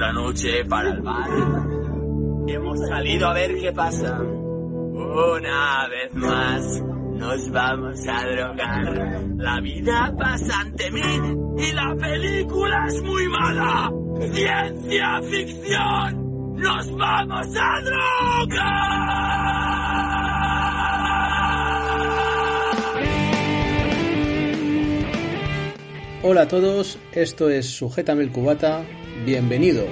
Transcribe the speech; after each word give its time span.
Otra 0.00 0.14
noche 0.14 0.64
para 0.64 0.88
el 0.88 1.02
bar. 1.02 1.28
Hemos 2.48 2.88
salido 2.88 3.28
a 3.28 3.34
ver 3.34 3.54
qué 3.60 3.70
pasa. 3.70 4.18
Una 4.18 5.88
vez 5.88 6.14
más 6.14 6.82
nos 7.18 7.50
vamos 7.50 8.00
a 8.08 8.24
drogar. 8.24 9.22
La 9.36 9.60
vida 9.60 10.10
pasa 10.18 10.60
ante 10.60 10.90
mí 10.90 11.02
y 11.58 11.72
la 11.72 11.94
película 12.00 12.86
es 12.88 13.02
muy 13.02 13.28
mala. 13.28 13.90
Ciencia 14.32 15.20
ficción. 15.20 16.54
Nos 16.56 16.96
vamos 16.96 17.46
a 17.60 17.80
drogar. 17.82 19.20
Hola 26.22 26.42
a 26.42 26.48
todos, 26.48 26.98
esto 27.12 27.48
es 27.48 27.66
Sujétame 27.66 28.22
el 28.22 28.30
Cubata, 28.30 28.84
bienvenidos. 29.24 29.86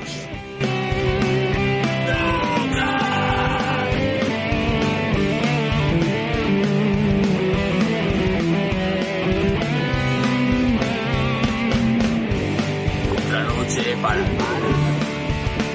Otra 13.13 13.45
noche 13.45 13.97
para 14.03 14.17
el. 14.17 14.25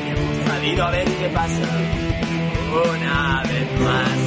Hemos 0.10 0.48
a 0.85 0.91
ver 0.91 1.05
qué 1.05 1.30
pasa. 1.30 1.70
Una 2.74 3.44
vez 3.44 3.82
más 3.82 4.20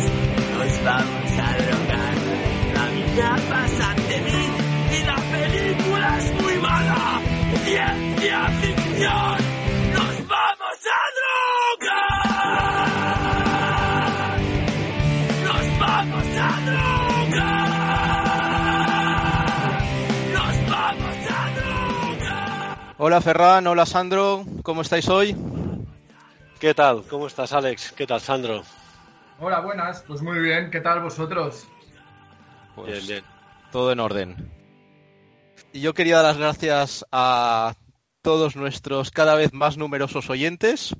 nos 0.54 0.84
vamos 0.84 1.32
a 1.38 1.56
drogar. 1.58 2.14
La 2.74 2.86
vida 2.90 3.36
pasa 3.48 3.90
ante 3.90 4.20
mí 4.20 4.48
y 4.98 5.04
la 5.04 5.16
película 5.16 6.18
es 6.18 6.42
muy 6.42 6.56
mala. 6.58 7.20
Ciencia 7.64 8.48
Hola 22.98 23.20
Ferran, 23.20 23.66
hola 23.66 23.84
Sandro, 23.84 24.44
¿cómo 24.62 24.80
estáis 24.82 25.08
hoy? 25.08 25.36
¿Qué 26.58 26.72
tal? 26.72 27.02
¿Cómo 27.08 27.26
estás, 27.26 27.52
Alex? 27.52 27.92
¿Qué 27.92 28.06
tal, 28.06 28.20
Sandro? 28.20 28.62
Hola, 29.38 29.60
buenas. 29.60 30.02
Pues 30.06 30.22
muy 30.22 30.38
bien. 30.38 30.70
¿Qué 30.70 30.80
tal 30.80 31.02
vosotros? 31.02 31.66
Pues 32.74 33.06
Bien, 33.06 33.06
bien. 33.06 33.24
todo 33.70 33.92
en 33.92 34.00
orden. 34.00 34.50
Y 35.72 35.80
yo 35.80 35.92
quería 35.92 36.16
dar 36.16 36.24
las 36.24 36.38
gracias 36.38 37.04
a 37.12 37.74
todos 38.22 38.56
nuestros 38.56 39.10
cada 39.10 39.34
vez 39.34 39.52
más 39.52 39.76
numerosos 39.76 40.30
oyentes. 40.30 40.96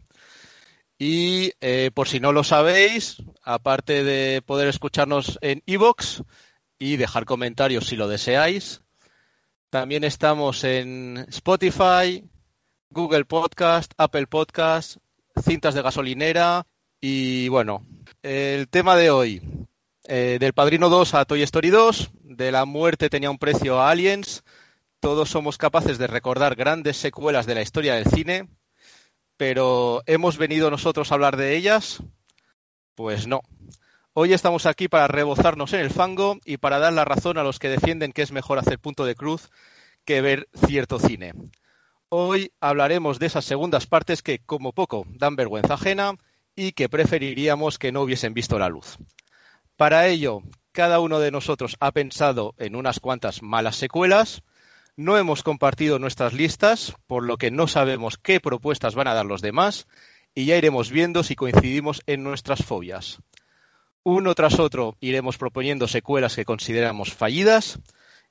Y 0.98 1.52
eh, 1.60 1.90
por 1.94 2.08
si 2.08 2.20
no 2.20 2.32
lo 2.32 2.44
sabéis, 2.44 3.16
aparte 3.42 4.04
de 4.04 4.42
poder 4.42 4.68
escucharnos 4.68 5.38
en 5.40 5.62
iVoox 5.64 6.22
y 6.78 6.96
dejar 6.96 7.24
comentarios 7.24 7.86
si 7.86 7.96
lo 7.96 8.08
deseáis, 8.08 8.82
también 9.70 10.04
estamos 10.04 10.64
en 10.64 11.26
Spotify, 11.28 12.24
Google 12.90 13.24
Podcast, 13.24 13.92
Apple 13.96 14.26
Podcast, 14.26 14.96
cintas 15.42 15.74
de 15.74 15.82
gasolinera 15.82 16.66
y 17.00 17.48
bueno, 17.48 17.84
el 18.22 18.68
tema 18.68 18.96
de 18.96 19.10
hoy, 19.10 19.42
eh, 20.08 20.38
del 20.40 20.52
Padrino 20.52 20.88
2 20.88 21.14
a 21.14 21.24
Toy 21.24 21.42
Story 21.42 21.70
2, 21.70 22.10
de 22.22 22.52
la 22.52 22.64
muerte 22.64 23.10
tenía 23.10 23.30
un 23.30 23.38
precio 23.38 23.80
a 23.80 23.90
Aliens, 23.90 24.44
todos 25.00 25.30
somos 25.30 25.58
capaces 25.58 25.98
de 25.98 26.06
recordar 26.06 26.54
grandes 26.54 26.96
secuelas 26.96 27.46
de 27.46 27.54
la 27.54 27.62
historia 27.62 27.94
del 27.94 28.06
cine, 28.06 28.48
pero 29.36 30.02
¿hemos 30.06 30.38
venido 30.38 30.70
nosotros 30.70 31.10
a 31.10 31.14
hablar 31.14 31.36
de 31.36 31.56
ellas? 31.56 32.02
Pues 32.94 33.26
no. 33.26 33.42
Hoy 34.18 34.32
estamos 34.32 34.64
aquí 34.64 34.88
para 34.88 35.08
rebozarnos 35.08 35.74
en 35.74 35.80
el 35.80 35.90
fango 35.90 36.38
y 36.46 36.56
para 36.56 36.78
dar 36.78 36.94
la 36.94 37.04
razón 37.04 37.36
a 37.36 37.42
los 37.42 37.58
que 37.58 37.68
defienden 37.68 38.12
que 38.12 38.22
es 38.22 38.32
mejor 38.32 38.58
hacer 38.58 38.78
punto 38.78 39.04
de 39.04 39.14
cruz 39.14 39.50
que 40.06 40.22
ver 40.22 40.48
cierto 40.66 40.98
cine. 40.98 41.34
Hoy 42.08 42.50
hablaremos 42.58 43.18
de 43.18 43.26
esas 43.26 43.44
segundas 43.44 43.86
partes 43.86 44.22
que, 44.22 44.38
como 44.38 44.72
poco, 44.72 45.04
dan 45.10 45.36
vergüenza 45.36 45.74
ajena 45.74 46.14
y 46.54 46.72
que 46.72 46.88
preferiríamos 46.88 47.78
que 47.78 47.92
no 47.92 48.00
hubiesen 48.00 48.32
visto 48.32 48.58
la 48.58 48.70
luz. 48.70 48.96
Para 49.76 50.06
ello, 50.06 50.40
cada 50.72 50.98
uno 51.00 51.18
de 51.18 51.30
nosotros 51.30 51.76
ha 51.80 51.92
pensado 51.92 52.54
en 52.56 52.74
unas 52.74 53.00
cuantas 53.00 53.42
malas 53.42 53.76
secuelas, 53.76 54.42
no 54.96 55.18
hemos 55.18 55.42
compartido 55.42 55.98
nuestras 55.98 56.32
listas, 56.32 56.94
por 57.06 57.22
lo 57.22 57.36
que 57.36 57.50
no 57.50 57.68
sabemos 57.68 58.16
qué 58.16 58.40
propuestas 58.40 58.94
van 58.94 59.08
a 59.08 59.14
dar 59.14 59.26
los 59.26 59.42
demás, 59.42 59.86
y 60.34 60.46
ya 60.46 60.56
iremos 60.56 60.90
viendo 60.90 61.22
si 61.22 61.36
coincidimos 61.36 62.00
en 62.06 62.22
nuestras 62.22 62.64
fobias. 62.64 63.20
Uno 64.08 64.36
tras 64.36 64.60
otro 64.60 64.96
iremos 65.00 65.36
proponiendo 65.36 65.88
secuelas 65.88 66.36
que 66.36 66.44
consideramos 66.44 67.12
fallidas, 67.12 67.80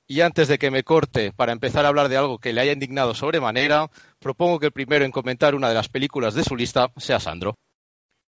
y 0.06 0.22
antes 0.22 0.48
de 0.48 0.56
que 0.56 0.70
me 0.70 0.84
corte 0.84 1.32
para 1.36 1.52
empezar 1.52 1.84
a 1.84 1.88
hablar 1.88 2.08
de 2.08 2.16
algo 2.16 2.38
que 2.38 2.54
le 2.54 2.62
haya 2.62 2.72
indignado 2.72 3.12
sobremanera, 3.12 3.90
propongo 4.18 4.58
que 4.58 4.66
el 4.68 4.72
primero 4.72 5.04
en 5.04 5.10
comentar 5.10 5.54
una 5.54 5.68
de 5.68 5.74
las 5.74 5.90
películas 5.90 6.32
de 6.32 6.44
su 6.44 6.56
lista 6.56 6.88
sea 6.96 7.20
Sandro. 7.20 7.56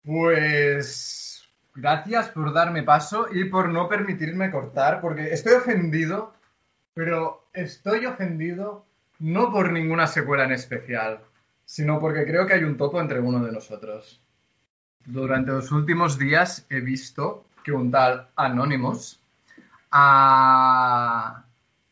Pues 0.06 1.50
gracias 1.74 2.30
por 2.30 2.54
darme 2.54 2.84
paso 2.84 3.26
y 3.34 3.46
por 3.46 3.70
no 3.70 3.90
permitirme 3.90 4.52
cortar, 4.52 5.02
porque 5.02 5.34
estoy 5.34 5.54
ofendido, 5.54 6.36
pero 6.94 7.48
estoy 7.54 8.06
ofendido 8.06 8.86
no 9.18 9.52
por 9.52 9.72
ninguna 9.72 10.06
secuela 10.06 10.44
en 10.44 10.52
especial, 10.52 11.22
sino 11.66 12.00
porque 12.00 12.24
creo 12.24 12.46
que 12.46 12.54
hay 12.54 12.64
un 12.66 12.78
topo 12.78 13.02
entre 13.02 13.20
uno 13.20 13.44
de 13.44 13.52
nosotros. 13.52 14.22
Durante 15.06 15.52
los 15.52 15.72
últimos 15.72 16.18
días 16.18 16.66
he 16.70 16.80
visto 16.80 17.46
que 17.64 17.72
un 17.72 17.92
tal 17.92 18.28
Anonymous 18.36 19.20
ha 19.92 21.44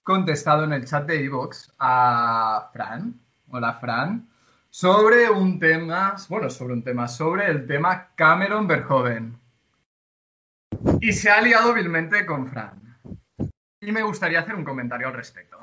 contestado 0.03 0.63
en 0.63 0.73
el 0.73 0.85
chat 0.85 1.07
de 1.07 1.25
Evox 1.25 1.73
a 1.79 2.69
Fran, 2.71 3.19
hola 3.49 3.73
Fran, 3.73 4.27
sobre 4.69 5.29
un 5.29 5.59
tema, 5.59 6.15
bueno, 6.29 6.49
sobre 6.49 6.73
un 6.73 6.83
tema, 6.83 7.07
sobre 7.07 7.49
el 7.49 7.65
tema 7.65 8.09
Cameron 8.15 8.67
Verhoeven. 8.67 9.37
Y 11.01 11.11
se 11.13 11.31
ha 11.31 11.41
liado 11.41 11.73
vilmente 11.73 12.25
con 12.25 12.47
Fran. 12.47 12.97
Y 13.81 13.91
me 13.91 14.03
gustaría 14.03 14.41
hacer 14.41 14.55
un 14.55 14.63
comentario 14.63 15.07
al 15.07 15.13
respecto. 15.13 15.57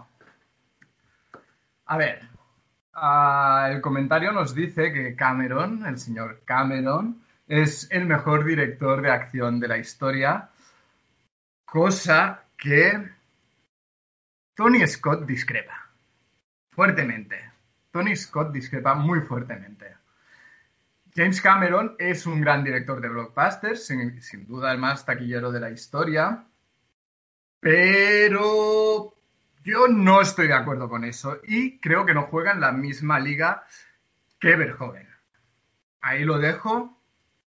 A 1.86 1.96
ver, 1.96 2.28
ah, 2.94 3.68
el 3.70 3.80
comentario 3.80 4.32
nos 4.32 4.54
dice 4.54 4.92
que 4.92 5.14
Cameron, 5.14 5.86
el 5.86 5.98
señor 5.98 6.42
Cameron, 6.44 7.22
es 7.46 7.88
el 7.90 8.06
mejor 8.06 8.44
director 8.44 9.02
de 9.02 9.10
acción 9.10 9.60
de 9.60 9.68
la 9.68 9.78
historia, 9.78 10.50
cosa 11.64 12.44
que 12.56 13.10
Tony 14.54 14.86
Scott 14.86 15.26
discrepa 15.26 15.90
fuertemente. 16.70 17.52
Tony 17.90 18.14
Scott 18.16 18.52
discrepa 18.52 18.94
muy 18.94 19.20
fuertemente. 19.20 19.96
James 21.14 21.40
Cameron 21.40 21.96
es 21.98 22.26
un 22.26 22.42
gran 22.42 22.62
director 22.62 23.00
de 23.00 23.08
blockbusters, 23.08 23.86
sin, 23.86 24.46
duda 24.46 24.72
el 24.72 24.78
más 24.78 25.06
taquillero 25.06 25.50
de 25.50 25.60
la 25.60 25.70
historia, 25.70 26.44
pero 27.58 29.14
yo 29.64 29.88
no 29.88 30.20
estoy 30.20 30.48
de 30.48 30.52
acuerdo 30.52 30.90
con 30.90 31.04
eso 31.04 31.38
y 31.44 31.78
creo 31.78 32.04
que 32.04 32.12
no 32.12 32.24
juega 32.24 32.52
en 32.52 32.60
la 32.60 32.70
misma 32.70 33.18
liga 33.18 33.64
que 34.38 34.56
Verhoeven. 34.56 35.08
Ahí 36.02 36.24
lo 36.24 36.38
dejo. 36.38 36.95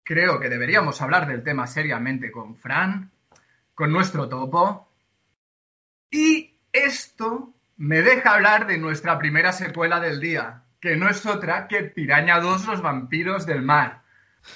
Creo 0.03 0.39
que 0.39 0.49
deberíamos 0.49 1.01
hablar 1.01 1.27
del 1.27 1.43
tema 1.43 1.65
seriamente 1.67 2.31
con 2.31 2.55
Fran, 2.55 3.11
con 3.73 3.91
nuestro 3.91 4.27
topo. 4.27 4.89
Y 6.11 6.55
esto 6.71 7.53
me 7.77 8.01
deja 8.01 8.33
hablar 8.33 8.67
de 8.67 8.77
nuestra 8.77 9.17
primera 9.17 9.51
secuela 9.51 9.99
del 9.99 10.19
día, 10.19 10.63
que 10.79 10.95
no 10.95 11.09
es 11.09 11.25
otra 11.25 11.67
que 11.67 11.83
Piraña 11.83 12.39
2, 12.39 12.67
los 12.67 12.81
vampiros 12.81 13.45
del 13.45 13.61
mar. 13.61 14.01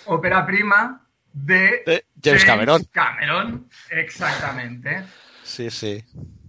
Ópera 0.06 0.46
prima 0.46 1.08
de, 1.32 1.84
De 1.86 2.06
James 2.22 2.46
Cameron. 2.46 2.84
Cameron, 2.92 3.70
exactamente. 3.90 5.04
Sí, 5.44 5.70
sí. 5.70 6.04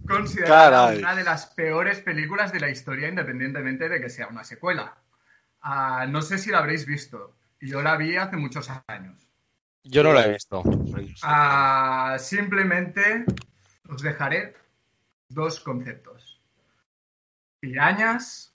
Considerada 0.05 0.87
Caray. 0.87 0.97
una 0.97 1.15
de 1.15 1.23
las 1.23 1.45
peores 1.47 2.01
películas 2.01 2.51
de 2.51 2.59
la 2.59 2.69
historia, 2.69 3.07
independientemente 3.07 3.87
de 3.87 4.01
que 4.01 4.09
sea 4.09 4.27
una 4.27 4.43
secuela. 4.43 4.97
Ah, 5.61 6.05
no 6.09 6.21
sé 6.21 6.37
si 6.37 6.51
la 6.51 6.59
habréis 6.59 6.85
visto. 6.85 7.35
Yo 7.61 7.81
la 7.81 7.97
vi 7.97 8.15
hace 8.17 8.37
muchos 8.37 8.69
años. 8.87 9.21
Yo 9.83 10.03
no 10.03 10.13
la 10.13 10.25
he 10.25 10.33
visto. 10.33 10.61
Ah, 11.23 12.17
simplemente 12.19 13.25
os 13.89 14.01
dejaré 14.01 14.55
dos 15.29 15.59
conceptos. 15.59 16.41
Pirañas 17.59 18.53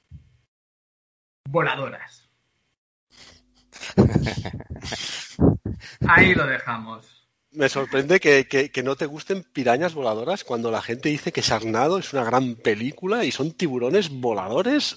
voladoras. 1.49 2.29
Ahí 6.09 6.35
lo 6.35 6.47
dejamos. 6.47 7.29
me 7.53 7.69
sorprende 7.69 8.19
que, 8.21 8.47
que- 8.49 8.71
que 8.71 8.83
no 8.83 8.97
te 8.97 9.07
gusten 9.07 9.43
pirañas 9.45 9.95
voladoras 9.95 10.43
cuando 10.45 10.71
la 10.71 10.83
gente 10.83 11.09
dice 11.09 11.33
que 11.33 11.43
Sarnado 11.43 11.99
es 11.99 12.13
una 12.13 12.25
gran 12.25 12.57
película 12.57 13.25
y 13.25 13.31
son 13.33 13.53
tiburones 13.53 14.09
voladores. 14.11 14.97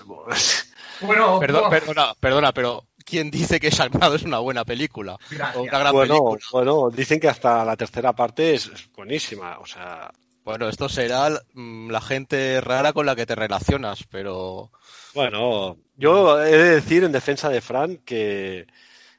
Bueno, 1.01 1.39
Perdón- 1.39 1.63
oh, 1.65 1.69
perdona, 1.69 2.13
perdona, 2.19 2.51
pero 2.53 2.85
¿quién 3.07 3.31
dice 3.31 3.59
que 3.59 3.69
Sharknado 3.71 4.15
es 4.15 4.23
una 4.23 4.39
buena 4.39 4.65
película? 4.65 5.17
O 5.55 5.61
una 5.63 5.79
gran 5.79 5.93
Bueno, 5.93 6.13
película. 6.15 6.41
bueno, 6.51 6.89
dicen 6.91 7.19
que 7.19 7.29
hasta 7.29 7.63
la 7.65 7.75
tercera 7.77 8.13
parte 8.13 8.53
es, 8.55 8.69
buenísima. 8.95 9.57
O 9.59 9.65
sea, 9.65 10.11
Bueno, 10.43 10.69
esto 10.69 10.87
será 10.89 11.29
mm, 11.53 11.89
la 11.89 12.01
gente 12.01 12.61
rara 12.61 12.93
con 12.93 13.05
la 13.05 13.15
que 13.15 13.25
te 13.25 13.35
relacionas, 13.35 14.03
pero 14.09 14.71
bueno, 15.13 15.77
yo 15.95 16.41
he 16.41 16.51
de 16.57 16.69
decir 16.75 17.03
en 17.03 17.11
defensa 17.11 17.49
de 17.49 17.61
Fran 17.61 17.97
que, 18.05 18.67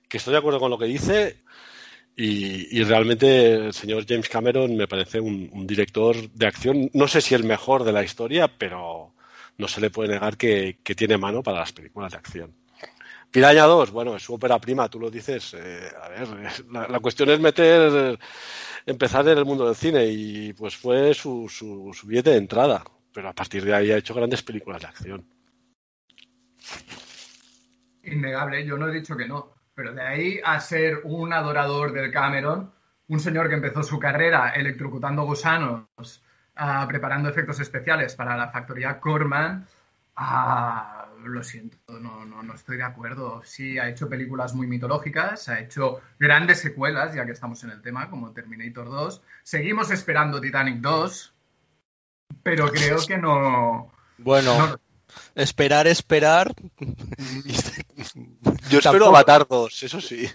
que 0.08 0.17
estoy 0.19 0.32
de 0.32 0.38
acuerdo 0.38 0.61
con 0.61 0.70
lo 0.70 0.79
que 0.79 0.85
dice 0.87 1.43
y, 2.17 2.79
y 2.79 2.85
realmente 2.85 3.55
el 3.55 3.75
señor 3.75 4.05
James 4.08 4.29
Cameron 4.29 4.76
me 4.76 4.88
parece 4.88 5.20
un, 5.20 5.50
un 5.52 5.67
director 5.67 6.17
de 6.31 6.46
acción, 6.46 6.90
no 6.94 7.08
sé 7.08 7.20
si 7.20 7.35
el 7.35 7.44
mejor 7.44 7.85
de 7.85 7.93
la 7.93 8.05
historia, 8.05 8.49
pero 8.49 9.14
no 9.58 9.69
se 9.69 9.81
le 9.81 9.90
puede 9.90 10.11
negar 10.11 10.37
que, 10.37 10.79
que 10.85 10.94
tiene 10.94 11.19
mano 11.19 11.43
para 11.43 11.61
las 11.61 11.73
películas 11.73 12.12
de 12.12 12.19
acción. 12.19 12.55
Piraña 13.31 13.65
2, 13.65 13.91
bueno, 13.91 14.17
es 14.17 14.23
su 14.23 14.35
ópera 14.35 14.59
prima, 14.59 14.89
tú 14.89 14.99
lo 14.99 15.11
dices. 15.11 15.55
eh, 15.55 15.91
a 16.03 16.09
ver, 16.09 16.29
la, 16.91 17.01
cuestión 17.01 17.29
es 17.31 17.41
meter, 17.41 18.19
empezar 18.87 19.29
en 19.29 19.39
el 19.39 19.45
mundo 19.45 19.67
del 19.67 19.77
cine 19.77 20.07
y 20.07 20.53
pues 20.55 20.77
fue 20.77 21.13
su, 21.15 21.49
su, 21.49 21.93
su 21.93 22.07
billete 22.07 22.31
de 22.31 22.37
entrada. 22.37 22.83
Pero 23.13 23.29
a 23.29 23.33
partir 23.33 23.65
de 23.65 23.75
ahí 23.75 23.91
ha 23.91 23.97
hecho 23.99 24.15
grandes 24.15 24.43
películas 24.43 24.81
de 24.81 24.87
acción. 24.87 25.27
innegable, 28.03 28.65
yo 28.65 28.77
no 28.79 28.89
he 28.89 28.93
dicho 28.93 29.17
que 29.17 29.27
no. 29.27 29.53
Pero 29.75 29.93
de 29.93 30.03
ahí 30.03 30.41
a 30.45 30.59
ser 30.61 31.01
un 31.05 31.33
adorador 31.33 31.93
del 31.93 32.11
Cameron, 32.11 32.73
un 33.09 33.21
señor 33.21 33.49
que 33.49 33.55
empezó 33.55 33.83
su 33.83 33.99
carrera 33.99 34.51
electrocutando 34.51 35.25
gusanos, 35.25 35.87
ah, 36.57 36.85
preparando 36.89 37.29
efectos 37.29 37.61
especiales 37.61 38.15
para 38.17 38.37
la 38.37 38.51
factoría 38.51 39.01
Corman, 39.01 39.67
ah, 40.17 40.98
lo 41.25 41.43
siento, 41.43 41.76
no, 42.00 42.25
no, 42.25 42.43
no 42.43 42.55
estoy 42.55 42.76
de 42.76 42.85
acuerdo. 42.85 43.43
Sí, 43.44 43.79
ha 43.79 43.88
hecho 43.88 44.09
películas 44.09 44.55
muy 44.55 44.67
mitológicas, 44.67 45.49
ha 45.49 45.61
hecho 45.61 46.00
grandes 46.19 46.61
secuelas, 46.61 47.15
ya 47.15 47.25
que 47.26 47.32
estamos 47.32 47.62
en 47.65 47.70
el 47.70 47.82
tema, 47.82 48.09
como 48.11 48.32
Terminator 48.32 48.87
2. 48.88 49.23
Seguimos 49.43 49.91
esperando 49.91 50.41
Titanic 50.41 50.76
2, 50.81 51.32
pero 52.43 52.69
creo 52.70 52.99
que 53.06 53.19
no... 53.19 53.91
bueno, 54.19 54.56
no- 54.69 54.81
esperar, 55.35 55.87
esperar. 55.87 56.55
Yo 58.69 58.79
espero 58.79 58.81
Tampoco- 58.82 59.09
Avatar 59.09 59.47
2, 59.49 59.82
eso 59.82 60.00
sí. 60.00 60.29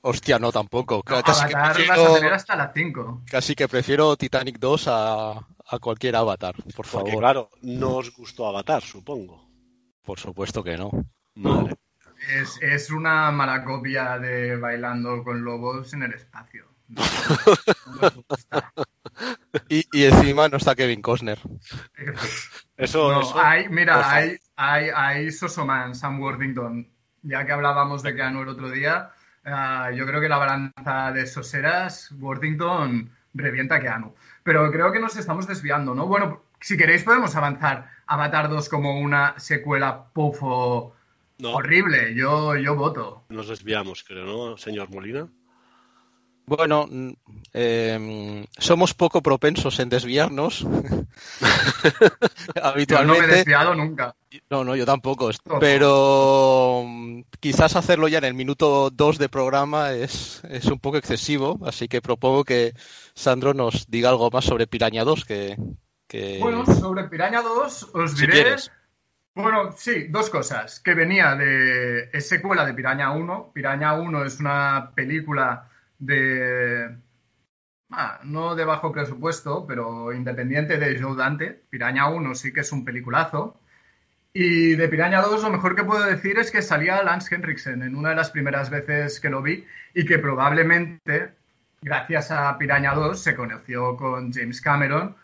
Hostia, 0.00 0.38
no 0.40 0.50
tampoco. 0.50 0.96
no, 0.96 1.22
casi, 1.22 1.46
que 1.46 1.54
Avatar 1.54 1.86
vas 1.88 1.98
a 1.98 2.14
tener 2.14 2.32
hasta 2.32 2.56
las 2.56 2.72
5. 2.74 3.22
casi 3.30 3.54
que 3.54 3.68
prefiero 3.68 4.16
Titanic 4.16 4.58
2 4.58 4.88
a, 4.88 5.30
a 5.32 5.78
cualquier 5.80 6.16
Avatar, 6.16 6.56
por 6.74 6.86
favor. 6.86 7.04
Porque 7.04 7.18
claro, 7.18 7.50
no 7.62 7.96
os 7.98 8.12
gustó 8.16 8.48
Avatar, 8.48 8.82
supongo. 8.82 9.45
Por 10.06 10.18
supuesto 10.18 10.62
que 10.64 10.78
no. 10.78 10.90
Madre. 11.34 11.74
Es, 12.34 12.58
es 12.62 12.90
una 12.90 13.30
mala 13.30 13.62
copia 13.64 14.18
de 14.18 14.56
Bailando 14.56 15.22
con 15.22 15.44
Lobos 15.44 15.92
en 15.92 16.04
el 16.04 16.14
espacio. 16.14 16.64
No. 16.88 17.02
Y, 19.68 19.84
y 19.92 20.04
encima 20.04 20.48
no 20.48 20.56
está 20.58 20.74
Kevin 20.74 21.02
Costner. 21.02 21.38
Eso, 22.76 23.10
No, 23.12 23.20
eso- 23.22 23.38
hay, 23.38 23.68
mira, 23.68 24.08
hay, 24.10 24.36
hay, 24.56 24.90
hay 24.94 25.30
Sosoman, 25.32 25.94
Sam 25.94 26.20
Worthington. 26.20 26.88
Ya 27.22 27.44
que 27.44 27.52
hablábamos 27.52 28.02
de 28.02 28.14
Keanu 28.14 28.42
el 28.42 28.48
otro 28.48 28.70
día, 28.70 29.10
ah, 29.44 29.90
yo 29.92 30.06
creo 30.06 30.20
que 30.20 30.28
la 30.28 30.38
balanza 30.38 31.10
de 31.12 31.26
Soseras, 31.26 32.12
Worthington 32.12 33.10
revienta 33.34 33.76
a 33.76 33.80
Keanu. 33.80 34.14
Pero 34.44 34.70
creo 34.70 34.92
que 34.92 35.00
nos 35.00 35.16
estamos 35.16 35.46
desviando, 35.48 35.94
¿no? 35.94 36.06
Bueno, 36.06 36.42
si 36.66 36.76
queréis 36.76 37.04
podemos 37.04 37.36
avanzar 37.36 37.88
Avatar 38.08 38.50
2 38.50 38.68
como 38.68 38.98
una 38.98 39.38
secuela 39.38 40.06
pufo 40.12 40.94
no, 41.38 41.54
horrible. 41.54 42.12
Yo, 42.16 42.56
yo 42.56 42.74
voto. 42.74 43.22
nos 43.28 43.46
desviamos, 43.46 44.02
creo, 44.02 44.26
¿no, 44.26 44.56
señor 44.56 44.90
Molina? 44.90 45.28
Bueno, 46.46 46.88
mm, 46.90 47.10
em, 47.52 48.46
somos 48.58 48.94
poco 48.94 49.22
propensos 49.22 49.78
en 49.78 49.90
desviarnos. 49.90 50.60
Yo 50.62 50.68
no 50.70 50.90
me 51.40 52.56
he 52.56 52.60
Habitualmente. 52.62 53.26
desviado 53.36 53.74
nunca. 53.76 54.16
No, 54.50 54.64
no, 54.64 54.74
yo 54.74 54.84
tampoco. 54.84 55.30
Pero 55.60 56.82
mm, 56.84 57.20
quizás 57.38 57.76
hacerlo 57.76 58.08
ya 58.08 58.18
en 58.18 58.24
el 58.24 58.34
minuto 58.34 58.90
2 58.90 59.18
de 59.18 59.28
programa 59.28 59.92
es, 59.92 60.42
es 60.50 60.66
un 60.66 60.80
poco 60.80 60.96
excesivo, 60.98 61.60
así 61.64 61.86
que 61.88 62.02
propongo 62.02 62.44
que 62.44 62.74
Sandro 63.14 63.54
nos 63.54 63.88
diga 63.88 64.10
algo 64.10 64.30
más 64.30 64.44
sobre 64.44 64.66
Piraña 64.66 65.04
2, 65.04 65.24
que, 65.24 65.56
que- 66.08 66.38
Bueno, 66.40 66.64
sobre 66.66 67.04
Piraña 67.04 67.42
2 67.42 67.90
os 67.94 68.16
diré... 68.16 68.56
Bueno, 69.34 69.72
sí, 69.76 70.06
dos 70.08 70.30
cosas. 70.30 70.80
Que 70.80 70.94
venía 70.94 71.34
de. 71.34 72.08
Es 72.10 72.26
secuela 72.26 72.64
de 72.64 72.72
Piraña 72.72 73.12
1. 73.12 73.50
Piraña 73.52 73.92
1 73.92 74.24
es 74.24 74.40
una 74.40 74.92
película 74.94 75.68
de. 75.98 76.96
ah, 77.90 78.18
no 78.24 78.54
de 78.54 78.64
bajo 78.64 78.90
presupuesto, 78.92 79.66
pero 79.66 80.10
independiente 80.14 80.78
de 80.78 80.98
Joe 80.98 81.14
Dante. 81.16 81.50
Piraña 81.68 82.08
1 82.08 82.34
sí 82.34 82.50
que 82.50 82.60
es 82.60 82.72
un 82.72 82.82
peliculazo. 82.86 83.60
Y 84.32 84.74
de 84.74 84.88
Piraña 84.88 85.20
2 85.20 85.42
lo 85.42 85.50
mejor 85.50 85.76
que 85.76 85.84
puedo 85.84 86.04
decir 86.06 86.38
es 86.38 86.50
que 86.50 86.62
salía 86.62 87.02
Lance 87.02 87.34
Henriksen 87.34 87.82
en 87.82 87.94
una 87.94 88.10
de 88.10 88.16
las 88.16 88.30
primeras 88.30 88.70
veces 88.70 89.20
que 89.20 89.28
lo 89.28 89.42
vi 89.42 89.66
y 89.92 90.06
que 90.06 90.18
probablemente, 90.18 91.32
gracias 91.82 92.30
a 92.30 92.56
Piraña 92.56 92.94
2, 92.94 93.18
se 93.22 93.34
conoció 93.36 93.96
con 93.98 94.32
James 94.32 94.62
Cameron 94.62 95.14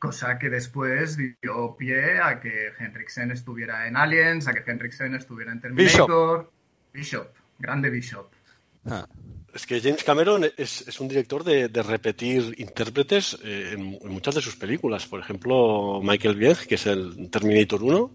cosa 0.00 0.38
que 0.38 0.48
después 0.50 1.16
dio 1.16 1.76
pie 1.78 2.18
a 2.20 2.40
que 2.40 2.72
Henriksen 2.78 3.30
estuviera 3.30 3.86
en 3.86 3.96
Aliens, 3.96 4.48
a 4.48 4.52
que 4.54 4.68
Henriksen 4.68 5.14
estuviera 5.14 5.52
en 5.52 5.60
Terminator. 5.60 6.50
Bishop, 6.92 7.28
grande 7.58 7.90
Bishop. 7.90 8.26
Ah, 8.86 9.06
Es 9.54 9.66
que 9.66 9.80
James 9.80 10.02
Cameron 10.02 10.44
es, 10.56 10.88
es 10.88 11.00
un 11.00 11.06
director 11.08 11.44
de, 11.44 11.68
de 11.68 11.82
repetir 11.82 12.54
intérpretes 12.58 13.38
eh, 13.44 13.74
en, 13.74 13.98
en 14.00 14.08
muchas 14.08 14.34
de 14.34 14.40
sus 14.40 14.56
películas. 14.56 15.06
Por 15.06 15.20
ejemplo, 15.20 16.00
Michael 16.02 16.36
Biehn, 16.36 16.56
que 16.68 16.76
es 16.76 16.86
el 16.86 17.28
Terminator 17.30 17.82
1, 17.82 18.10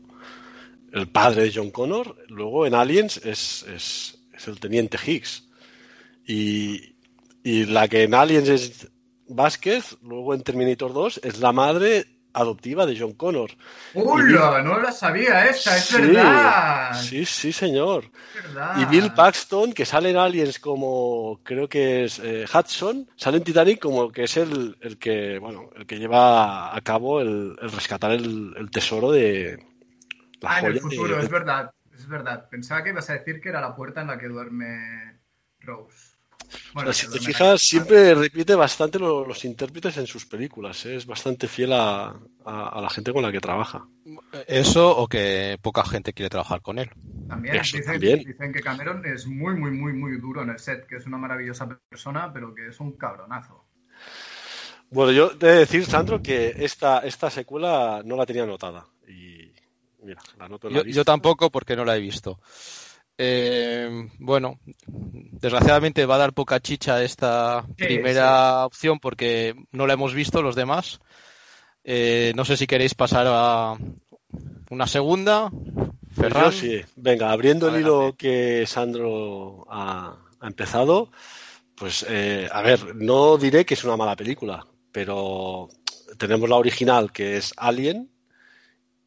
el 0.93 1.07
padre 1.09 1.43
de 1.43 1.51
John 1.53 1.71
Connor. 1.71 2.17
Luego 2.29 2.65
en 2.65 2.73
Aliens 2.73 3.17
es, 3.17 3.63
es- 3.63 4.17
es 4.33 4.47
el 4.47 4.59
teniente 4.59 4.97
Higgs. 5.05 5.47
Y, 6.27 6.95
y 7.43 7.65
la 7.65 7.87
que 7.87 8.03
en 8.03 8.13
Aliens 8.15 8.49
es 8.49 8.91
Vázquez, 9.27 9.97
luego 10.03 10.33
en 10.33 10.41
Terminator 10.43 10.93
2 10.93 11.21
es 11.23 11.39
la 11.39 11.51
madre 11.51 12.05
adoptiva 12.33 12.85
de 12.85 12.99
John 12.99 13.13
Connor. 13.13 13.49
¡Hola! 13.93 14.61
No 14.61 14.77
la 14.79 14.91
sabía 14.91 15.45
esa, 15.47 15.77
es 15.77 15.85
Sí, 15.85 16.01
verdad. 16.01 16.93
Sí, 16.93 17.25
sí, 17.25 17.53
señor. 17.53 18.05
Y 18.77 18.85
Bill 18.85 19.11
Paxton, 19.13 19.71
que 19.71 19.85
sale 19.85 20.09
en 20.09 20.17
Aliens 20.17 20.59
como, 20.59 21.39
creo 21.43 21.69
que 21.69 22.03
es 22.03 22.19
eh, 22.19 22.45
Hudson, 22.53 23.09
sale 23.15 23.37
en 23.37 23.43
Titanic 23.45 23.79
como 23.79 24.11
que 24.11 24.23
es 24.23 24.35
el, 24.35 24.77
el 24.81 24.97
que, 24.97 25.39
bueno, 25.39 25.69
el 25.77 25.85
que 25.85 25.97
lleva 25.97 26.75
a 26.75 26.81
cabo 26.81 27.21
el, 27.21 27.55
el 27.61 27.71
rescatar 27.71 28.11
el, 28.11 28.53
el 28.57 28.69
tesoro 28.69 29.11
de 29.11 29.57
la 30.41 30.49
Ah, 30.49 30.59
en 30.59 30.65
el 30.65 30.79
joya 30.79 30.81
futuro, 30.81 31.15
de- 31.17 31.23
es 31.23 31.29
verdad. 31.29 31.71
Es 31.93 32.07
verdad. 32.09 32.49
Pensaba 32.49 32.83
que 32.83 32.89
ibas 32.89 33.09
a 33.09 33.13
decir 33.13 33.39
que 33.39 33.47
era 33.47 33.61
la 33.61 33.73
puerta 33.73 34.01
en 34.01 34.07
la 34.07 34.17
que 34.19 34.27
duerme 34.27 35.21
Rose. 35.61 36.14
O 36.75 36.81
sea, 36.83 36.93
si 36.93 37.07
te 37.07 37.19
fijas, 37.19 37.61
siempre 37.61 38.13
repite 38.13 38.55
bastante 38.55 38.99
lo- 38.99 39.25
los 39.25 39.43
intérpretes 39.45 39.97
en 39.97 40.07
sus 40.07 40.25
películas. 40.25 40.85
¿eh? 40.85 40.95
Es 40.95 41.05
bastante 41.05 41.47
fiel 41.47 41.73
a, 41.73 42.13
a- 42.45 42.69
a 42.69 42.81
la 42.81 42.89
gente 42.89 43.11
con 43.13 43.23
la 43.23 43.31
que 43.31 43.39
trabaja. 43.39 43.87
Eso 44.47 44.95
o 44.97 45.07
que 45.07 45.57
poca 45.61 45.83
gente 45.85 46.13
quiere 46.13 46.29
trabajar 46.29 46.61
con 46.61 46.79
él. 46.79 46.89
También, 47.27 47.55
Eso 47.55 47.77
dicen, 47.77 47.93
también. 47.93 48.23
dicen 48.23 48.53
que 48.53 48.61
Cameron 48.61 49.05
es 49.05 49.25
muy, 49.25 49.55
muy, 49.55 49.71
muy, 49.71 49.93
muy 49.93 50.17
duro 50.19 50.43
en 50.43 50.49
el 50.49 50.59
set, 50.59 50.85
que 50.85 50.97
es 50.97 51.05
una 51.07 51.17
maravillosa 51.17 51.67
persona, 51.89 52.31
pero 52.31 52.53
que 52.53 52.67
es 52.67 52.79
un 52.79 52.91
cabronazo. 52.97 53.65
Bueno, 54.91 55.11
yo 55.11 55.31
he 55.31 55.35
de 55.37 55.53
decir, 55.57 55.85
Sandro, 55.85 56.21
que 56.21 56.55
esta, 56.57 56.99
esta 56.99 57.29
secuela 57.29 58.01
no 58.05 58.15
la 58.15 58.25
tenía 58.25 58.43
anotada. 58.43 58.85
Y 59.07 59.51
mira, 60.03 60.21
la 60.37 60.45
anoto 60.45 60.67
en 60.67 60.75
la 60.75 60.83
Yo, 60.83 60.85
yo 60.89 61.03
tampoco 61.05 61.49
porque 61.49 61.75
no 61.75 61.83
la 61.85 61.97
he 61.97 61.99
visto. 61.99 62.39
Eh, 63.17 64.09
bueno, 64.19 64.59
desgraciadamente 64.87 66.05
va 66.05 66.15
a 66.15 66.19
dar 66.19 66.33
poca 66.33 66.59
chicha 66.59 67.01
esta 67.03 67.65
Sí, 67.77 67.85
primera 67.85 68.65
opción 68.65 68.99
porque 68.99 69.55
no 69.71 69.87
la 69.87 69.93
hemos 69.93 70.13
visto 70.13 70.41
los 70.41 70.55
demás. 70.55 70.99
Eh, 71.83 72.33
no 72.35 72.45
sé 72.45 72.57
si 72.57 72.67
queréis 72.67 72.93
pasar 72.93 73.25
a 73.29 73.77
una 74.69 74.87
segunda. 74.87 75.49
Pues 75.49 76.33
Ferran. 76.33 76.45
yo 76.45 76.51
sí. 76.51 76.81
Venga, 76.95 77.31
abriendo 77.31 77.69
el 77.69 77.81
hilo 77.81 78.15
que 78.17 78.65
Sandro 78.67 79.65
ha, 79.69 80.17
ha 80.39 80.47
empezado, 80.47 81.11
pues 81.75 82.05
eh, 82.09 82.47
a 82.51 82.61
ver, 82.61 82.95
no 82.95 83.37
diré 83.37 83.65
que 83.65 83.73
es 83.75 83.83
una 83.83 83.97
mala 83.97 84.15
película, 84.15 84.65
pero 84.91 85.69
tenemos 86.17 86.49
la 86.49 86.55
original 86.55 87.11
que 87.11 87.37
es 87.37 87.53
Alien 87.57 88.09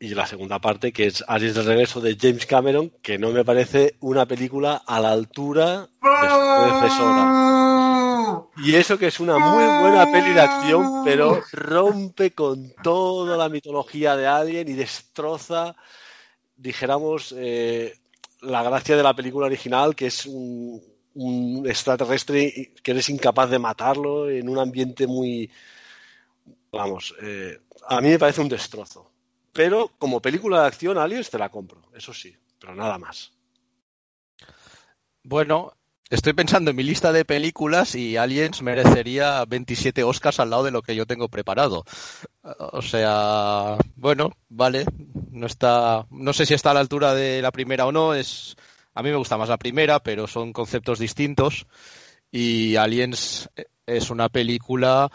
y 0.00 0.14
la 0.14 0.26
segunda 0.26 0.60
parte 0.60 0.92
que 0.92 1.06
es 1.06 1.24
Aliens 1.26 1.56
de 1.56 1.62
regreso 1.62 2.00
de 2.00 2.16
James 2.20 2.46
Cameron, 2.46 2.90
que 3.02 3.18
no 3.18 3.30
me 3.30 3.44
parece 3.44 3.96
una 4.00 4.26
película 4.26 4.82
a 4.86 5.00
la 5.00 5.10
altura 5.10 5.80
de 5.80 6.28
su 6.28 6.80
predecesora. 6.80 8.44
Y 8.58 8.74
eso 8.74 8.98
que 8.98 9.06
es 9.06 9.18
una 9.20 9.38
muy 9.38 9.64
buena 9.80 10.10
peli 10.10 10.32
de 10.32 10.40
acción, 10.40 11.02
pero 11.04 11.42
rompe 11.52 12.32
con 12.32 12.72
toda 12.82 13.36
la 13.36 13.48
mitología 13.48 14.16
de 14.16 14.26
Alien 14.26 14.68
y 14.68 14.74
destroza, 14.74 15.74
dijéramos, 16.56 17.34
eh, 17.36 17.94
la 18.42 18.62
gracia 18.62 18.96
de 18.96 19.02
la 19.02 19.14
película 19.14 19.46
original, 19.46 19.96
que 19.96 20.06
es 20.06 20.26
un, 20.26 20.80
un 21.14 21.64
extraterrestre 21.66 22.72
que 22.82 22.90
eres 22.90 23.08
incapaz 23.08 23.50
de 23.50 23.58
matarlo 23.58 24.30
en 24.30 24.48
un 24.48 24.58
ambiente 24.58 25.06
muy... 25.06 25.50
Vamos, 26.70 27.14
eh, 27.22 27.58
a 27.88 28.00
mí 28.00 28.10
me 28.10 28.18
parece 28.18 28.42
un 28.42 28.48
destrozo. 28.48 29.10
Pero 29.58 29.90
como 29.98 30.22
película 30.22 30.60
de 30.60 30.68
acción, 30.68 30.98
Aliens 30.98 31.30
te 31.30 31.36
la 31.36 31.48
compro, 31.48 31.82
eso 31.92 32.14
sí, 32.14 32.32
pero 32.60 32.76
nada 32.76 32.96
más. 32.96 33.32
Bueno, 35.24 35.72
estoy 36.08 36.32
pensando 36.32 36.70
en 36.70 36.76
mi 36.76 36.84
lista 36.84 37.10
de 37.10 37.24
películas 37.24 37.96
y 37.96 38.16
Aliens 38.16 38.62
merecería 38.62 39.44
27 39.46 40.04
Oscars 40.04 40.38
al 40.38 40.50
lado 40.50 40.62
de 40.62 40.70
lo 40.70 40.82
que 40.82 40.94
yo 40.94 41.06
tengo 41.06 41.28
preparado. 41.28 41.84
O 42.70 42.82
sea, 42.82 43.78
bueno, 43.96 44.30
vale, 44.48 44.84
no 45.32 45.48
está, 45.48 46.06
no 46.08 46.32
sé 46.32 46.46
si 46.46 46.54
está 46.54 46.70
a 46.70 46.74
la 46.74 46.80
altura 46.80 47.14
de 47.14 47.42
la 47.42 47.50
primera 47.50 47.84
o 47.86 47.90
no, 47.90 48.14
es 48.14 48.54
a 48.94 49.02
mí 49.02 49.10
me 49.10 49.16
gusta 49.16 49.38
más 49.38 49.48
la 49.48 49.58
primera, 49.58 49.98
pero 49.98 50.28
son 50.28 50.52
conceptos 50.52 51.00
distintos 51.00 51.66
y 52.30 52.76
Aliens 52.76 53.50
es 53.86 54.10
una 54.10 54.28
película 54.28 55.10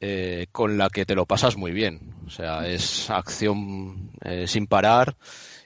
eh, 0.00 0.46
con 0.52 0.78
la 0.78 0.88
que 0.90 1.04
te 1.06 1.14
lo 1.14 1.26
pasas 1.26 1.56
muy 1.56 1.72
bien. 1.72 2.00
O 2.26 2.30
sea, 2.30 2.66
es 2.66 3.10
acción 3.10 4.10
eh, 4.24 4.46
sin 4.46 4.66
parar 4.66 5.16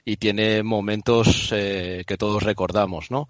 y 0.03 0.17
tiene 0.17 0.63
momentos 0.63 1.51
eh, 1.53 2.03
que 2.05 2.17
todos 2.17 2.43
recordamos, 2.43 3.11
¿no? 3.11 3.27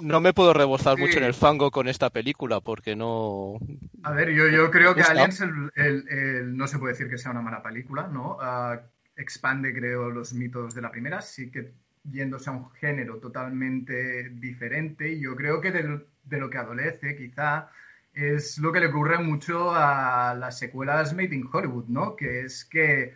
No 0.00 0.20
me 0.20 0.32
puedo 0.32 0.52
rebozar 0.52 0.96
Sí. 0.96 1.02
mucho 1.02 1.18
en 1.18 1.24
el 1.24 1.34
fango 1.34 1.70
con 1.70 1.86
esta 1.86 2.10
película 2.10 2.60
porque 2.60 2.96
no. 2.96 3.58
A 4.02 4.12
ver, 4.12 4.30
yo, 4.30 4.48
yo 4.48 4.70
creo 4.70 4.94
que. 4.94 5.02
Aliens 5.02 5.40
el- 5.42 5.70
el- 5.76 6.08
el- 6.08 6.56
no 6.56 6.66
se 6.66 6.78
puede 6.78 6.94
decir 6.94 7.08
que 7.08 7.18
sea 7.18 7.30
una 7.30 7.42
mala 7.42 7.62
película, 7.62 8.08
¿no? 8.08 8.36
Ah, 8.40 8.80
expande, 9.16 9.72
creo, 9.74 10.10
los 10.10 10.32
mitos 10.32 10.74
de 10.74 10.80
la 10.82 10.90
primera, 10.90 11.20
sí 11.20 11.50
que 11.50 11.72
yéndose 12.10 12.50
a 12.50 12.54
un 12.54 12.70
género 12.72 13.18
totalmente 13.18 14.30
diferente. 14.30 15.12
Y 15.12 15.20
yo 15.20 15.36
creo 15.36 15.60
que 15.60 15.70
de, 15.70 16.00
de 16.24 16.38
lo 16.38 16.50
que 16.50 16.58
adolece, 16.58 17.14
quizá, 17.16 17.68
es 18.14 18.58
lo 18.58 18.72
que 18.72 18.80
le 18.80 18.88
ocurre 18.88 19.18
mucho 19.18 19.72
a 19.74 20.34
las 20.34 20.58
secuelas 20.58 21.14
Made 21.14 21.34
in 21.34 21.48
Hollywood, 21.50 21.86
¿no? 21.88 22.16
Que 22.16 22.42
es 22.42 22.64
que 22.64 23.14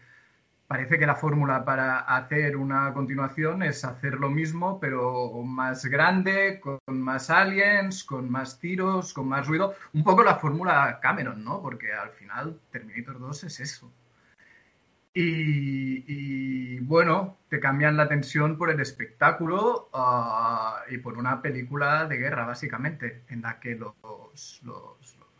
parece 0.66 0.98
que 0.98 1.06
la 1.06 1.14
fórmula 1.14 1.64
para 1.64 2.00
hacer 2.00 2.56
una 2.56 2.92
continuación 2.92 3.62
es 3.62 3.84
hacer 3.84 4.14
lo 4.14 4.30
mismo, 4.30 4.80
pero 4.80 5.32
más 5.42 5.84
grande, 5.84 6.60
con 6.60 6.80
más 6.88 7.30
aliens, 7.30 8.04
con 8.04 8.30
más 8.30 8.58
tiros, 8.58 9.12
con 9.12 9.28
más 9.28 9.46
ruido. 9.46 9.74
Un 9.92 10.02
poco 10.02 10.24
la 10.24 10.36
fórmula 10.36 10.98
Cameron, 11.00 11.44
¿no? 11.44 11.62
Porque 11.62 11.92
al 11.92 12.10
final 12.10 12.58
Terminator 12.70 13.18
2 13.18 13.44
es 13.44 13.60
eso. 13.60 13.92
Y, 15.18 16.78
bueno, 16.80 17.38
te 17.48 17.58
cambian 17.58 17.96
la 17.96 18.06
tensión 18.08 18.58
por 18.58 18.70
el 18.70 18.80
espectáculo 18.80 19.88
ah, 19.94 20.82
y 20.90 20.98
por 20.98 21.16
una 21.16 21.40
película 21.40 22.06
de 22.06 22.18
guerra, 22.18 22.44
básicamente, 22.44 23.24
en 23.28 23.40
la 23.42 23.58
que 23.58 23.76
los- 23.76 24.60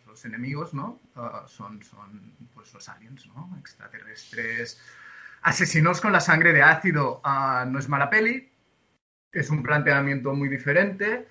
los 0.06 0.24
enemigos, 0.24 0.72
¿no? 0.74 1.00
Ah, 1.14 1.44
son, 1.46 1.82
son 1.82 2.32
pues 2.54 2.72
los 2.74 2.88
aliens, 2.88 3.26
¿no? 3.26 3.54
Extraterrestres, 3.58 4.80
asesinos 5.42 6.00
con 6.00 6.12
la 6.12 6.20
sangre 6.20 6.52
de 6.52 6.62
ácido. 6.62 7.20
Ah, 7.24 7.64
no 7.68 7.78
es 7.78 7.88
mala 7.88 8.08
peli, 8.10 8.50
es 9.32 9.50
un 9.50 9.62
planteamiento 9.62 10.34
muy 10.34 10.48
diferente, 10.50 11.28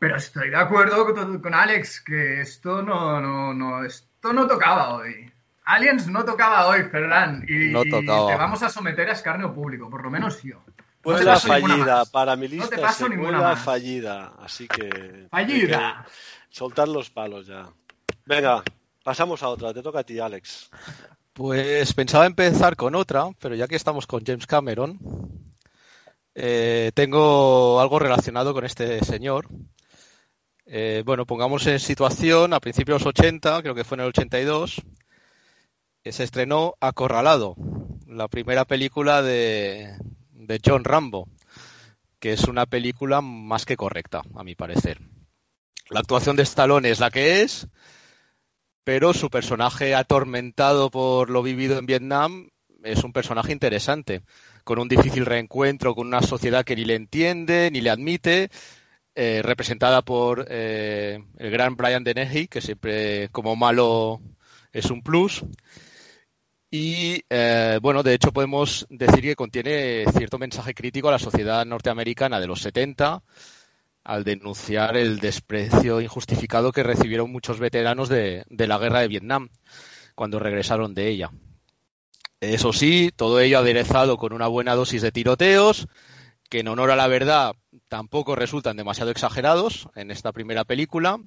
pero 0.00 0.16
estoy 0.16 0.50
de 0.50 0.56
acuerdo 0.58 1.14
con, 1.14 1.40
con 1.42 1.54
Alex 1.54 2.02
que 2.02 2.42
esto 2.42 2.82
no, 2.82 3.20
no, 3.20 3.54
no, 3.54 3.84
esto 3.84 4.32
no 4.34 4.48
tocaba 4.48 4.94
hoy. 4.96 5.32
Aliens 5.64 6.06
no 6.08 6.24
tocaba 6.24 6.66
hoy, 6.68 6.82
Ferran, 6.84 7.44
y, 7.48 7.70
No 7.72 7.84
y 7.84 7.90
tocaba. 7.90 8.30
te 8.32 8.36
vamos 8.36 8.62
a 8.62 8.68
someter 8.68 9.08
a 9.08 9.12
escarnio 9.12 9.52
público, 9.54 9.88
por 9.90 10.02
lo 10.02 10.10
menos 10.10 10.42
yo. 10.42 10.56
No 10.56 10.74
Puebla 11.02 11.38
ninguna 11.44 11.76
fallida, 11.76 12.04
para 12.06 12.36
mi 12.36 12.46
No 12.48 12.50
te 12.50 12.56
lista 12.76 12.80
paso 12.80 13.08
ninguna 13.08 13.40
más. 13.40 13.62
fallida, 13.62 14.32
así 14.38 14.66
que... 14.68 15.26
¡Fallida! 15.30 16.04
que 16.06 16.12
Soltar 16.50 16.88
los 16.88 17.10
palos 17.10 17.46
ya. 17.46 17.66
Venga, 18.24 18.62
pasamos 19.02 19.42
a 19.42 19.48
otra, 19.48 19.74
te 19.74 19.82
toca 19.82 19.98
a 20.00 20.04
ti, 20.04 20.18
Alex. 20.18 20.70
Pues 21.34 21.92
pensaba 21.92 22.26
empezar 22.26 22.76
con 22.76 22.94
otra, 22.94 23.26
pero 23.40 23.54
ya 23.54 23.66
que 23.66 23.76
estamos 23.76 24.06
con 24.06 24.24
James 24.24 24.46
Cameron, 24.46 24.98
eh, 26.34 26.90
tengo 26.94 27.80
algo 27.80 27.98
relacionado 27.98 28.54
con 28.54 28.64
este 28.64 29.04
señor. 29.04 29.48
Eh, 30.66 31.02
bueno, 31.04 31.26
pongamos 31.26 31.66
en 31.66 31.80
situación, 31.80 32.54
a 32.54 32.60
principios 32.60 33.00
de 33.00 33.04
los 33.04 33.14
80, 33.18 33.62
creo 33.62 33.74
que 33.74 33.84
fue 33.84 33.96
en 33.96 34.02
el 34.02 34.08
82, 34.08 34.76
que 34.76 34.82
se 36.12 36.24
estrenó 36.24 36.74
Acorralado, 36.80 37.56
la 38.06 38.28
primera 38.28 38.64
película 38.64 39.22
de, 39.22 39.96
de 40.32 40.60
John 40.64 40.84
Rambo, 40.84 41.28
que 42.18 42.32
es 42.32 42.44
una 42.44 42.66
película 42.66 43.20
más 43.20 43.64
que 43.66 43.76
correcta, 43.76 44.22
a 44.34 44.44
mi 44.44 44.54
parecer. 44.54 45.00
La 45.90 46.00
actuación 46.00 46.36
de 46.36 46.42
Stallone 46.42 46.90
es 46.90 47.00
la 47.00 47.10
que 47.10 47.42
es, 47.42 47.68
pero 48.84 49.14
su 49.14 49.30
personaje 49.30 49.94
atormentado 49.94 50.90
por 50.90 51.30
lo 51.30 51.42
vivido 51.42 51.78
en 51.78 51.86
Vietnam 51.86 52.50
es 52.82 53.02
un 53.02 53.12
personaje 53.12 53.52
interesante, 53.52 54.22
con 54.62 54.78
un 54.78 54.88
difícil 54.88 55.26
reencuentro 55.26 55.94
con 55.94 56.06
una 56.06 56.22
sociedad 56.22 56.64
que 56.64 56.76
ni 56.76 56.84
le 56.84 56.94
entiende 56.94 57.70
ni 57.72 57.80
le 57.80 57.90
admite, 57.90 58.50
eh, 59.14 59.42
representada 59.42 60.02
por 60.02 60.46
eh, 60.48 61.22
el 61.38 61.50
gran 61.50 61.76
Brian 61.76 62.04
Dennehy, 62.04 62.48
que 62.48 62.60
siempre 62.60 63.28
como 63.30 63.56
malo 63.56 64.20
es 64.72 64.90
un 64.90 65.02
plus. 65.02 65.44
Y 66.76 67.22
eh, 67.30 67.78
bueno, 67.80 68.02
de 68.02 68.14
hecho 68.14 68.32
podemos 68.32 68.84
decir 68.90 69.20
que 69.20 69.36
contiene 69.36 70.06
cierto 70.10 70.40
mensaje 70.40 70.74
crítico 70.74 71.06
a 71.06 71.12
la 71.12 71.20
sociedad 71.20 71.64
norteamericana 71.64 72.40
de 72.40 72.48
los 72.48 72.62
70 72.62 73.22
al 74.02 74.24
denunciar 74.24 74.96
el 74.96 75.20
desprecio 75.20 76.00
injustificado 76.00 76.72
que 76.72 76.82
recibieron 76.82 77.30
muchos 77.30 77.60
veteranos 77.60 78.08
de, 78.08 78.44
de 78.48 78.66
la 78.66 78.78
guerra 78.78 79.02
de 79.02 79.06
Vietnam 79.06 79.50
cuando 80.16 80.40
regresaron 80.40 80.94
de 80.94 81.10
ella. 81.10 81.30
Eso 82.40 82.72
sí, 82.72 83.12
todo 83.14 83.38
ello 83.38 83.60
aderezado 83.60 84.16
con 84.16 84.32
una 84.32 84.48
buena 84.48 84.74
dosis 84.74 85.00
de 85.00 85.12
tiroteos, 85.12 85.86
que 86.50 86.58
en 86.58 86.66
honor 86.66 86.90
a 86.90 86.96
la 86.96 87.06
verdad 87.06 87.54
tampoco 87.86 88.34
resultan 88.34 88.76
demasiado 88.76 89.12
exagerados 89.12 89.88
en 89.94 90.10
esta 90.10 90.32
primera 90.32 90.64
película. 90.64 91.20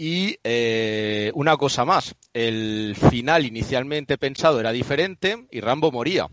Y 0.00 0.38
eh, 0.44 1.32
una 1.34 1.56
cosa 1.56 1.84
más, 1.84 2.14
el 2.32 2.94
final 3.10 3.44
inicialmente 3.44 4.16
pensado 4.16 4.60
era 4.60 4.70
diferente 4.70 5.48
y 5.50 5.60
Rambo 5.60 5.90
moría. 5.90 6.28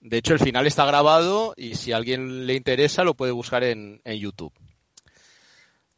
De 0.00 0.16
hecho, 0.16 0.32
el 0.32 0.40
final 0.40 0.66
está 0.66 0.86
grabado 0.86 1.52
y 1.54 1.74
si 1.74 1.92
a 1.92 1.98
alguien 1.98 2.46
le 2.46 2.54
interesa 2.54 3.04
lo 3.04 3.12
puede 3.12 3.30
buscar 3.30 3.62
en, 3.62 4.00
en 4.04 4.18
YouTube. 4.18 4.54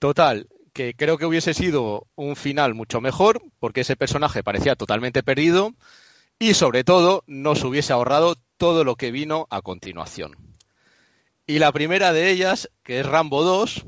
Total, 0.01 0.49
que 0.73 0.95
creo 0.95 1.17
que 1.17 1.27
hubiese 1.27 1.55
sido 1.55 2.09
un 2.17 2.35
final 2.35 2.75
mucho 2.75 3.01
mejor 3.01 3.41
porque 3.61 3.83
ese 3.83 3.95
personaje 3.95 4.43
parecía 4.43 4.75
totalmente 4.75 5.23
perdido 5.23 5.75
y 6.41 6.55
sobre 6.55 6.83
todo 6.83 7.23
no 7.29 7.55
se 7.55 7.69
hubiese 7.69 7.93
ahorrado 7.93 8.35
todo 8.57 8.83
lo 8.83 8.97
que 8.97 9.13
vino 9.13 9.47
a 9.49 9.63
continuación. 9.63 10.37
Y 11.47 11.61
la 11.61 11.71
primera 11.71 12.13
de 12.13 12.31
ellas, 12.31 12.69
que 12.83 12.99
es 12.99 13.07
Rambo 13.07 13.45
2, 13.45 13.87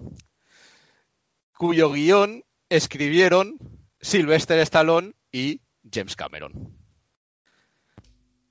cuyo 1.59 1.91
guion 1.91 2.45
escribieron 2.69 3.57
Sylvester 4.01 4.59
Stallone 4.61 5.15
y 5.33 5.61
James 5.93 6.17
Cameron. 6.17 6.77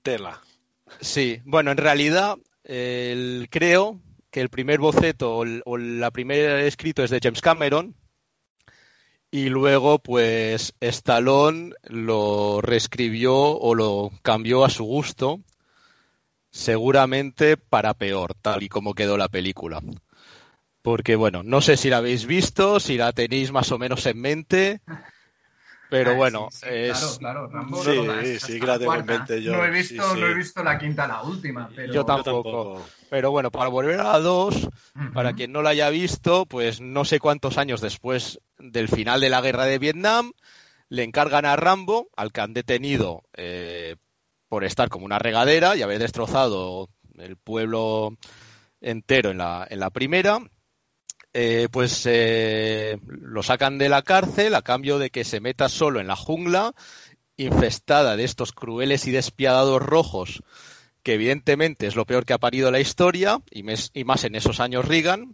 Tela. 0.04 0.42
Sí, 1.02 1.42
bueno, 1.46 1.72
en 1.72 1.78
realidad 1.78 2.38
el- 2.64 3.48
creo 3.50 4.00
que 4.32 4.42
el 4.42 4.50
primer 4.50 4.80
boceto 4.80 5.38
o, 5.38 5.44
el- 5.44 5.62
o 5.66 5.78
la 5.78 6.12
primera 6.12 6.62
escrito 6.64 7.04
es 7.04 7.10
de 7.10 7.20
James 7.22 7.42
Cameron 7.42 7.96
y 9.32 9.50
luego 9.50 10.00
pues 10.00 10.74
Stallone 10.80 11.74
lo 11.84 12.62
reescribió 12.62 13.36
o 13.36 13.76
lo 13.76 14.12
cambió 14.22 14.64
a 14.64 14.70
su 14.70 14.84
gusto, 14.86 15.40
seguramente 16.52 17.58
para 17.58 17.94
peor, 17.94 18.34
tal 18.42 18.64
y 18.64 18.70
como 18.70 18.94
quedó 18.94 19.18
la 19.18 19.28
película. 19.28 19.82
Porque 20.86 21.15
bueno, 21.15 21.42
no 21.42 21.62
sé 21.62 21.77
si 21.77 21.89
la 21.89 21.98
habéis 21.98 22.27
visto, 22.27 22.80
si 22.80 22.96
la 22.96 23.12
tenéis 23.12 23.51
más 23.51 23.72
o 23.72 23.80
menos 23.80 24.06
en 24.06 24.22
mente, 24.22 24.82
pero 25.89 26.12
Ah, 26.12 26.15
bueno, 26.15 26.50
sí, 26.51 26.60
sí, 26.60 26.68
es... 26.70 27.00
Claro, 27.00 27.18
claro, 27.18 27.48
Rambo 27.48 27.84
Sí, 27.84 27.89
no, 28.06 28.39
sí, 28.39 28.60
que 28.60 28.65
la 28.68 28.77
tengo 28.77 28.94
en 28.94 29.06
mente 29.08 29.42
yo, 29.42 29.54
No 29.56 29.65
he 29.65 29.72
visto, 29.72 30.13
sí, 30.13 30.20
no 30.20 30.27
he 30.27 30.36
visto 30.36 30.63
la 30.63 30.77
quinta, 30.77 31.08
la 31.08 31.24
última, 31.24 31.68
pero... 31.75 31.92
Yo 31.92 32.06
tampoco. 32.06 32.44
tampoco. 32.44 32.86
Pero 33.10 33.32
bueno, 33.32 33.50
para 33.50 33.70
volver 33.70 34.00
a 34.00 34.04
la 34.04 34.20
2, 34.20 34.56
Ujú. 34.56 35.12
Para 35.12 35.34
quien 35.34 35.51
no 35.51 35.63
la 35.63 35.72
haya 35.72 35.89
visto, 35.89 36.46
pues 36.46 36.82
no 36.82 37.04
sé 37.04 37.20
cuántos 37.20 37.58
años 37.58 37.82
después 37.82 38.39
del 38.60 38.88
final 38.88 39.22
de 39.22 39.30
la 39.30 39.42
guerra 39.42 39.65
de 39.65 39.80
Vietnam, 39.80 40.34
le 40.89 41.04
encargan 41.04 41.46
a 41.46 41.56
Rambo, 41.56 42.10
al 42.15 42.32
que 42.32 42.42
han 42.42 42.54
detenido 42.54 43.24
eh, 43.36 43.96
por 44.50 44.63
estar 44.65 44.89
como 44.89 45.06
una 45.06 45.18
regadera 45.18 45.75
y 45.75 45.82
haber 45.82 46.00
destrozado 46.00 46.89
el 47.18 47.38
pueblo 47.38 48.15
entero 48.82 49.32
en 49.32 49.39
la, 49.39 49.65
en 49.70 49.80
la 49.80 49.89
primera, 49.89 50.39
eh, 51.38 51.68
pues 51.70 52.04
eh, 52.06 52.98
lo 53.08 53.44
sacan 53.44 53.77
de 53.77 53.89
la 53.89 54.04
cárcel 54.04 54.56
a 54.56 54.62
cambio 54.62 55.00
de 55.00 55.10
que 55.10 55.25
se 55.25 55.42
meta 55.42 55.68
solo 55.68 56.00
en 56.00 56.08
la 56.08 56.15
jungla 56.15 56.74
infestada 57.36 58.15
de 58.15 58.24
estos 58.24 58.54
crueles 58.54 59.06
y 59.06 59.12
despiadados 59.12 59.82
rojos, 59.82 60.44
que 61.04 61.15
evidentemente 61.15 61.88
es 61.88 61.98
lo 61.98 62.06
peor 62.06 62.25
que 62.25 62.32
ha 62.32 62.38
parido 62.38 62.72
la 62.72 62.80
historia, 62.80 63.42
y, 63.51 63.65
y 63.94 64.04
más 64.06 64.24
en 64.24 64.36
esos 64.36 64.62
años 64.62 64.88
Reagan, 64.88 65.34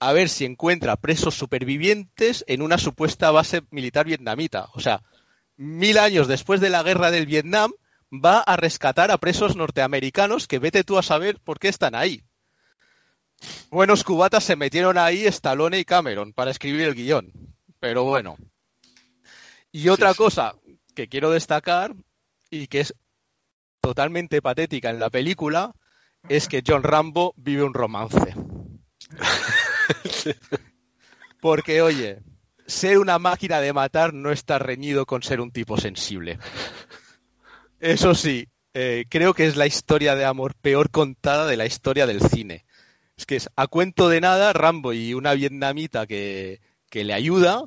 a 0.00 0.14
ver 0.14 0.30
si 0.30 0.46
encuentra 0.46 0.96
presos 0.96 1.34
supervivientes 1.34 2.42
en 2.48 2.62
una 2.62 2.78
supuesta 2.78 3.30
base 3.30 3.60
militar 3.70 4.06
vietnamita. 4.06 4.68
O 4.72 4.80
sea, 4.80 5.02
mil 5.58 5.98
años 5.98 6.26
después 6.26 6.62
de 6.62 6.70
la 6.70 6.82
guerra 6.82 7.10
del 7.10 7.26
Vietnam, 7.26 7.72
va 8.10 8.38
a 8.38 8.56
rescatar 8.56 9.10
a 9.10 9.18
presos 9.18 9.56
norteamericanos 9.56 10.46
que 10.46 10.58
vete 10.58 10.84
tú 10.84 10.96
a 10.96 11.02
saber 11.02 11.38
por 11.38 11.58
qué 11.58 11.68
están 11.68 11.94
ahí. 11.94 12.22
Buenos 13.70 14.04
cubatas 14.04 14.44
se 14.44 14.56
metieron 14.56 14.98
ahí 14.98 15.26
Stallone 15.26 15.78
y 15.78 15.84
Cameron 15.84 16.32
para 16.32 16.50
escribir 16.50 16.82
el 16.88 16.94
guion. 16.94 17.32
Pero 17.80 18.04
bueno. 18.04 18.36
Y 19.72 19.88
otra 19.88 20.08
Sí, 20.10 20.14
sí. 20.14 20.18
cosa 20.18 20.54
que 20.94 21.08
quiero 21.08 21.30
destacar 21.30 21.94
y 22.50 22.66
que 22.66 22.80
es 22.80 22.94
totalmente 23.80 24.42
patética 24.42 24.90
en 24.90 24.98
la 24.98 25.10
película 25.10 25.72
es 26.28 26.48
que 26.48 26.62
John 26.66 26.82
Rambo 26.82 27.34
vive 27.36 27.62
un 27.62 27.74
romance. 27.74 28.34
Porque, 31.40 31.82
oye, 31.82 32.18
ser 32.66 32.98
una 32.98 33.18
máquina 33.18 33.60
de 33.60 33.72
matar 33.72 34.12
no 34.12 34.32
está 34.32 34.58
reñido 34.58 35.06
con 35.06 35.22
ser 35.22 35.40
un 35.40 35.52
tipo 35.52 35.78
sensible. 35.78 36.38
Eso 37.80 38.14
sí, 38.14 38.48
eh, 38.74 39.04
creo 39.08 39.34
que 39.34 39.46
es 39.46 39.56
la 39.56 39.66
historia 39.66 40.16
de 40.16 40.24
amor 40.24 40.54
peor 40.56 40.90
contada 40.90 41.46
de 41.46 41.56
la 41.56 41.66
historia 41.66 42.06
del 42.06 42.20
cine. 42.20 42.64
Es 43.18 43.26
que 43.26 43.36
es 43.36 43.50
a 43.56 43.66
cuento 43.66 44.08
de 44.08 44.20
nada 44.20 44.52
Rambo 44.52 44.92
y 44.92 45.12
una 45.12 45.34
vietnamita 45.34 46.06
que, 46.06 46.60
que 46.88 47.04
le 47.04 47.12
ayuda. 47.12 47.64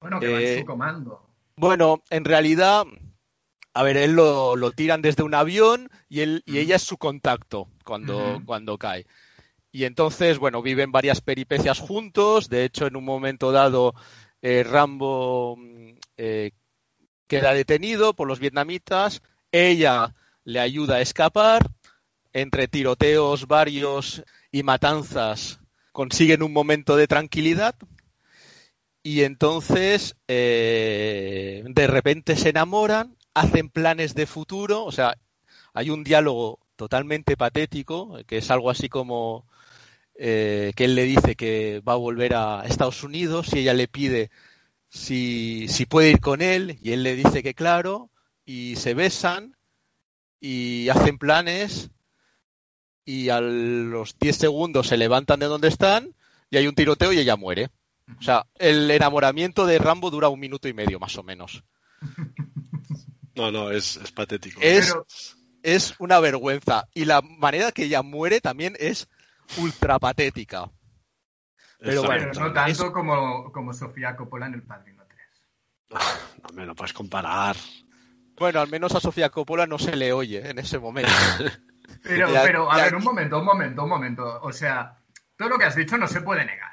Bueno, 0.00 0.18
que 0.18 0.28
va 0.32 0.40
en 0.40 0.46
Eh, 0.46 0.58
su 0.60 0.64
comando. 0.64 1.22
Bueno, 1.56 2.02
en 2.08 2.24
realidad, 2.24 2.84
a 3.74 3.82
ver, 3.82 3.98
él 3.98 4.12
lo, 4.12 4.56
lo 4.56 4.72
tiran 4.72 5.02
desde 5.02 5.22
un 5.22 5.34
avión 5.34 5.90
y, 6.08 6.20
él, 6.20 6.42
y 6.46 6.58
ella 6.58 6.76
es 6.76 6.82
su 6.82 6.96
contacto 6.96 7.68
cuando, 7.84 8.40
cuando 8.46 8.78
cae. 8.78 9.06
Y 9.70 9.84
entonces, 9.84 10.38
bueno, 10.38 10.62
viven 10.62 10.90
varias 10.90 11.20
peripecias 11.20 11.78
juntos. 11.78 12.48
De 12.48 12.64
hecho, 12.64 12.86
en 12.86 12.96
un 12.96 13.04
momento 13.04 13.52
dado, 13.52 13.94
eh, 14.40 14.64
Rambo 14.64 15.56
mm, 15.58 15.90
eh, 16.16 16.52
queda 17.26 17.52
detenido 17.52 18.14
por 18.14 18.26
los 18.26 18.40
vietnamitas. 18.40 19.22
Ella 19.52 20.14
le 20.44 20.58
ayuda 20.60 20.96
a 20.96 21.00
escapar. 21.02 21.70
Entre 22.32 22.68
tiroteos 22.68 23.46
varios 23.46 24.22
y 24.52 24.62
matanzas 24.62 25.60
consiguen 25.92 26.42
un 26.42 26.52
momento 26.52 26.96
de 26.96 27.06
tranquilidad. 27.06 27.74
Y 29.02 29.22
entonces, 29.22 30.16
eh, 30.28 31.64
de 31.66 31.86
repente 31.86 32.36
se 32.36 32.50
enamoran, 32.50 33.16
hacen 33.34 33.70
planes 33.70 34.14
de 34.14 34.26
futuro. 34.26 34.84
O 34.84 34.92
sea, 34.92 35.16
hay 35.72 35.90
un 35.90 36.04
diálogo 36.04 36.58
totalmente 36.76 37.36
patético, 37.36 38.18
que 38.26 38.38
es 38.38 38.50
algo 38.50 38.70
así 38.70 38.88
como 38.88 39.46
eh, 40.14 40.72
que 40.76 40.84
él 40.84 40.94
le 40.94 41.04
dice 41.04 41.36
que 41.36 41.80
va 41.86 41.94
a 41.94 41.96
volver 41.96 42.34
a 42.34 42.64
Estados 42.66 43.02
Unidos 43.04 43.54
y 43.54 43.60
ella 43.60 43.74
le 43.74 43.88
pide 43.88 44.30
si, 44.90 45.66
si 45.68 45.86
puede 45.86 46.10
ir 46.10 46.20
con 46.20 46.42
él 46.42 46.78
y 46.82 46.92
él 46.92 47.02
le 47.02 47.16
dice 47.16 47.42
que 47.42 47.54
claro 47.54 48.10
y 48.44 48.76
se 48.76 48.94
besan 48.94 49.56
y 50.40 50.88
hacen 50.90 51.18
planes 51.18 51.90
y 53.10 53.28
a 53.30 53.40
los 53.40 54.16
10 54.20 54.36
segundos 54.36 54.86
se 54.86 54.96
levantan 54.96 55.40
de 55.40 55.46
donde 55.46 55.66
están 55.66 56.14
y 56.48 56.56
hay 56.58 56.68
un 56.68 56.74
tiroteo 56.76 57.12
y 57.12 57.18
ella 57.18 57.36
muere. 57.36 57.70
O 58.18 58.22
sea, 58.22 58.46
el 58.56 58.88
enamoramiento 58.90 59.66
de 59.66 59.78
Rambo 59.78 60.10
dura 60.10 60.28
un 60.28 60.38
minuto 60.38 60.68
y 60.68 60.74
medio 60.74 61.00
más 61.00 61.16
o 61.18 61.22
menos. 61.22 61.64
No, 63.32 63.52
no, 63.52 63.70
es, 63.70 63.96
es 63.96 64.10
patético. 64.10 64.60
Es, 64.60 64.88
Pero- 64.90 65.06
es 65.62 65.94
una 65.98 66.18
vergüenza. 66.18 66.88
Y 66.92 67.04
la 67.04 67.22
manera 67.22 67.70
que 67.72 67.84
ella 67.84 68.02
muere 68.02 68.40
también 68.40 68.76
es 68.78 69.08
ultra 69.56 69.98
patética. 69.98 70.68
pero 71.78 72.02
bueno, 72.02 72.26
Pero 72.32 72.48
no 72.48 72.52
tanto 72.52 72.92
como, 72.92 73.50
como 73.52 73.72
Sofía 73.72 74.16
Coppola 74.16 74.46
en 74.46 74.54
El 74.54 74.62
Padrino 74.64 75.04
3. 75.88 76.00
No 76.42 76.54
me 76.54 76.66
lo 76.66 76.74
puedes 76.74 76.92
comparar. 76.92 77.56
Bueno, 78.36 78.60
al 78.60 78.68
menos 78.68 78.94
a 78.96 79.00
Sofía 79.00 79.30
Coppola 79.30 79.66
no 79.66 79.78
se 79.78 79.94
le 79.96 80.12
oye 80.12 80.50
en 80.50 80.58
ese 80.58 80.78
momento. 80.78 81.10
Pero, 82.02 82.28
pero, 82.42 82.70
a 82.70 82.76
ver, 82.76 82.94
un 82.94 83.04
momento, 83.04 83.38
un 83.38 83.44
momento, 83.44 83.82
un 83.84 83.88
momento. 83.88 84.40
O 84.42 84.52
sea, 84.52 84.96
todo 85.36 85.48
lo 85.48 85.58
que 85.58 85.64
has 85.64 85.76
dicho 85.76 85.96
no 85.96 86.06
se 86.06 86.22
puede 86.22 86.44
negar. 86.44 86.72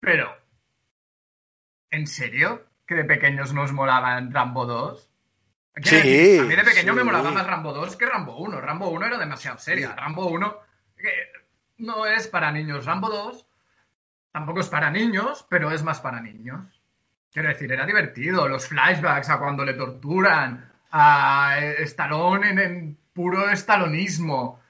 Pero, 0.00 0.36
¿en 1.90 2.06
serio? 2.06 2.66
¿Que 2.86 2.94
de 2.94 3.04
pequeños 3.04 3.52
nos 3.52 3.72
molaban 3.72 4.32
Rambo 4.32 4.66
2? 4.66 5.08
Quiero 5.74 6.02
Sí, 6.02 6.38
a 6.38 6.42
mí 6.42 6.54
de 6.54 6.64
pequeño 6.64 6.92
me 6.92 7.04
molaba 7.04 7.30
más 7.30 7.46
Rambo 7.46 7.72
2 7.72 7.96
que 7.96 8.06
Rambo 8.06 8.36
1. 8.38 8.60
Rambo 8.60 8.90
1 8.90 9.06
era 9.06 9.18
demasiado 9.18 9.58
seria. 9.58 9.88
Sí. 9.88 9.94
Rambo 9.96 10.26
1 10.26 10.56
que 10.96 11.10
no 11.78 12.06
es 12.06 12.28
para 12.28 12.52
niños. 12.52 12.84
Rambo 12.84 13.08
2 13.08 13.46
tampoco 14.32 14.60
es 14.60 14.68
para 14.68 14.90
niños, 14.90 15.46
pero 15.48 15.70
es 15.70 15.82
más 15.82 16.00
para 16.00 16.20
niños. 16.20 16.82
Quiero 17.32 17.48
decir, 17.48 17.72
era 17.72 17.86
divertido. 17.86 18.48
Los 18.48 18.66
flashbacks 18.68 19.30
a 19.30 19.38
cuando 19.38 19.64
le 19.64 19.74
torturan, 19.74 20.70
a 20.90 21.56
Stallone 21.78 22.50
en, 22.50 22.58
en 22.58 22.98
puro 23.12 23.50
estalonismo. 23.50 24.60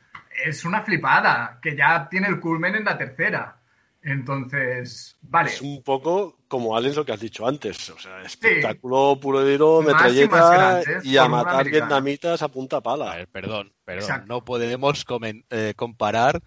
Es 0.44 0.64
una 0.64 0.82
flipada 0.82 1.58
que 1.62 1.76
ya 1.76 2.08
tiene 2.08 2.28
el 2.28 2.40
culmen 2.40 2.74
en 2.74 2.84
la 2.84 2.96
tercera. 2.98 3.58
Entonces, 4.04 5.16
vale. 5.22 5.50
Es 5.50 5.60
un 5.60 5.82
poco 5.82 6.38
como 6.48 6.76
Alex 6.76 6.96
lo 6.96 7.04
que 7.04 7.12
has 7.12 7.20
dicho 7.20 7.46
antes. 7.46 7.88
O 7.90 7.98
sea, 7.98 8.22
espectáculo 8.22 9.18
puro 9.20 9.46
y 9.48 9.52
duro, 9.56 9.82
y 9.82 9.86
metralleta 9.86 10.50
grandes, 10.54 11.04
y 11.04 11.16
a 11.18 11.28
matar 11.28 11.68
vietnamitas 11.68 12.42
a 12.42 12.48
punta 12.48 12.78
A 12.78 12.80
pala. 12.82 13.14
ver, 13.16 13.28
perdón, 13.28 13.72
perdón. 13.84 14.02
Exacto. 14.02 14.26
No 14.28 14.44
podemos 14.44 15.06
comen- 15.06 15.44
eh, 15.50 15.74
comparar 15.76 16.42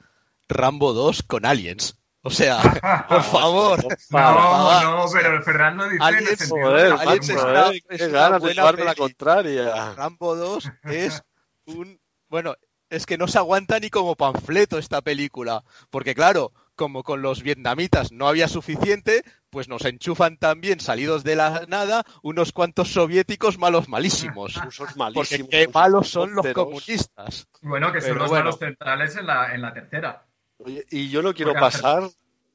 Rambo 0.49 0.93
2 0.93 1.23
con 1.23 1.45
Aliens. 1.45 1.97
O 2.23 2.29
sea, 2.29 2.57
por 3.07 3.23
favor. 3.23 3.83
No, 3.83 3.89
Para- 4.09 4.83
no, 4.83 5.05
pero 5.13 5.31
lo 5.31 5.37
dice 5.39 5.51
en 5.51 6.01
el 6.01 6.01
Aliens, 6.01 6.39
sentido 6.39 6.57
Joder, 6.67 6.83
de 6.83 6.89
la 6.89 6.95
Aliens 6.95 7.29
está- 7.29 7.71
eh, 7.71 7.81
es 7.89 8.01
una 8.01 8.37
buena 8.39 8.71
la 8.83 8.95
contraria. 8.95 9.93
Rambo 9.95 10.35
2 10.35 10.71
es 10.85 11.23
un... 11.65 11.99
Bueno, 12.27 12.55
es 12.89 13.05
que 13.05 13.17
no 13.17 13.27
se 13.27 13.37
aguanta 13.37 13.79
ni 13.79 13.89
como 13.89 14.15
panfleto 14.15 14.77
esta 14.77 15.01
película. 15.01 15.63
Porque 15.89 16.15
claro, 16.15 16.53
como 16.75 17.03
con 17.03 17.21
los 17.21 17.41
vietnamitas 17.43 18.11
no 18.11 18.27
había 18.27 18.47
suficiente, 18.47 19.23
pues 19.49 19.67
nos 19.67 19.85
enchufan 19.85 20.37
también, 20.37 20.79
salidos 20.79 21.23
de 21.23 21.35
la 21.35 21.65
nada, 21.67 22.03
unos 22.23 22.51
cuantos 22.51 22.89
soviéticos 22.89 23.57
malos 23.57 23.89
malísimos. 23.89 24.55
Rusos 24.63 24.93
Porque 25.13 25.39
malísimos. 25.39 25.49
qué 25.49 25.67
malos 25.73 26.09
son 26.09 26.35
los 26.35 26.45
comunistas. 26.53 27.47
Bueno, 27.61 27.91
que 27.91 28.01
son 28.01 28.17
los 28.17 28.29
bueno. 28.29 28.45
malos 28.45 28.59
centrales 28.59 29.15
en 29.15 29.25
la, 29.27 29.53
en 29.53 29.61
la 29.61 29.73
tercera. 29.73 30.25
Oye, 30.57 30.85
y 30.89 31.09
yo 31.09 31.21
no 31.21 31.33
quiero 31.33 31.51
Porque 31.51 31.61
pasar 31.61 32.03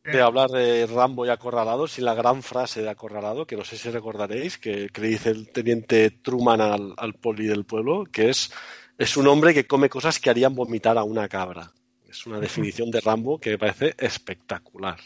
Eh, 0.02 0.12
de 0.12 0.22
hablar 0.22 0.48
de 0.50 0.86
Rambo 0.86 1.26
y 1.26 1.28
Acorralado 1.28 1.86
sin 1.86 2.06
la 2.06 2.14
gran 2.14 2.42
frase 2.42 2.80
de 2.80 2.88
Acorralado, 2.88 3.46
que 3.46 3.56
no 3.56 3.64
sé 3.64 3.76
si 3.76 3.90
recordaréis, 3.90 4.56
que, 4.56 4.88
que 4.88 5.00
le 5.02 5.08
dice 5.08 5.28
el 5.30 5.52
teniente 5.52 6.10
Truman 6.10 6.60
al, 6.62 6.94
al 6.96 7.14
poli 7.14 7.46
del 7.46 7.66
pueblo, 7.66 8.04
que 8.10 8.30
es, 8.30 8.50
es 9.00 9.16
un 9.16 9.26
hombre 9.26 9.54
que 9.54 9.66
come 9.66 9.88
cosas 9.88 10.20
que 10.20 10.30
harían 10.30 10.54
vomitar 10.54 10.98
a 10.98 11.04
una 11.04 11.28
cabra. 11.28 11.72
Es 12.08 12.26
una 12.26 12.38
definición 12.40 12.90
de 12.90 13.00
Rambo 13.00 13.38
que 13.40 13.50
me 13.50 13.58
parece 13.58 13.94
espectacular. 13.98 14.98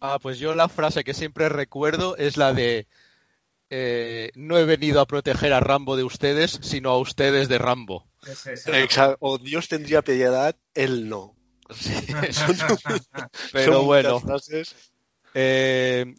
Ah, 0.00 0.18
pues 0.20 0.38
yo 0.38 0.54
la 0.54 0.68
frase 0.68 1.04
que 1.04 1.14
siempre 1.14 1.48
recuerdo 1.48 2.16
es 2.16 2.36
la 2.36 2.52
de 2.52 2.86
eh, 3.70 4.30
no 4.34 4.58
he 4.58 4.64
venido 4.64 5.00
a 5.00 5.06
proteger 5.06 5.52
a 5.52 5.60
Rambo 5.60 5.96
de 5.96 6.04
ustedes, 6.04 6.58
sino 6.62 6.90
a 6.90 6.98
ustedes 6.98 7.48
de 7.48 7.58
Rambo. 7.58 8.06
es 8.26 8.58
O 9.20 9.38
Dios 9.38 9.68
tendría 9.68 10.02
piedad, 10.02 10.56
él 10.74 11.08
no. 11.08 11.34
Sí, 11.74 11.92
son- 12.32 12.56
Son 12.56 13.00
pero 13.52 13.82
bueno, 13.82 14.20
frases. 14.20 14.74
eh, 15.34 16.14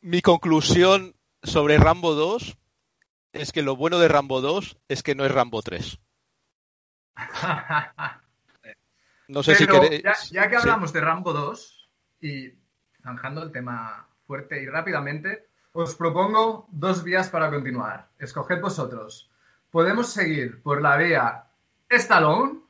mi 0.00 0.22
conclusión 0.22 1.14
sobre 1.42 1.76
Rambo 1.78 2.14
2 2.14 2.56
es 3.32 3.52
que 3.52 3.60
lo 3.62 3.76
bueno 3.76 3.98
de 3.98 4.08
Rambo 4.08 4.40
2 4.40 4.78
es 4.88 5.02
que 5.02 5.14
no 5.14 5.26
es 5.26 5.32
Rambo 5.32 5.60
3. 5.62 5.98
No 9.28 9.42
sé 9.42 9.56
si 9.56 9.66
Pero 9.66 9.80
queréis. 9.80 10.02
ya, 10.02 10.14
ya 10.30 10.48
que 10.48 10.56
sí. 10.60 10.68
hablamos 10.68 10.92
de 10.92 11.00
Rambo 11.00 11.32
2 11.32 11.88
y 12.20 12.52
zanjando 13.02 13.42
el 13.42 13.50
tema 13.52 14.08
fuerte 14.26 14.62
y 14.62 14.66
rápidamente, 14.66 15.48
os 15.72 15.94
propongo 15.96 16.66
dos 16.70 17.02
vías 17.02 17.28
para 17.28 17.50
continuar. 17.50 18.08
Escoged 18.18 18.60
vosotros. 18.60 19.30
Podemos 19.70 20.08
seguir 20.12 20.62
por 20.62 20.80
la 20.80 20.96
vía 20.96 21.44
Stallone 21.88 22.60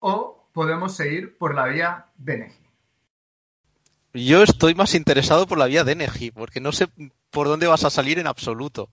o 0.00 0.48
podemos 0.52 0.96
seguir 0.96 1.38
por 1.38 1.54
la 1.54 1.66
vía 1.66 2.06
Dennehy. 2.16 2.56
Yo 4.12 4.42
estoy 4.42 4.74
más 4.74 4.94
interesado 4.94 5.46
por 5.46 5.58
la 5.58 5.66
vía 5.66 5.84
de 5.84 5.94
Neji, 5.94 6.32
porque 6.32 6.60
no 6.60 6.72
sé 6.72 6.88
por 7.30 7.46
dónde 7.46 7.68
vas 7.68 7.84
a 7.84 7.90
salir 7.90 8.18
en 8.18 8.26
absoluto. 8.26 8.90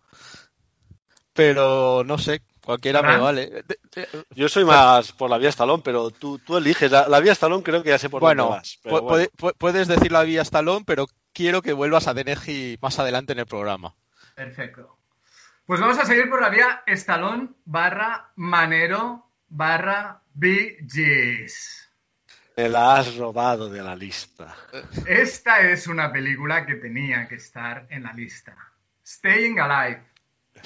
Pero 1.34 2.04
no 2.06 2.18
sé, 2.20 2.42
Cualquiera 2.68 3.02
me 3.02 3.08
¿Fran? 3.08 3.22
vale. 3.22 3.48
De- 3.48 3.80
de- 3.96 4.26
Yo 4.36 4.50
soy 4.50 4.66
más 4.66 5.14
por 5.14 5.30
la 5.30 5.38
vía 5.38 5.48
Stallone, 5.50 5.82
pero 5.84 6.12
tú, 6.12 6.38
tú 6.40 6.58
eliges. 6.58 6.92
La, 6.92 7.08
la 7.08 7.22
vía 7.22 7.32
Stallone 7.32 7.64
creo 7.64 7.82
que 7.82 7.90
ya 7.90 7.98
sé 7.98 8.10
por 8.10 8.20
bueno, 8.22 8.44
dónde 8.44 8.58
vas. 8.58 8.80
pero 8.84 8.92
bueno. 9.02 9.08
puede- 9.08 9.32
pu- 9.32 9.56
puedes 9.58 9.88
decir 9.88 10.12
la 10.12 10.24
vía 10.24 10.42
Stallone, 10.42 10.84
pero 10.86 11.08
quiero 11.34 11.62
que 11.62 11.72
vuelvas 11.72 12.08
a 12.08 12.14
Denegi 12.14 12.78
más 12.82 13.00
adelante 13.00 13.32
en 13.32 13.40
el 13.40 13.46
programa. 13.46 13.96
Perfecto. 14.36 14.98
Pues 15.66 15.80
vamos 15.80 15.98
a 15.98 16.06
seguir 16.06 16.30
por 16.30 16.42
la 16.42 16.50
vía 16.50 16.84
Estalón 16.86 17.56
barra 17.64 18.32
Manero 18.36 19.26
barra 19.48 20.22
Gees. 20.38 21.90
Me 22.58 22.68
la 22.70 22.98
has 22.98 23.16
robado 23.16 23.70
de 23.70 23.82
la 23.84 23.96
lista. 23.96 24.56
Esta 25.06 25.62
es 25.62 25.88
una 25.88 26.12
película 26.12 26.66
que 26.66 26.76
tenía 26.76 27.28
que 27.28 27.36
estar 27.36 27.86
en 27.90 28.04
la 28.04 28.14
lista. 28.14 28.56
Staying 29.06 29.60
Alive, 29.60 30.02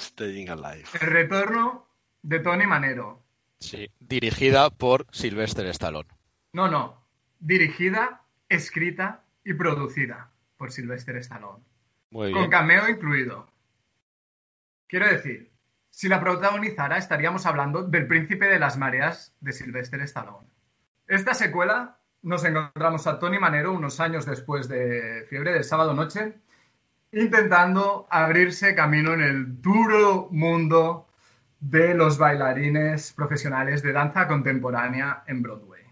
Staying 0.00 0.50
Alive. 0.50 0.84
el 1.00 1.06
retorno 1.06 1.86
de 2.22 2.38
Tony 2.40 2.66
Manero. 2.66 3.22
Sí, 3.58 3.90
dirigida 4.00 4.70
por 4.70 5.06
Sylvester 5.10 5.66
Stallone. 5.66 6.08
No, 6.52 6.68
no, 6.68 7.02
dirigida, 7.38 8.22
escrita 8.48 9.22
y 9.44 9.54
producida 9.54 10.30
por 10.56 10.72
Sylvester 10.72 11.16
Stallone. 11.16 11.62
Muy 12.10 12.32
con 12.32 12.42
bien. 12.42 12.50
cameo 12.50 12.88
incluido. 12.88 13.50
Quiero 14.86 15.06
decir, 15.06 15.50
si 15.90 16.08
la 16.08 16.20
protagonizara 16.20 16.96
estaríamos 16.96 17.46
hablando 17.46 17.82
del 17.82 18.06
príncipe 18.06 18.46
de 18.46 18.58
las 18.58 18.76
mareas 18.76 19.34
de 19.40 19.52
Sylvester 19.52 20.00
Stallone. 20.02 20.48
Esta 21.06 21.34
secuela 21.34 21.98
nos 22.22 22.44
encontramos 22.44 23.06
a 23.06 23.18
Tony 23.18 23.38
Manero 23.38 23.72
unos 23.72 24.00
años 24.00 24.26
después 24.26 24.68
de 24.68 25.26
Fiebre 25.28 25.52
del 25.52 25.64
Sábado 25.64 25.94
Noche, 25.94 26.34
intentando 27.12 28.06
abrirse 28.10 28.74
camino 28.74 29.12
en 29.12 29.20
el 29.22 29.60
duro 29.60 30.28
mundo 30.30 31.08
de 31.62 31.94
los 31.94 32.18
bailarines 32.18 33.12
profesionales 33.12 33.82
de 33.82 33.92
danza 33.92 34.26
contemporánea 34.26 35.22
en 35.28 35.42
Broadway. 35.42 35.82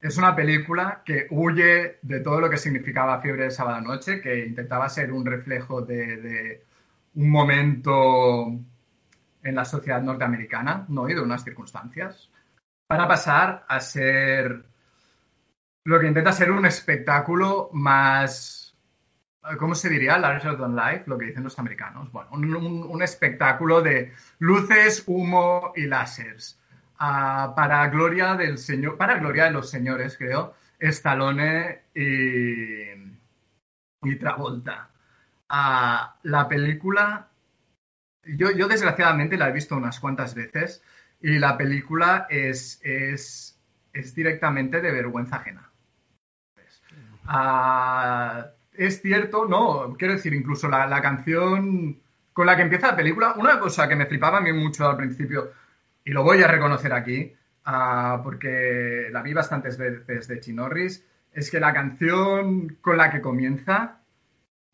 Es 0.00 0.16
una 0.16 0.34
película 0.34 1.02
que 1.04 1.26
huye 1.30 1.98
de 2.00 2.20
todo 2.20 2.40
lo 2.40 2.48
que 2.48 2.56
significaba 2.56 3.20
Fiebre 3.20 3.44
de 3.44 3.50
Sábado 3.50 3.82
Noche, 3.82 4.20
que 4.20 4.46
intentaba 4.46 4.88
ser 4.88 5.12
un 5.12 5.26
reflejo 5.26 5.82
de, 5.82 6.64
un 7.14 7.30
momento 7.30 8.46
en 9.42 9.54
la 9.54 9.64
sociedad 9.66 10.00
norteamericana, 10.00 10.86
¿no? 10.88 11.08
Y 11.08 11.14
de 11.14 11.20
unas 11.20 11.44
circunstancias, 11.44 12.30
para 12.86 13.06
pasar 13.06 13.66
a 13.68 13.78
ser 13.80 14.64
lo 15.84 16.00
que 16.00 16.06
intenta 16.06 16.32
ser 16.32 16.50
un 16.50 16.64
espectáculo 16.64 17.68
más, 17.74 18.65
¿cómo 19.58 19.74
se 19.74 19.88
diría? 19.88 20.18
Larger 20.18 20.56
than 20.56 20.74
life, 20.76 21.04
lo 21.06 21.18
que 21.18 21.26
dicen 21.26 21.44
los 21.44 21.58
americanos. 21.58 22.10
Bueno, 22.12 22.30
un, 22.32 23.02
espectáculo 23.02 23.82
de 23.82 24.12
luces, 24.38 25.04
humo 25.06 25.72
y 25.76 25.86
láseres. 25.86 26.58
Ah, 26.98 27.52
para 27.54 27.86
gloria 27.88 28.34
del 28.34 28.58
señor, 28.58 28.96
para 28.96 29.18
gloria 29.18 29.44
de 29.44 29.50
los 29.52 29.70
señores, 29.70 30.16
creo, 30.16 30.54
Stallone 30.78 31.82
y, 31.94 32.86
Travolta. 34.18 34.88
Ah, 35.48 36.16
la 36.22 36.48
película, 36.48 37.28
yo, 38.24 38.68
desgraciadamente 38.68 39.36
la 39.36 39.48
he 39.48 39.52
visto 39.52 39.76
unas 39.76 40.00
cuantas 40.00 40.34
veces 40.34 40.82
y 41.20 41.38
la 41.38 41.56
película 41.56 42.26
es, 42.30 42.80
directamente 44.14 44.80
de 44.80 44.92
vergüenza 44.92 45.36
ajena. 45.36 45.70
Ah, 47.26 48.46
es 48.78 49.00
cierto, 49.02 49.46
no, 49.46 49.94
quiero 49.98 50.14
decir, 50.14 50.34
incluso 50.34 50.68
la, 50.68 51.00
canción 51.02 51.98
con 52.32 52.46
la 52.46 52.56
que 52.56 52.62
empieza 52.62 52.88
la 52.88 52.96
película, 52.96 53.34
una 53.36 53.58
cosa 53.58 53.88
que 53.88 53.96
me 53.96 54.06
flipaba 54.06 54.38
a 54.38 54.40
mí 54.40 54.52
mucho 54.52 54.88
al 54.88 54.96
principio, 54.96 55.52
y 56.04 56.10
lo 56.12 56.22
voy 56.22 56.42
a 56.42 56.48
reconocer 56.48 56.92
aquí, 56.92 57.34
ah, 57.64 58.20
porque 58.22 59.08
la 59.10 59.22
vi 59.22 59.32
bastantes 59.34 59.76
veces 59.78 60.28
de 60.28 60.40
Chinorris, 60.40 61.04
es 61.32 61.50
que 61.50 61.60
la 61.60 61.72
canción 61.74 62.76
con 62.80 62.96
la 62.96 63.10
que 63.10 63.20
comienza 63.20 64.00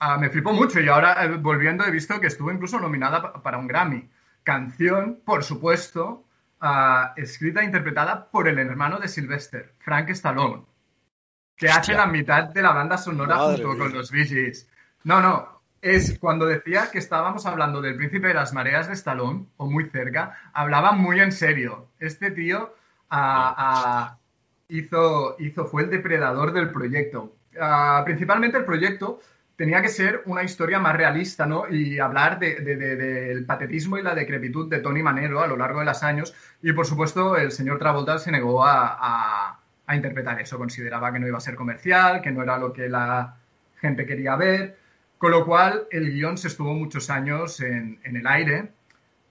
ah, 0.01 0.19
me 0.19 0.31
flipó 0.31 0.53
mucho 0.53 0.81
y 0.81 0.89
ahora 0.89 1.25
eh, 1.25 1.37
volviendo 1.39 1.85
he 1.85 1.91
visto 1.91 2.21
que 2.21 2.27
estuvo 2.29 2.53
incluso 2.53 2.79
nominada 2.81 3.23
pa- 3.23 3.43
para 3.43 3.59
un 3.59 3.67
Grammy. 3.69 4.09
Canción, 4.45 5.21
por 5.25 5.45
supuesto, 5.45 6.25
ah, 6.61 7.15
escrita 7.17 7.61
e 7.61 7.65
interpretada 7.65 8.31
por 8.31 8.49
el 8.49 8.59
hermano 8.59 8.99
de 8.99 9.09
Sylvester, 9.09 9.73
Frank 9.79 10.11
Stallone, 10.11 10.65
que 11.67 11.69
hace 11.71 11.81
Hostia. 11.93 11.97
la 11.99 12.07
mitad 12.07 12.45
de 12.45 12.63
la 12.63 12.73
banda 12.73 12.99
sonora 12.99 13.37
Madre 13.37 13.63
junto 13.65 13.79
con 13.85 13.93
los 13.95 14.11
Bee. 14.11 14.53
No, 15.05 15.21
no, 15.21 15.63
es 15.81 16.19
cuando 16.19 16.47
decía 16.47 16.91
que 16.93 16.99
estábamos 16.99 17.47
hablando 17.47 17.81
del 17.81 17.97
príncipe 17.97 18.29
de 18.29 18.35
las 18.35 18.53
mareas 18.53 18.89
de 18.89 18.95
Stallone, 18.95 19.47
o 19.57 19.71
muy 19.71 19.85
cerca, 19.91 20.37
hablaba 20.53 20.93
muy 20.93 21.21
en 21.21 21.33
serio. 21.33 21.89
Este 21.99 22.31
tío 22.31 22.75
ah, 23.11 23.55
ah, 23.59 24.19
hizo, 24.69 25.37
hizo, 25.39 25.67
fue 25.67 25.83
el 25.83 25.91
depredador 25.91 26.53
del 26.53 26.71
proyecto. 26.71 27.35
Ah, 27.61 28.03
principalmente 28.05 28.59
el 28.59 28.65
proyecto 28.65 29.21
tenía 29.57 29.83
que 29.83 29.89
ser 29.89 30.23
una 30.27 30.43
historia 30.43 30.79
más 30.81 30.97
realista, 30.97 31.47
¿no? 31.47 31.69
Y 31.69 31.99
hablar 31.99 32.39
de- 32.39 32.57
de- 32.61 32.77
de- 32.77 32.97
del 32.97 33.45
patetismo 33.45 33.99
y 33.99 34.03
la 34.03 34.15
decrepitud 34.15 34.69
de 34.69 34.79
Tony 34.81 35.03
Manero 35.03 35.41
a 35.43 35.47
lo 35.47 35.57
largo 35.57 35.81
de 35.81 35.85
los 35.87 36.03
años. 36.03 36.35
Y 36.63 36.73
por 36.73 36.87
supuesto, 36.87 37.37
el 37.37 37.53
señor 37.53 37.79
Travolta 37.79 38.19
se 38.19 38.33
negó 38.33 38.65
a, 38.65 38.97
a- 38.99 39.42
a 39.93 39.97
interpretar 39.97 40.41
eso. 40.41 40.59
Consideraba 40.59 41.13
que 41.13 41.19
no 41.19 41.27
iba 41.27 41.39
a 41.39 41.41
ser 41.41 41.55
comercial, 41.55 42.21
que 42.21 42.33
no 42.33 42.43
era 42.43 42.59
lo 42.59 42.73
que 42.73 42.89
la 42.89 43.37
gente 43.81 44.07
quería 44.07 44.37
ver. 44.37 44.79
Con 45.19 45.31
lo 45.31 45.47
cual, 45.47 45.87
el 45.91 46.11
guion 46.13 46.37
se 46.37 46.49
estuvo 46.49 46.75
muchos 46.75 47.09
años 47.11 47.61
en, 47.61 48.01
el 48.03 48.27
aire 48.27 48.73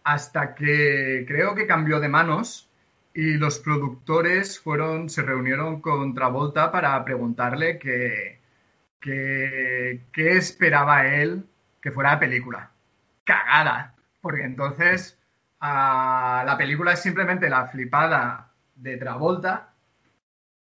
hasta 0.03 0.55
que 0.55 1.25
creo 1.27 1.53
que 1.53 1.67
cambió 1.67 1.99
de 1.99 2.09
manos 2.09 2.69
y 3.13 3.33
los 3.33 3.59
productores 3.59 4.59
fueron, 4.59 5.09
se 5.09 5.21
reunieron 5.21 5.81
con 5.81 6.13
Travolta 6.13 6.71
para 6.71 7.03
preguntarle 7.03 7.77
qué 7.77 8.39
esperaba 10.15 11.07
él 11.07 11.43
que 11.81 11.91
fuera 11.91 12.13
la 12.13 12.19
película. 12.19 12.71
Cagada, 13.25 13.95
porque 14.21 14.43
entonces 14.43 15.19
ah, 15.59 16.43
la 16.45 16.57
película 16.57 16.93
es 16.93 17.01
simplemente 17.01 17.49
la 17.49 17.67
flipada 17.67 18.51
de 18.75 18.97
Travolta 18.97 19.70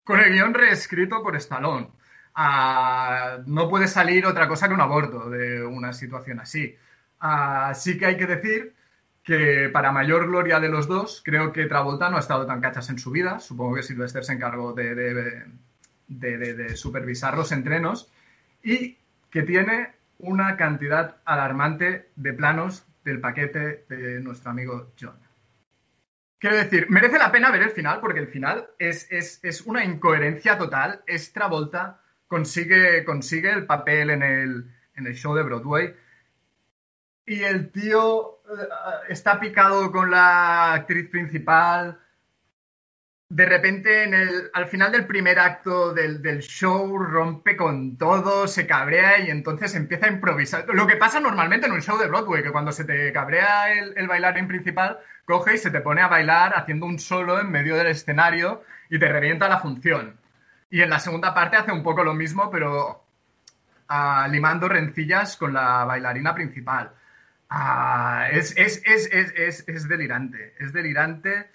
con 0.03 0.19
el 0.19 0.33
guion 0.33 0.53
reescrito 0.53 1.21
por 1.23 1.35
Stallone. 1.35 1.89
Ah, 2.35 3.39
no 3.45 3.69
puede 3.69 3.87
salir 3.87 4.25
otra 4.25 4.47
cosa 4.47 4.67
que 4.67 4.73
un 4.73 4.81
aborto 4.81 5.29
de 5.29 5.63
una 5.65 5.93
situación 5.93 6.39
así. 6.39 6.75
Ah, 7.19 7.73
sí 7.75 7.97
que 7.97 8.05
hay 8.07 8.17
que 8.17 8.27
decir 8.27 8.73
que 9.23 9.69
para 9.71 9.91
mayor 9.91 10.27
gloria 10.27 10.59
de 10.59 10.69
los 10.69 10.87
dos, 10.87 11.21
creo 11.23 11.53
que 11.53 11.67
Travolta 11.67 12.09
no 12.09 12.17
ha 12.17 12.19
estado 12.19 12.45
tan 12.45 12.61
cachas 12.61 12.89
en 12.89 12.99
su 12.99 13.11
vida. 13.11 13.39
Supongo 13.39 13.75
que 13.75 13.83
Sylvester 13.83 14.23
se 14.25 14.33
encargó 14.33 14.73
de 14.73 15.45
supervisar 16.75 17.37
los 17.37 17.51
entrenos 17.51 18.11
y 18.63 18.97
que 19.29 19.43
tiene 19.43 19.93
una 20.19 20.57
cantidad 20.57 21.17
alarmante 21.25 22.09
de 22.15 22.33
planos 22.33 22.85
del 23.03 23.19
paquete 23.19 23.85
de 23.89 24.19
nuestro 24.21 24.51
amigo 24.51 24.91
John. 24.99 25.22
Quiero 26.43 26.57
decir, 26.57 26.87
merece 26.89 27.17
la 27.17 27.31
pena 27.31 27.49
ver 27.51 27.61
el 27.63 27.71
final 27.71 27.99
porque 28.01 28.19
el 28.19 28.27
final 28.27 28.67
es, 28.77 29.11
es- 29.11 29.39
es 29.43 29.61
una 29.61 29.83
incoherencia 29.83 30.57
total. 30.57 31.01
Es 31.07 31.31
Travolta, 31.33 32.01
consigue, 32.27 33.03
consigue 33.05 33.51
el 33.51 33.65
papel 33.65 34.09
en 34.11 34.23
el, 34.23 34.71
en 34.95 35.07
el 35.07 35.15
show 35.15 35.33
de 35.35 35.43
Broadway 35.43 35.95
y 37.25 37.41
el 37.43 37.71
tío 37.71 38.39
eh, 38.49 38.67
está 39.09 39.39
picado 39.39 39.91
con 39.91 40.11
la 40.11 40.73
actriz 40.73 41.09
principal. 41.09 41.99
De 43.33 43.47
repente, 43.47 44.03
en 44.03 44.13
el, 44.13 44.51
al 44.53 44.67
final 44.67 44.91
del 44.91 45.07
primer 45.07 45.39
acto 45.39 45.91
del, 45.91 46.21
del 46.21 46.41
show, 46.41 46.99
rompe 46.99 47.57
con 47.57 47.97
todo, 47.97 48.47
se 48.47 48.67
cabrea 48.67 49.21
y 49.21 49.31
entonces 49.31 49.73
empieza 49.73 50.05
a 50.05 50.09
improvisar. 50.09 50.65
Lo 50.67 50.85
que 50.85 50.97
pasa 50.97 51.19
normalmente 51.19 51.65
en 51.65 51.71
un 51.71 51.81
show 51.81 51.97
de 51.97 52.07
Broadway, 52.07 52.43
que 52.43 52.51
cuando 52.51 52.71
se 52.71 52.85
te 52.85 53.11
cabrea 53.11 53.73
el, 53.73 53.97
el 53.97 54.07
bailarín 54.07 54.47
principal, 54.47 54.99
coge 55.25 55.55
y 55.55 55.57
se 55.57 55.71
te 55.71 55.81
pone 55.81 56.01
a 56.01 56.09
bailar 56.09 56.53
haciendo 56.55 56.85
un 56.85 56.99
solo 56.99 57.39
en 57.39 57.49
medio 57.49 57.75
del 57.75 57.87
escenario 57.87 58.63
y 58.91 58.99
te 58.99 59.11
revienta 59.11 59.49
la 59.49 59.57
función. 59.57 60.19
Y 60.69 60.81
en 60.83 60.91
la 60.91 60.99
segunda 60.99 61.33
parte 61.33 61.57
hace 61.57 61.71
un 61.71 61.81
poco 61.81 62.03
lo 62.03 62.13
mismo, 62.13 62.51
pero 62.51 63.03
ah, 63.87 64.27
limando 64.29 64.69
rencillas 64.69 65.37
con 65.37 65.53
la 65.53 65.85
bailarina 65.85 66.35
principal. 66.35 66.91
Es, 68.31 68.55
es, 68.57 68.79
es, 68.85 69.67
es 69.67 69.87
delirante, 69.87 70.53
es 70.59 70.71
delirante, 70.71 71.49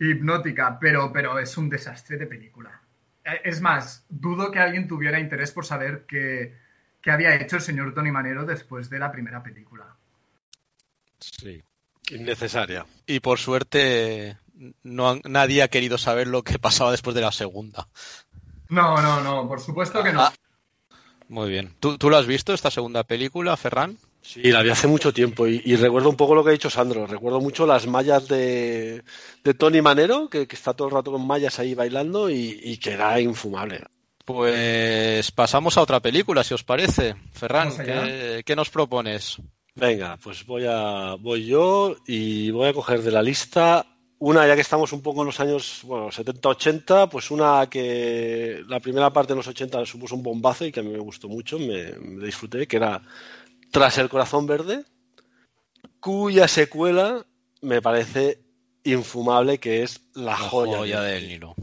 hipnótica, 0.00 0.78
pero, 0.80 1.12
pero 1.12 1.38
es 1.38 1.56
un 1.56 1.68
desastre 1.68 2.16
de 2.16 2.26
película. 2.26 2.80
Eh, 3.24 3.40
Es 3.44 3.60
más, 3.60 4.04
dudo 4.08 4.50
que 4.50 4.58
alguien 4.58 4.88
tuviera 4.88 5.20
interés 5.20 5.52
por 5.52 5.66
saber 5.66 6.06
qué, 6.08 6.56
qué 7.00 7.10
había 7.10 7.34
hecho 7.36 7.56
el 7.56 7.62
señor 7.62 7.94
Tony 7.94 8.10
Manero 8.10 8.44
después 8.46 8.88
de 8.90 8.98
la 8.98 9.12
primera 9.12 9.42
película. 9.42 9.96
Sí. 11.18 11.62
Innecesaria. 12.10 12.86
Y 13.06 13.20
por 13.20 13.38
suerte, 13.38 14.38
no 14.82 15.20
nadie 15.24 15.62
ha 15.62 15.68
querido 15.68 15.98
saber 15.98 16.26
lo 16.26 16.42
que 16.42 16.58
pasaba 16.58 16.90
después 16.90 17.14
de 17.14 17.20
la 17.20 17.30
segunda. 17.30 17.88
No, 18.68 19.00
no, 19.00 19.20
no, 19.22 19.46
por 19.48 19.60
supuesto 19.60 20.02
que 20.02 20.12
no. 20.12 20.22
Ah, 20.22 20.32
Muy 21.28 21.50
bien. 21.50 21.74
¿Tú, 21.78 21.98
tú 21.98 22.10
lo 22.10 22.16
has 22.16 22.26
visto, 22.26 22.52
esta 22.52 22.70
segunda 22.70 23.04
película, 23.04 23.56
Ferran? 23.56 23.98
Sí, 24.22 24.42
la 24.52 24.62
vi 24.62 24.70
hace 24.70 24.86
mucho 24.86 25.12
tiempo 25.12 25.46
y, 25.46 25.62
y 25.64 25.76
recuerdo 25.76 26.10
un 26.10 26.16
poco 26.16 26.34
lo 26.34 26.44
que 26.44 26.50
ha 26.50 26.52
dicho 26.52 26.70
Sandro. 26.70 27.06
Recuerdo 27.06 27.40
mucho 27.40 27.66
las 27.66 27.86
mallas 27.86 28.28
de, 28.28 29.02
de 29.42 29.54
Tony 29.54 29.80
Manero, 29.80 30.28
que, 30.28 30.46
que 30.46 30.56
está 30.56 30.74
todo 30.74 30.88
el 30.88 30.94
rato 30.94 31.12
con 31.12 31.26
mallas 31.26 31.58
ahí 31.58 31.74
bailando 31.74 32.28
y, 32.30 32.60
y 32.62 32.76
que 32.76 32.92
era 32.92 33.18
infumable. 33.20 33.82
Pues 34.24 35.32
pasamos 35.32 35.76
a 35.76 35.82
otra 35.82 36.00
película, 36.00 36.44
si 36.44 36.54
os 36.54 36.62
parece. 36.62 37.16
Ferran, 37.32 37.68
Vamos 37.70 37.80
allá. 37.80 38.04
¿qué, 38.04 38.42
qué 38.44 38.54
nos 38.54 38.70
propones? 38.70 39.38
Venga, 39.74 40.18
pues 40.22 40.44
voy 40.44 40.66
a 40.68 41.16
voy 41.18 41.46
yo 41.46 41.96
y 42.06 42.50
voy 42.50 42.68
a 42.68 42.72
coger 42.72 43.02
de 43.02 43.10
la 43.10 43.22
lista 43.22 43.86
una, 44.22 44.46
ya 44.46 44.54
que 44.54 44.60
estamos 44.60 44.92
un 44.92 45.00
poco 45.00 45.22
en 45.22 45.26
los 45.26 45.40
años 45.40 45.80
bueno, 45.84 46.08
70-80, 46.10 47.08
pues 47.08 47.30
una 47.30 47.68
que 47.70 48.62
la 48.68 48.78
primera 48.78 49.10
parte 49.10 49.32
de 49.32 49.38
los 49.38 49.48
80 49.48 49.86
supuso 49.86 50.14
un 50.14 50.22
bombazo 50.22 50.66
y 50.66 50.72
que 50.72 50.80
a 50.80 50.82
mí 50.82 50.90
me 50.90 50.98
gustó 50.98 51.26
mucho, 51.26 51.58
me, 51.58 51.92
me 51.98 52.26
disfruté, 52.26 52.66
que 52.66 52.76
era 52.76 53.00
Tras 53.70 53.98
el 53.98 54.08
corazón 54.08 54.46
verde, 54.46 54.84
cuya 56.00 56.48
secuela 56.48 57.26
me 57.62 57.80
parece 57.80 58.40
infumable, 58.84 59.58
que 59.58 59.82
es 59.82 60.00
La, 60.14 60.32
La 60.32 60.36
joya, 60.36 60.78
joya 60.78 61.00
del 61.02 61.20
del 61.20 61.28
Nilo. 61.28 61.54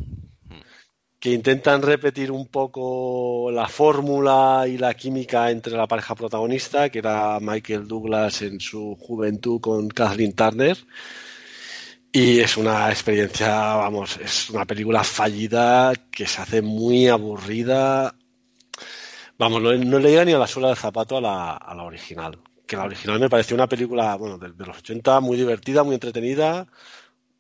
que 1.20 1.32
intentan 1.32 1.82
repetir 1.82 2.32
un 2.32 2.48
poco 2.48 3.50
la 3.52 3.68
fórmula 3.68 4.66
y 4.68 4.78
la 4.78 4.94
química 4.94 5.50
entre 5.50 5.74
la 5.74 5.88
pareja 5.88 6.16
protagonista, 6.16 6.90
que 6.90 7.00
era 7.00 7.40
Michael 7.42 7.88
Douglas 7.88 8.42
en 8.44 8.60
su 8.60 8.96
juventud 9.00 9.60
con 9.60 9.90
Kathleen 9.90 10.34
Turner. 10.34 10.78
Y 12.12 12.40
es 12.40 12.56
una 12.58 12.90
experiencia, 12.90 13.76
vamos, 13.76 14.18
es 14.18 14.50
una 14.50 14.66
película 14.66 15.04
fallida 15.04 15.94
que 16.10 16.26
se 16.26 16.42
hace 16.42 16.62
muy 16.62 17.08
aburrida. 17.08 18.16
Vamos, 19.38 19.62
no, 19.62 19.74
no 19.74 20.00
le 20.00 20.10
llega 20.10 20.26
ni 20.26 20.34
a 20.34 20.40
la 20.40 20.48
suela 20.48 20.70
del 20.70 20.78
zapato 20.78 21.18
a 21.18 21.22
la, 21.22 21.84
original. 21.84 22.40
Que 22.66 22.76
la 22.76 22.86
original 22.86 23.20
me 23.20 23.30
pareció 23.30 23.56
una 23.56 23.68
película, 23.68 24.16
bueno, 24.16 24.38
de, 24.38 24.50
los 24.66 24.78
80, 24.80 25.20
muy 25.20 25.38
divertida, 25.38 25.84
muy 25.84 25.94
entretenida. 25.94 26.68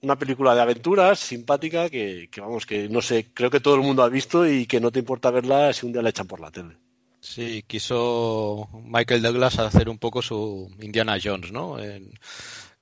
Una 0.01 0.17
película 0.17 0.53
de 0.53 0.61
aventuras, 0.61 1.19
simpática, 1.19 1.89
que, 1.89 2.29
que, 2.31 2.39
vamos, 2.39 2.65
que 2.65 2.87
no 2.87 3.01
sé, 3.01 3.31
creo 3.33 3.49
que 3.49 3.59
todo 3.59 3.75
el 3.75 3.81
mundo 3.81 4.03
ha 4.03 4.09
visto 4.09 4.47
y 4.47 4.67
que 4.67 4.79
no 4.79 4.91
te 4.91 4.99
importa 4.99 5.31
verla 5.31 5.73
si 5.73 5.85
un 5.85 5.91
día 5.91 6.03
la 6.03 6.09
echan 6.09 6.27
por 6.27 6.39
la 6.39 6.51
tele. 6.51 6.77
Sí, 7.19 7.63
quiso 7.65 8.69
Michael 8.85 9.23
Douglas 9.23 9.57
hacer 9.59 9.89
un 9.89 9.97
poco 9.97 10.21
su 10.21 10.71
Indiana 10.79 11.17
Jones, 11.21 11.51
¿no? 11.51 11.77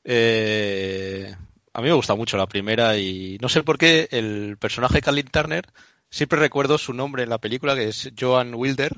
Eh, 0.03 1.35
a 1.73 1.81
mí 1.81 1.87
me 1.87 1.93
gusta 1.93 2.15
mucho 2.15 2.37
la 2.37 2.47
primera 2.47 2.97
y 2.97 3.37
no 3.41 3.49
sé 3.49 3.63
por 3.63 3.77
qué 3.77 4.07
el 4.11 4.57
personaje 4.59 4.95
de 4.95 5.01
Kathleen 5.01 5.27
Turner 5.27 5.65
siempre 6.15 6.39
recuerdo 6.39 6.77
su 6.77 6.93
nombre 6.93 7.23
en 7.23 7.29
la 7.29 7.39
película 7.39 7.75
que 7.75 7.89
es 7.89 8.11
Joan 8.17 8.55
Wilder, 8.55 8.93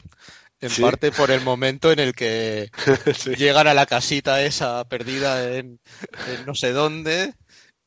en 0.62 0.69
Sí. 0.69 0.82
parte 0.82 1.12
por 1.12 1.32
el 1.32 1.41
momento 1.41 1.91
en 1.91 1.99
el 1.99 2.13
que 2.13 2.69
Sí. 3.15 3.36
llegan 3.36 3.67
a 3.67 3.73
la 3.73 3.86
casita 3.86 4.41
esa 4.43 4.88
perdida 4.88 5.56
en, 5.58 5.80
en 6.27 6.45
no 6.45 6.53
sé 6.56 6.71
dónde 6.73 7.34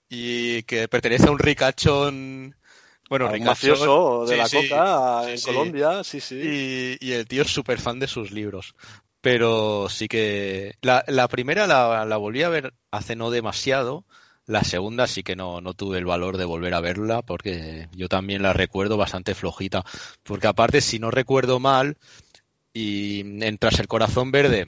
y 0.08 0.62
que 0.64 0.88
pertenece 0.88 1.28
a 1.28 1.30
un 1.30 1.38
ricachón, 1.38 2.56
bueno, 3.08 3.26
A 3.26 3.28
un 3.28 3.34
ricachón, 3.34 3.46
mafioso 3.50 4.26
de 4.26 4.32
sí, 4.32 4.36
la 4.36 4.48
coca 4.48 5.30
en. 5.32 5.40
Colombia, 5.40 6.04
sí, 6.04 6.20
sí. 6.20 6.36
Y, 6.36 6.98
y 7.00 7.12
el 7.12 7.26
tío 7.26 7.42
es 7.42 7.50
súper 7.50 7.80
fan 7.80 7.98
de 8.00 8.08
sus 8.08 8.30
libros. 8.32 8.74
Pero 9.20 9.88
sí 9.90 10.08
que. 10.08 10.74
La, 10.80 11.04
la 11.06 11.28
primera 11.28 11.66
la, 11.66 12.04
la 12.06 12.16
volví 12.16 12.42
a 12.42 12.48
ver 12.48 12.72
hace 12.90 13.16
no 13.16 13.30
demasiado. 13.30 14.04
La 14.46 14.64
segunda 14.64 15.06
sí 15.06 15.22
que 15.22 15.36
no, 15.36 15.60
no 15.60 15.74
tuve 15.74 15.98
el 15.98 16.04
valor 16.06 16.36
de 16.36 16.44
volver 16.44 16.74
a 16.74 16.80
verla 16.80 17.22
porque 17.22 17.88
yo 17.92 18.08
también 18.08 18.42
la 18.42 18.52
recuerdo 18.52 18.96
bastante 18.96 19.34
flojita. 19.34 19.84
Porque 20.24 20.48
aparte, 20.48 20.80
si 20.80 20.98
no 20.98 21.10
recuerdo 21.10 21.60
mal, 21.60 21.96
y 22.72 23.20
en 23.44 23.58
Tras 23.58 23.78
el 23.78 23.88
Corazón 23.88 24.30
Verde 24.32 24.66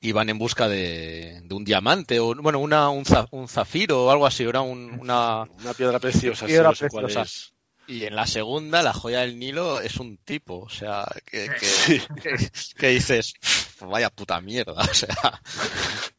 iban 0.00 0.28
en 0.28 0.38
busca 0.38 0.68
de, 0.68 1.40
de 1.44 1.54
un 1.54 1.64
diamante 1.64 2.20
o 2.20 2.34
bueno 2.34 2.58
una, 2.58 2.90
un, 2.90 3.04
za- 3.04 3.26
un 3.30 3.48
zafiro 3.48 4.04
o 4.04 4.10
algo 4.10 4.26
así 4.26 4.44
era 4.44 4.60
un- 4.60 4.98
una 5.00 5.42
Una 5.60 5.74
piedra 5.74 5.98
preciosa, 5.98 6.46
sí, 6.46 6.52
Piedra 6.52 6.68
no 6.68 6.74
sé 6.74 6.88
cuál 6.88 7.04
preciosa. 7.06 7.24
es. 7.26 7.52
y 7.88 8.04
en 8.04 8.14
la 8.14 8.26
segunda 8.26 8.82
la 8.82 8.92
joya 8.92 9.20
del 9.20 9.38
Nilo 9.38 9.80
es 9.80 9.96
un 9.96 10.18
tipo 10.18 10.58
o 10.60 10.68
sea 10.68 11.06
que, 11.24 11.48
que, 11.48 12.02
que- 12.22 12.50
que 12.76 12.88
dices 12.88 13.34
"Pff, 13.40 13.82
vaya 13.84 14.10
puta 14.10 14.40
mierda 14.40 14.72
o 14.90 14.94
sea 14.94 15.40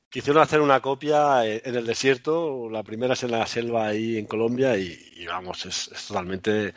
Quisieron 0.09 0.41
hacer 0.41 0.61
una 0.61 0.79
copia 0.79 1.45
eh, 1.45 1.61
en 1.65 1.75
el 1.75 1.85
desierto, 1.85 2.69
la 2.69 2.81
primera 2.83 3.13
es 3.13 3.23
en 3.23 3.31
la 3.31 3.45
selva 3.45 3.87
ahí 3.87 4.17
en 4.17 4.25
Colombia 4.25 4.77
y, 4.77 4.97
y 5.17 5.25
vamos, 5.27 5.65
es, 5.65 5.89
es 5.89 6.07
totalmente 6.07 6.73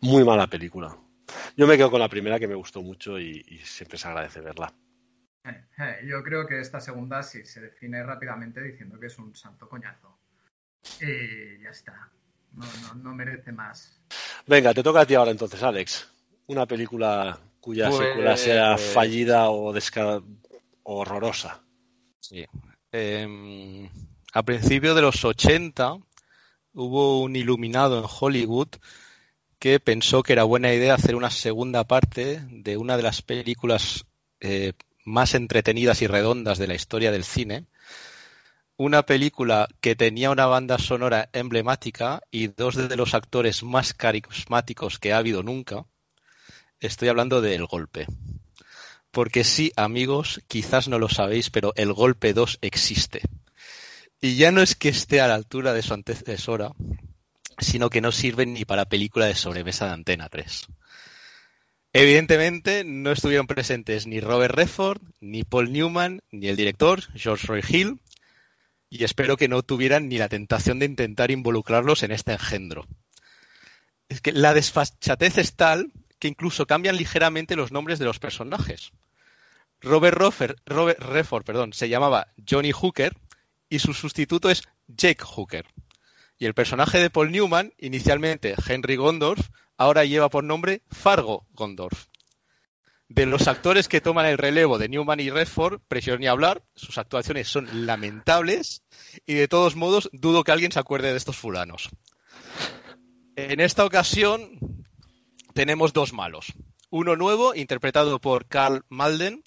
muy 0.00 0.24
mala 0.24 0.48
película. 0.48 0.96
Yo 1.56 1.66
me 1.66 1.76
quedo 1.76 1.90
con 1.90 2.00
la 2.00 2.08
primera 2.08 2.38
que 2.40 2.48
me 2.48 2.56
gustó 2.56 2.82
mucho 2.82 3.18
y, 3.20 3.44
y 3.48 3.58
siempre 3.58 3.98
se 3.98 4.08
agradece 4.08 4.40
verla. 4.40 4.72
Eh, 5.44 5.64
eh, 5.78 5.96
Yo 6.08 6.22
creo 6.24 6.46
que 6.46 6.60
esta 6.60 6.80
segunda 6.80 7.22
sí 7.22 7.44
se 7.44 7.60
define 7.60 8.02
rápidamente 8.02 8.60
diciendo 8.62 8.98
que 8.98 9.06
es 9.06 9.18
un 9.18 9.34
santo 9.34 9.68
coñazo. 9.68 10.18
Y 11.00 11.62
ya 11.62 11.70
está. 11.70 12.10
No, 12.52 12.66
no, 12.82 12.94
no 13.02 13.14
merece 13.14 13.52
más. 13.52 14.02
Venga, 14.46 14.74
te 14.74 14.82
toca 14.82 15.02
a 15.02 15.06
ti 15.06 15.14
ahora 15.14 15.30
entonces, 15.30 15.62
Alex. 15.62 16.10
Una 16.48 16.66
película 16.66 17.38
cuya 17.60 17.88
Pues- 17.90 18.08
secuela 18.08 18.36
sea 18.36 18.76
fallida 18.76 19.50
o, 19.50 19.72
desca- 19.72 20.22
o 20.82 20.96
horrorosa. 21.00 21.62
sí. 22.20 22.44
Em, 22.92 23.88
a 24.34 24.42
principios 24.42 24.94
de 24.94 25.00
los 25.00 25.24
80 25.24 25.96
hubo 26.74 27.22
un 27.22 27.36
iluminado 27.36 27.98
en 27.98 28.04
Hollywood 28.06 28.68
que 29.58 29.80
pensó 29.80 30.22
que 30.22 30.34
era 30.34 30.44
buena 30.44 30.74
idea 30.74 30.94
hacer 30.94 31.14
una 31.14 31.30
segunda 31.30 31.84
parte 31.84 32.42
de 32.50 32.76
una 32.76 32.98
de 32.98 33.02
las 33.02 33.22
películas 33.22 34.04
eh, 34.40 34.74
más 35.06 35.34
entretenidas 35.34 36.02
y 36.02 36.06
redondas 36.06 36.58
de 36.58 36.66
la 36.66 36.74
historia 36.74 37.12
del 37.12 37.24
cine. 37.24 37.66
Una 38.76 39.04
película 39.04 39.68
que 39.80 39.96
tenía 39.96 40.30
una 40.30 40.46
banda 40.46 40.78
sonora 40.78 41.30
emblemática 41.32 42.22
y 42.30 42.48
dos 42.48 42.76
de 42.76 42.96
los 42.96 43.14
actores 43.14 43.62
más 43.62 43.94
carismáticos 43.94 44.98
que 44.98 45.14
ha 45.14 45.18
habido 45.18 45.42
nunca. 45.42 45.86
Estoy 46.80 47.08
hablando 47.08 47.40
de 47.40 47.54
El 47.54 47.66
Golpe. 47.66 48.06
Porque 49.12 49.44
sí, 49.44 49.72
amigos, 49.76 50.40
quizás 50.48 50.88
no 50.88 50.98
lo 50.98 51.10
sabéis, 51.10 51.50
pero 51.50 51.74
El 51.76 51.92
Golpe 51.92 52.32
2 52.32 52.58
existe. 52.62 53.20
Y 54.22 54.36
ya 54.36 54.50
no 54.50 54.62
es 54.62 54.74
que 54.74 54.88
esté 54.88 55.20
a 55.20 55.28
la 55.28 55.34
altura 55.34 55.74
de 55.74 55.82
su 55.82 55.92
antecesora, 55.92 56.72
sino 57.58 57.90
que 57.90 58.00
no 58.00 58.10
sirve 58.10 58.46
ni 58.46 58.64
para 58.64 58.86
película 58.86 59.26
de 59.26 59.34
sobremesa 59.34 59.86
de 59.86 59.92
Antena 59.92 60.30
3. 60.30 60.66
Evidentemente 61.92 62.84
no 62.84 63.12
estuvieron 63.12 63.46
presentes 63.46 64.06
ni 64.06 64.20
Robert 64.20 64.54
Redford, 64.54 65.02
ni 65.20 65.44
Paul 65.44 65.72
Newman, 65.72 66.22
ni 66.30 66.48
el 66.48 66.56
director, 66.56 67.02
George 67.14 67.46
Roy 67.46 67.62
Hill, 67.68 68.00
y 68.88 69.04
espero 69.04 69.36
que 69.36 69.48
no 69.48 69.62
tuvieran 69.62 70.08
ni 70.08 70.16
la 70.16 70.30
tentación 70.30 70.78
de 70.78 70.86
intentar 70.86 71.30
involucrarlos 71.30 72.02
en 72.02 72.12
este 72.12 72.32
engendro. 72.32 72.86
Es 74.08 74.22
que 74.22 74.32
la 74.32 74.54
desfachatez 74.54 75.36
es 75.36 75.54
tal 75.54 75.92
que 76.22 76.28
incluso 76.28 76.68
cambian 76.68 76.96
ligeramente 76.96 77.56
los 77.56 77.72
nombres 77.72 77.98
de 77.98 78.04
los 78.04 78.20
personajes. 78.20 78.92
Robert, 79.80 80.16
Rofer- 80.16 80.54
Robert 80.64 81.00
Redford 81.00 81.42
perdón, 81.42 81.72
se 81.72 81.88
llamaba 81.88 82.28
Johnny 82.48 82.70
Hooker 82.70 83.16
y 83.68 83.80
su 83.80 83.92
sustituto 83.92 84.48
es 84.48 84.62
Jake 84.86 85.24
Hooker. 85.24 85.66
Y 86.38 86.46
el 86.46 86.54
personaje 86.54 87.00
de 87.00 87.10
Paul 87.10 87.32
Newman, 87.32 87.72
inicialmente 87.76 88.54
Henry 88.68 88.94
Gondorf, 88.94 89.48
ahora 89.76 90.04
lleva 90.04 90.28
por 90.28 90.44
nombre 90.44 90.82
Fargo 90.92 91.44
Gondorf. 91.54 92.06
De 93.08 93.26
los 93.26 93.48
actores 93.48 93.88
que 93.88 94.00
toman 94.00 94.26
el 94.26 94.38
relevo 94.38 94.78
de 94.78 94.88
Newman 94.88 95.18
y 95.18 95.28
Redford, 95.28 95.80
prefiero 95.88 96.20
ni 96.20 96.28
hablar, 96.28 96.62
sus 96.76 96.98
actuaciones 96.98 97.48
son 97.48 97.84
lamentables 97.84 98.84
y 99.26 99.34
de 99.34 99.48
todos 99.48 99.74
modos 99.74 100.08
dudo 100.12 100.44
que 100.44 100.52
alguien 100.52 100.70
se 100.70 100.78
acuerde 100.78 101.10
de 101.10 101.16
estos 101.18 101.36
fulanos. 101.36 101.88
En 103.34 103.58
esta 103.58 103.84
ocasión 103.84 104.60
tenemos 105.52 105.92
dos 105.92 106.12
malos. 106.12 106.52
Uno 106.90 107.16
nuevo, 107.16 107.54
interpretado 107.54 108.20
por 108.20 108.46
Carl 108.46 108.84
Malden, 108.88 109.42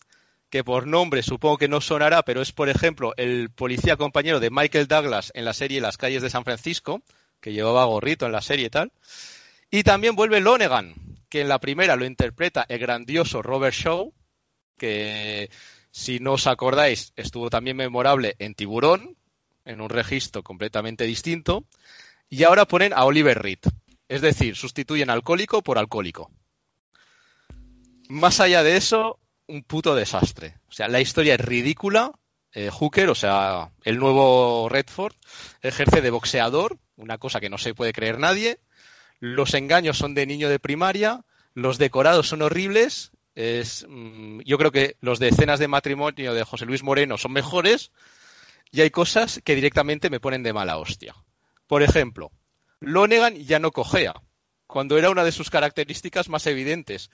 que 0.49 0.63
por 0.63 0.87
nombre 0.87 1.21
supongo 1.23 1.57
que 1.57 1.67
no 1.67 1.81
sonará, 1.81 2.23
pero 2.23 2.41
es, 2.41 2.51
por 2.51 2.69
ejemplo, 2.69 3.13
el 3.17 3.49
policía 3.49 3.97
compañero 3.97 4.39
de 4.39 4.49
Michael 4.49 4.87
Douglas 4.87 5.31
en 5.35 5.45
la 5.45 5.53
serie 5.53 5.81
Las 5.81 5.97
calles 5.97 6.21
de 6.21 6.29
San 6.29 6.43
Francisco, 6.43 7.01
que 7.41 7.53
llevaba 7.53 7.85
gorrito 7.85 8.25
en 8.25 8.31
la 8.31 8.41
serie 8.41 8.67
y 8.67 8.69
tal. 8.69 8.91
Y 9.69 9.83
también 9.83 10.15
vuelve 10.15 10.39
Lonegan, 10.39 10.95
que 11.29 11.41
en 11.41 11.49
la 11.49 11.59
primera 11.59 11.95
lo 11.95 12.05
interpreta 12.05 12.65
el 12.69 12.79
grandioso 12.79 13.41
Robert 13.41 13.75
Shaw, 13.75 14.13
que 14.77 15.49
si 15.91 16.19
no 16.19 16.33
os 16.33 16.47
acordáis 16.47 17.13
estuvo 17.15 17.49
también 17.49 17.77
memorable 17.77 18.35
en 18.39 18.55
Tiburón, 18.55 19.17
en 19.65 19.81
un 19.81 19.89
registro 19.89 20.43
completamente 20.43 21.03
distinto. 21.03 21.65
Y 22.29 22.43
ahora 22.43 22.65
ponen 22.65 22.93
a 22.93 23.05
Oliver 23.05 23.41
Reed, 23.41 23.59
es 24.07 24.21
decir, 24.21 24.55
sustituyen 24.55 25.09
alcohólico 25.09 25.61
por 25.61 25.77
alcohólico. 25.77 26.31
Más 28.07 28.39
allá 28.39 28.63
de 28.63 28.77
eso, 28.77 29.19
un 29.47 29.63
puto 29.63 29.95
desastre. 29.95 30.57
O 30.67 30.71
sea, 30.71 30.87
la 30.87 31.01
historia 31.01 31.35
es 31.35 31.41
ridícula. 31.41 32.11
Eh, 32.53 32.69
Hooker, 32.69 33.09
o 33.09 33.15
sea, 33.15 33.71
el 33.83 33.97
nuevo 33.97 34.69
Redford, 34.69 35.13
ejerce 35.61 36.01
de 36.01 36.09
boxeador, 36.09 36.77
una 36.95 37.17
cosa 37.17 37.39
que 37.39 37.49
no 37.49 37.57
se 37.57 37.73
puede 37.73 37.93
creer 37.93 38.19
nadie. 38.19 38.59
Los 39.19 39.53
engaños 39.53 39.97
son 39.97 40.13
de 40.13 40.25
niño 40.25 40.49
de 40.49 40.59
primaria, 40.59 41.25
los 41.53 41.77
decorados 41.77 42.27
son 42.27 42.41
horribles 42.41 43.11
Es, 43.33 43.85
mm, 43.89 44.41
yo 44.45 44.57
creo 44.57 44.71
que 44.71 44.95
los 45.01 45.19
de 45.19 45.29
escenas 45.29 45.59
de 45.59 45.67
matrimonio 45.67 46.33
de 46.33 46.43
José 46.43 46.65
Luis 46.65 46.83
Moreno 46.83 47.17
son 47.17 47.33
mejores 47.33 47.91
y 48.71 48.81
hay 48.81 48.91
cosas 48.91 49.41
que 49.43 49.55
directamente 49.55 50.09
me 50.09 50.21
ponen 50.21 50.43
de 50.43 50.53
mala 50.53 50.77
hostia. 50.77 51.15
Por 51.67 51.83
ejemplo, 51.83 52.31
Lonegan 52.85 53.35
ya 53.35 53.59
no 53.59 53.71
cojea, 53.71 54.13
cuando 54.67 54.97
era 54.97 55.09
una 55.09 55.23
de 55.23 55.31
sus 55.31 55.49
características 55.49 56.29
más 56.29 56.45
evidentes. 56.47 57.09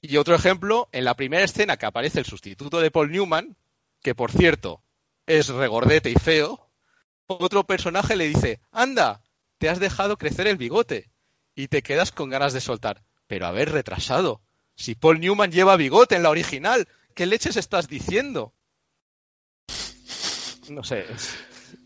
Y 0.00 0.16
otro 0.16 0.34
ejemplo, 0.34 0.88
en 0.92 1.04
la 1.04 1.16
primera 1.16 1.44
escena 1.44 1.76
que 1.76 1.86
aparece 1.86 2.20
el 2.20 2.26
sustituto 2.26 2.78
de 2.80 2.90
Paul 2.90 3.10
Newman, 3.10 3.56
que 4.02 4.14
por 4.14 4.30
cierto 4.30 4.82
es 5.26 5.48
regordete 5.48 6.10
y 6.10 6.14
feo, 6.14 6.70
otro 7.26 7.64
personaje 7.64 8.16
le 8.16 8.28
dice, 8.28 8.60
anda, 8.70 9.22
te 9.58 9.68
has 9.68 9.80
dejado 9.80 10.16
crecer 10.16 10.46
el 10.46 10.56
bigote. 10.56 11.10
Y 11.54 11.68
te 11.68 11.82
quedas 11.82 12.12
con 12.12 12.30
ganas 12.30 12.52
de 12.52 12.60
soltar. 12.60 13.02
Pero 13.26 13.46
haber 13.46 13.72
retrasado. 13.72 14.40
Si 14.76 14.94
Paul 14.94 15.20
Newman 15.20 15.50
lleva 15.50 15.76
bigote 15.76 16.14
en 16.14 16.22
la 16.22 16.30
original, 16.30 16.88
¿qué 17.14 17.26
leches 17.26 17.56
estás 17.56 17.88
diciendo? 17.88 18.54
No 20.68 20.84
sé. 20.84 21.04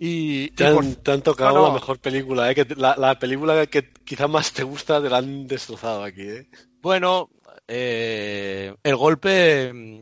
Y, 0.05 0.49
Te 0.51 0.65
y 0.65 0.67
han, 0.67 0.75
por- 0.75 0.85
te 0.97 1.13
han 1.13 1.23
tocado 1.23 1.53
No, 1.55 1.61
no. 1.61 1.69
la 1.69 1.75
mejor 1.75 1.99
película, 2.01 2.51
¿eh? 2.51 2.57
Que 2.57 2.67
la, 2.75 2.97
la 2.97 3.19
película 3.21 3.67
que 3.69 3.89
quizás 4.05 4.29
más 4.29 4.53
te 4.53 4.65
gusta 4.65 5.01
te 5.01 5.09
la 5.09 5.19
han 5.19 5.47
destrozado 5.47 6.03
aquí, 6.03 6.23
¿eh? 6.23 6.49
Bueno, 6.81 7.31
eh, 7.69 8.75
El 8.83 8.97
Golpe 8.97 9.73
mm, 9.73 10.01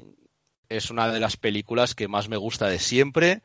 es 0.71 0.91
una 0.91 1.13
de 1.13 1.21
las 1.21 1.37
películas 1.37 1.95
que 1.95 2.09
más 2.09 2.31
me 2.31 2.39
gusta 2.39 2.67
de 2.69 2.79
siempre, 2.79 3.43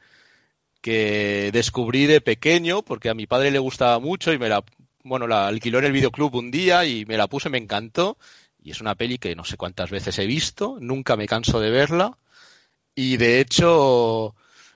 que 0.82 1.50
descubrí 1.52 2.06
de 2.06 2.22
pequeño 2.22 2.84
porque 2.84 3.10
a 3.10 3.14
mi 3.16 3.28
padre 3.28 3.52
le 3.52 3.60
gustaba 3.60 4.00
mucho 4.00 4.32
y 4.32 4.38
me 4.40 4.48
la, 4.48 4.64
bueno, 5.04 5.28
la 5.28 5.48
alquiló 5.48 5.80
en 5.80 5.86
el 5.86 5.92
videoclub 5.92 6.36
un 6.36 6.52
día 6.52 6.86
y 6.86 7.06
me 7.06 7.18
la 7.18 7.28
puse, 7.28 7.50
me 7.50 7.58
encantó. 7.58 8.18
Y 8.64 8.72
es 8.72 8.80
una 8.82 8.96
peli 8.96 9.18
que 9.18 9.36
no 9.36 9.44
sé 9.44 9.58
cuántas 9.58 9.92
veces 9.92 10.18
he 10.20 10.26
visto, 10.26 10.78
nunca 10.80 11.18
me 11.18 11.28
canso 11.28 11.60
de 11.60 11.70
verla. 11.70 12.18
Y 12.96 13.18
de 13.18 13.40
hecho, 13.42 14.36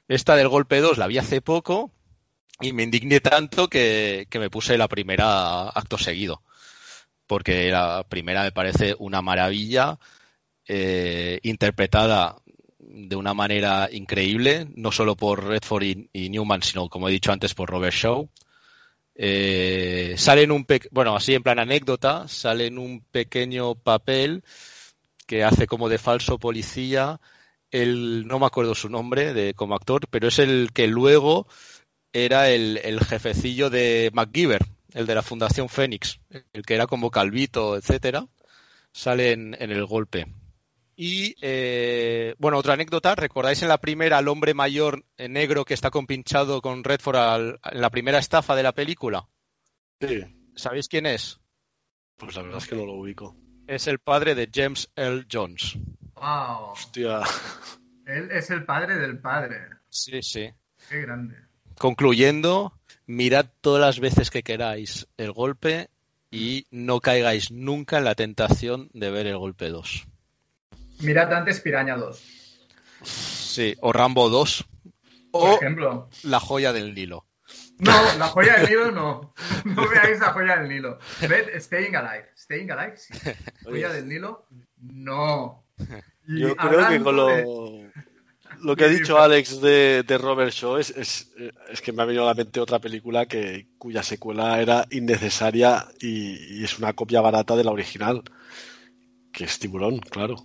esta 0.09 0.35
del 0.35 0.49
Golpe 0.49 0.81
2 0.81 0.97
la 0.97 1.07
vi 1.07 1.17
hace 1.17 1.39
poco 1.39 1.91
y 2.59 2.73
me 2.73 2.83
indigné 2.83 3.21
tanto 3.21 3.69
que, 3.69 4.27
que 4.29 4.39
me 4.39 4.49
puse 4.49 4.77
la 4.77 4.89
primera 4.89 5.69
acto 5.69 5.97
seguido 5.97 6.41
porque 7.29 7.69
la 7.69 8.03
primera 8.09 8.41
me 8.41 8.51
parece 8.51 8.95
una 8.97 9.21
maravilla, 9.21 9.99
eh, 10.67 11.39
interpretada 11.43 12.37
de 12.79 13.15
una 13.15 13.35
manera 13.35 13.87
increíble, 13.91 14.67
no 14.73 14.91
solo 14.91 15.15
por 15.15 15.45
Redford 15.45 15.83
y, 15.83 16.09
y 16.11 16.29
Newman, 16.29 16.63
sino 16.63 16.89
como 16.89 17.07
he 17.07 17.11
dicho 17.11 17.31
antes 17.31 17.53
por 17.53 17.69
Robert 17.69 17.93
Shaw. 17.93 18.27
Eh, 19.13 20.15
sale 20.17 20.41
en 20.41 20.51
un 20.51 20.65
bueno, 20.89 21.15
así 21.15 21.35
en 21.35 21.43
plan 21.43 21.59
anécdota, 21.59 22.27
sale 22.27 22.65
en 22.65 22.79
un 22.79 23.01
pequeño 23.11 23.75
papel 23.75 24.43
que 25.27 25.43
hace 25.43 25.67
como 25.67 25.87
de 25.87 25.99
falso 25.99 26.39
policía. 26.39 27.21
El, 27.71 28.27
no 28.27 28.39
me 28.39 28.45
acuerdo 28.45 28.73
su 28.75 28.89
nombre 28.89 29.33
de, 29.33 29.53
como 29.53 29.75
actor, 29.75 30.07
pero 30.09 30.27
es 30.27 30.39
el 30.39 30.71
que 30.73 30.87
luego 30.87 31.47
era 32.13 32.49
el, 32.49 32.77
el 32.83 32.99
jefecillo 33.01 33.69
de 33.69 34.09
MacGyver, 34.13 34.65
el 34.93 35.05
de 35.05 35.15
la 35.15 35.21
Fundación 35.21 35.69
Fénix, 35.69 36.19
el 36.53 36.63
que 36.65 36.73
era 36.75 36.87
como 36.87 37.11
calvito, 37.11 37.77
etcétera, 37.77 38.25
sale 38.91 39.31
en, 39.33 39.55
en 39.59 39.71
el 39.71 39.85
golpe. 39.85 40.25
Y 40.95 41.35
eh, 41.41 42.35
bueno, 42.39 42.57
otra 42.57 42.73
anécdota, 42.73 43.15
¿recordáis 43.15 43.61
en 43.61 43.69
la 43.69 43.77
primera 43.77 44.17
al 44.17 44.27
hombre 44.27 44.53
mayor 44.53 45.05
eh, 45.17 45.29
negro 45.29 45.63
que 45.63 45.73
está 45.73 45.91
compinchado 45.91 46.61
con 46.61 46.83
Redford 46.83 47.15
al- 47.15 47.59
en 47.71 47.79
la 47.81 47.89
primera 47.89 48.17
estafa 48.19 48.55
de 48.55 48.63
la 48.63 48.73
película? 48.73 49.29
Sí, 50.01 50.21
¿Sabéis 50.55 50.87
quién 50.89 51.05
es? 51.05 51.39
pues 52.17 52.35
la 52.35 52.41
verdad 52.41 52.57
es 52.57 52.67
que 52.67 52.75
no 52.75 52.85
lo 52.85 52.95
ubico. 52.95 53.33
Es 53.67 53.87
el 53.87 53.99
padre 53.99 54.35
de 54.35 54.49
James 54.53 54.89
L. 54.97 55.25
Jones. 55.31 55.77
Wow. 56.19 56.71
Hostia, 56.71 57.21
Él 58.05 58.29
es 58.31 58.49
el 58.49 58.65
padre 58.65 58.97
del 58.97 59.19
padre. 59.19 59.67
Sí, 59.89 60.21
sí. 60.21 60.49
Qué 60.89 61.01
grande. 61.01 61.35
Concluyendo, 61.77 62.73
mirad 63.05 63.45
todas 63.61 63.81
las 63.81 63.99
veces 63.99 64.29
que 64.29 64.43
queráis 64.43 65.07
el 65.17 65.31
golpe 65.31 65.89
y 66.31 66.67
no 66.71 66.99
caigáis 66.99 67.51
nunca 67.51 67.97
en 67.97 68.03
la 68.03 68.15
tentación 68.15 68.89
de 68.93 69.11
ver 69.11 69.27
el 69.27 69.37
golpe 69.37 69.69
2. 69.69 70.07
Mirad 71.01 71.33
antes 71.33 71.61
Piraña 71.61 71.95
2, 71.95 72.21
Sí, 73.03 73.75
o 73.79 73.93
Rambo 73.93 74.29
2 74.29 74.65
por 75.31 75.49
o 75.49 75.55
ejemplo. 75.55 76.09
La 76.23 76.39
joya 76.39 76.73
del 76.73 76.93
Nilo. 76.93 77.25
No, 77.77 77.93
la 78.17 78.27
joya 78.27 78.57
del 78.57 78.69
Nilo 78.69 78.91
no. 78.91 79.33
No 79.63 79.89
veáis 79.89 80.19
la 80.19 80.33
joya 80.33 80.57
del 80.57 80.69
Nilo. 80.69 80.99
Ved 81.21 81.59
Staying 81.59 81.95
Alive. 81.95 82.29
Staying 82.35 82.71
Alive, 82.71 82.97
sí. 82.97 83.13
Joya 83.63 83.89
del 83.89 84.07
Nilo, 84.07 84.47
no. 84.77 85.63
Y 86.27 86.41
yo 86.41 86.55
creo 86.55 86.87
que 86.87 87.01
con 87.01 87.15
lo, 87.15 87.27
de- 87.27 87.91
lo 88.61 88.75
que 88.75 88.83
ha 88.85 88.87
dicho. 88.87 89.17
Alex 89.19 89.61
de, 89.61 90.03
de 90.03 90.17
Robert 90.17 90.51
Shaw 90.51 90.77
es, 90.77 90.89
es, 90.91 91.31
es 91.69 91.81
que 91.81 91.91
me 91.91 92.01
ha 92.01 92.05
venido 92.05 92.23
a 92.23 92.27
la 92.27 92.33
mente 92.33 92.59
otra 92.59 92.79
película 92.79 93.25
que, 93.25 93.67
cuya 93.77 94.03
secuela 94.03 94.61
era 94.61 94.85
innecesaria 94.91 95.87
y, 95.99 96.59
y 96.59 96.63
es 96.63 96.77
una 96.77 96.93
copia 96.93 97.21
barata 97.21 97.55
de 97.55 97.63
la 97.63 97.71
original, 97.71 98.21
que 99.31 99.45
es 99.45 99.57
Tiburón, 99.59 99.99
claro. 99.99 100.35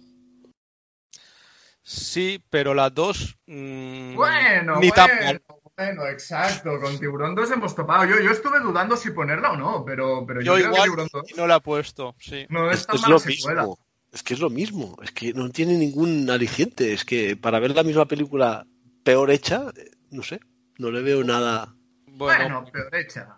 Sí, 1.82 2.42
pero 2.48 2.72
la 2.72 2.88
2 2.88 3.36
mm, 3.46 4.14
Bueno, 4.14 4.80
ni 4.80 4.90
tan 4.90 5.08
bueno, 5.08 5.24
mal. 5.26 5.42
bueno, 5.76 6.06
exacto. 6.06 6.80
Con 6.80 6.98
Tiburón 6.98 7.34
2 7.34 7.50
hemos 7.50 7.74
topado. 7.74 8.06
Yo, 8.06 8.20
yo 8.20 8.30
estuve 8.30 8.58
dudando 8.60 8.96
si 8.96 9.10
ponerla 9.10 9.52
o 9.52 9.56
no, 9.56 9.84
pero, 9.84 10.24
pero 10.26 10.40
yo, 10.40 10.56
Yo 10.56 10.62
creo 10.62 10.64
que 10.64 10.74
igual 10.76 10.84
Tiburón 10.88 11.08
2 11.12 11.24
no 11.36 11.46
la 11.46 11.56
he 11.56 11.60
puesto, 11.60 12.14
sí. 12.18 12.46
no 12.48 12.70
es 12.70 12.80
Es, 12.80 12.86
tan 12.86 12.96
es 12.96 13.02
mala 13.02 13.12
lo 13.14 13.18
secuela. 13.18 13.60
mismo. 13.62 13.78
Es 14.14 14.22
que 14.22 14.34
es 14.34 14.40
lo 14.40 14.48
mismo. 14.48 14.96
Es 15.02 15.10
que 15.10 15.34
no 15.34 15.50
tiene 15.50 15.76
ningún 15.76 16.30
aliciente. 16.30 16.92
Es 16.94 17.04
que 17.04 17.36
para 17.36 17.58
ver 17.58 17.74
la 17.74 17.82
misma 17.82 18.06
película 18.06 18.64
peor 19.02 19.30
hecha, 19.32 19.72
no 20.10 20.22
sé, 20.22 20.40
no 20.78 20.90
le 20.92 21.02
veo 21.02 21.24
nada 21.24 21.74
Bueno, 22.06 22.62
Bueno, 22.62 22.72
peor 22.72 22.94
hecha. 22.94 23.36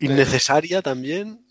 innecesaria 0.00 0.80
también. 0.82 1.44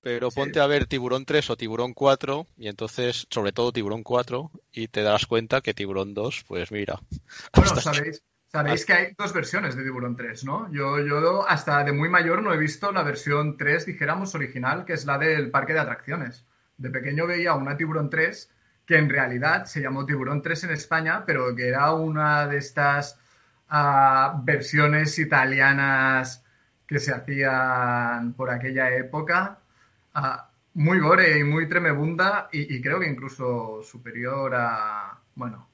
pero 0.00 0.30
sí. 0.30 0.36
ponte 0.36 0.60
a 0.60 0.68
ver 0.68 0.86
Tiburón 0.86 1.24
3 1.24 1.50
o 1.50 1.56
Tiburón 1.56 1.92
4 1.92 2.46
y 2.56 2.68
entonces, 2.68 3.26
sobre 3.28 3.50
todo 3.50 3.72
Tiburón 3.72 4.04
4 4.04 4.52
y 4.72 4.86
te 4.86 5.02
darás 5.02 5.26
cuenta 5.26 5.60
que 5.60 5.74
Tiburón 5.74 6.14
2, 6.14 6.44
pues 6.46 6.70
mira. 6.70 7.00
Bueno, 7.52 7.74
sabéis, 7.80 8.22
sabéis 8.46 8.86
que 8.86 8.92
hay 8.92 9.06
dos 9.18 9.32
versiones 9.32 9.74
de 9.74 9.82
Tiburón 9.82 10.14
3, 10.14 10.44
¿no? 10.44 10.72
Yo, 10.72 11.00
yo 11.00 11.44
hasta 11.48 11.82
de 11.82 11.90
muy 11.90 12.08
mayor 12.08 12.42
no 12.44 12.54
he 12.54 12.58
visto 12.58 12.92
la 12.92 13.02
versión 13.02 13.56
3, 13.56 13.86
dijéramos, 13.86 14.36
original, 14.36 14.84
que 14.84 14.92
es 14.92 15.04
la 15.04 15.18
del 15.18 15.50
parque 15.50 15.72
de 15.72 15.80
atracciones. 15.80 16.46
De 16.76 16.90
pequeño 16.90 17.26
veía 17.26 17.54
una 17.54 17.76
Tiburón 17.76 18.10
3 18.10 18.50
que 18.86 18.96
en 18.96 19.08
realidad 19.08 19.64
se 19.66 19.80
llamó 19.80 20.06
Tiburón 20.06 20.42
3 20.42 20.64
en 20.64 20.70
España, 20.70 21.24
pero 21.26 21.54
que 21.54 21.68
era 21.68 21.92
una 21.92 22.46
de 22.46 22.58
estas 22.58 23.18
ah, 23.68 24.40
versiones 24.44 25.18
italianas 25.18 26.44
que 26.86 27.00
se 27.00 27.12
hacían 27.12 28.34
por 28.34 28.50
aquella 28.50 28.94
época. 28.94 29.58
Ah, 30.14 30.50
muy 30.74 31.00
gore 31.00 31.38
y 31.38 31.44
muy 31.44 31.68
tremebunda 31.68 32.48
y, 32.52 32.80
creo 32.82 33.00
que 33.00 33.08
incluso 33.08 33.82
superior 33.82 34.54
a, 34.54 35.18
bueno, 35.34 35.68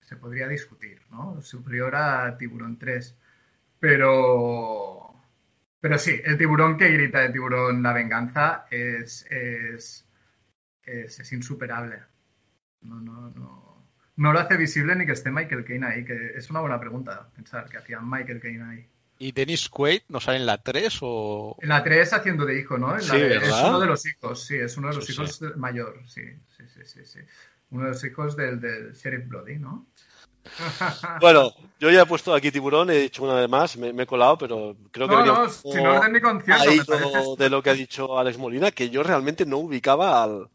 se 0.00 0.16
podría 0.16 0.46
discutir, 0.46 1.00
¿no? 1.10 1.40
Superior 1.42 1.96
a 1.96 2.36
Tiburón 2.38 2.78
3. 2.78 3.16
Pero, 3.80 5.14
pero 5.80 5.98
sí, 5.98 6.20
el 6.24 6.38
tiburón 6.38 6.76
que 6.78 6.88
grita 6.90 7.20
de 7.20 7.30
tiburón 7.30 7.82
la 7.82 7.92
venganza 7.92 8.66
es, 8.70 10.05
es, 10.86 11.20
es 11.20 11.32
insuperable. 11.32 11.98
No, 12.82 13.00
no, 13.00 13.30
no, 13.30 13.82
no 14.16 14.32
lo 14.32 14.38
hace 14.38 14.56
visible 14.56 14.94
ni 14.96 15.06
que 15.06 15.12
esté 15.12 15.30
Michael 15.30 15.64
Caine 15.64 15.86
ahí, 15.86 16.04
que 16.04 16.32
es 16.36 16.50
una 16.50 16.60
buena 16.60 16.80
pregunta 16.80 17.28
pensar 17.34 17.68
que 17.68 17.78
hacía 17.78 18.00
Michael 18.00 18.40
Caine 18.40 18.64
ahí. 18.64 18.86
¿Y 19.18 19.32
Dennis 19.32 19.68
Quaid 19.68 20.02
no 20.08 20.20
sale 20.20 20.36
en 20.38 20.46
la 20.46 20.58
3 20.58 20.98
o...? 21.00 21.56
En 21.60 21.70
la 21.70 21.82
3 21.82 22.12
haciendo 22.12 22.44
de 22.44 22.58
hijo, 22.58 22.76
¿no? 22.78 22.96
En 22.98 23.08
la 23.08 23.16
es 23.16 23.62
uno 23.64 23.80
de 23.80 23.86
los 23.86 24.06
hijos, 24.06 24.44
sí, 24.44 24.56
es 24.56 24.76
uno 24.76 24.88
de 24.88 24.94
los 24.96 25.06
Sí, 25.06 25.12
hijos 25.14 25.40
de- 25.40 25.54
mayor, 25.56 26.02
sí, 26.06 26.22
sí, 26.56 26.64
sí, 26.68 26.80
sí, 26.84 27.04
sí. 27.04 27.20
Uno 27.70 27.84
de 27.84 27.88
los 27.90 28.04
hijos 28.04 28.36
del, 28.36 28.60
del 28.60 28.92
Sheriff 28.92 29.26
Bloody, 29.26 29.58
¿no? 29.58 29.86
Bueno, 31.20 31.52
yo 31.80 31.90
ya 31.90 32.02
he 32.02 32.06
puesto 32.06 32.34
aquí 32.34 32.50
tiburón, 32.50 32.90
he 32.90 32.94
dicho 32.98 33.24
una 33.24 33.34
vez 33.34 33.48
más, 33.48 33.76
me, 33.76 33.92
me 33.92 34.04
he 34.04 34.06
colado, 34.06 34.38
pero 34.38 34.76
creo 34.92 35.08
que 35.08 35.14
No, 35.16 35.24
no, 35.26 35.48
sin 35.48 35.86
orden 35.86 36.12
ni 36.12 36.20
concierto, 36.20 36.64
me 36.70 36.84
parece 36.84 37.42
de 37.42 37.50
lo 37.50 37.62
que 37.62 37.70
ha 37.70 37.74
dicho 37.74 38.18
Alex 38.18 38.38
Molina, 38.38 38.70
que 38.70 38.90
yo 38.90 39.02
realmente 39.02 39.44
no 39.46 39.58
ubicaba 39.58 40.22
al, 40.22 40.48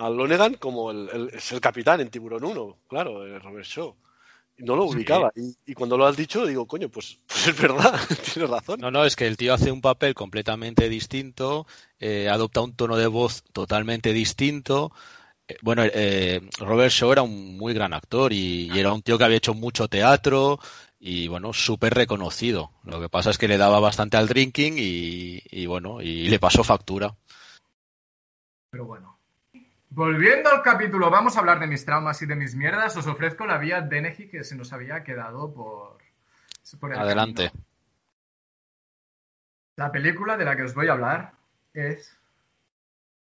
al 0.00 0.16
Lonegan 0.16 0.54
como 0.54 0.90
el, 0.90 1.08
el- 1.12 1.28
es 1.34 1.52
el 1.52 1.60
capitán 1.60 2.00
en 2.00 2.10
Tiburón 2.10 2.44
1, 2.44 2.78
claro, 2.88 3.38
Robert 3.38 3.66
Shaw. 3.66 3.94
No 4.58 4.76
lo 4.76 4.88
Sí. 4.88 4.96
ubicaba. 4.96 5.32
Y, 5.36 5.56
y 5.70 5.74
cuando 5.74 5.96
lo 5.96 6.06
has 6.06 6.16
dicho, 6.16 6.44
digo, 6.44 6.66
coño, 6.66 6.90
pues, 6.90 7.18
pues 7.26 7.46
es 7.48 7.58
verdad, 7.60 7.98
tienes 8.34 8.50
razón. 8.50 8.78
No, 8.80 8.90
no, 8.90 9.04
es 9.04 9.16
que 9.16 9.26
el 9.26 9.36
tío 9.38 9.54
hace 9.54 9.72
un 9.72 9.80
papel 9.80 10.12
completamente 10.14 10.88
distinto, 10.90 11.66
eh, 11.98 12.28
adopta 12.28 12.60
un 12.60 12.74
tono 12.74 12.96
de 12.96 13.06
voz 13.06 13.42
totalmente 13.52 14.12
distinto. 14.12 14.92
Eh, 15.48 15.56
bueno, 15.62 15.82
eh, 15.84 16.42
Robert 16.58 16.92
Shaw 16.92 17.12
era 17.12 17.22
un 17.22 17.56
muy 17.56 17.72
gran 17.72 17.94
actor 17.94 18.32
y, 18.34 18.70
y 18.70 18.78
era 18.78 18.92
un 18.92 19.00
tío 19.02 19.16
que 19.16 19.24
había 19.24 19.38
hecho 19.38 19.54
mucho 19.54 19.88
teatro 19.88 20.58
y 20.98 21.28
bueno, 21.28 21.54
súper 21.54 21.94
reconocido. 21.94 22.70
Lo 22.84 23.00
que 23.00 23.08
pasa 23.08 23.30
es 23.30 23.38
que 23.38 23.48
le 23.48 23.56
daba 23.56 23.80
bastante 23.80 24.18
al 24.18 24.28
drinking 24.28 24.74
y, 24.78 25.40
y 25.50 25.64
bueno, 25.64 26.02
y 26.02 26.28
le 26.28 26.38
pasó 26.38 26.62
factura. 26.64 27.16
Pero 28.70 28.84
bueno. 28.84 29.18
Volviendo 29.90 30.50
al 30.50 30.62
capítulo, 30.62 31.10
vamos 31.10 31.36
a 31.36 31.40
hablar 31.40 31.60
de 31.60 31.66
mis 31.66 31.84
traumas 31.84 32.20
y 32.22 32.26
de 32.26 32.36
mis 32.36 32.54
mierdas. 32.54 32.96
Os 32.96 33.06
ofrezco 33.06 33.46
la 33.46 33.58
vía 33.58 33.82
Deneji 33.82 34.28
que 34.28 34.44
se 34.44 34.56
nos 34.56 34.72
había 34.72 35.04
quedado 35.04 35.52
por, 35.52 35.98
por 36.78 36.92
el 36.92 36.98
Adelante. 36.98 37.48
camino. 37.48 37.66
La 39.76 39.92
película 39.92 40.36
de 40.36 40.44
la 40.44 40.56
que 40.56 40.62
os 40.62 40.74
voy 40.74 40.88
a 40.88 40.92
hablar 40.92 41.32
es 41.72 42.16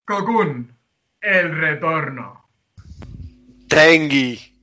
Cocoon, 0.05 0.75
el 1.21 1.57
retorno. 1.57 2.45
Tengi. 3.69 4.59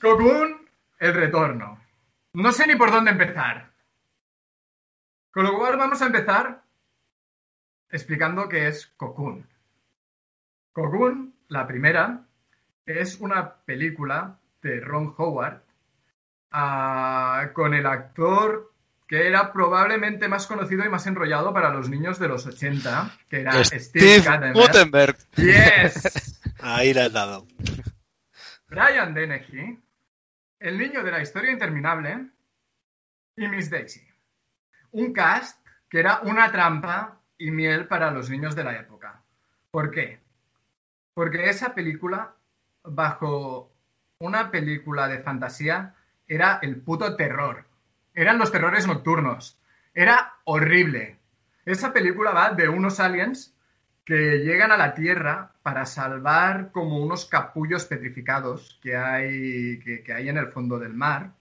Cocoon, 0.00 0.68
el 0.98 1.14
retorno. 1.14 1.80
No 2.32 2.50
sé 2.50 2.66
ni 2.66 2.74
por 2.74 2.90
dónde 2.90 3.12
empezar. 3.12 3.70
Con 5.30 5.44
lo 5.44 5.56
cual 5.56 5.76
vamos 5.76 6.02
a 6.02 6.06
empezar 6.06 6.62
explicando 7.90 8.48
qué 8.48 8.66
es 8.66 8.88
Cocoon. 8.96 9.46
Cocoon, 10.74 11.32
la 11.48 11.66
primera, 11.68 12.26
es 12.84 13.20
una 13.20 13.54
película 13.64 14.40
de 14.60 14.80
Ron 14.80 15.14
Howard 15.16 15.62
ah, 16.50 17.50
con 17.54 17.74
el 17.74 17.86
actor 17.86 18.72
que 19.06 19.28
era 19.28 19.52
probablemente 19.52 20.26
más 20.26 20.48
conocido 20.48 20.84
y 20.84 20.88
más 20.88 21.06
enrollado 21.06 21.54
para 21.54 21.70
los 21.70 21.88
niños 21.88 22.18
de 22.18 22.26
los 22.26 22.44
80, 22.44 23.18
que 23.28 23.42
era 23.42 23.62
Steve, 23.62 24.20
Steve. 24.20 24.52
Gutenberg. 24.52 25.16
Yes. 25.36 26.40
Ahí 26.60 26.92
la 26.92 27.04
has 27.04 27.12
dado. 27.12 27.46
Brian 28.66 29.14
Dennehy, 29.14 29.78
el 30.58 30.76
niño 30.76 31.04
de 31.04 31.10
la 31.12 31.22
historia 31.22 31.52
interminable, 31.52 32.30
y 33.36 33.46
Miss 33.46 33.70
Daisy. 33.70 34.02
Un 34.90 35.12
cast 35.12 35.64
que 35.88 36.00
era 36.00 36.20
una 36.22 36.50
trampa 36.50 37.20
y 37.38 37.52
miel 37.52 37.86
para 37.86 38.10
los 38.10 38.28
niños 38.28 38.56
de 38.56 38.64
la 38.64 38.76
época. 38.76 39.22
¿Por 39.70 39.92
qué? 39.92 40.23
Porque 41.14 41.48
esa 41.48 41.74
película, 41.74 42.34
bajo 42.82 43.72
una 44.18 44.50
película 44.50 45.08
de 45.08 45.20
fantasía, 45.20 45.94
era 46.26 46.58
el 46.62 46.80
puto 46.80 47.16
terror. 47.16 47.64
Eran 48.14 48.38
los 48.38 48.52
terrores 48.52 48.86
nocturnos. 48.86 49.58
Era 49.94 50.34
horrible. 50.44 51.18
Esa 51.64 51.92
película 51.92 52.32
va 52.32 52.50
de 52.50 52.68
unos 52.68 53.00
aliens 53.00 53.54
que 54.04 54.40
llegan 54.40 54.70
a 54.70 54.76
la 54.76 54.94
Tierra 54.94 55.52
para 55.62 55.86
salvar 55.86 56.72
como 56.72 56.98
unos 56.98 57.24
capullos 57.26 57.86
petrificados 57.86 58.78
que 58.82 58.96
hay, 58.96 59.78
que, 59.80 60.12
hay 60.12 60.28
en 60.28 60.36
el 60.36 60.48
fondo 60.48 60.78
del 60.78 60.92
mar, 60.92 61.32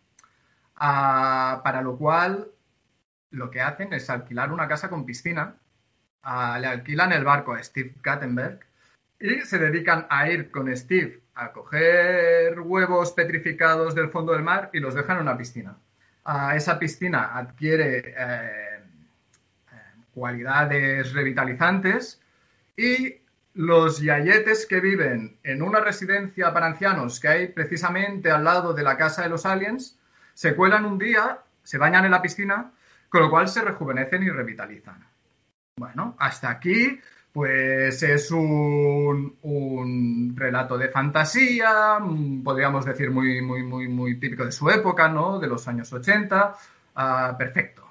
ah, 0.77 1.61
para 1.63 1.81
lo 1.81 1.97
cual 1.97 2.47
lo 3.31 3.51
que 3.51 3.61
hacen 3.61 3.91
es 3.93 4.09
alquilar 4.09 4.53
una 4.53 4.67
casa 4.67 4.89
con 4.89 5.05
piscina, 5.05 5.55
ah, 6.21 6.57
le 6.59 6.67
alquilan 6.67 7.11
el 7.11 7.25
barco 7.25 7.53
a 7.53 7.61
Steve 7.61 7.95
Guttenberg 8.03 8.59
y 9.23 9.39
se 9.45 9.57
dedican 9.57 10.05
a 10.09 10.29
ir 10.29 10.51
con 10.51 10.75
Steve 10.75 11.21
a 11.35 11.53
coger 11.53 12.59
huevos 12.59 13.13
petrificados 13.13 13.95
del 13.95 14.09
fondo 14.09 14.33
del 14.33 14.43
mar 14.43 14.69
y 14.73 14.81
los 14.81 14.95
dejan 14.95 15.15
en 15.15 15.21
una 15.21 15.37
piscina. 15.37 15.77
Ah, 16.25 16.57
esa 16.57 16.77
piscina 16.77 17.31
adquiere 17.33 17.99
eh, 17.99 18.13
eh, 18.17 19.75
cualidades 20.13 21.13
revitalizantes 21.13 22.19
y 22.75 23.21
los 23.53 24.01
yayetes 24.01 24.65
que 24.65 24.81
viven 24.81 25.37
en 25.43 25.61
una 25.61 25.79
residencia 25.79 26.53
para 26.53 26.65
ancianos 26.65 27.21
que 27.21 27.29
hay 27.29 27.47
precisamente 27.47 28.29
al 28.29 28.43
lado 28.43 28.73
de 28.73 28.83
la 28.83 28.97
casa 28.97 29.23
de 29.23 29.29
los 29.29 29.45
aliens 29.45 29.97
se 30.33 30.53
cuelan 30.53 30.83
un 30.83 30.97
día, 30.97 31.39
se 31.63 31.77
bañan 31.77 32.03
en 32.03 32.11
la 32.11 32.21
piscina, 32.21 32.73
con 33.07 33.21
lo 33.21 33.29
cual 33.29 33.47
se 33.47 33.61
rejuvenecen 33.61 34.21
y 34.23 34.29
revitalizan. 34.29 35.07
Bueno, 35.77 36.17
hasta 36.19 36.49
aquí, 36.49 36.99
pues 37.33 38.03
es 38.03 38.29
un, 38.29 39.37
un 39.41 40.33
relato 40.37 40.77
de 40.77 40.89
fantasía, 40.89 41.97
mm, 41.99 42.43
podríamos 42.43 42.85
decir 42.85 43.09
muy, 43.09 43.41
muy, 43.41 43.63
muy, 43.63 43.87
muy 43.87 44.19
típico 44.19 44.45
de 44.45 44.51
su 44.51 44.69
época, 44.69 45.09
¿no? 45.09 45.39
De 45.39 45.47
los 45.47 45.67
años 45.67 45.91
80. 45.91 46.55
Ah, 46.95 47.35
perfecto. 47.37 47.83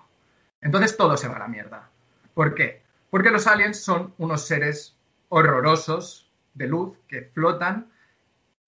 Entonces 0.60 0.96
todo 0.96 1.16
se 1.16 1.26
va 1.26 1.36
a 1.36 1.38
la 1.40 1.48
mierda. 1.48 1.90
¿Por 2.34 2.54
qué? 2.54 2.82
Porque 3.10 3.32
los 3.32 3.48
aliens 3.48 3.80
son 3.80 4.14
unos 4.18 4.46
seres 4.46 4.96
horrorosos 5.28 6.30
de 6.54 6.68
luz 6.68 6.96
que 7.08 7.22
flotan 7.22 7.88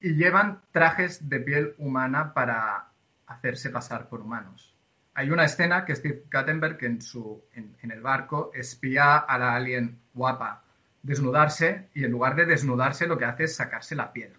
y 0.01 0.17
llevan 0.17 0.61
trajes 0.73 1.29
de 1.29 1.39
piel 1.39 1.75
humana 1.79 2.35
para 2.35 2.89
hacerse 3.29 3.71
pasar 3.71 4.09
por 4.09 4.23
humanos. 4.23 4.75
Hay 5.15 5.31
una 5.31 5.45
escena 5.45 5.85
que 5.85 5.95
Steve 5.95 6.25
Guttenberg 6.33 6.83
en, 6.83 7.01
su, 7.01 7.45
en, 7.55 7.77
en 7.81 7.93
el 7.93 8.01
barco 8.01 8.51
espía 8.55 9.19
a 9.19 9.39
la 9.39 9.55
alien 9.55 10.01
guapa 10.13 10.64
desnudarse 11.05 11.91
y 11.95 12.05
en 12.05 12.11
lugar 12.11 12.35
de 12.35 12.47
desnudarse 12.47 13.07
lo 13.07 13.17
que 13.17 13.27
hace 13.27 13.45
es 13.45 13.55
sacarse 13.55 13.95
la 13.95 14.13
piel. 14.13 14.33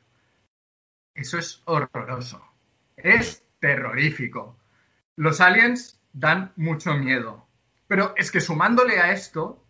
Eso 1.13 1.37
es 1.37 1.61
horroroso. 1.65 2.43
Es 2.97 3.45
terrorífico. 3.59 4.57
Los 5.15 5.39
aliens 5.39 6.01
dan 6.11 6.51
mucho 6.57 6.93
miedo. 6.95 7.47
Pero 7.87 8.13
es 8.17 8.31
que 8.31 8.41
sumándole 8.41 8.99
a 8.99 9.11
esto, 9.11 9.63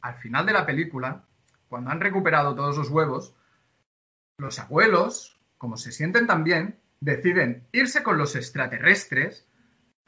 al 0.00 0.16
final 0.16 0.44
de 0.44 0.52
la 0.52 0.66
película, 0.66 1.24
cuando 1.68 1.90
han 1.90 2.00
recuperado 2.00 2.54
todos 2.54 2.76
los 2.76 2.90
huevos, 2.90 3.34
los 4.36 4.58
abuelos, 4.58 5.40
como 5.56 5.76
se 5.76 5.92
sienten 5.92 6.26
tan 6.26 6.42
bien, 6.42 6.80
deciden 7.00 7.68
irse 7.72 8.02
con 8.02 8.18
los 8.18 8.34
extraterrestres 8.34 9.46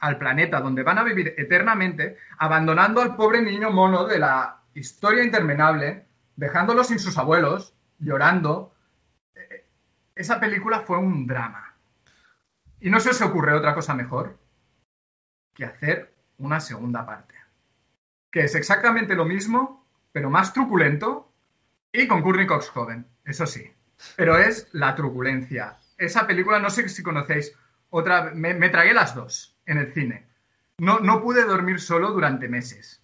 al 0.01 0.18
planeta 0.18 0.61
donde 0.61 0.82
van 0.82 0.99
a 0.99 1.05
vivir 1.05 1.35
eternamente, 1.39 2.18
abandonando 2.39 3.01
al 3.01 3.14
pobre 3.14 3.41
niño 3.41 3.70
mono 3.70 4.05
de 4.05 4.18
la 4.18 4.62
historia 4.74 5.22
interminable, 5.22 6.07
dejándolo 6.37 6.85
sin 6.85 6.99
sus 6.99 7.18
abuelos, 7.18 7.74
llorando. 7.99 8.74
Eh, 9.35 9.64
Esa 10.14 10.41
película 10.41 10.80
fue 10.80 10.99
un 10.99 11.26
drama. 11.26 11.74
Y 12.80 12.91
no 12.91 13.01
se 13.01 13.11
os 13.11 13.20
ocurre 13.22 13.55
otra 13.55 13.74
cosa 13.74 13.95
mejor 13.95 14.39
que 15.55 15.64
hacer 15.64 16.12
una 16.39 16.61
segunda 16.61 17.07
parte, 17.07 17.35
que 18.30 18.41
es 18.45 18.55
exactamente 18.55 19.14
lo 19.14 19.24
mismo, 19.24 19.87
pero 20.12 20.28
más 20.30 20.53
truculento 20.53 21.32
y 21.93 22.07
con 22.09 22.22
Courtney 22.22 22.47
Cox 22.47 22.68
joven, 22.70 23.07
eso 23.24 23.47
sí. 23.47 23.72
Pero 24.16 24.37
es 24.37 24.68
la 24.72 24.95
truculencia. 24.97 25.78
Esa 25.97 26.26
película, 26.26 26.59
no 26.59 26.68
sé 26.70 26.89
si 26.89 27.03
conocéis, 27.03 27.57
otra, 27.91 28.32
me, 28.35 28.53
me 28.53 28.68
tragué 28.68 28.93
las 28.93 29.14
dos 29.14 29.57
en 29.64 29.78
el 29.78 29.93
cine. 29.93 30.26
No, 30.78 30.99
no 30.99 31.22
pude 31.22 31.45
dormir 31.45 31.80
solo 31.80 32.11
durante 32.11 32.49
meses. 32.49 33.01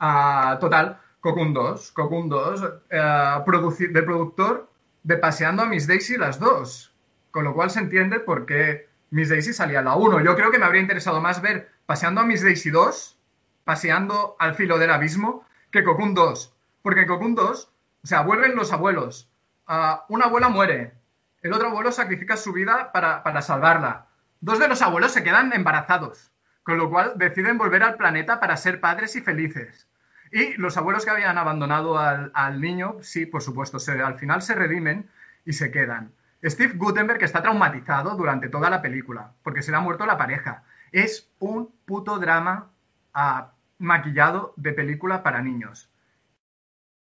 Ah, 0.00 0.58
total, 0.60 1.00
Cocoon 1.24 1.54
2, 1.54 1.92
Cocoon 1.92 2.28
2, 2.28 2.62
eh, 2.90 2.98
produci- 3.46 3.90
de 3.90 4.02
productor 4.02 4.68
de 5.04 5.16
Paseando 5.16 5.62
a 5.62 5.66
Miss 5.66 5.86
Daisy 5.86 6.18
las 6.18 6.38
dos. 6.38 6.92
Con 7.30 7.44
lo 7.44 7.54
cual 7.54 7.70
se 7.70 7.80
entiende 7.80 8.20
por 8.20 8.44
qué 8.44 8.90
Miss 9.08 9.30
Daisy 9.30 9.54
salía 9.54 9.80
la 9.80 9.94
1. 9.96 10.20
Yo 10.22 10.36
creo 10.36 10.50
que 10.50 10.58
me 10.58 10.66
habría 10.66 10.82
interesado 10.82 11.22
más 11.22 11.40
ver 11.40 11.70
Paseando 11.86 12.20
a 12.20 12.24
Miss 12.26 12.42
Daisy 12.42 12.68
2, 12.68 13.18
Paseando 13.64 14.36
al 14.38 14.54
filo 14.54 14.76
del 14.76 14.90
abismo, 14.90 15.46
que 15.70 15.82
Cocoon 15.82 16.12
2. 16.12 16.54
Porque 16.82 17.00
en 17.00 17.08
Cocoon 17.08 17.34
2, 17.34 17.70
o 18.02 18.06
sea, 18.06 18.20
vuelven 18.20 18.54
los 18.54 18.74
abuelos. 18.74 19.30
Ah, 19.66 20.04
una 20.10 20.26
abuela 20.26 20.50
muere. 20.50 20.92
El 21.40 21.54
otro 21.54 21.68
abuelo 21.68 21.90
sacrifica 21.90 22.36
su 22.36 22.52
vida 22.52 22.92
para, 22.92 23.22
para 23.22 23.40
salvarla. 23.40 24.08
Dos 24.42 24.58
de 24.58 24.68
los 24.68 24.82
abuelos 24.82 25.12
se 25.12 25.22
quedan 25.24 25.54
embarazados. 25.54 26.30
Con 26.64 26.76
lo 26.76 26.90
cual 26.90 27.14
deciden 27.16 27.56
volver 27.56 27.82
al 27.82 27.96
planeta 27.96 28.40
para 28.40 28.58
ser 28.58 28.78
padres 28.78 29.16
y 29.16 29.22
felices. 29.22 29.88
Y 30.34 30.54
los 30.54 30.76
abuelos 30.76 31.04
que 31.04 31.12
habían 31.12 31.38
abandonado 31.38 31.96
al, 31.96 32.60
niño, 32.60 32.96
sí, 33.02 33.24
por 33.24 33.40
supuesto, 33.40 33.78
se, 33.78 33.92
al 34.02 34.18
final 34.18 34.42
se 34.42 34.56
redimen 34.56 35.08
y 35.44 35.52
se 35.52 35.70
quedan. 35.70 36.10
Steve 36.44 36.72
Gutenberg 36.74 37.22
está 37.22 37.40
traumatizado 37.40 38.16
durante 38.16 38.48
toda 38.48 38.68
la 38.68 38.82
película, 38.82 39.30
porque 39.44 39.62
se 39.62 39.70
le 39.70 39.76
ha 39.76 39.80
muerto 39.80 40.06
la 40.06 40.18
pareja. 40.18 40.64
Es 40.90 41.30
un 41.38 41.72
puto 41.84 42.18
drama 42.18 42.72
ah, 43.14 43.52
maquillado 43.78 44.54
de 44.56 44.72
película 44.72 45.22
para 45.22 45.40
niños. 45.40 45.88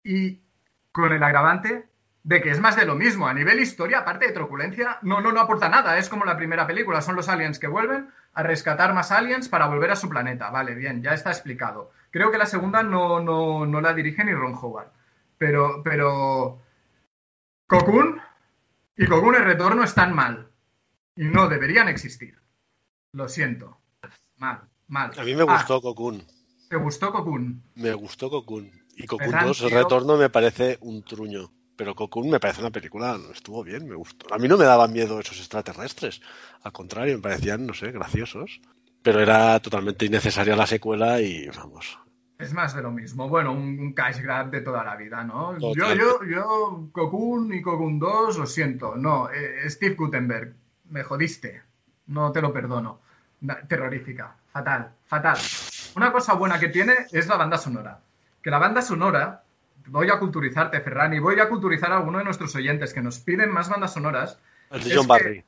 Y 0.04 0.44
con 0.92 1.12
el 1.12 1.24
agravante 1.24 1.88
de 2.26 2.42
que 2.42 2.50
es 2.50 2.60
más 2.60 2.76
de 2.76 2.86
lo 2.86 2.94
mismo. 2.94 3.28
A 3.28 3.34
nivel 3.34 3.60
historia, 3.60 4.00
aparte 4.00 4.26
de 4.26 4.34
truculencia, 4.34 4.98
no, 5.04 5.22
no, 5.22 5.32
no 5.32 5.42
aporta 5.42 5.70
nada. 5.70 5.98
Es 5.98 6.10
como 6.10 6.26
la 6.26 6.38
primera 6.38 6.66
película. 6.66 7.02
Son 7.02 7.16
los 7.16 7.30
aliens 7.30 7.60
que 7.60 7.68
vuelven 7.68 8.10
a 8.34 8.44
rescatar 8.44 8.94
más 8.94 9.12
aliens 9.12 9.48
para 9.48 9.68
volver 9.68 9.92
a 9.92 9.96
su 9.96 10.10
planeta. 10.10 10.50
Vale, 10.50 10.74
bien, 10.74 11.04
ya 11.04 11.14
está 11.14 11.30
explicado. 11.30 11.92
Creo 12.16 12.32
que 12.32 12.38
la 12.38 12.46
segunda 12.46 12.82
no, 12.82 13.20
no, 13.20 13.66
no 13.66 13.82
la 13.82 13.94
dirige 13.94 14.24
ni 14.24 14.32
Ron 14.32 14.56
Howard. 14.56 14.88
Pero, 15.38 15.82
pero... 15.84 16.62
Cocoon 17.68 18.22
y 18.96 19.06
Cocoon 19.06 19.36
el 19.36 19.44
retorno 19.44 19.84
están 19.84 20.14
mal. 20.16 20.48
Y 21.18 21.26
no 21.26 21.50
deberían 21.50 21.90
existir. 21.90 22.40
Lo 23.12 23.28
siento. 23.28 23.82
Mal, 24.38 24.62
mal. 24.88 25.12
A 25.18 25.24
mí 25.26 25.36
me 25.36 25.42
Ah, 25.42 25.58
gustó 25.58 25.82
Cocoon. 25.82 26.24
¿Te 26.70 26.78
gustó 26.78 27.12
Cocoon? 27.12 27.62
Me 27.76 27.94
gustó 27.94 28.30
Cocoon. 28.30 28.72
Y 28.96 29.08
Cocoon 29.08 29.32
Ferran, 29.32 29.48
2, 29.48 29.62
el 29.64 29.72
retorno, 29.72 30.16
me 30.16 30.30
parece 30.30 30.78
un 30.80 31.04
truño. 31.04 31.52
Pero 31.76 31.96
Cocoon 31.96 32.30
me 32.30 32.40
parece 32.40 32.62
una 32.62 32.72
película, 32.72 33.20
estuvo 33.34 33.62
bien, 33.62 33.90
me 33.90 33.96
gustó. 33.96 34.34
A 34.34 34.38
mí 34.38 34.48
no 34.48 34.56
me 34.56 34.64
daban 34.64 34.94
miedo 34.94 35.20
esos 35.20 35.38
extraterrestres. 35.40 36.22
Al 36.64 36.72
contrario, 36.72 37.18
me 37.18 37.22
parecían, 37.22 37.66
no 37.66 37.74
sé, 37.74 37.92
graciosos. 37.92 38.62
Pero 39.04 39.20
era 39.20 39.60
totalmente 39.60 40.06
innecesaria 40.06 40.56
la 40.56 40.66
secuela 40.66 41.20
y, 41.20 41.48
vamos, 41.50 42.00
Es 42.38 42.54
más 42.54 42.76
de 42.76 42.82
lo 42.82 42.92
mismo. 42.92 43.30
Bueno, 43.30 43.54
un, 43.54 43.80
un 43.80 43.94
cash 43.94 44.20
grab 44.22 44.50
de 44.52 44.62
toda 44.62 44.84
la 44.84 44.96
vida, 44.98 45.24
¿no? 45.24 45.58
Yo, 45.58 45.74
Total. 45.74 45.98
yo, 45.98 46.20
yo, 46.26 46.90
Cocoon 46.92 47.54
y 47.54 47.62
Cocoon 47.62 47.98
2, 47.98 48.38
lo 48.38 48.46
siento. 48.46 48.96
No, 48.98 49.30
eh, 49.32 49.70
Steve 49.70 49.96
Gutenberg, 49.96 50.54
me 50.90 51.04
jodiste. 51.04 51.62
No 52.08 52.32
te 52.34 52.42
lo 52.42 52.52
perdono. 52.52 53.00
Terrorífica. 53.68 54.36
Fatal, 54.52 54.92
fatal. 55.06 55.38
Una 55.96 56.12
cosa 56.12 56.34
buena 56.34 56.60
que 56.60 56.70
tiene 56.70 56.94
es 57.12 57.28
la 57.28 57.38
banda 57.38 57.58
sonora. 57.58 58.00
Que 58.42 58.50
la 58.50 58.60
banda 58.60 58.82
sonora, 58.82 59.44
voy 59.88 60.10
a 60.10 60.20
culturizarte, 60.20 60.82
Ferran, 60.82 61.14
y 61.14 61.20
voy 61.20 61.40
a 61.40 61.48
culturizar 61.50 61.92
a 61.92 61.98
alguno 61.98 62.18
de 62.20 62.26
nuestros 62.26 62.54
oyentes 62.56 62.94
que 62.94 63.02
nos 63.02 63.20
piden 63.20 63.52
más 63.52 63.70
bandas 63.70 63.94
sonoras. 63.94 64.40
El 64.72 64.84
de 64.84 64.96
John 64.96 65.04
que- 65.04 65.08
Barry. 65.08 65.44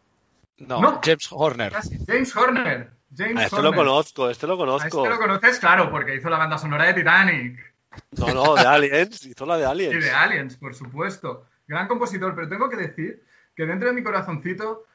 No, 0.58 0.82
No. 0.82 1.02
James 1.04 1.28
Horner. 1.32 1.72
Casi. 1.72 1.98
James 2.06 2.36
Horner. 2.36 2.92
James 3.16 3.38
A 3.38 3.44
este 3.44 3.56
Horner. 3.56 3.72
lo 3.72 3.78
conozco, 3.78 4.30
este 4.30 4.48
lo 4.48 4.54
A 4.54 4.58
conozco. 4.58 4.88
este 5.06 5.10
lo 5.10 5.18
conoces, 5.20 5.60
claro, 5.60 5.90
porque 5.92 6.16
hizo 6.16 6.30
la 6.30 6.38
banda 6.38 6.58
sonora 6.58 6.86
de 6.86 6.94
Titanic. 6.96 7.74
No, 8.18 8.34
no, 8.34 8.56
de 8.56 8.62
Aliens, 8.68 9.26
hizo 9.26 9.46
la 9.46 9.58
de 9.58 9.64
Y 9.66 9.66
Aliens. 9.66 10.04
de 10.04 10.12
Aliens, 10.12 10.58
por 10.58 10.76
supuesto. 10.76 11.46
Gran 11.68 11.88
compositor, 11.88 12.34
pero 12.36 12.48
tengo 12.50 12.70
que 12.70 12.78
decir 12.78 13.24
que 13.56 13.66
dentro 13.66 13.88
de 13.90 13.94
mi 13.96 14.04
corazoncito, 14.04 14.86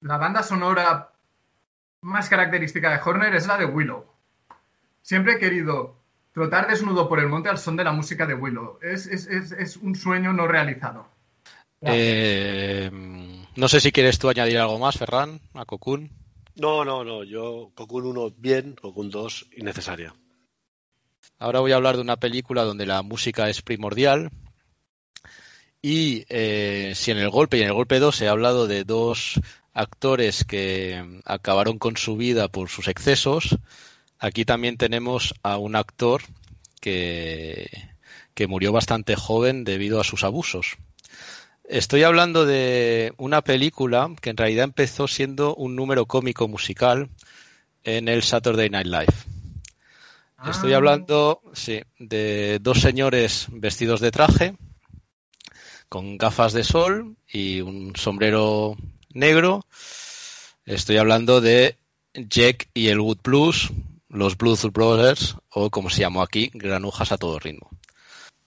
la 0.00 0.16
banda 0.18 0.42
sonora 0.42 1.10
más 2.02 2.28
característica 2.28 2.90
de 2.90 3.00
Horner 3.04 3.34
es 3.34 3.46
la 3.46 3.58
de 3.58 3.66
Willow. 3.66 4.04
Siempre 5.02 5.34
he 5.34 5.38
querido 5.38 5.96
trotar 6.32 6.68
desnudo 6.68 7.08
por 7.08 7.18
el 7.20 7.28
monte 7.28 7.48
al 7.48 7.58
son 7.58 7.76
de 7.76 7.84
la 7.84 7.92
música 7.92 8.26
de 8.26 8.34
Willow. 8.34 8.78
Es, 8.82 9.06
es- 9.06 9.26
es- 9.26 9.52
es 9.52 9.76
un 9.76 9.94
sueño 9.94 10.32
no 10.32 10.46
realizado. 10.46 11.08
Eh, 11.82 12.90
no 13.60 13.68
sé 13.68 13.80
si 13.80 13.92
quieres 13.92 14.18
tú 14.18 14.30
añadir 14.30 14.58
algo 14.58 14.78
más, 14.78 14.96
Ferran, 14.96 15.38
a 15.52 15.66
Cocoon. 15.66 16.10
No, 16.56 16.82
no, 16.82 17.04
no, 17.04 17.24
yo 17.24 17.70
Cocoon 17.74 18.06
1 18.06 18.30
bien, 18.38 18.74
Cocoon 18.74 19.10
2 19.10 19.48
innecesaria. 19.58 20.14
Ahora 21.38 21.60
voy 21.60 21.72
a 21.72 21.76
hablar 21.76 21.96
de 21.96 22.02
una 22.02 22.16
película 22.16 22.64
donde 22.64 22.86
la 22.86 23.02
música 23.02 23.50
es 23.50 23.60
primordial. 23.60 24.30
Y 25.82 26.24
eh, 26.30 26.92
si 26.94 27.10
en 27.10 27.18
el 27.18 27.28
golpe 27.28 27.58
y 27.58 27.60
en 27.60 27.68
el 27.68 27.74
golpe 27.74 27.98
2 27.98 28.16
se 28.16 28.28
ha 28.28 28.30
hablado 28.30 28.66
de 28.66 28.84
dos 28.84 29.38
actores 29.74 30.44
que 30.44 31.20
acabaron 31.26 31.78
con 31.78 31.98
su 31.98 32.16
vida 32.16 32.48
por 32.48 32.70
sus 32.70 32.88
excesos, 32.88 33.58
aquí 34.18 34.46
también 34.46 34.78
tenemos 34.78 35.34
a 35.42 35.58
un 35.58 35.76
actor 35.76 36.22
que, 36.80 37.70
que 38.32 38.46
murió 38.46 38.72
bastante 38.72 39.16
joven 39.16 39.64
debido 39.64 40.00
a 40.00 40.04
sus 40.04 40.24
abusos. 40.24 40.78
Estoy 41.70 42.02
hablando 42.02 42.46
de 42.46 43.12
una 43.16 43.42
película 43.42 44.10
que 44.20 44.30
en 44.30 44.36
realidad 44.36 44.64
empezó 44.64 45.06
siendo 45.06 45.54
un 45.54 45.76
número 45.76 46.04
cómico 46.04 46.48
musical 46.48 47.08
en 47.84 48.08
el 48.08 48.24
Saturday 48.24 48.68
Night 48.68 48.88
Live. 48.88 49.14
Estoy 50.48 50.72
Ah, 50.72 50.78
hablando, 50.78 51.40
sí, 51.52 51.80
de 52.00 52.58
dos 52.60 52.80
señores 52.80 53.46
vestidos 53.50 54.00
de 54.00 54.10
traje, 54.10 54.56
con 55.88 56.18
gafas 56.18 56.54
de 56.54 56.64
sol 56.64 57.14
y 57.32 57.60
un 57.60 57.94
sombrero 57.94 58.76
negro. 59.10 59.64
Estoy 60.64 60.96
hablando 60.96 61.40
de 61.40 61.76
Jack 62.14 62.68
y 62.74 62.88
el 62.88 62.98
Wood 62.98 63.18
Blues, 63.22 63.70
los 64.08 64.36
Blues 64.36 64.64
Brothers, 64.72 65.36
o 65.50 65.70
como 65.70 65.88
se 65.88 66.00
llamó 66.00 66.22
aquí, 66.22 66.50
Granujas 66.52 67.12
a 67.12 67.16
todo 67.16 67.38
ritmo. 67.38 67.70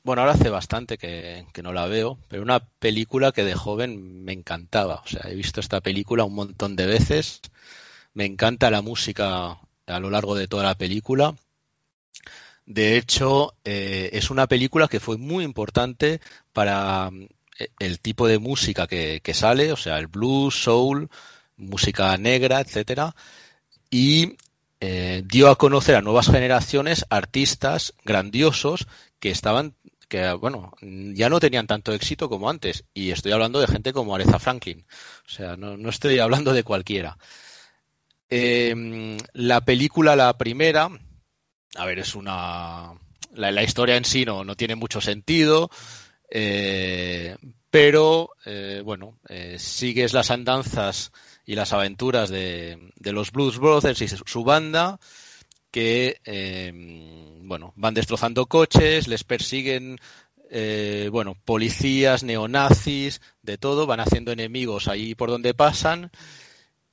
Bueno, 0.03 0.21
ahora 0.21 0.33
hace 0.33 0.49
bastante 0.49 0.97
que, 0.97 1.45
que 1.53 1.63
no 1.63 1.71
la 1.71 1.87
veo, 1.87 2.17
pero 2.27 2.43
una 2.43 2.59
película 2.59 3.31
que 3.31 3.43
de 3.43 3.55
joven 3.55 4.23
me 4.23 4.33
encantaba. 4.33 4.95
O 5.05 5.07
sea, 5.07 5.31
he 5.31 5.35
visto 5.35 5.61
esta 5.61 5.79
película 5.81 6.25
un 6.25 6.35
montón 6.35 6.75
de 6.75 6.85
veces. 6.85 7.41
Me 8.13 8.25
encanta 8.25 8.69
la 8.69 8.81
música 8.81 9.59
a 9.87 9.99
lo 9.99 10.09
largo 10.09 10.35
de 10.35 10.47
toda 10.47 10.63
la 10.63 10.75
película. 10.75 11.35
De 12.65 12.97
hecho, 12.97 13.55
eh, 13.63 14.09
es 14.13 14.29
una 14.29 14.47
película 14.47 14.87
que 14.87 14.99
fue 14.99 15.17
muy 15.17 15.43
importante 15.43 16.21
para 16.53 17.09
mm, 17.11 17.27
el 17.79 17.99
tipo 17.99 18.27
de 18.27 18.39
música 18.39 18.87
que, 18.87 19.21
que 19.23 19.33
sale, 19.33 19.71
o 19.71 19.77
sea, 19.77 19.99
el 19.99 20.07
blues, 20.07 20.63
soul, 20.63 21.09
música 21.57 22.17
negra, 22.17 22.61
etcétera, 22.61 23.15
y 23.89 24.37
eh, 24.79 25.23
dio 25.25 25.49
a 25.49 25.57
conocer 25.57 25.95
a 25.95 26.01
nuevas 26.01 26.27
generaciones 26.27 27.05
artistas 27.09 27.93
grandiosos 28.03 28.87
que 29.19 29.29
estaban, 29.29 29.75
que 30.07 30.33
bueno, 30.33 30.73
ya 30.81 31.29
no 31.29 31.39
tenían 31.39 31.67
tanto 31.67 31.93
éxito 31.93 32.29
como 32.29 32.49
antes, 32.49 32.85
y 32.93 33.11
estoy 33.11 33.31
hablando 33.31 33.59
de 33.59 33.67
gente 33.67 33.93
como 33.93 34.15
Aretha 34.15 34.39
Franklin, 34.39 34.85
o 35.25 35.29
sea, 35.29 35.57
no, 35.57 35.77
no 35.77 35.89
estoy 35.89 36.19
hablando 36.19 36.53
de 36.53 36.63
cualquiera. 36.63 37.17
Eh, 38.29 39.17
la 39.33 39.61
película, 39.61 40.15
la 40.15 40.37
primera, 40.37 40.89
a 41.75 41.85
ver, 41.85 41.99
es 41.99 42.15
una. 42.15 42.93
La, 43.33 43.63
historia 43.63 43.97
en 43.97 44.05
sí 44.05 44.25
no, 44.25 44.43
no 44.43 44.55
tiene 44.55 44.75
mucho 44.75 45.01
sentido, 45.01 45.69
eh, 46.29 47.35
pero 47.71 48.29
eh, 48.45 48.81
bueno, 48.85 49.19
eh, 49.27 49.57
sigues 49.57 50.13
las 50.13 50.29
andanzas 50.29 51.11
y 51.45 51.55
las 51.55 51.73
aventuras 51.73 52.29
de, 52.29 52.91
los 52.99 53.31
Blues 53.31 53.57
Brothers 53.57 54.01
y 54.01 54.07
su 54.07 54.43
banda, 54.43 54.99
que 55.73 56.21
eh, 56.23 56.71
bueno, 57.41 57.73
van 57.75 57.95
destrozando 57.95 58.45
coches, 58.45 59.07
les 59.07 59.23
persiguen. 59.23 59.97
eh, 60.55 61.09
bueno, 61.11 61.35
policías, 61.45 62.21
neonazis, 62.23 63.21
de 63.41 63.57
todo, 63.57 63.87
van 63.87 63.99
haciendo 63.99 64.31
enemigos 64.31 64.87
ahí 64.87 65.15
por 65.15 65.31
donde 65.31 65.55
pasan 65.55 66.11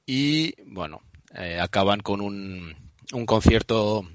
y 0.07 0.55
bueno, 0.65 1.03
eh, 1.35 1.61
acaban 1.61 2.01
con 2.01 2.23
un, 2.23 2.75
un 3.13 3.27
concierto 3.27 4.09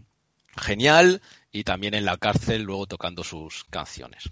genial 0.58 1.22
y 1.52 1.64
también 1.64 1.94
en 1.94 2.06
la 2.06 2.18
cárcel 2.18 2.64
luego 2.64 2.88
tocando 2.88 3.24
sus 3.24 3.66
canciones. 3.66 4.24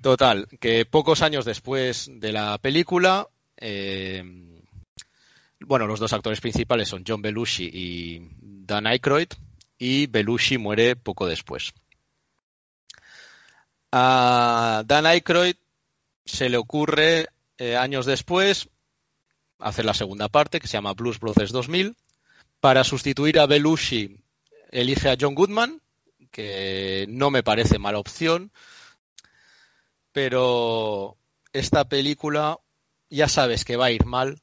Total, 0.00 0.46
que 0.60 0.86
pocos 0.86 1.22
años 1.22 1.44
después 1.44 2.08
de 2.08 2.32
la 2.32 2.56
película, 2.58 3.26
bueno, 5.60 5.86
los 5.86 6.00
dos 6.00 6.12
actores 6.12 6.40
principales 6.40 6.88
son 6.88 7.04
John 7.06 7.22
Belushi 7.22 7.70
y 7.72 8.28
Dan 8.40 8.86
Aykroyd 8.86 9.28
y 9.78 10.06
Belushi 10.06 10.58
muere 10.58 10.96
poco 10.96 11.26
después. 11.26 11.72
A 13.92 14.82
Dan 14.86 15.06
Aykroyd 15.06 15.56
se 16.24 16.48
le 16.48 16.56
ocurre 16.56 17.28
eh, 17.58 17.76
años 17.76 18.06
después 18.06 18.68
hacer 19.58 19.84
la 19.84 19.94
segunda 19.94 20.28
parte 20.28 20.60
que 20.60 20.66
se 20.66 20.74
llama 20.74 20.94
Blues 20.94 21.20
Brothers 21.20 21.52
2000 21.52 21.96
para 22.60 22.84
sustituir 22.84 23.38
a 23.38 23.46
Belushi 23.46 24.16
elige 24.70 25.10
a 25.10 25.16
John 25.20 25.34
Goodman, 25.34 25.80
que 26.30 27.06
no 27.08 27.30
me 27.30 27.42
parece 27.42 27.78
mala 27.78 27.98
opción, 27.98 28.52
pero 30.12 31.16
esta 31.52 31.88
película 31.88 32.58
ya 33.08 33.28
sabes 33.28 33.64
que 33.64 33.76
va 33.76 33.86
a 33.86 33.90
ir 33.90 34.04
mal 34.04 34.40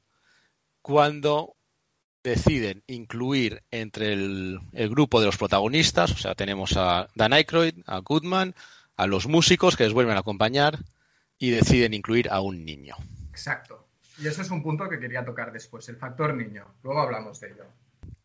cuando 0.87 1.57
deciden 2.23 2.81
incluir 2.87 3.61
entre 3.71 4.13
el, 4.13 4.61
el, 4.71 4.89
grupo 4.89 5.19
de 5.19 5.25
los 5.25 5.35
protagonistas, 5.35 6.13
o 6.13 6.17
sea, 6.17 6.33
tenemos 6.33 6.77
a 6.77 7.09
Dan 7.13 7.33
Aykroyd, 7.33 7.75
a 7.87 7.97
Goodman, 7.97 8.55
a 8.95 9.05
los 9.05 9.27
músicos 9.27 9.75
que 9.75 9.83
les 9.83 9.91
vuelven 9.91 10.15
a 10.15 10.21
acompañar 10.21 10.79
y 11.37 11.49
deciden 11.49 11.93
incluir 11.93 12.29
a 12.31 12.39
un 12.39 12.63
niño. 12.63 12.95
Exacto. 13.31 13.85
Y 14.17 14.27
ese 14.27 14.43
es 14.43 14.49
un 14.49 14.63
punto 14.63 14.87
que 14.87 14.97
quería 14.97 15.25
tocar 15.25 15.51
después, 15.51 15.89
el 15.89 15.97
factor 15.97 16.33
niño. 16.33 16.65
Luego 16.83 17.01
hablamos 17.01 17.41
de 17.41 17.47
ello. 17.49 17.65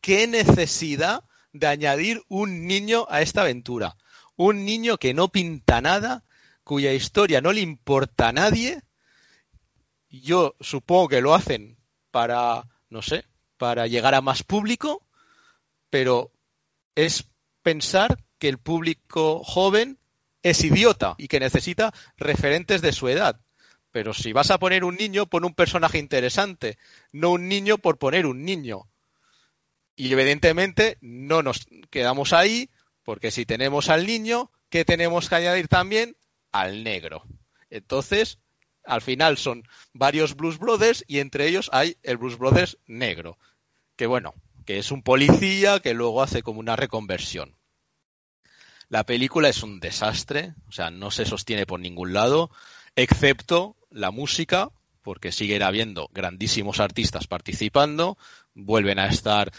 ¿Qué 0.00 0.28
necesidad 0.28 1.24
de 1.52 1.66
añadir 1.66 2.22
un 2.28 2.68
niño 2.68 3.08
a 3.10 3.22
esta 3.22 3.40
aventura? 3.40 3.96
Un 4.36 4.64
niño 4.64 4.98
que 4.98 5.14
no 5.14 5.32
pinta 5.32 5.80
nada, 5.80 6.22
cuya 6.62 6.92
historia 6.92 7.40
no 7.40 7.52
le 7.52 7.60
importa 7.60 8.28
a 8.28 8.32
nadie. 8.32 8.82
Yo 10.10 10.54
supongo 10.60 11.08
que 11.08 11.20
lo 11.20 11.34
hacen 11.34 11.81
para, 12.12 12.68
no 12.90 13.02
sé, 13.02 13.24
para 13.56 13.88
llegar 13.88 14.14
a 14.14 14.20
más 14.20 14.44
público, 14.44 15.04
pero 15.90 16.30
es 16.94 17.24
pensar 17.62 18.22
que 18.38 18.48
el 18.48 18.58
público 18.58 19.42
joven 19.42 19.98
es 20.42 20.62
idiota 20.62 21.14
y 21.18 21.28
que 21.28 21.40
necesita 21.40 21.92
referentes 22.16 22.82
de 22.82 22.92
su 22.92 23.08
edad. 23.08 23.40
Pero 23.90 24.14
si 24.14 24.32
vas 24.32 24.50
a 24.50 24.58
poner 24.58 24.84
un 24.84 24.96
niño, 24.96 25.26
pon 25.26 25.44
un 25.44 25.54
personaje 25.54 25.98
interesante, 25.98 26.78
no 27.12 27.30
un 27.30 27.48
niño 27.48 27.78
por 27.78 27.98
poner 27.98 28.26
un 28.26 28.44
niño. 28.44 28.88
Y 29.96 30.12
evidentemente 30.12 30.98
no 31.00 31.42
nos 31.42 31.66
quedamos 31.90 32.32
ahí, 32.32 32.70
porque 33.02 33.30
si 33.30 33.44
tenemos 33.44 33.90
al 33.90 34.06
niño, 34.06 34.50
¿qué 34.70 34.84
tenemos 34.84 35.28
que 35.28 35.34
añadir 35.34 35.68
también? 35.68 36.16
Al 36.52 36.84
negro. 36.84 37.24
Entonces, 37.68 38.38
al 38.84 39.02
final 39.02 39.36
son 39.36 39.66
varios 39.92 40.36
Blues 40.36 40.58
Brothers 40.58 41.04
y 41.06 41.18
entre 41.18 41.46
ellos 41.46 41.70
hay 41.72 41.96
el 42.02 42.16
Blues 42.16 42.38
Brothers 42.38 42.78
negro, 42.86 43.38
que 43.96 44.06
bueno, 44.06 44.34
que 44.64 44.78
es 44.78 44.90
un 44.90 45.02
policía 45.02 45.80
que 45.80 45.94
luego 45.94 46.22
hace 46.22 46.42
como 46.42 46.60
una 46.60 46.76
reconversión. 46.76 47.56
La 48.88 49.04
película 49.04 49.48
es 49.48 49.62
un 49.62 49.80
desastre, 49.80 50.54
o 50.68 50.72
sea, 50.72 50.90
no 50.90 51.10
se 51.10 51.24
sostiene 51.24 51.66
por 51.66 51.80
ningún 51.80 52.12
lado, 52.12 52.50
excepto 52.94 53.76
la 53.90 54.10
música, 54.10 54.70
porque 55.02 55.32
sigue 55.32 55.62
habiendo 55.62 56.08
grandísimos 56.12 56.78
artistas 56.78 57.26
participando, 57.26 58.18
vuelven 58.54 58.98
a 58.98 59.06
estar 59.06 59.50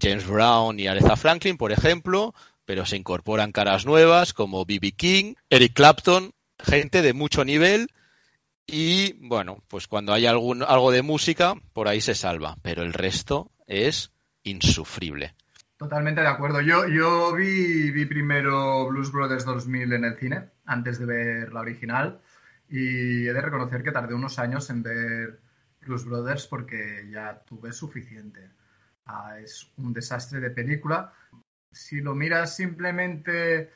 James 0.00 0.26
Brown 0.26 0.80
y 0.80 0.86
Aretha 0.86 1.16
Franklin, 1.16 1.56
por 1.56 1.72
ejemplo, 1.72 2.34
pero 2.64 2.84
se 2.86 2.96
incorporan 2.96 3.52
caras 3.52 3.86
nuevas 3.86 4.32
como 4.32 4.64
B.B. 4.64 4.92
King, 4.92 5.34
Eric 5.50 5.74
Clapton, 5.74 6.32
gente 6.58 7.02
de 7.02 7.12
mucho 7.12 7.44
nivel 7.44 7.88
y 8.68 9.14
bueno, 9.26 9.62
pues 9.68 9.88
cuando 9.88 10.12
hay 10.12 10.26
algún, 10.26 10.62
algo 10.62 10.92
de 10.92 11.02
música, 11.02 11.54
por 11.72 11.88
ahí 11.88 12.00
se 12.00 12.14
salva, 12.14 12.56
pero 12.62 12.82
el 12.82 12.92
resto 12.92 13.50
es 13.66 14.12
insufrible. 14.42 15.34
Totalmente 15.78 16.20
de 16.20 16.26
acuerdo. 16.26 16.60
Yo, 16.60 16.86
yo 16.88 17.34
vi, 17.34 17.90
vi 17.90 18.04
primero 18.04 18.86
Blues 18.88 19.10
Brothers 19.10 19.44
2000 19.44 19.92
en 19.92 20.04
el 20.04 20.16
cine, 20.18 20.50
antes 20.66 20.98
de 20.98 21.06
ver 21.06 21.52
la 21.52 21.60
original, 21.60 22.20
y 22.68 23.26
he 23.26 23.32
de 23.32 23.40
reconocer 23.40 23.82
que 23.82 23.92
tardé 23.92 24.14
unos 24.14 24.38
años 24.38 24.68
en 24.70 24.82
ver 24.82 25.40
Blues 25.80 26.04
Brothers 26.04 26.46
porque 26.46 27.08
ya 27.10 27.42
tuve 27.46 27.72
suficiente. 27.72 28.50
Ah, 29.06 29.38
es 29.42 29.70
un 29.78 29.92
desastre 29.94 30.40
de 30.40 30.50
película. 30.50 31.12
Si 31.72 32.00
lo 32.00 32.14
miras 32.14 32.54
simplemente 32.56 33.70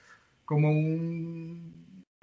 como 0.44 0.70
un- 0.70 1.71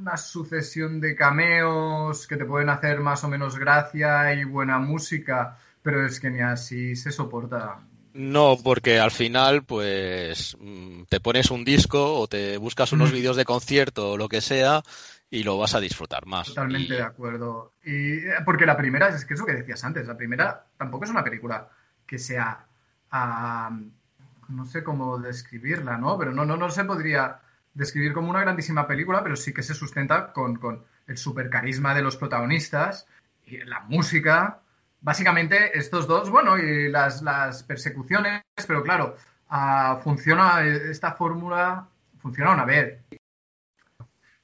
una 0.09 0.17
sucesión 0.17 0.99
de 0.99 1.15
cameos 1.15 2.25
que 2.25 2.35
te 2.35 2.43
pueden 2.45 2.69
hacer 2.69 2.99
más 2.99 3.23
o 3.23 3.27
menos 3.27 3.59
gracia 3.59 4.33
y 4.33 4.43
buena 4.43 4.79
música, 4.79 5.59
pero 5.83 6.03
es 6.03 6.19
que 6.19 6.31
ni 6.31 6.41
así 6.41 6.95
se 6.95 7.11
soporta. 7.11 7.79
No, 8.15 8.57
porque 8.63 8.99
al 8.99 9.11
final, 9.11 9.63
pues, 9.63 10.57
mm, 10.59 11.03
te 11.09 11.19
pones 11.19 11.51
un 11.51 11.63
disco 11.63 12.19
o 12.19 12.27
te 12.27 12.57
buscas 12.57 12.91
unos 12.91 13.11
Mm. 13.11 13.13
vídeos 13.13 13.35
de 13.37 13.45
concierto 13.45 14.13
o 14.13 14.17
lo 14.17 14.27
que 14.29 14.41
sea 14.41 14.81
y 15.29 15.43
lo 15.43 15.59
vas 15.59 15.75
a 15.75 15.79
disfrutar 15.79 16.25
más. 16.25 16.47
Totalmente 16.47 16.95
Y- 16.95 16.97
de 16.97 17.03
acuerdo. 17.03 17.73
Y 17.83 18.17
eh, 18.17 18.33
porque 18.43 18.65
la 18.65 18.75
primera, 18.77 19.09
es 19.09 19.25
que 19.25 19.35
es 19.35 19.39
lo 19.39 19.45
que 19.45 19.53
decías 19.53 19.83
antes, 19.83 20.07
la 20.07 20.17
primera 20.17 20.65
tampoco 20.75 21.05
es 21.05 21.11
una 21.11 21.23
película 21.23 21.69
que 22.07 22.17
sea, 22.17 22.65
no 24.47 24.65
sé 24.65 24.83
cómo 24.83 25.19
describirla, 25.19 25.97
¿no? 25.99 26.17
Pero 26.17 26.31
no, 26.31 26.45
no, 26.45 26.57
no 26.57 26.71
se 26.71 26.83
podría 26.83 27.41
describir 27.73 28.13
como 28.13 28.29
una 28.29 28.41
grandísima 28.41 28.87
película, 28.87 29.23
pero 29.23 29.35
sí 29.35 29.53
que 29.53 29.63
se 29.63 29.73
sustenta 29.73 30.31
con, 30.33 30.55
con 30.57 30.83
el 31.07 31.17
supercarisma 31.17 31.93
de 31.93 32.01
los 32.01 32.17
protagonistas 32.17 33.07
y 33.45 33.57
la 33.59 33.81
música. 33.81 34.59
Básicamente 35.01 35.77
estos 35.77 36.07
dos, 36.07 36.29
bueno, 36.29 36.57
y 36.57 36.89
las, 36.89 37.21
las 37.21 37.63
persecuciones, 37.63 38.43
pero 38.67 38.83
claro, 38.83 39.15
ah, 39.49 39.99
funciona 40.03 40.61
esta 40.65 41.13
fórmula, 41.13 41.87
funciona 42.19 42.51
una 42.53 42.65
vez. 42.65 42.99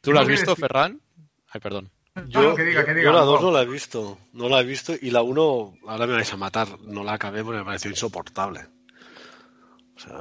¿Tú 0.02 0.12
lo 0.14 0.20
has 0.22 0.28
visto, 0.28 0.52
decir- 0.52 0.62
Ferran? 0.62 1.02
Ay, 1.50 1.60
perdón. 1.62 1.90
Yo, 2.28 2.56
que 2.56 2.64
diga, 2.64 2.86
que 2.86 2.94
diga, 2.94 3.12
yo 3.12 3.12
la 3.12 3.20
por 3.20 3.28
2 3.28 3.36
favor. 3.40 3.52
no 3.52 3.58
la 3.58 3.64
he 3.64 3.68
visto, 3.74 4.18
no 4.32 4.48
la 4.48 4.62
he 4.62 4.64
visto 4.64 4.94
y 5.02 5.12
la 5.12 5.22
1, 5.22 5.74
ahora 5.88 6.08
me 6.08 6.14
vais 6.14 6.32
a 6.32 6.38
matar, 6.38 6.80
no 6.80 7.04
la 7.04 7.14
acabé 7.16 7.44
porque 7.44 7.60
me 7.60 7.66
pareció 7.66 7.90
insoportable. 7.92 8.62
O 9.96 10.00
sea, 10.00 10.16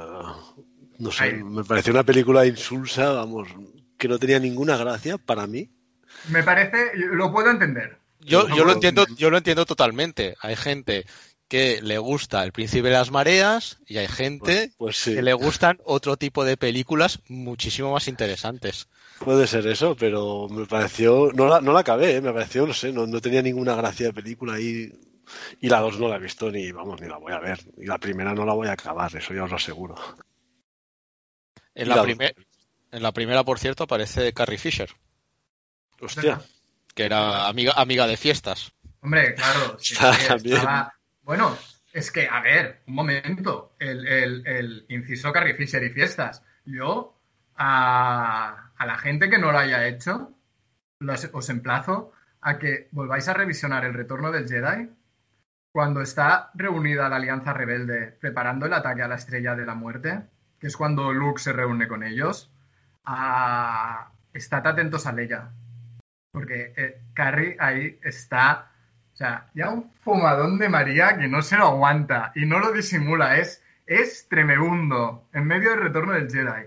no 0.99 1.11
sé, 1.11 1.33
me 1.33 1.63
pareció 1.63 1.93
una 1.93 2.03
película 2.03 2.45
insulsa, 2.45 3.11
vamos, 3.11 3.47
que 3.97 4.07
no 4.07 4.19
tenía 4.19 4.39
ninguna 4.39 4.77
gracia 4.77 5.17
para 5.17 5.47
mí. 5.47 5.69
Me 6.29 6.43
parece, 6.43 6.91
lo 6.95 7.31
puedo 7.31 7.51
entender. 7.51 7.97
Yo, 8.19 8.47
yo 8.49 8.65
lo 8.65 8.71
entiendo, 8.73 9.05
yo 9.17 9.29
lo 9.29 9.37
entiendo 9.37 9.65
totalmente. 9.65 10.35
Hay 10.41 10.55
gente 10.55 11.05
que 11.47 11.81
le 11.81 11.97
gusta 11.99 12.43
El 12.43 12.51
Príncipe 12.51 12.87
de 12.87 12.93
las 12.95 13.11
Mareas 13.11 13.79
y 13.85 13.97
hay 13.97 14.07
gente 14.07 14.71
Pues, 14.77 14.77
pues 14.77 14.97
sí, 14.97 15.13
que 15.13 15.21
le 15.21 15.33
gustan 15.33 15.79
otro 15.83 16.17
tipo 16.17 16.43
de 16.43 16.57
películas 16.57 17.19
muchísimo 17.27 17.91
más 17.93 18.07
interesantes. 18.07 18.87
puede 19.19 19.47
ser 19.47 19.67
eso, 19.67 19.95
pero 19.95 20.47
me 20.49 20.65
pareció, 20.65 21.31
no 21.33 21.47
la, 21.47 21.61
no 21.61 21.73
la 21.73 21.81
acabé, 21.81 22.15
¿eh? 22.15 22.21
me 22.21 22.33
pareció, 22.33 22.65
no 22.65 22.73
sé, 22.73 22.91
no, 22.91 23.05
no 23.07 23.21
tenía 23.21 23.41
ninguna 23.41 23.75
gracia 23.75 24.07
de 24.07 24.13
película 24.13 24.59
y, 24.59 24.91
y 25.61 25.69
la 25.69 25.79
2 25.79 25.99
no 25.99 26.07
la 26.07 26.17
he 26.17 26.19
visto 26.19 26.51
ni, 26.51 26.71
vamos, 26.71 26.99
ni 27.01 27.07
la 27.07 27.17
voy 27.17 27.33
a 27.33 27.39
ver. 27.39 27.59
Y 27.77 27.85
la 27.85 27.97
primera 27.99 28.33
no 28.33 28.45
la 28.45 28.53
voy 28.53 28.67
a 28.67 28.73
acabar, 28.73 29.15
eso 29.15 29.33
ya 29.33 29.43
os 29.43 29.49
lo 29.49 29.57
aseguro. 29.57 29.95
En 31.75 31.89
la, 31.89 31.97
la 31.97 32.03
primer- 32.03 32.35
en 32.91 33.03
la 33.03 33.11
primera, 33.11 33.43
por 33.43 33.59
cierto, 33.59 33.83
aparece 33.83 34.33
Carrie 34.33 34.57
Fisher, 34.57 34.89
Hostia, 36.01 36.41
que 36.93 37.03
era 37.05 37.47
amiga, 37.47 37.73
amiga 37.75 38.07
de 38.07 38.17
fiestas. 38.17 38.71
Hombre, 39.01 39.35
claro. 39.35 39.77
sí, 39.79 39.93
estaba- 39.93 40.93
Bueno, 41.21 41.57
es 41.93 42.11
que, 42.11 42.27
a 42.27 42.41
ver, 42.41 42.81
un 42.87 42.95
momento. 42.95 43.75
El, 43.79 44.07
el- 44.07 44.47
el 44.47 44.85
inciso 44.89 45.31
Carrie 45.31 45.55
Fisher 45.55 45.83
y 45.83 45.89
fiestas. 45.89 46.43
Yo, 46.65 47.17
a, 47.55 48.71
a 48.77 48.85
la 48.85 48.97
gente 48.97 49.29
que 49.29 49.37
no 49.37 49.51
lo 49.51 49.57
haya 49.59 49.87
hecho, 49.87 50.31
los- 50.99 51.29
os 51.33 51.49
emplazo 51.49 52.11
a 52.41 52.57
que 52.59 52.87
volváis 52.91 53.27
a 53.27 53.33
revisionar 53.33 53.85
el 53.85 53.93
retorno 53.93 54.31
del 54.31 54.47
Jedi 54.47 54.89
cuando 55.71 56.01
está 56.01 56.51
reunida 56.53 57.09
la 57.09 57.17
Alianza 57.17 57.51
Rebelde 57.53 58.15
preparando 58.21 58.65
el 58.65 58.73
ataque 58.73 59.01
a 59.01 59.07
la 59.07 59.15
Estrella 59.15 59.55
de 59.55 59.65
la 59.65 59.75
Muerte, 59.75 60.21
que 60.65 60.69
es 60.69 60.77
cuando 60.77 61.13
Luke 61.13 61.39
se 61.39 61.53
reúne 61.53 61.87
con 61.87 62.01
ellos. 62.01 62.49
a- 63.03 64.09
estad 64.33 64.65
atentos 64.65 65.05
a 65.05 65.11
Leia. 65.11 65.51
Porque 66.31 66.73
eh, 66.75 67.01
Carrie 67.13 67.55
ahí 67.59 67.99
está, 68.03 68.71
o 69.13 69.15
sea, 69.15 69.45
ya 69.53 69.69
un 69.69 69.91
fumadón 70.03 70.57
de 70.57 70.67
María 70.69 71.15
que 71.19 71.27
no 71.27 71.43
se 71.43 71.55
lo 71.55 71.65
aguanta 71.67 72.31
y 72.33 72.47
no 72.47 72.57
lo 72.59 72.71
disimula, 72.71 73.37
es, 73.37 73.61
es 73.85 74.27
tremebundo 74.27 75.27
en 75.33 75.45
medio 75.45 75.69
del 75.69 75.81
retorno 75.81 76.13
del 76.13 76.31
Jedi. 76.31 76.65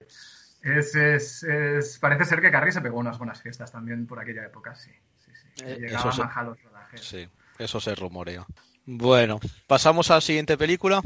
Es, 0.62 0.94
es, 0.94 1.42
es- 1.42 1.98
parece 1.98 2.24
ser 2.24 2.40
que 2.40 2.52
Carrie 2.52 2.70
se 2.70 2.80
pegó 2.80 2.98
unas 3.00 3.18
buenas 3.18 3.42
fiestas 3.42 3.72
también 3.72 4.06
por 4.06 4.20
aquella 4.20 4.44
época, 4.46 4.76
sí. 4.76 4.92
sí, 5.24 5.32
sí. 5.34 5.64
Eh, 5.64 5.76
Llegaba 5.80 6.12
se- 6.12 6.22
a 6.22 6.42
los 6.44 6.62
rodajes. 6.62 7.00
Sí, 7.04 7.28
eso 7.58 7.80
se 7.80 7.96
rumorea. 7.96 8.46
Bueno, 8.86 9.40
pasamos 9.66 10.08
a 10.12 10.14
la 10.14 10.20
siguiente 10.20 10.56
película. 10.56 11.02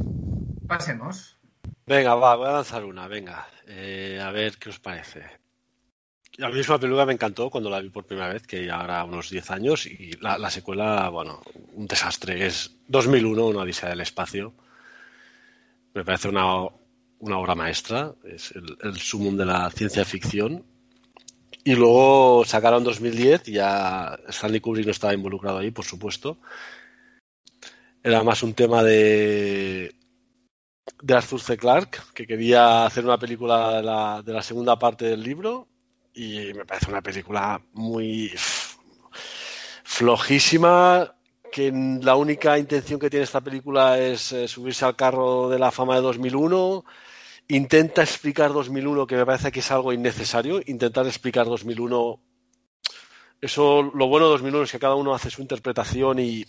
Pasemos. 0.69 1.39
Venga, 1.93 2.15
va, 2.15 2.37
voy 2.37 2.49
a 2.49 2.53
lanzar 2.53 2.87
una, 2.87 3.07
venga. 3.07 3.47
Eh, 3.67 4.19
a 4.19 4.31
ver 4.31 4.57
qué 4.57 4.71
os 4.71 4.79
parece. 4.79 5.21
A 6.41 6.49
mí 6.49 6.59
es 6.59 6.69
una 6.71 6.79
película 6.79 7.03
que 7.03 7.09
me 7.09 7.13
encantó 7.13 7.51
cuando 7.51 7.69
la 7.69 7.83
vi 7.83 7.91
por 7.91 8.07
primera 8.07 8.33
vez, 8.33 8.47
que 8.47 8.65
ya 8.65 8.81
hará 8.81 9.05
unos 9.05 9.29
10 9.29 9.51
años, 9.51 9.85
y 9.85 10.13
la, 10.19 10.39
la 10.39 10.49
secuela, 10.49 11.11
bueno, 11.11 11.43
un 11.75 11.87
desastre. 11.87 12.47
Es 12.47 12.75
2001, 12.89 13.47
una 13.47 13.61
odisea 13.61 13.91
del 13.91 14.01
espacio. 14.01 14.55
Me 15.93 16.03
parece 16.03 16.31
una, 16.31 16.63
una 17.19 17.37
obra 17.37 17.55
maestra, 17.55 18.15
es 18.25 18.53
el, 18.53 18.75
el 18.81 18.97
sumum 18.97 19.37
de 19.37 19.45
la 19.45 19.71
ciencia 19.71 20.07
ficción. 20.07 20.65
Y 21.63 21.75
luego 21.75 22.45
sacaron 22.47 22.85
2010 22.85 23.49
y 23.49 23.53
ya 23.53 24.19
Stanley 24.29 24.61
Kubrick 24.61 24.87
no 24.87 24.93
estaba 24.93 25.13
involucrado 25.13 25.59
ahí, 25.59 25.71
por 25.71 25.85
supuesto. 25.85 26.39
Era 28.03 28.23
más 28.23 28.43
un 28.43 28.55
tema 28.55 28.83
de, 28.83 29.95
de 31.03 31.15
Arthur 31.15 31.41
C. 31.41 31.57
Clarke, 31.57 32.01
que 32.15 32.27
quería 32.27 32.87
hacer 32.87 33.05
una 33.05 33.19
película 33.19 33.77
de 33.77 33.83
la, 33.83 34.23
de 34.23 34.33
la 34.33 34.43
segunda 34.43 34.79
parte 34.79 35.05
del 35.05 35.23
libro 35.23 35.67
y 36.15 36.53
me 36.55 36.65
parece 36.65 36.91
una 36.91 37.03
película 37.03 37.61
muy 37.73 38.33
flojísima, 39.83 41.17
que 41.51 41.73
la 42.01 42.15
única 42.15 42.57
intención 42.57 43.01
que 43.01 43.11
tiene 43.11 43.25
esta 43.25 43.41
película 43.41 43.99
es 43.99 44.33
eh, 44.33 44.47
subirse 44.47 44.85
al 44.85 44.97
carro 44.97 45.49
de 45.49 45.59
la 45.59 45.73
fama 45.73 45.97
de 45.97 46.03
2001, 46.03 46.85
intenta 47.49 48.03
explicar 48.03 48.53
2001, 48.53 49.07
que 49.07 49.17
me 49.17 49.27
parece 49.27 49.51
que 49.51 49.61
es 49.61 49.71
algo 49.73 49.93
innecesario, 49.93 50.63
intentar 50.67 51.07
explicar 51.07 51.47
2001, 51.47 52.21
eso, 53.41 53.83
lo 53.83 54.07
bueno 54.07 54.27
de 54.27 54.33
2001 54.33 54.65
es 54.65 54.73
que 54.73 54.79
cada 54.79 54.95
uno 54.95 55.15
hace 55.15 55.31
su 55.31 55.43
interpretación 55.43 56.21
y, 56.21 56.45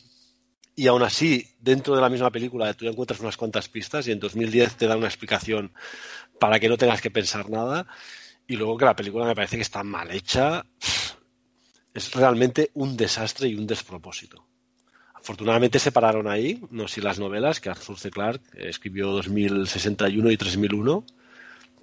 y 0.76 0.88
aún 0.88 1.04
así, 1.04 1.48
dentro 1.60 1.96
de 1.96 2.02
la 2.02 2.10
misma 2.10 2.32
película, 2.32 2.74
tú 2.74 2.88
encuentras 2.88 3.20
unas 3.20 3.38
cuantas 3.38 3.70
pistas 3.70 4.08
y 4.08 4.12
en 4.12 4.20
2010 4.20 4.76
te 4.76 4.88
da 4.88 4.98
una 4.98 5.08
explicación 5.08 5.72
para 6.40 6.60
que 6.60 6.68
no 6.68 6.78
tengas 6.78 7.02
que 7.02 7.12
pensar 7.12 7.50
nada. 7.50 7.86
Y 8.48 8.56
luego 8.56 8.78
que 8.78 8.86
la 8.86 8.96
película 8.96 9.26
me 9.26 9.36
parece 9.36 9.56
que 9.56 9.62
está 9.62 9.84
mal 9.84 10.10
hecha. 10.12 10.66
Es 11.94 12.12
realmente 12.14 12.72
un 12.74 12.98
desastre 12.98 13.48
y 13.48 13.56
un 13.56 13.68
despropósito. 13.68 14.48
Afortunadamente 15.14 15.80
se 15.80 15.92
pararon 15.92 16.28
ahí, 16.28 16.60
no 16.72 16.88
sé 16.88 17.02
las 17.02 17.20
novelas, 17.20 17.62
que 17.62 17.70
Arthur 17.70 17.98
C. 17.98 18.10
Clarke 18.10 18.44
escribió 18.56 19.12
2061 19.12 20.32
y 20.32 20.38
3001, 20.38 21.06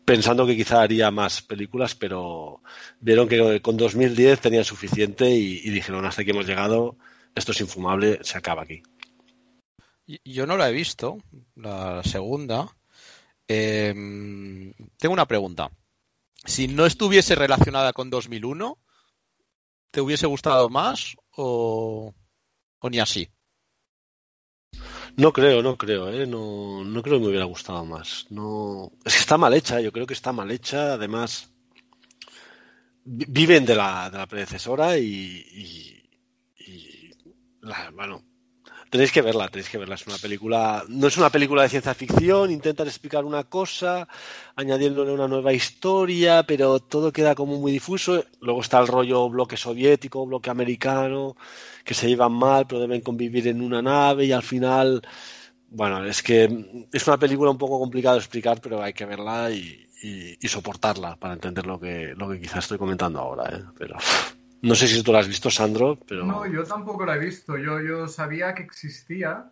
pensando 0.05 0.47
que 0.47 0.57
quizá 0.57 0.83
haría 0.83 1.11
más 1.11 1.41
películas, 1.41 1.95
pero 1.95 2.61
vieron 3.01 3.29
que 3.29 3.63
con 3.63 3.79
2010 3.79 4.41
tenían 4.41 4.65
suficiente 4.65 5.31
y, 5.31 5.61
y 5.65 5.71
dijeron 5.71 6.05
hasta 6.05 6.21
aquí 6.21 6.33
hemos 6.33 6.47
llegado, 6.47 6.99
esto 7.35 7.53
es 7.53 7.61
infumable, 7.61 8.19
se 8.23 8.39
acaba 8.39 8.63
aquí. 8.63 8.83
Yo 10.25 10.47
no 10.47 10.57
la 10.57 10.69
he 10.69 10.73
visto, 10.73 11.19
la 11.55 12.03
segunda. 12.03 12.77
Eh, 13.49 13.93
tengo 14.99 15.13
una 15.13 15.27
pregunta. 15.27 15.71
Si 16.45 16.69
no 16.69 16.87
estuviese 16.87 17.35
relacionada 17.35 17.93
con 17.93 18.11
2001, 18.11 18.79
¿te 19.91 20.01
hubiese 20.01 20.27
gustado 20.27 20.69
más 20.69 21.17
o, 21.37 22.13
o 22.81 22.91
ni 22.91 22.99
así? 22.99 23.29
No 25.17 25.33
creo, 25.33 25.63
no 25.63 25.77
creo, 25.77 26.09
¿eh? 26.09 26.27
No, 26.27 26.85
no 26.85 27.03
creo 27.03 27.17
que 27.19 27.23
me 27.25 27.29
hubiera 27.29 27.45
gustado 27.45 27.85
más. 27.85 28.27
No, 28.31 28.91
es 29.05 29.15
que 29.15 29.21
está 29.21 29.37
mal 29.37 29.53
hecha, 29.55 29.81
yo 29.81 29.93
creo 29.93 30.07
que 30.07 30.15
está 30.15 30.33
mal 30.33 30.51
hecha. 30.51 30.95
Además, 30.95 31.51
vi- 33.05 33.27
viven 33.29 33.67
de 33.67 33.75
la, 33.77 34.11
de 34.11 34.19
la 34.19 34.27
predecesora 34.27 34.99
y 34.99 36.00
bueno, 37.95 38.23
Tenéis 38.91 39.13
que 39.13 39.23
verla, 39.23 39.49
tenéis 39.49 39.71
que 39.71 39.79
verla. 39.79 39.95
Es 39.95 40.07
una 40.09 40.19
película, 40.19 40.85
no 40.89 41.07
es 41.07 41.17
una 41.17 41.31
película 41.31 41.63
de 41.63 41.69
ciencia 41.69 41.95
ficción, 41.95 42.51
intentan 42.51 42.89
explicar 42.89 43.25
una 43.25 43.45
cosa, 43.45 44.09
añadiéndole 44.57 45.13
una 45.13 45.29
nueva 45.29 45.53
historia, 45.53 46.43
pero 46.43 46.81
todo 46.81 47.13
queda 47.13 47.37
como 47.37 47.57
muy 47.61 47.71
difuso. 47.71 48.25
Luego 48.41 48.61
está 48.61 48.81
el 48.81 48.89
rollo 48.89 49.29
bloque 49.29 49.57
soviético, 49.57 50.27
bloque 50.27 50.51
americano, 50.51 51.37
que 51.85 51.95
se 51.95 52.09
llevan 52.09 52.33
mal, 52.33 52.67
pero 52.67 52.81
deben 52.81 53.01
convivir 53.01 53.47
en 53.47 53.63
una 53.63 53.81
nave 53.81 54.25
y 54.25 54.33
al 54.33 54.43
final, 54.43 55.03
bueno, 55.69 56.05
es 56.05 56.21
que 56.21 56.87
es 56.93 57.07
una 57.07 57.17
película 57.17 57.53
un 57.53 57.59
poco 57.59 57.79
complicada 57.79 58.17
de 58.17 58.21
explicar, 58.23 58.61
pero 58.61 58.83
hay 58.83 58.93
que 58.93 59.07
verla 59.07 59.53
y, 59.53 59.87
y, 60.03 60.37
y 60.41 60.49
soportarla 60.49 61.15
para 61.15 61.35
entender 61.35 61.65
lo 61.65 61.79
que, 61.79 62.13
lo 62.17 62.29
que 62.29 62.41
quizás 62.41 62.65
estoy 62.65 62.79
comentando 62.79 63.21
ahora, 63.21 63.57
¿eh? 63.57 63.63
Pero 63.79 63.97
no 64.63 64.75
sé 64.75 64.87
si 64.89 65.03
tú 65.03 65.13
la 65.13 65.21
has 65.21 65.29
visto, 65.29 65.51
Sandro, 65.51 65.99
pero... 66.07 66.25
No, 66.25 66.47
yo 66.47 66.65
tampoco 66.65 67.05
la 67.07 67.17
he 67.17 67.19
visto. 67.19 67.57
Yo, 67.57 67.81
yo 67.81 68.09
sabía 68.09 68.55
que 68.55 68.63
existía, 68.63 69.51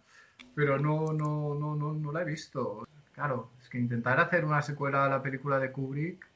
pero 0.54 0.78
no, 0.78 1.12
no, 1.12 1.54
no, 1.54 1.74
no, 1.76 1.92
no 1.92 2.12
la 2.12 2.22
he 2.22 2.24
visto. 2.24 2.86
Claro, 3.12 3.50
es 3.62 3.68
que 3.68 3.78
intentar 3.78 4.20
hacer 4.20 4.44
una 4.44 4.62
secuela 4.62 5.06
a 5.06 5.08
la 5.08 5.22
película 5.22 5.58
de 5.58 5.72
Kubrick... 5.72 6.26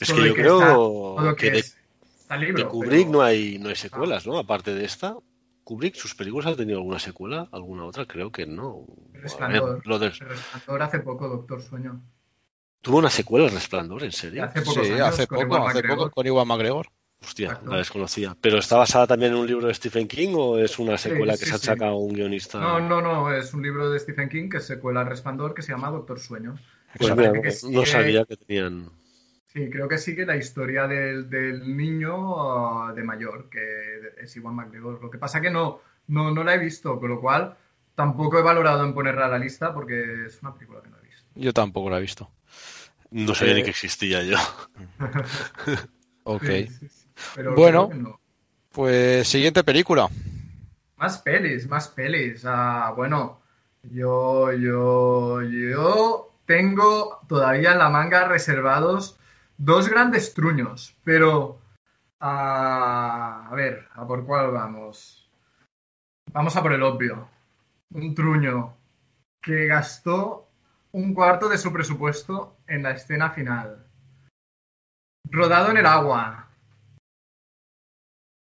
Es 0.00 0.10
que 0.12 0.26
yo 0.26 0.34
que 0.34 0.40
creo 0.42 1.16
está- 1.18 1.36
que 1.36 1.50
de, 1.50 1.58
es- 1.58 1.76
está 2.20 2.34
el 2.36 2.40
libro, 2.40 2.62
de 2.64 2.68
Kubrick 2.68 2.90
pero- 3.06 3.10
no 3.12 3.22
hay 3.22 3.58
no 3.58 3.68
hay 3.68 3.76
secuelas, 3.76 4.26
¿no? 4.26 4.38
Aparte 4.38 4.74
de 4.74 4.84
esta, 4.86 5.14
Kubrick, 5.64 5.94
sus 5.94 6.14
películas 6.14 6.46
han 6.46 6.56
tenido 6.56 6.78
alguna 6.78 6.98
secuela, 6.98 7.48
alguna 7.52 7.84
otra, 7.84 8.06
creo 8.06 8.32
que 8.32 8.46
no. 8.46 8.86
Resplandor. 9.12 9.86
lo 9.86 9.98
del- 9.98 10.12
Resplandor 10.18 10.82
hace 10.82 10.98
poco, 11.00 11.28
Doctor 11.28 11.62
Sueño. 11.62 12.00
Tuvo 12.80 12.98
una 12.98 13.10
secuela, 13.10 13.44
El 13.46 13.52
Resplandor, 13.52 14.02
¿en 14.02 14.12
serio? 14.12 14.42
Hace 14.44 14.64
Sí, 14.64 14.80
años 14.80 15.00
hace 15.02 15.26
con 15.28 15.46
poco, 15.46 15.68
hace 15.68 15.82
poco 15.84 16.10
con 16.10 16.26
Iwan 16.26 16.48
McGregor. 16.48 16.88
Hostia, 17.22 17.46
Exacto. 17.46 17.70
la 17.70 17.78
desconocía. 17.78 18.36
¿Pero 18.40 18.58
está 18.58 18.76
basada 18.76 19.06
también 19.06 19.32
en 19.32 19.38
un 19.38 19.46
libro 19.46 19.68
de 19.68 19.74
Stephen 19.74 20.08
King 20.08 20.34
o 20.34 20.58
es 20.58 20.78
una 20.78 20.98
secuela 20.98 21.32
que 21.34 21.44
sí, 21.44 21.46
se 21.46 21.54
ha 21.54 21.58
sí. 21.58 21.66
sacado 21.66 21.96
un 21.96 22.14
guionista? 22.14 22.58
No, 22.60 22.80
no, 22.80 23.00
no, 23.00 23.32
es 23.32 23.54
un 23.54 23.62
libro 23.62 23.90
de 23.90 23.98
Stephen 24.00 24.28
King 24.28 24.48
que 24.48 24.56
es 24.58 24.66
secuela 24.66 25.00
al 25.00 25.06
Resplandor 25.06 25.54
que 25.54 25.62
se 25.62 25.72
llama 25.72 25.90
Doctor 25.90 26.18
Sueño. 26.18 26.56
Pues 26.98 27.16
mira, 27.16 27.32
no, 27.70 27.86
sabía 27.86 28.24
que 28.24 28.36
tenían. 28.36 28.90
Sí, 29.46 29.70
creo 29.70 29.88
que 29.88 29.98
sigue 29.98 30.26
la 30.26 30.36
historia 30.36 30.86
del, 30.86 31.28
del 31.28 31.76
niño 31.76 32.40
ah, 32.40 32.92
de 32.94 33.02
mayor, 33.04 33.48
que 33.50 33.60
es 34.20 34.34
Iwan 34.36 34.54
McGregor. 34.54 35.00
Lo 35.00 35.10
que 35.10 35.18
pasa 35.18 35.40
que 35.40 35.50
no, 35.50 35.80
no, 36.08 36.30
no 36.32 36.42
la 36.42 36.54
he 36.54 36.58
visto, 36.58 36.98
con 36.98 37.10
lo 37.10 37.20
cual 37.20 37.56
tampoco 37.94 38.38
he 38.38 38.42
valorado 38.42 38.84
en 38.84 38.94
ponerla 38.94 39.26
a 39.26 39.28
la 39.28 39.38
lista 39.38 39.72
porque 39.74 40.26
es 40.26 40.40
una 40.42 40.54
película 40.54 40.80
que 40.82 40.90
no 40.90 40.98
he 40.98 41.02
visto. 41.02 41.22
Yo 41.34 41.52
tampoco 41.52 41.90
la 41.90 41.98
he 41.98 42.00
visto. 42.00 42.30
No 43.10 43.34
sabía 43.34 43.52
Eh, 43.52 43.56
ni 43.56 43.62
que 43.62 43.70
existía 43.70 44.22
yo. 44.22 44.36
Ok. 46.24 46.44
Pero 47.34 47.54
Bueno. 47.54 47.90
no. 47.94 48.20
Pues 48.72 49.28
siguiente 49.28 49.62
película. 49.64 50.08
Más 50.96 51.18
pelis, 51.18 51.68
más 51.68 51.88
pelis. 51.88 52.44
Ah, 52.46 52.92
bueno, 52.96 53.40
yo, 53.82 54.52
yo, 54.52 55.42
yo 55.42 56.32
tengo 56.46 57.20
todavía 57.28 57.72
en 57.72 57.78
la 57.78 57.90
manga 57.90 58.28
reservados 58.28 59.18
dos 59.58 59.88
grandes 59.88 60.32
truños, 60.32 60.96
pero 61.04 61.58
ah, 62.20 63.48
a 63.50 63.54
ver, 63.54 63.88
¿a 63.94 64.06
por 64.06 64.24
cuál 64.24 64.52
vamos? 64.52 65.28
Vamos 66.32 66.56
a 66.56 66.62
por 66.62 66.72
el 66.72 66.82
obvio. 66.82 67.28
Un 67.92 68.14
truño 68.14 68.74
que 69.42 69.66
gastó 69.66 70.48
un 70.92 71.14
cuarto 71.14 71.48
de 71.48 71.58
su 71.58 71.72
presupuesto 71.72 72.56
en 72.66 72.84
la 72.84 72.92
escena 72.92 73.30
final. 73.30 73.84
Rodado 75.30 75.70
en 75.70 75.78
el 75.78 75.86
agua 75.86 76.48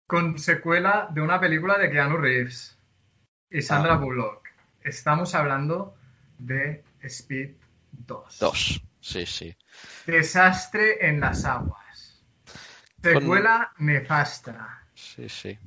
con 0.09 0.39
secuela 0.39 1.07
de 1.13 1.21
una 1.21 1.39
película 1.39 1.77
de 1.79 1.91
Keanu 1.91 2.17
Reeves 2.17 2.77
y 3.51 3.61
Sandra 3.61 3.93
Ah. 3.95 3.99
Bullock. 3.99 4.49
Estamos 4.83 5.35
hablando 5.35 5.95
de 6.39 6.83
Speed 7.03 7.51
2. 7.93 8.39
Dos. 8.39 8.83
Sí, 9.01 9.27
sí. 9.27 9.55
Desastre 10.07 11.07
en 11.07 11.21
las 11.21 11.45
aguas. 11.45 12.25
Secuela 13.03 13.71
nefasta. 13.79 14.83
Sí, 14.95 15.29
sí. 15.29 15.59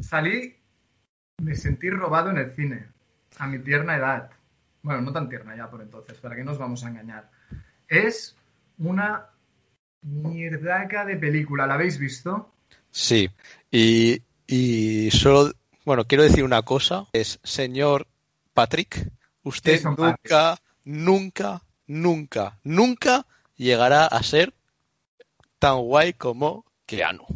Salí, 0.00 0.56
me 1.42 1.54
sentí 1.54 1.90
robado 1.90 2.30
en 2.30 2.38
el 2.38 2.54
cine, 2.54 2.86
a 3.38 3.46
mi 3.46 3.58
tierna 3.58 3.96
edad. 3.96 4.30
Bueno, 4.82 5.02
no 5.02 5.12
tan 5.12 5.28
tierna 5.28 5.54
ya 5.54 5.68
por 5.70 5.82
entonces, 5.82 6.16
¿para 6.18 6.36
qué 6.36 6.42
nos 6.42 6.56
vamos 6.56 6.84
a 6.84 6.88
engañar? 6.88 7.30
Es 7.86 8.34
una 8.78 9.26
mierdaca 10.00 11.04
de 11.04 11.16
película, 11.16 11.66
¿la 11.66 11.74
habéis 11.74 11.98
visto? 11.98 12.50
Sí. 12.90 13.30
Y, 13.70 14.22
y 14.46 15.10
solo, 15.10 15.52
bueno, 15.84 16.04
quiero 16.04 16.24
decir 16.24 16.44
una 16.44 16.62
cosa. 16.62 17.06
Es, 17.12 17.38
señor 17.42 18.06
Patrick, 18.52 19.10
usted 19.42 19.82
nunca, 19.84 20.58
nunca, 20.84 21.62
nunca, 21.86 22.58
nunca 22.64 23.26
llegará 23.56 24.06
a 24.06 24.22
ser 24.22 24.54
tan 25.58 25.78
guay 25.78 26.14
como 26.14 26.64
Keanu. 26.86 27.26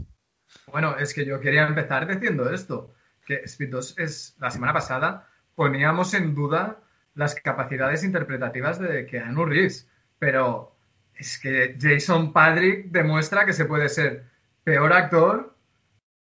Bueno, 0.72 0.96
es 0.98 1.14
que 1.14 1.24
yo 1.24 1.40
quería 1.40 1.66
empezar 1.66 2.06
diciendo 2.08 2.50
esto, 2.50 2.94
que 3.26 3.42
Speed 3.44 3.70
2 3.70 3.98
es, 3.98 4.36
la 4.40 4.50
semana 4.50 4.72
pasada 4.72 5.28
poníamos 5.54 6.14
en 6.14 6.34
duda 6.34 6.80
las 7.14 7.34
capacidades 7.36 8.02
interpretativas 8.02 8.78
de 8.80 9.06
Keanu 9.06 9.44
Reeves, 9.44 9.88
pero 10.18 10.74
es 11.14 11.38
que 11.38 11.76
Jason 11.80 12.32
Patrick 12.32 12.86
demuestra 12.86 13.46
que 13.46 13.52
se 13.52 13.66
puede 13.66 13.88
ser 13.88 14.24
peor 14.64 14.92
actor, 14.92 15.53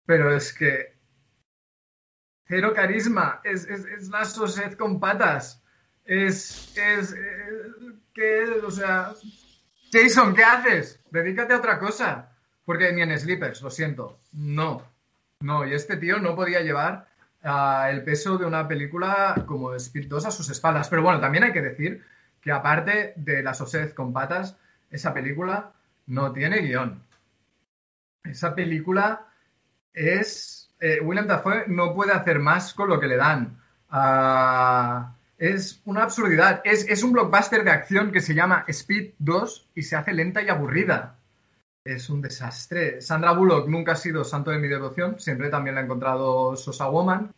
pero 0.07 0.35
es 0.35 0.51
que 0.51 0.95
cero 2.47 2.73
carisma, 2.73 3.41
es, 3.43 3.65
es, 3.65 3.85
es 3.85 4.09
la 4.09 4.25
sosed 4.25 4.73
con 4.73 4.99
patas, 4.99 5.61
es, 6.05 6.75
es, 6.75 7.11
es 7.11 7.15
que, 8.13 8.43
o 8.65 8.71
sea, 8.71 9.13
Jason, 9.91 10.33
¿qué 10.33 10.43
haces? 10.43 10.99
Dedícate 11.11 11.53
a 11.53 11.57
otra 11.57 11.77
cosa. 11.77 12.31
Porque 12.65 12.91
ni 12.91 13.01
en 13.01 13.17
Sleepers, 13.17 13.61
lo 13.61 13.69
siento. 13.69 14.19
No. 14.33 14.81
No, 15.39 15.65
y 15.65 15.73
este 15.73 15.95
tío 15.97 16.19
no 16.19 16.35
podía 16.35 16.61
llevar 16.61 17.07
ah, 17.43 17.87
el 17.89 18.03
peso 18.03 18.37
de 18.37 18.45
una 18.45 18.67
película 18.67 19.43
como 19.45 19.73
Speed 19.75 20.07
2 20.07 20.25
a 20.25 20.31
sus 20.31 20.49
espaldas. 20.49 20.89
Pero 20.89 21.03
bueno, 21.03 21.21
también 21.21 21.45
hay 21.45 21.53
que 21.53 21.61
decir 21.61 22.03
que 22.41 22.51
aparte 22.51 23.13
de 23.15 23.43
La 23.43 23.53
Sosed 23.53 23.93
con 23.93 24.11
patas, 24.11 24.57
esa 24.89 25.13
película 25.13 25.71
no 26.07 26.33
tiene 26.33 26.59
guion. 26.59 27.03
Esa 28.23 28.55
película 28.55 29.26
es... 29.93 30.69
eh, 30.79 30.99
William 31.01 31.27
Dafoe 31.27 31.65
no 31.67 31.93
puede 31.93 32.13
hacer 32.13 32.39
más 32.39 32.73
con 32.73 32.89
lo 32.89 32.99
que 32.99 33.07
le 33.07 33.17
dan. 33.17 33.57
Ah, 33.89 35.13
es 35.37 35.81
una 35.85 36.03
absurdidad. 36.03 36.61
Es, 36.63 37.03
un 37.03 37.11
blockbuster 37.11 37.63
de 37.63 37.71
acción 37.71 38.11
que 38.11 38.21
se 38.21 38.33
llama 38.33 38.65
Speed 38.67 39.13
2 39.19 39.69
y 39.75 39.83
se 39.83 39.95
hace 39.95 40.13
lenta 40.13 40.41
y 40.41 40.49
aburrida. 40.49 41.15
Es 41.83 42.09
un 42.09 42.21
desastre. 42.21 43.01
Sandra 43.01 43.31
Bullock 43.31 43.67
nunca 43.67 43.93
ha 43.93 43.95
sido 43.95 44.23
santo 44.23 44.51
de 44.51 44.57
mi 44.57 44.67
devoción, 44.67 45.19
siempre 45.19 45.49
también 45.49 45.75
la 45.75 45.81
he 45.81 45.83
encontrado 45.85 46.55
Sosa 46.57 46.89
Woman. 46.89 47.31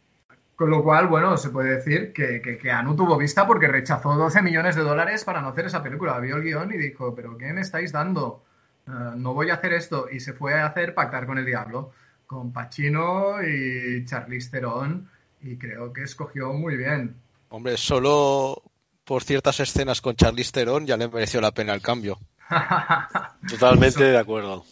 Con 0.56 0.70
lo 0.70 0.84
cual, 0.84 1.08
bueno, 1.08 1.38
se 1.38 1.52
puede 1.52 1.76
decir 1.78 2.12
que, 2.12 2.72
Anu 2.72 2.96
tuvo 2.96 3.18
vista 3.18 3.48
porque 3.48 3.68
rechazó 3.68 4.16
12 4.16 4.42
millones 4.42 4.76
de 4.76 4.82
dólares 4.82 5.24
para 5.24 5.42
no 5.42 5.50
hacer 5.50 5.68
esa 5.68 5.82
película. 5.82 6.20
Vio 6.20 6.36
el 6.36 6.44
guion 6.44 6.74
y 6.74 6.78
dijo, 6.78 7.16
¿pero 7.16 7.38
qué 7.38 7.54
me 7.54 7.62
estáis 7.62 7.94
dando? 7.94 8.44
Eh, 8.86 8.92
no 9.16 9.34
voy 9.34 9.52
a 9.52 9.54
hacer 9.54 9.74
esto. 9.74 10.08
Y 10.12 10.20
se 10.20 10.34
fue 10.34 10.56
a 10.56 10.66
hacer 10.66 10.94
Pactar 10.94 11.28
con 11.28 11.38
el 11.38 11.46
Diablo, 11.46 11.92
con 12.30 12.54
Pacino 12.54 13.42
y 13.42 14.06
Charlize 14.06 14.52
Theron, 14.52 15.10
y 15.42 15.58
creo 15.58 15.92
que 15.92 16.04
escogió 16.04 16.54
muy 16.54 16.78
bien. 16.78 17.16
Hombre, 17.50 17.76
solo 17.76 18.62
por 19.04 19.24
ciertas 19.24 19.60
escenas 19.60 20.00
con 20.00 20.16
Charlize 20.16 20.52
Theron 20.52 20.86
ya 20.86 20.96
le 20.96 21.08
mereció 21.08 21.42
la 21.42 21.52
pena 21.52 21.74
el 21.74 21.82
cambio. 21.82 22.20
Totalmente 23.50 24.04
de 24.04 24.18
acuerdo. 24.20 24.64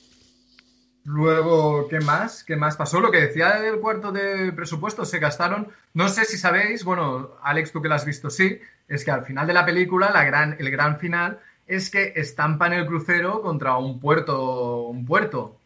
Luego, 1.04 1.88
¿qué 1.88 2.00
más? 2.00 2.44
¿Qué 2.44 2.56
más 2.56 2.78
pasó? 2.78 3.00
Lo 3.00 3.10
que 3.10 3.22
decía 3.22 3.60
del 3.60 3.80
cuarto 3.80 4.12
de 4.12 4.52
presupuesto, 4.52 5.04
se 5.04 5.18
gastaron, 5.18 5.70
no 5.96 6.10
sé 6.10 6.26
si 6.26 6.38
sabéis, 6.38 6.84
bueno, 6.84 7.32
Alex, 7.42 7.72
tú 7.72 7.82
que 7.82 7.90
la 7.90 7.96
has 7.96 8.06
visto, 8.06 8.30
sí, 8.30 8.60
es 8.88 9.04
que 9.04 9.10
al 9.10 9.26
final 9.26 9.48
de 9.48 9.54
la 9.54 9.66
película, 9.66 10.12
la 10.12 10.24
gran, 10.26 10.58
el 10.60 10.70
gran 10.70 11.00
final 11.00 11.40
es 11.66 11.90
que 11.90 12.14
estampan 12.18 12.74
el 12.74 12.86
crucero 12.86 13.42
contra 13.42 13.78
un 13.78 14.00
puerto, 14.00 14.84
un 14.84 15.08
puerto. 15.08 15.58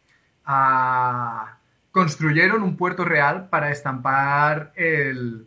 Ah, 0.46 1.58
construyeron 1.92 2.62
un 2.62 2.76
puerto 2.76 3.04
real 3.04 3.48
para 3.48 3.70
estampar 3.70 4.72
el, 4.74 5.46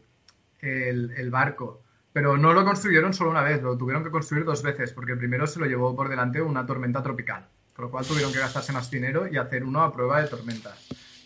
el, 0.62 1.30
barco. 1.32 1.82
Pero 2.14 2.38
no 2.38 2.54
lo 2.54 2.64
construyeron 2.64 3.14
solo 3.14 3.32
una 3.32 3.42
vez, 3.42 3.62
lo 3.62 3.78
tuvieron 3.78 4.04
que 4.04 4.12
construir 4.12 4.46
dos 4.46 4.64
veces, 4.64 4.94
porque 4.94 5.18
primero 5.18 5.48
se 5.48 5.60
lo 5.60 5.66
llevó 5.66 5.94
por 5.96 6.08
delante 6.08 6.42
una 6.42 6.66
tormenta 6.66 7.04
tropical. 7.04 7.46
Por 7.76 7.86
lo 7.86 7.92
cual 7.92 8.06
tuvieron 8.06 8.32
que 8.32 8.40
gastarse 8.40 8.72
más 8.72 8.90
dinero 8.90 9.28
y 9.28 9.38
hacer 9.38 9.66
uno 9.66 9.82
a 9.82 9.92
prueba 9.92 10.22
de 10.22 10.30
tormenta. 10.30 10.74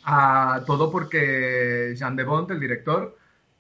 Ah, 0.04 0.64
todo 0.66 0.90
porque 0.90 1.94
Jean 1.96 2.16
de 2.16 2.24
Bont, 2.24 2.50
el 2.50 2.60
director, 2.60 3.16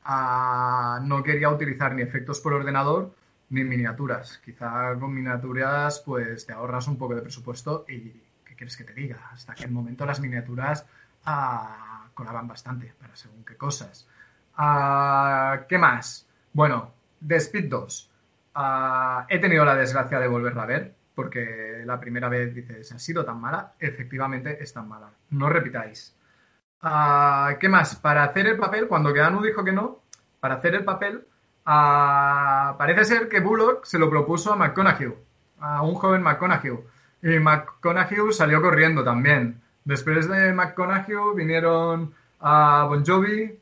ah, 0.05 0.99
no 1.03 1.21
quería 1.21 1.51
utilizar 1.51 1.93
ni 1.93 2.01
efectos 2.01 2.39
por 2.39 2.53
ordenador 2.53 3.13
ni 3.49 3.63
miniaturas. 3.63 4.39
Quizá 4.43 4.97
con 4.99 5.13
miniaturas 5.13 6.01
pues 6.05 6.45
te 6.45 6.53
ahorras 6.53 6.87
un 6.87 6.97
poco 6.97 7.15
de 7.15 7.21
presupuesto 7.21 7.85
y 7.87 8.11
¿qué 8.45 8.55
quieres 8.55 8.77
que 8.77 8.85
te 8.85 8.93
diga? 8.93 9.29
Hasta 9.31 9.53
aquel 9.53 9.71
momento 9.71 10.05
las 10.05 10.19
miniaturas 10.19 10.85
ah, 11.29 12.09
colaban 12.13 12.47
bastante 12.47 12.93
para 12.99 13.15
según 13.15 13.45
qué 13.45 13.55
cosas. 13.55 14.07
Ah, 14.55 15.65
¿Qué 15.69 15.77
más? 15.77 16.27
Bueno, 16.53 16.93
de 17.19 17.35
Speed 17.37 17.69
2. 17.69 18.11
Ah, 18.55 19.25
he 19.29 19.39
tenido 19.39 19.63
la 19.63 19.75
desgracia 19.75 20.19
de 20.19 20.27
volverla 20.27 20.63
a 20.63 20.65
ver, 20.65 20.95
porque 21.15 21.83
la 21.85 21.99
primera 21.99 22.29
vez 22.29 22.53
dices, 22.53 22.91
¿ha 22.91 22.99
sido 22.99 23.23
tan 23.23 23.39
mala? 23.39 23.73
Efectivamente 23.79 24.61
es 24.61 24.73
tan 24.73 24.87
mala. 24.87 25.11
No 25.29 25.49
repitáis. 25.49 26.15
Ah, 26.81 27.55
¿Qué 27.59 27.69
más? 27.69 27.95
Para 27.95 28.23
hacer 28.23 28.47
el 28.47 28.57
papel, 28.57 28.87
cuando 28.87 29.13
Keanu 29.13 29.41
dijo 29.41 29.63
que 29.63 29.71
no, 29.71 29.99
para 30.39 30.55
hacer 30.55 30.75
el 30.75 30.83
papel, 30.83 31.25
parece 31.63 33.05
ser 33.05 33.29
que 33.29 33.39
Bullock 33.39 33.85
se 33.85 33.99
lo 33.99 34.09
propuso 34.09 34.53
a 34.53 34.55
McConaughey, 34.55 35.13
a 35.59 35.83
un 35.83 35.93
joven 35.95 36.23
McConaughey. 36.23 36.79
Y 37.21 37.37
McConaughey 37.39 38.31
salió 38.31 38.61
corriendo 38.61 39.03
también. 39.03 39.61
Después 39.89 40.29
de 40.29 40.53
McConaughey 40.53 41.15
vinieron 41.35 42.13
a 42.39 42.85
Bon 42.87 43.03
Jovi, 43.03 43.57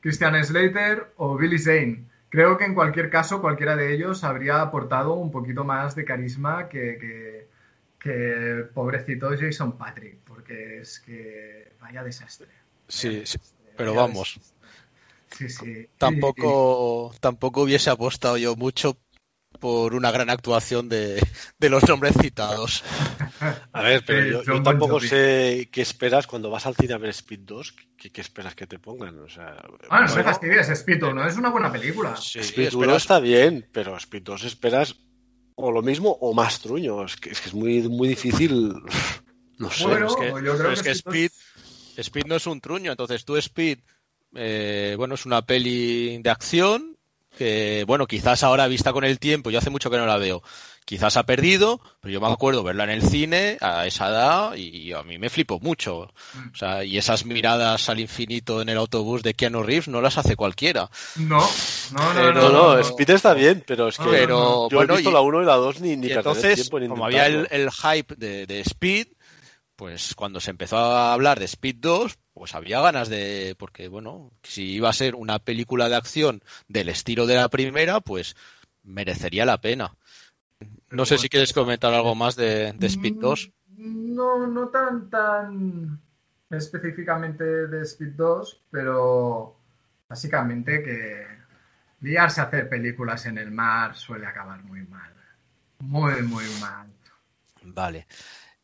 Christian 0.00 0.44
Slater 0.44 1.12
o 1.16 1.36
Billy 1.36 1.58
Zane. 1.58 2.04
Creo 2.28 2.56
que 2.56 2.66
en 2.66 2.74
cualquier 2.76 3.10
caso 3.10 3.40
cualquiera 3.40 3.74
de 3.74 3.92
ellos 3.92 4.22
habría 4.22 4.62
aportado 4.62 5.14
un 5.14 5.32
poquito 5.32 5.64
más 5.64 5.96
de 5.96 6.04
carisma 6.04 6.68
que, 6.68 6.98
que, 7.00 7.48
que 7.98 8.64
pobrecito 8.72 9.30
Jason 9.36 9.76
Patrick, 9.76 10.18
porque 10.24 10.82
es 10.82 11.00
que 11.00 11.72
vaya 11.80 12.04
desastre. 12.04 12.46
Sí, 12.86 13.22
sí, 13.26 13.38
pero 13.76 13.92
vamos, 13.92 14.34
desastre. 14.36 14.68
Sí, 15.36 15.48
sí. 15.48 15.88
tampoco, 15.98 17.12
tampoco 17.18 17.62
hubiese 17.62 17.90
apostado 17.90 18.36
yo 18.36 18.54
mucho 18.54 18.96
por 19.62 19.94
una 19.94 20.10
gran 20.10 20.28
actuación 20.28 20.88
de, 20.88 21.22
de 21.58 21.70
los 21.70 21.88
nombres 21.88 22.14
citados. 22.20 22.82
A 23.72 23.80
ver, 23.82 24.02
pero 24.04 24.22
Sí, 24.24 24.30
yo, 24.30 24.42
yo 24.56 24.62
tampoco 24.62 24.94
Jovi. 24.94 25.06
sé 25.08 25.68
qué 25.70 25.82
esperas 25.82 26.26
cuando 26.26 26.50
vas 26.50 26.66
al 26.66 26.74
cine 26.74 26.94
a 26.94 26.98
ver 26.98 27.10
Speed 27.10 27.40
2. 27.44 27.74
¿Qué, 27.96 28.10
qué 28.10 28.20
esperas 28.20 28.56
que 28.56 28.66
te 28.66 28.80
pongan? 28.80 29.20
O 29.20 29.28
sea, 29.28 29.56
Ah, 29.88 30.00
no 30.00 30.06
me 30.06 30.12
bueno, 30.12 30.24
fastidies, 30.24 30.68
Speed, 30.68 30.98
¿no? 31.14 31.24
Es 31.24 31.36
una 31.36 31.50
buena 31.50 31.70
película. 31.70 32.16
Sí, 32.16 32.40
Speed 32.40 32.74
1 32.74 32.82
esperas- 32.86 32.96
está 33.02 33.20
bien, 33.20 33.68
pero 33.72 33.96
Speed 33.96 34.22
2 34.24 34.42
esperas 34.44 34.96
o 35.54 35.70
lo 35.70 35.80
mismo 35.80 36.10
o 36.20 36.34
más 36.34 36.58
truño. 36.60 37.04
Es 37.04 37.14
que 37.16 37.30
es, 37.30 37.40
que 37.40 37.48
es 37.50 37.54
muy, 37.54 37.82
muy 37.88 38.08
difícil. 38.08 38.74
No 39.58 39.70
sé. 39.70 39.84
Bueno, 39.86 40.08
es 40.08 40.16
que, 40.16 40.26
yo 40.26 40.34
pero 40.34 40.56
creo 40.58 40.72
es 40.72 40.78
que 40.82 40.88
que 40.88 40.90
Speed 40.90 41.30
Speed, 41.30 41.98
Speed 41.98 42.24
no 42.26 42.34
es 42.34 42.46
un 42.48 42.60
truño, 42.60 42.90
entonces 42.90 43.24
tú 43.24 43.36
Speed, 43.36 43.78
eh, 44.34 44.94
bueno, 44.98 45.14
es 45.14 45.24
una 45.24 45.42
peli 45.46 46.18
de 46.20 46.30
acción 46.30 46.96
que, 47.36 47.84
bueno, 47.86 48.06
quizás 48.06 48.42
ahora 48.42 48.66
vista 48.68 48.92
con 48.92 49.04
el 49.04 49.18
tiempo, 49.18 49.50
yo 49.50 49.58
hace 49.58 49.70
mucho 49.70 49.90
que 49.90 49.96
no 49.96 50.06
la 50.06 50.18
veo, 50.18 50.42
quizás 50.84 51.16
ha 51.16 51.22
perdido, 51.24 51.80
pero 52.00 52.12
yo 52.12 52.20
me 52.20 52.26
acuerdo 52.26 52.62
verla 52.62 52.84
en 52.84 52.90
el 52.90 53.02
cine 53.02 53.56
a 53.60 53.86
esa 53.86 54.08
edad 54.08 54.54
y 54.56 54.92
a 54.92 55.02
mí 55.02 55.18
me 55.18 55.30
flipó 55.30 55.58
mucho. 55.60 55.98
O 56.00 56.56
sea, 56.56 56.84
y 56.84 56.98
esas 56.98 57.24
miradas 57.24 57.88
al 57.88 58.00
infinito 58.00 58.60
en 58.60 58.68
el 58.68 58.76
autobús 58.78 59.22
de 59.22 59.34
Keanu 59.34 59.62
Reeves 59.62 59.88
no 59.88 60.00
las 60.00 60.18
hace 60.18 60.36
cualquiera. 60.36 60.90
No, 61.16 61.38
no, 61.92 62.00
no, 62.02 62.14
Pero- 62.14 62.32
No, 62.34 62.48
no, 62.50 62.74
no. 62.74 62.78
Speed 62.80 63.10
está 63.10 63.32
bien, 63.34 63.62
pero 63.66 63.88
es 63.88 63.96
que 63.98 64.04
Pero, 64.10 64.68
yo 64.68 64.76
bueno, 64.76 64.94
he 64.94 64.96
visto 64.98 65.10
y- 65.10 65.14
la 65.14 65.20
1 65.20 65.42
y 65.42 65.46
la 65.46 65.54
2 65.56 65.80
ni, 65.80 65.96
ni 65.96 66.08
Y 66.08 66.12
entonces, 66.12 66.68
tiempo 66.68 66.86
como 66.88 67.06
había 67.06 67.26
el, 67.26 67.48
el 67.50 67.70
hype 67.70 68.14
de, 68.16 68.46
de 68.46 68.60
Speed, 68.60 69.06
pues 69.76 70.14
cuando 70.14 70.40
se 70.40 70.50
empezó 70.50 70.76
a 70.76 71.12
hablar 71.12 71.38
de 71.38 71.46
Speed 71.46 71.76
2, 71.78 72.18
pues 72.34 72.54
había 72.54 72.80
ganas 72.80 73.08
de, 73.08 73.54
porque 73.58 73.88
bueno, 73.88 74.30
si 74.42 74.64
iba 74.72 74.88
a 74.88 74.94
ser 74.94 75.14
una 75.14 75.38
película 75.38 75.88
de 75.88 75.96
acción 75.96 76.42
del 76.68 76.88
estilo 76.88 77.26
de 77.26 77.36
la 77.36 77.48
primera, 77.48 78.00
pues 78.00 78.36
merecería 78.82 79.44
la 79.46 79.60
pena. 79.60 79.96
No 80.90 81.06
sé 81.06 81.18
si 81.18 81.28
quieres 81.28 81.52
comentar 81.52 81.92
algo 81.92 82.14
más 82.14 82.36
de, 82.36 82.72
de 82.72 82.86
Speed 82.86 83.14
2. 83.20 83.50
Mm, 83.68 84.14
No, 84.14 84.46
no 84.46 84.68
tan, 84.68 85.10
tan 85.10 86.00
específicamente 86.50 87.44
de 87.44 87.82
Speed 87.82 88.12
2, 88.12 88.60
pero 88.70 89.56
básicamente 90.08 90.82
que 90.82 91.26
liarse 92.02 92.40
a 92.40 92.44
hacer 92.44 92.68
películas 92.68 93.26
en 93.26 93.38
el 93.38 93.50
mar 93.50 93.96
suele 93.96 94.26
acabar 94.26 94.62
muy 94.62 94.82
mal. 94.82 95.12
Muy, 95.80 96.22
muy 96.22 96.44
mal. 96.60 96.86
Vale. 97.62 98.06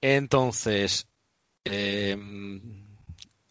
Entonces, 0.00 1.08
eh, 1.64 2.16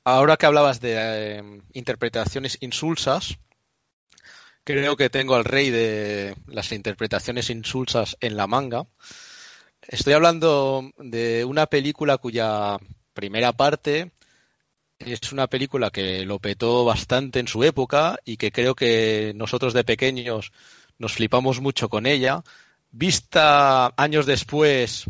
ahora 0.03 0.37
que 0.37 0.45
hablabas 0.45 0.79
de 0.79 0.95
eh, 0.97 1.61
interpretaciones 1.73 2.57
insulsas, 2.61 3.37
creo 4.63 4.97
que 4.97 5.09
tengo 5.09 5.35
al 5.35 5.45
rey 5.45 5.69
de 5.69 6.35
las 6.47 6.71
interpretaciones 6.71 7.49
insulsas 7.49 8.17
en 8.21 8.37
la 8.37 8.47
manga. 8.47 8.85
Estoy 9.81 10.13
hablando 10.13 10.91
de 10.97 11.45
una 11.45 11.67
película 11.67 12.17
cuya 12.17 12.77
primera 13.13 13.53
parte 13.53 14.11
es 14.99 15.31
una 15.31 15.47
película 15.47 15.89
que 15.91 16.25
lo 16.25 16.39
petó 16.39 16.83
bastante 16.83 17.39
en 17.39 17.47
su 17.47 17.63
época 17.63 18.19
y 18.25 18.37
que 18.37 18.51
creo 18.51 18.75
que 18.75 19.33
nosotros 19.35 19.73
de 19.73 19.83
pequeños 19.83 20.51
nos 20.97 21.13
flipamos 21.13 21.61
mucho 21.61 21.89
con 21.89 22.05
ella. 22.05 22.43
Vista 22.91 23.93
años 23.97 24.25
después, 24.25 25.05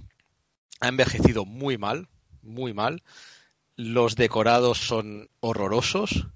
ha 0.80 0.88
envejecido 0.88 1.46
muy 1.46 1.78
mal, 1.78 2.08
muy 2.42 2.74
mal. 2.74 3.04
Los 3.76 4.16
decorados 4.16 4.80
son 4.80 5.30
horrorosos. 5.40 6.28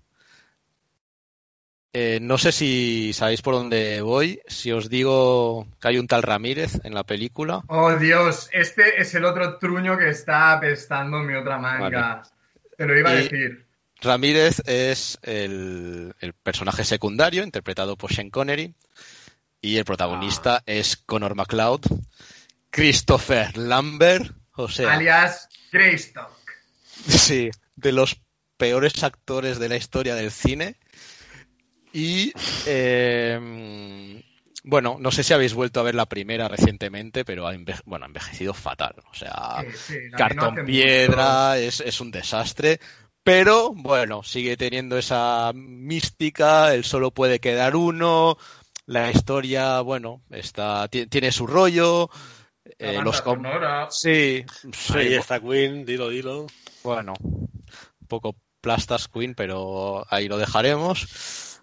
Eh, 1.93 2.19
no 2.21 2.37
sé 2.37 2.53
si 2.53 3.11
sabéis 3.13 3.41
por 3.41 3.55
dónde 3.55 4.01
voy. 4.01 4.41
Si 4.47 4.71
os 4.71 4.89
digo 4.89 5.67
que 5.81 5.89
hay 5.89 5.97
un 5.97 6.07
tal 6.07 6.23
Ramírez 6.23 6.79
en 6.83 6.93
la 6.93 7.03
película. 7.03 7.63
Oh 7.67 7.95
Dios, 7.95 8.49
este 8.53 9.01
es 9.01 9.13
el 9.15 9.25
otro 9.25 9.57
truño 9.57 9.97
que 9.97 10.09
está 10.09 10.53
apestando 10.53 11.19
mi 11.19 11.35
otra 11.35 11.57
manga. 11.57 12.23
Te 12.77 12.85
lo 12.85 12.97
iba 12.97 13.09
a 13.09 13.15
decir. 13.15 13.65
Ramírez 14.01 14.61
es 14.65 15.19
el, 15.21 16.15
el 16.19 16.33
personaje 16.33 16.83
secundario 16.83 17.43
interpretado 17.43 17.97
por 17.97 18.13
Sean 18.13 18.29
Connery 18.29 18.73
y 19.61 19.77
el 19.77 19.85
protagonista 19.85 20.63
es 20.65 20.97
Connor 20.97 21.35
McLeod, 21.35 21.81
Christopher 22.71 23.55
Lambert, 23.57 24.31
o 24.55 24.67
sea, 24.67 24.93
Alias 24.93 25.49
Greystock. 25.71 26.31
sí, 27.07 27.49
de 27.75 27.91
los 27.91 28.21
peores 28.57 29.03
actores 29.03 29.59
de 29.59 29.69
la 29.69 29.75
historia 29.75 30.15
del 30.15 30.31
cine. 30.31 30.77
Y 31.93 32.31
eh, 32.67 34.23
bueno, 34.63 34.97
no 34.99 35.11
sé 35.11 35.23
si 35.23 35.33
habéis 35.33 35.53
vuelto 35.53 35.79
a 35.79 35.83
ver 35.83 35.95
la 35.95 36.05
primera 36.05 36.47
recientemente, 36.47 37.25
pero 37.25 37.47
ha, 37.47 37.53
bueno, 37.85 38.05
ha 38.05 38.07
envejecido 38.07 38.53
fatal. 38.53 38.95
O 39.11 39.13
sea, 39.13 39.63
Sí, 39.73 39.95
no 40.09 40.17
cartón 40.17 40.65
piedra, 40.65 41.57
es, 41.57 41.81
es 41.81 41.99
un 41.99 42.11
desastre. 42.11 42.79
Pero 43.23 43.73
bueno, 43.75 44.23
sigue 44.23 44.57
teniendo 44.57 44.97
esa 44.97 45.51
mística, 45.53 46.73
él 46.73 46.83
solo 46.83 47.11
puede 47.11 47.39
quedar 47.39 47.75
uno, 47.75 48.37
la 48.85 49.11
historia, 49.11 49.81
bueno, 49.81 50.21
está, 50.31 50.87
ti- 50.87 51.07
tiene 51.07 51.31
su 51.31 51.45
rollo. 51.45 52.09
Eh, 52.81 53.01
los 53.03 53.21
com- 53.21 53.43
sí, 53.89 54.43
sí, 54.73 54.93
Ahí 54.93 55.13
está 55.13 55.39
Queen, 55.39 55.85
dilo, 55.85 56.09
dilo. 56.09 56.47
bueno, 56.83 57.13
un 57.21 58.07
poco 58.07 58.35
plastas 58.61 59.07
Queen, 59.07 59.35
pero 59.35 60.05
ahí 60.09 60.27
lo 60.27 60.37
dejaremos. 60.37 61.59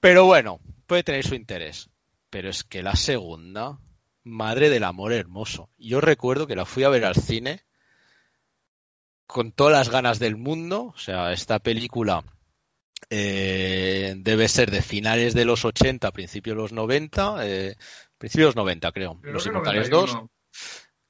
Pero 0.00 0.24
bueno, 0.24 0.60
puede 0.86 1.02
tener 1.02 1.24
su 1.26 1.34
interés. 1.34 1.88
Pero 2.30 2.48
es 2.48 2.64
que 2.64 2.82
la 2.82 2.96
segunda, 2.96 3.78
Madre 4.24 4.70
del 4.70 4.84
Amor 4.84 5.12
Hermoso. 5.12 5.68
Yo 5.78 6.00
recuerdo 6.00 6.46
que 6.46 6.56
la 6.56 6.64
fui 6.64 6.84
a 6.84 6.88
ver 6.88 7.04
al 7.04 7.14
cine 7.14 7.62
con 9.26 9.52
todas 9.52 9.72
las 9.72 9.88
ganas 9.90 10.18
del 10.18 10.36
mundo. 10.36 10.92
O 10.94 10.98
sea, 10.98 11.32
esta 11.32 11.58
película 11.58 12.24
eh, 13.10 14.14
debe 14.16 14.48
ser 14.48 14.70
de 14.70 14.82
finales 14.82 15.34
de 15.34 15.44
los 15.44 15.64
80, 15.64 16.10
principios 16.12 16.56
de 16.56 16.62
los 16.62 16.72
90. 16.72 17.46
Eh, 17.46 17.76
principios 18.18 18.46
de 18.46 18.48
los 18.48 18.56
90, 18.56 18.92
creo. 18.92 19.18
Creo 19.20 19.32
los 19.34 19.46
Inmortales 19.46 19.90
91. 19.90 20.20
2. 20.22 20.30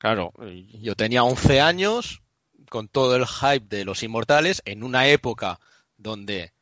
Claro, 0.03 0.33
yo 0.81 0.97
tenía 0.97 1.23
11 1.23 1.61
años 1.61 2.23
con 2.69 2.89
todo 2.89 3.15
el 3.15 3.25
hype 3.25 3.67
de 3.69 3.85
los 3.85 4.03
Inmortales 4.03 4.61
en 4.65 4.83
una 4.83 5.07
época 5.07 5.61
donde 5.97 6.53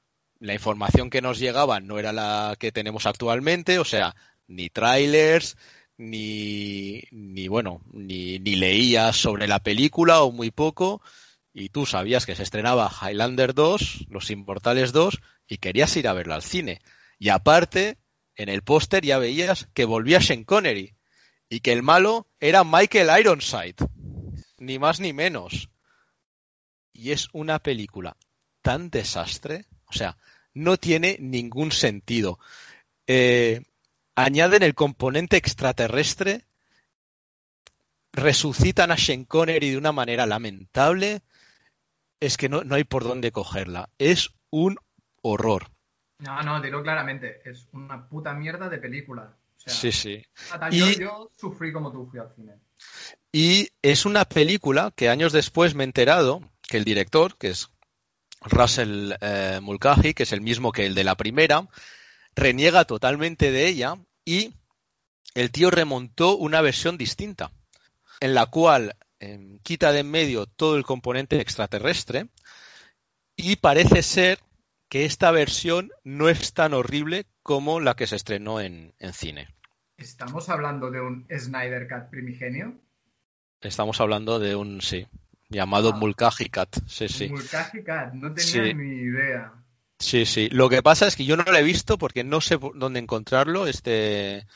la 0.40 0.52
información 0.52 1.08
que 1.08 1.22
nos 1.22 1.38
llegaba 1.38 1.80
no 1.80 1.98
era 1.98 2.12
la 2.12 2.54
que 2.58 2.70
tenemos 2.70 3.06
actualmente, 3.06 3.78
o 3.78 3.86
sea, 3.86 4.14
ni 4.46 4.68
trailers, 4.68 5.56
ni, 5.96 7.02
ni 7.12 7.48
bueno, 7.48 7.80
ni, 7.94 8.38
ni 8.40 8.56
leías 8.56 9.16
sobre 9.16 9.48
la 9.48 9.60
película 9.60 10.20
o 10.20 10.32
muy 10.32 10.50
poco, 10.50 11.00
y 11.54 11.70
tú 11.70 11.86
sabías 11.86 12.26
que 12.26 12.36
se 12.36 12.42
estrenaba 12.42 12.92
Highlander 12.92 13.54
2, 13.54 14.08
Los 14.10 14.30
Inmortales 14.30 14.92
2, 14.92 15.18
y 15.48 15.56
querías 15.56 15.96
ir 15.96 16.08
a 16.08 16.12
verla 16.12 16.34
al 16.34 16.42
cine. 16.42 16.82
Y 17.18 17.30
aparte, 17.30 17.96
en 18.34 18.50
el 18.50 18.60
póster 18.60 19.02
ya 19.02 19.16
veías 19.16 19.66
que 19.72 19.86
volvía 19.86 20.20
Sean 20.20 20.44
Connery 20.44 20.94
y 21.50 21.60
que 21.60 21.72
el 21.72 21.82
malo 21.82 22.28
era 22.38 22.64
Michael 22.64 23.10
Ironside, 23.20 23.74
ni 24.58 24.78
más 24.78 25.00
ni 25.00 25.12
menos. 25.12 25.68
Y 26.94 27.10
es 27.10 27.28
una 27.32 27.58
película 27.58 28.16
tan 28.62 28.88
desastre, 28.88 29.66
o 29.86 29.92
sea, 29.92 30.16
no 30.54 30.76
tiene 30.76 31.16
ningún 31.20 31.72
sentido. 31.72 32.38
Eh, 33.06 33.62
añaden 34.14 34.62
el 34.62 34.74
componente 34.74 35.36
extraterrestre, 35.36 36.44
resucitan 38.12 38.92
a 38.92 38.96
Sean 38.96 39.24
Connery 39.24 39.70
de 39.70 39.78
una 39.78 39.92
manera 39.92 40.26
lamentable, 40.26 41.22
es 42.20 42.36
que 42.36 42.48
no, 42.48 42.62
hay 42.70 42.84
por 42.84 43.02
dónde 43.02 43.32
cogerla. 43.32 43.88
Es 43.98 44.30
un 44.50 44.76
horror. 45.22 45.70
No, 46.18 46.42
no, 46.42 46.60
dilo 46.60 46.82
claramente. 46.82 47.40
Es 47.48 47.68
una 47.72 48.08
puta 48.08 48.34
mierda 48.34 48.68
de 48.68 48.78
película. 48.78 49.36
O 49.66 49.70
sea, 49.70 49.74
Sí, 49.74 49.92
sí. 49.92 50.22
hasta 50.52 50.70
Y- 50.70 50.78
yo, 50.78 50.90
yo 50.92 51.30
sufrí 51.38 51.72
como 51.72 51.92
tú 51.92 52.08
fui 52.10 52.18
al 52.18 52.34
cine. 52.34 52.54
Y 53.32 53.68
es 53.82 54.06
una 54.06 54.24
película 54.24 54.92
que 54.96 55.08
años 55.08 55.32
después 55.32 55.74
me 55.74 55.84
he 55.84 55.86
enterado 55.86 56.40
que 56.66 56.78
el 56.78 56.84
director, 56.84 57.36
que 57.36 57.48
es 57.48 57.68
Russell 58.42 59.12
eh, 59.20 59.60
Mulcahy, 59.62 60.14
que 60.14 60.22
es 60.22 60.32
el 60.32 60.40
mismo 60.40 60.72
que 60.72 60.86
el 60.86 60.94
de 60.94 61.04
la 61.04 61.14
primera, 61.14 61.68
reniega 62.34 62.84
totalmente 62.86 63.50
de 63.52 63.66
ella 63.68 63.96
y 64.24 64.54
el 65.34 65.50
tío 65.52 65.70
remontó 65.70 66.36
una 66.36 66.60
versión 66.62 66.96
distinta, 66.96 67.52
en 68.20 68.34
la 68.34 68.46
cual 68.46 68.96
em, 69.20 69.58
quita 69.60 69.92
de 69.92 70.00
en 70.00 70.10
medio 70.10 70.46
todo 70.46 70.76
el 70.76 70.84
componente 70.84 71.40
extraterrestre 71.40 72.28
y 73.36 73.56
parece 73.56 74.02
ser 74.02 74.40
que 74.88 75.04
esta 75.04 75.30
versión 75.30 75.90
no 76.02 76.28
es 76.28 76.52
tan 76.52 76.72
horrible 76.74 77.26
como 77.50 77.80
la 77.80 77.96
que 77.96 78.06
se 78.06 78.14
estrenó 78.14 78.60
en, 78.60 78.94
en 79.00 79.12
cine. 79.12 79.48
¿Estamos 79.96 80.48
hablando 80.48 80.92
de 80.92 81.00
un 81.00 81.26
Snyder 81.36 81.88
Cut 81.88 82.08
primigenio? 82.08 82.74
Estamos 83.60 84.00
hablando 84.00 84.38
de 84.38 84.54
un, 84.54 84.80
sí, 84.80 85.08
llamado 85.48 85.90
Ah. 85.92 85.96
Mulcahy 85.96 86.48
Cat. 86.48 86.76
Sí, 86.86 87.08
sí. 87.08 87.28
Mulcahy 87.28 87.82
Cut, 87.82 88.12
no 88.14 88.32
tenía 88.32 88.52
Sí. 88.52 88.74
ni 88.74 89.02
idea. 89.02 89.52
Sí, 89.98 90.26
sí. 90.26 90.48
Lo 90.52 90.68
que 90.68 90.80
pasa 90.80 91.08
es 91.08 91.16
que 91.16 91.24
yo 91.24 91.36
no 91.36 91.42
lo 91.42 91.56
he 91.56 91.64
visto 91.64 91.98
porque 91.98 92.22
no 92.22 92.40
sé 92.40 92.56
dónde 92.76 93.00
encontrarlo, 93.00 93.66
este, 93.66 94.46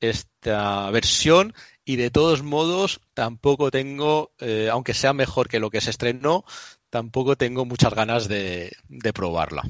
esta 0.00 0.90
versión, 0.90 1.54
y 1.86 1.96
de 1.96 2.10
todos 2.10 2.42
modos 2.42 3.00
tampoco 3.14 3.70
tengo, 3.70 4.30
eh, 4.40 4.68
aunque 4.70 4.92
sea 4.92 5.14
mejor 5.14 5.48
que 5.48 5.58
lo 5.58 5.70
que 5.70 5.80
se 5.80 5.88
estrenó, 5.88 6.44
tampoco 6.90 7.36
tengo 7.36 7.64
muchas 7.64 7.94
ganas 7.94 8.28
de, 8.28 8.72
de 8.90 9.12
probarla. 9.14 9.62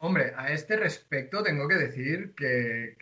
Hombre, 0.00 0.32
a 0.36 0.50
este 0.52 0.76
respecto 0.76 1.44
tengo 1.44 1.68
que 1.68 1.76
decir 1.76 2.34
que, 2.34 2.96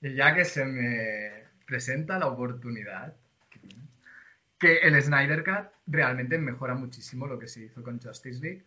ya 0.00 0.32
que 0.34 0.44
se 0.44 0.64
me 0.64 1.44
presenta 1.66 2.18
la 2.20 2.28
oportunidad, 2.28 3.14
que 4.58 4.78
el 4.80 5.00
Snyder 5.02 5.42
Cut 5.42 5.72
realmente 5.86 6.36
mejora 6.36 6.74
muchísimo 6.74 7.26
lo 7.26 7.38
que 7.38 7.48
se 7.48 7.62
hizo 7.64 7.82
con 7.82 7.98
Justice 8.00 8.40
League. 8.40 8.64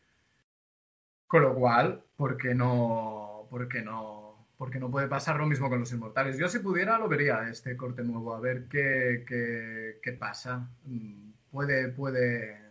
Con 1.28 1.44
lo 1.44 1.54
cual, 1.56 2.04
¿por 2.18 2.38
qué 2.38 2.54
no, 2.56 3.48
por 3.50 3.68
qué 3.70 3.82
no, 3.82 4.48
por 4.58 4.72
qué 4.72 4.80
no 4.80 4.90
puede 4.90 5.08
pasar 5.08 5.38
lo 5.38 5.46
mismo 5.46 5.70
con 5.70 5.80
los 5.80 5.92
Inmortales? 5.94 6.38
Yo 6.38 6.50
si 6.50 6.60
pudiera 6.60 6.98
lo 6.98 7.08
vería 7.08 7.48
este 7.50 7.78
corte 7.78 8.04
nuevo, 8.04 8.34
a 8.36 8.40
ver 8.40 8.66
qué, 8.68 9.24
qué, 9.28 10.00
qué 10.02 10.12
pasa. 10.14 10.68
Mm, 10.86 11.30
Puede, 11.52 11.88
puede, 11.90 12.69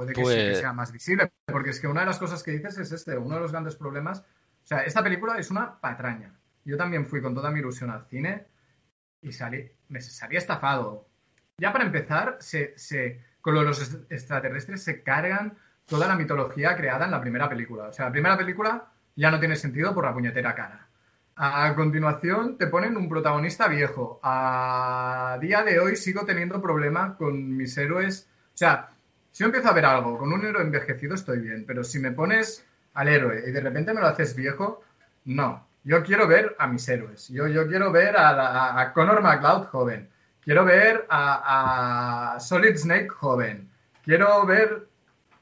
puede 0.00 0.12
que, 0.14 0.24
sí 0.24 0.34
que 0.34 0.46
Pues- 0.48 0.58
sea 0.58 0.72
más 0.72 0.92
visible, 0.92 1.30
porque 1.46 1.70
es 1.70 1.80
que 1.80 1.86
una 1.88 2.00
de 2.00 2.06
las 2.06 2.18
cosas 2.18 2.42
que 2.42 2.52
dices 2.52 2.78
es 2.78 2.90
este, 2.92 3.16
uno 3.16 3.34
de 3.34 3.40
los 3.42 3.52
grandes 3.52 3.76
problemas. 3.76 4.20
O 4.20 4.66
sea, 4.66 4.80
esta 4.84 5.02
película 5.02 5.36
es 5.38 5.50
una 5.50 5.78
patraña. 5.80 6.32
Yo 6.64 6.76
también 6.76 7.06
fui 7.06 7.20
con 7.22 7.34
toda 7.34 7.50
mi 7.50 7.60
ilusión 7.60 7.90
al 7.90 8.04
cine 8.06 8.46
y 9.22 9.32
salí, 9.32 9.70
me 9.88 10.00
salí 10.00 10.36
estafado. 10.36 11.06
Ya 11.58 11.72
para 11.72 11.84
empezar, 11.84 12.36
se, 12.40 12.72
se- 12.78 13.20
con 13.40 13.54
los 13.54 13.80
est- 13.80 14.10
extraterrestres 14.12 14.82
se 14.82 15.02
cargan 15.02 15.56
toda 15.86 16.06
la 16.06 16.14
mitología 16.16 16.76
creada 16.76 17.04
en 17.06 17.10
la 17.10 17.20
primera 17.20 17.48
película. 17.48 17.84
O 17.88 17.92
sea, 17.92 18.06
la 18.06 18.12
primera 18.12 18.36
película 18.38 18.86
ya 19.16 19.30
no 19.30 19.38
tiene 19.40 19.56
sentido 19.56 19.94
por 19.94 20.04
la 20.04 20.12
puñetera 20.12 20.54
cara. 20.54 20.86
A 21.36 21.74
continuación 21.74 22.58
te 22.58 22.66
ponen 22.66 22.96
un 22.98 23.08
protagonista 23.08 23.66
viejo. 23.68 24.20
A 24.22 25.38
día 25.40 25.62
de 25.62 25.80
hoy 25.80 25.96
sigo 25.96 26.24
teniendo 26.26 26.60
problema 26.60 27.16
con 27.16 27.56
mis 27.56 27.76
héroes. 27.78 28.28
O 28.54 28.56
sea, 28.56 28.90
si 29.32 29.42
yo 29.42 29.46
empiezo 29.46 29.68
a 29.68 29.72
ver 29.72 29.84
algo 29.86 30.18
con 30.18 30.32
un 30.32 30.44
héroe 30.44 30.62
envejecido 30.62 31.14
estoy 31.14 31.40
bien, 31.40 31.64
pero 31.66 31.84
si 31.84 31.98
me 31.98 32.12
pones 32.12 32.64
al 32.94 33.08
héroe 33.08 33.42
y 33.46 33.50
de 33.52 33.60
repente 33.60 33.92
me 33.94 34.00
lo 34.00 34.06
haces 34.08 34.34
viejo, 34.34 34.82
no. 35.24 35.66
Yo 35.84 36.02
quiero 36.02 36.26
ver 36.28 36.54
a 36.58 36.66
mis 36.66 36.86
héroes. 36.88 37.28
Yo, 37.28 37.46
yo 37.46 37.66
quiero 37.66 37.90
ver 37.92 38.16
a, 38.16 38.32
la- 38.32 38.80
a 38.80 38.92
Connor 38.92 39.22
McLeod 39.22 39.66
joven. 39.68 40.08
Quiero 40.42 40.64
ver 40.64 41.06
a, 41.08 42.34
a 42.34 42.40
Solid 42.40 42.76
Snake 42.76 43.08
joven. 43.08 43.70
Quiero 44.04 44.44
ver 44.46 44.86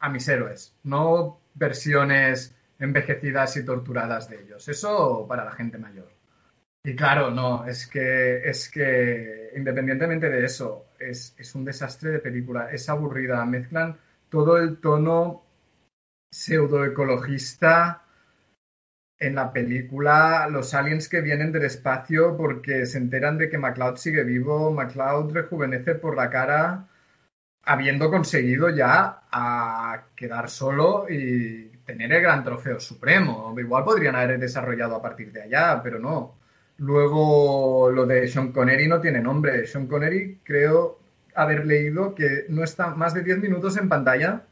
a 0.01 0.09
mis 0.09 0.29
héroes, 0.29 0.75
no 0.85 1.41
versiones 1.55 2.55
envejecidas 2.79 3.57
y 3.57 3.65
torturadas 3.65 4.29
de 4.31 4.43
ellos. 4.43 4.69
Eso 4.69 5.27
para 5.29 5.45
la 5.45 5.53
gente 5.53 5.79
mayor. 5.79 6.09
Y 6.85 6.97
claro, 6.97 7.31
no, 7.31 7.67
es 7.67 7.87
que, 7.87 8.49
es 8.49 8.71
que 8.71 9.51
independientemente 9.57 10.29
de 10.31 10.45
eso, 10.45 10.87
es, 10.99 11.35
es 11.39 11.55
un 11.55 11.65
desastre 11.65 12.11
de 12.11 12.19
película, 12.21 12.71
es 12.71 12.89
aburrida, 12.89 13.45
mezclan 13.45 13.99
todo 14.31 14.59
el 14.59 14.79
tono 14.79 15.43
pseudoecologista 16.31 18.03
en 19.19 19.35
la 19.35 19.53
película, 19.53 20.49
los 20.49 20.75
aliens 20.75 21.09
que 21.09 21.21
vienen 21.21 21.51
del 21.53 21.65
espacio 21.65 22.37
porque 22.37 22.87
se 22.87 22.99
enteran 22.99 23.37
de 23.37 23.51
que 23.51 23.59
MacLeod 23.59 23.97
sigue 23.97 24.23
vivo, 24.23 24.71
MacLeod 24.73 25.33
rejuvenece 25.33 25.97
por 25.97 26.17
la 26.17 26.31
cara 26.31 26.87
habiendo 27.65 28.11
conseguido 28.11 28.71
ya 28.71 29.23
quedar 30.15 30.49
solo 30.49 31.07
y 31.09 31.69
tener 31.85 32.13
el 32.13 32.23
gran 32.23 32.45
trofeo 32.45 32.81
supremo. 32.81 33.55
Igual 33.59 33.85
podrían 33.85 34.17
haber 34.17 34.39
desarrollado 34.39 34.97
a 34.97 35.03
partir 35.03 35.33
de 35.33 35.43
allá, 35.43 35.81
pero 35.83 35.99
no. 35.99 36.38
Luego 36.79 37.91
lo 37.91 38.07
de 38.07 38.29
Sean 38.29 38.53
Connery 38.53 38.89
no 38.89 39.01
tiene 39.01 39.21
nombre. 39.21 39.67
Sean 39.67 39.87
Connery 39.87 40.39
creo 40.45 40.99
haber 41.35 41.67
leído 41.67 42.15
que 42.15 42.45
no 42.49 42.65
está 42.65 42.95
más 42.95 43.15
de 43.15 43.23
10 43.23 43.39
minutos 43.39 43.77
en 43.77 43.89
pantalla 43.89 44.45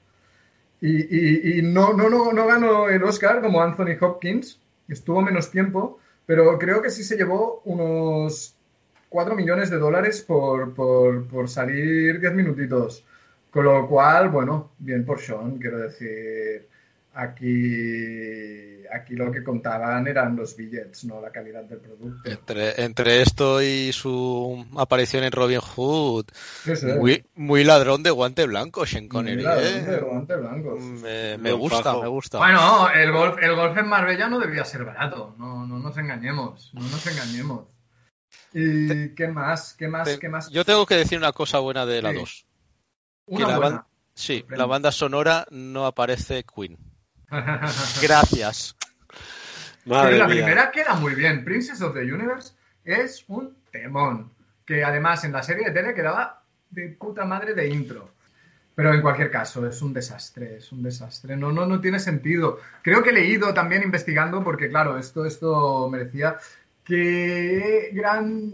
y, 0.80 1.58
y- 1.58 1.62
no, 1.62 1.92
no, 1.94 2.32
no 2.32 2.46
ganó 2.46 2.88
el 2.88 3.02
Oscar 3.04 3.40
como 3.42 3.62
Anthony 3.62 3.96
Hopkins, 4.00 4.60
estuvo 4.88 5.22
menos 5.22 5.50
tiempo, 5.50 5.98
pero 6.26 6.58
creo 6.58 6.82
que 6.82 6.90
sí 6.90 7.04
se 7.04 7.16
llevó 7.16 7.62
unos 7.64 8.56
4 9.08 9.34
millones 9.34 9.70
de 9.70 9.78
dólares 9.78 10.22
por, 10.22 10.74
por, 10.74 11.26
por 11.28 11.48
salir 11.48 12.20
10 12.20 12.34
minutitos. 12.34 13.04
Con 13.50 13.64
lo 13.64 13.88
cual, 13.88 14.28
bueno, 14.30 14.72
bien 14.78 15.04
por 15.06 15.20
Sean, 15.20 15.58
quiero 15.58 15.78
decir, 15.78 16.66
aquí, 17.14 18.75
aquí 18.92 19.14
lo 19.14 19.30
que 19.32 19.42
contaban 19.44 20.06
eran 20.06 20.36
los 20.36 20.56
billets, 20.56 21.04
no 21.04 21.20
la 21.20 21.30
calidad 21.30 21.64
del 21.64 21.78
producto. 21.80 22.28
Entre, 22.28 22.82
entre 22.82 23.22
esto 23.22 23.62
y 23.62 23.92
su 23.92 24.64
aparición 24.76 25.24
en 25.24 25.32
Robin 25.32 25.60
Hood, 25.60 26.26
Sí, 26.64 26.76
sí. 26.76 26.86
muy, 26.86 27.24
muy 27.34 27.64
ladrón 27.64 28.02
de 28.02 28.10
guante 28.10 28.46
blanco, 28.46 28.84
Sean 28.86 29.08
Connery. 29.08 29.36
Mira, 29.38 29.62
¿eh? 29.62 29.82
de 29.82 29.98
guantes 30.00 30.38
blancos. 30.38 30.80
Me, 30.82 31.52
gusta, 31.52 31.98
me 32.00 32.08
gusta. 32.08 32.38
Bueno, 32.38 32.88
el 32.90 33.12
golf, 33.12 33.36
el 33.42 33.54
golf 33.54 33.76
en 33.76 33.86
Marbella 33.88 34.28
no 34.28 34.38
debía 34.38 34.64
ser 34.64 34.84
barato, 34.84 35.34
no, 35.38 35.66
no 35.66 35.78
nos 35.78 35.96
engañemos, 35.98 36.70
no 36.74 36.82
nos 36.82 37.06
engañemos. 37.06 37.66
¿Y 38.52 39.14
qué 39.14 39.28
más? 39.28 39.74
¿Qué 39.74 39.88
más? 39.88 40.04
Te- 40.08 40.18
¿Qué 40.18 40.28
más? 40.28 40.48
Yo 40.50 40.64
tengo 40.64 40.86
que 40.86 40.94
decir 40.96 41.18
una 41.18 41.32
cosa 41.32 41.58
buena 41.58 41.84
de 41.86 42.02
la 42.02 42.12
Sí. 42.12 42.18
2. 42.18 42.46
Una 43.26 43.46
que 43.46 43.52
la 43.52 43.58
buena. 43.58 43.76
ban- 43.76 43.84
Sí, 44.14 44.44
la 44.48 44.64
banda 44.64 44.92
sonora 44.92 45.46
no 45.50 45.84
aparece 45.84 46.42
Queen. 46.44 46.78
Gracias. 48.02 48.76
La 49.84 50.04
mía. 50.04 50.26
primera 50.26 50.70
queda 50.70 50.94
muy 50.94 51.14
bien. 51.14 51.44
Princess 51.44 51.80
of 51.80 51.94
the 51.94 52.00
Universe 52.00 52.54
es 52.84 53.24
un 53.28 53.56
temón. 53.70 54.30
Que 54.64 54.82
además 54.82 55.24
en 55.24 55.32
la 55.32 55.42
serie 55.42 55.66
de 55.66 55.72
tele 55.72 55.94
quedaba 55.94 56.42
de 56.70 56.88
puta 56.88 57.24
madre 57.24 57.54
de 57.54 57.68
intro. 57.68 58.10
Pero 58.74 58.92
en 58.92 59.00
cualquier 59.00 59.30
caso, 59.30 59.66
es 59.66 59.80
un 59.80 59.94
desastre, 59.94 60.56
es 60.56 60.70
un 60.70 60.82
desastre. 60.82 61.36
No, 61.36 61.50
no, 61.50 61.64
no 61.66 61.80
tiene 61.80 61.98
sentido. 61.98 62.58
Creo 62.82 63.02
que 63.02 63.10
he 63.10 63.14
leído 63.14 63.54
también 63.54 63.82
investigando, 63.82 64.44
porque 64.44 64.68
claro, 64.68 64.98
esto, 64.98 65.24
esto 65.24 65.88
merecía 65.88 66.36
que 66.84 67.90
gran, 67.92 68.52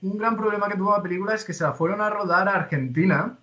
un 0.00 0.18
gran 0.18 0.36
problema 0.36 0.68
que 0.68 0.76
tuvo 0.76 0.96
la 0.96 1.02
película 1.02 1.34
es 1.34 1.44
que 1.44 1.52
se 1.52 1.64
la 1.64 1.74
fueron 1.74 2.00
a 2.00 2.08
rodar 2.08 2.48
a 2.48 2.54
Argentina, 2.54 3.36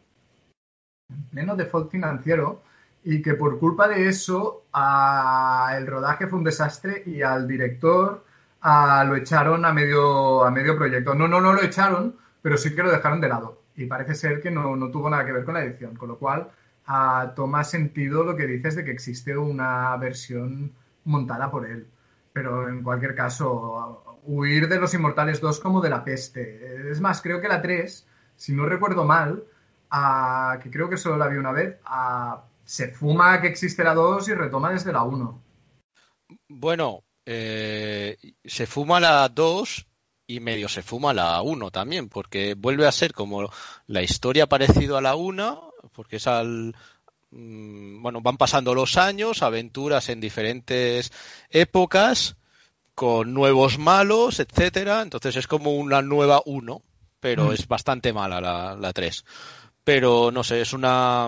en 1.09 1.23
pleno 1.25 1.55
default 1.55 1.91
financiero, 1.91 2.63
y 3.03 3.21
que 3.21 3.33
por 3.35 3.59
culpa 3.59 3.87
de 3.87 4.07
eso 4.07 4.63
a- 4.73 5.73
el 5.77 5.87
rodaje 5.87 6.27
fue 6.27 6.37
un 6.39 6.45
desastre 6.45 7.03
y 7.05 7.21
al 7.21 7.47
director 7.47 8.23
a- 8.61 9.03
lo 9.05 9.15
echaron 9.15 9.65
a 9.65 9.73
medio, 9.73 10.43
a 10.43 10.51
medio 10.51 10.77
proyecto. 10.77 11.15
No, 11.15 11.27
no, 11.27 11.39
no 11.41 11.53
lo 11.53 11.61
echaron, 11.61 12.15
pero 12.41 12.57
sí 12.57 12.75
que 12.75 12.83
lo 12.83 12.91
dejaron 12.91 13.21
de 13.21 13.29
lado. 13.29 13.61
Y 13.75 13.85
parece 13.85 14.15
ser 14.15 14.41
que 14.41 14.51
no, 14.51 14.75
no 14.75 14.89
tuvo 14.91 15.09
nada 15.09 15.25
que 15.25 15.31
ver 15.31 15.45
con 15.45 15.53
la 15.53 15.63
edición, 15.63 15.95
con 15.95 16.09
lo 16.09 16.17
cual 16.17 16.49
toma 17.35 17.63
sentido 17.63 18.23
lo 18.23 18.35
que 18.35 18.47
dices 18.47 18.75
de 18.75 18.83
que 18.83 18.91
existe 18.91 19.37
una 19.37 19.95
versión 19.97 20.71
montada 21.05 21.51
por 21.51 21.65
él. 21.65 21.87
Pero 22.33 22.67
en 22.67 22.83
cualquier 22.83 23.15
caso, 23.15 24.19
huir 24.23 24.67
de 24.67 24.79
los 24.79 24.93
Inmortales 24.93 25.39
2 25.41 25.59
como 25.59 25.81
de 25.81 25.89
la 25.89 26.03
peste. 26.03 26.89
Es 26.91 26.99
más, 27.01 27.21
creo 27.21 27.41
que 27.41 27.47
la 27.47 27.61
3, 27.61 28.07
si 28.35 28.53
no 28.53 28.65
recuerdo 28.65 29.05
mal, 29.05 29.43
que 30.61 30.69
creo 30.71 30.89
que 30.89 30.97
solo 30.97 31.17
la 31.17 31.27
vi 31.27 31.37
una 31.37 31.51
vez, 31.51 31.77
ah, 31.85 32.43
se 32.69 32.89
fuma 32.89 33.41
que 33.41 33.47
existe 33.47 33.83
la 33.83 33.95
2 33.95 34.27
y 34.29 34.33
retoma 34.35 34.69
desde 34.71 34.93
la 34.93 35.01
1. 35.01 35.41
Bueno, 36.47 37.03
eh, 37.25 38.15
se 38.45 38.67
fuma 38.67 38.99
la 38.99 39.27
2 39.27 39.87
y 40.27 40.39
medio 40.39 40.69
se 40.69 40.83
fuma 40.83 41.11
la 41.11 41.41
1 41.41 41.71
también, 41.71 42.09
porque 42.09 42.53
vuelve 42.53 42.85
a 42.85 42.91
ser 42.91 43.11
como 43.13 43.49
la 43.87 44.03
historia 44.03 44.45
parecido 44.45 44.97
a 44.97 45.01
la 45.01 45.15
1, 45.15 45.73
porque 45.93 46.17
es 46.17 46.27
al, 46.27 46.75
mm, 47.31 48.03
bueno, 48.03 48.21
van 48.21 48.37
pasando 48.37 48.75
los 48.75 48.97
años, 48.97 49.41
aventuras 49.41 50.07
en 50.09 50.21
diferentes 50.21 51.11
épocas, 51.49 52.35
con 52.93 53.33
nuevos 53.33 53.79
malos, 53.79 54.39
etcétera. 54.39 55.01
Entonces 55.01 55.35
es 55.37 55.47
como 55.47 55.75
una 55.75 56.03
nueva 56.03 56.43
1, 56.45 56.83
pero 57.19 57.45
Mm. 57.45 57.53
es 57.53 57.67
bastante 57.67 58.13
mala 58.13 58.39
la, 58.39 58.75
la 58.75 58.93
3. 58.93 59.25
Pero 59.83 60.29
no 60.31 60.43
sé, 60.43 60.61
es 60.61 60.73
una. 60.73 61.27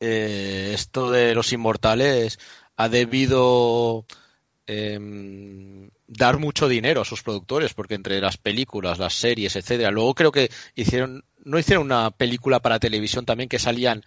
Eh, 0.00 0.70
esto 0.74 1.10
de 1.10 1.34
los 1.34 1.52
inmortales 1.52 2.38
ha 2.76 2.88
debido 2.88 4.04
em, 4.66 5.90
dar 6.06 6.38
mucho 6.38 6.68
dinero 6.68 7.00
a 7.02 7.04
sus 7.04 7.22
productores, 7.22 7.74
porque 7.74 7.94
entre 7.94 8.20
las 8.20 8.36
películas, 8.36 8.98
las 8.98 9.14
series, 9.14 9.56
etcétera, 9.56 9.90
luego 9.90 10.14
creo 10.14 10.32
que 10.32 10.50
hicieron, 10.74 11.24
no 11.44 11.58
hicieron 11.58 11.86
una 11.86 12.10
película 12.10 12.60
para 12.60 12.78
televisión 12.78 13.24
también 13.24 13.48
que 13.48 13.58
salían 13.58 14.02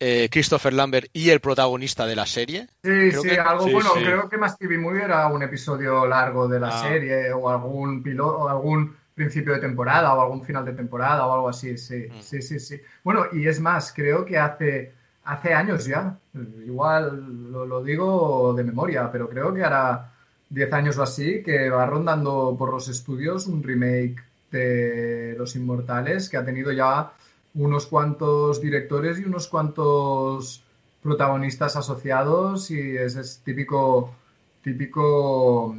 eh, 0.00 0.28
Christopher 0.32 0.72
Lambert 0.72 1.08
y 1.12 1.30
el 1.30 1.40
protagonista 1.40 2.06
de 2.06 2.16
la 2.16 2.26
serie. 2.26 2.66
Sí, 2.82 2.90
Creo 3.10 3.22
sí, 3.22 3.28
que- 3.28 3.38
algo 3.38 3.66
sí, 3.66 3.72
bueno, 3.72 3.90
sí. 3.94 4.00
creo 4.02 4.28
que 4.28 4.36
más 4.38 4.58
TV 4.58 4.78
Movie 4.78 5.04
era 5.04 5.26
un 5.28 5.42
episodio 5.42 6.06
largo 6.06 6.48
de 6.48 6.58
la 6.58 6.68
Ah. 6.68 6.82
serie 6.82 7.32
o 7.32 7.48
algún 7.48 8.02
piloto 8.02 8.38
o 8.38 8.48
algún 8.48 8.96
principio 9.14 9.52
de 9.52 9.60
temporada 9.60 10.14
o 10.14 10.22
algún 10.22 10.42
final 10.42 10.64
de 10.64 10.72
temporada 10.72 11.26
o 11.26 11.32
algo 11.34 11.48
así, 11.50 11.76
sí, 11.78 12.06
Mm. 12.10 12.20
sí, 12.20 12.42
sí, 12.42 12.58
sí. 12.58 12.80
Bueno, 13.04 13.26
y 13.32 13.46
es 13.46 13.60
más, 13.60 13.92
creo 13.92 14.24
que 14.24 14.38
hace, 14.38 14.92
hace 15.24 15.54
años 15.54 15.86
ya, 15.86 16.18
igual 16.66 17.52
lo, 17.52 17.82
digo 17.82 18.54
de 18.54 18.64
memoria, 18.64 19.10
pero 19.10 19.28
creo 19.28 19.54
que 19.54 19.62
hará 19.62 20.12
10 20.50 20.72
años 20.72 20.98
o 20.98 21.02
así 21.02 21.42
que 21.42 21.70
va 21.70 21.86
rondando 21.86 22.56
por 22.58 22.70
los 22.70 22.88
estudios 22.88 23.46
un 23.46 23.62
remake 23.62 24.16
de 24.50 25.34
Los 25.38 25.56
Inmortales 25.56 26.28
que 26.28 26.36
ha 26.36 26.44
tenido 26.44 26.72
ya 26.72 27.12
unos 27.54 27.86
cuantos 27.86 28.60
directores 28.60 29.18
y 29.18 29.24
unos 29.24 29.48
cuantos 29.48 30.62
protagonistas 31.02 31.76
asociados 31.76 32.70
y 32.70 32.96
es, 32.96 33.16
es 33.16 33.40
típico 33.44 34.14
típico 34.62 35.76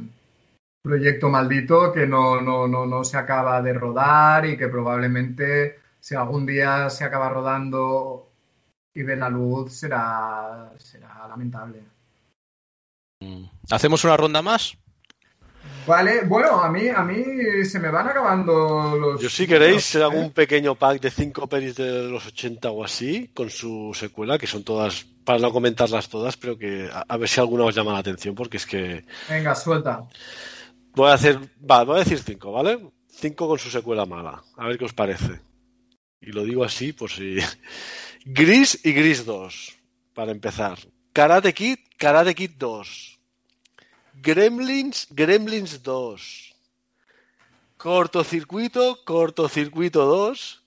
proyecto 0.82 1.28
maldito 1.30 1.92
que 1.92 2.06
no, 2.06 2.40
no, 2.40 2.68
no, 2.68 2.84
no 2.84 3.04
se 3.04 3.16
acaba 3.16 3.62
de 3.62 3.72
rodar 3.72 4.44
y 4.46 4.56
que 4.56 4.68
probablemente 4.68 5.78
si 5.98 6.14
algún 6.14 6.44
día 6.44 6.90
se 6.90 7.04
acaba 7.04 7.30
rodando 7.30 8.23
y 8.94 9.02
ve 9.02 9.16
la 9.16 9.28
luz 9.28 9.72
será, 9.72 10.72
será 10.78 11.26
lamentable. 11.28 11.82
Mm. 13.20 13.44
¿Hacemos 13.70 14.04
una 14.04 14.16
ronda 14.16 14.40
más? 14.42 14.76
Vale, 15.86 16.22
bueno, 16.24 16.60
a 16.60 16.70
mí, 16.70 16.88
a 16.88 17.02
mí 17.02 17.64
se 17.64 17.78
me 17.78 17.90
van 17.90 18.08
acabando 18.08 18.96
los... 18.96 19.20
Yo 19.20 19.28
si 19.28 19.46
queréis 19.46 19.94
¿eh? 19.94 20.02
hago 20.02 20.18
un 20.18 20.30
pequeño 20.30 20.74
pack 20.74 21.00
de 21.00 21.10
cinco 21.10 21.46
pelis 21.46 21.76
de 21.76 22.08
los 22.08 22.26
80 22.26 22.70
o 22.70 22.84
así, 22.84 23.30
con 23.34 23.50
su 23.50 23.92
secuela, 23.94 24.38
que 24.38 24.46
son 24.46 24.62
todas, 24.62 25.04
para 25.24 25.38
no 25.38 25.52
comentarlas 25.52 26.08
todas, 26.08 26.36
pero 26.36 26.56
que 26.56 26.88
a, 26.92 27.04
a 27.06 27.16
ver 27.16 27.28
si 27.28 27.40
alguna 27.40 27.64
os 27.64 27.74
llama 27.74 27.92
la 27.92 27.98
atención, 27.98 28.34
porque 28.34 28.58
es 28.58 28.66
que 28.66 29.04
Venga, 29.28 29.54
suelta. 29.54 30.04
voy 30.94 31.10
a 31.10 31.14
hacer, 31.14 31.38
va, 31.70 31.84
voy 31.84 31.96
a 31.96 32.04
decir 32.04 32.18
cinco, 32.18 32.52
¿vale? 32.52 32.78
Cinco 33.08 33.48
con 33.48 33.58
su 33.58 33.70
secuela 33.70 34.06
mala, 34.06 34.42
a 34.56 34.66
ver 34.66 34.78
qué 34.78 34.84
os 34.84 34.94
parece. 34.94 35.40
Y 36.20 36.32
lo 36.32 36.44
digo 36.44 36.64
así 36.64 36.92
por 36.92 37.10
si... 37.10 37.38
Gris 38.24 38.80
y 38.84 38.92
Gris 38.92 39.24
2, 39.26 39.78
para 40.14 40.32
empezar. 40.32 40.78
Karate 41.12 41.52
Kid, 41.52 41.78
Karate 41.98 42.34
Kid 42.34 42.52
2. 42.56 43.20
Gremlins, 44.14 45.08
Gremlins 45.10 45.82
2. 45.82 46.54
Cortocircuito, 47.76 49.04
Cortocircuito 49.04 50.06
2. 50.06 50.62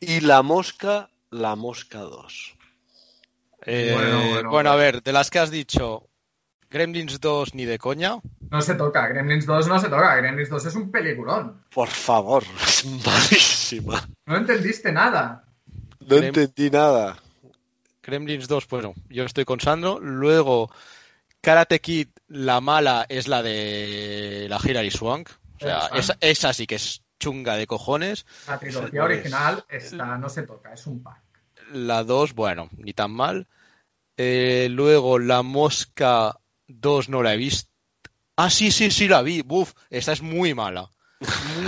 Y 0.00 0.20
La 0.20 0.42
Mosca, 0.42 1.08
La 1.30 1.54
Mosca 1.56 2.00
2. 2.00 2.56
Eh, 3.64 3.92
Bueno, 3.94 4.28
bueno, 4.28 4.50
bueno, 4.50 4.70
a 4.70 4.76
ver, 4.76 5.02
de 5.02 5.12
las 5.12 5.30
que 5.30 5.38
has 5.38 5.50
dicho, 5.50 6.08
Gremlins 6.70 7.20
2 7.20 7.54
ni 7.54 7.64
de 7.64 7.78
coña. 7.78 8.18
No 8.50 8.60
se 8.60 8.74
toca, 8.74 9.06
Gremlins 9.08 9.46
2 9.46 9.68
no 9.68 9.78
se 9.78 9.88
toca, 9.88 10.16
Gremlins 10.16 10.50
2 10.50 10.66
es 10.66 10.74
un 10.74 10.90
peliculón. 10.90 11.64
Por 11.70 11.88
favor, 11.88 12.44
es 12.66 12.84
malísima. 12.84 14.08
No 14.26 14.36
entendiste 14.36 14.92
nada. 14.92 15.45
No 16.06 16.16
entendí 16.16 16.70
nada. 16.70 17.18
Gremlins 18.02 18.46
2, 18.46 18.68
bueno, 18.68 18.94
yo 19.08 19.24
estoy 19.24 19.44
con 19.44 19.60
Sandro. 19.60 19.98
Luego, 20.00 20.70
Karate 21.40 21.80
Kid, 21.80 22.08
la 22.28 22.60
mala 22.60 23.04
es 23.08 23.26
la 23.26 23.42
de 23.42 24.46
la 24.48 24.60
Hilary 24.62 24.90
Swank. 24.90 25.28
O 25.56 25.58
sea, 25.58 25.90
esa, 25.94 26.16
esa 26.20 26.52
sí 26.52 26.66
que 26.66 26.76
es 26.76 27.02
chunga 27.18 27.56
de 27.56 27.66
cojones. 27.66 28.26
La 28.46 28.58
trilogía 28.58 29.02
Pues- 29.02 29.18
original 29.18 29.64
está, 29.68 30.18
no 30.18 30.28
se 30.28 30.42
toca, 30.42 30.72
es 30.72 30.86
un 30.86 31.02
pack. 31.02 31.20
La 31.72 32.04
2, 32.04 32.34
bueno, 32.34 32.68
ni 32.76 32.92
tan 32.92 33.10
mal. 33.10 33.48
Eh, 34.16 34.68
luego, 34.70 35.18
La 35.18 35.42
Mosca 35.42 36.38
2 36.68 37.08
no 37.08 37.22
la 37.22 37.34
he 37.34 37.36
visto. 37.36 37.70
Ah, 38.36 38.50
sí, 38.50 38.70
sí, 38.70 38.90
sí 38.90 39.08
la 39.08 39.22
vi. 39.22 39.42
Buf, 39.42 39.72
esta 39.90 40.12
es 40.12 40.22
muy 40.22 40.54
mala. 40.54 40.90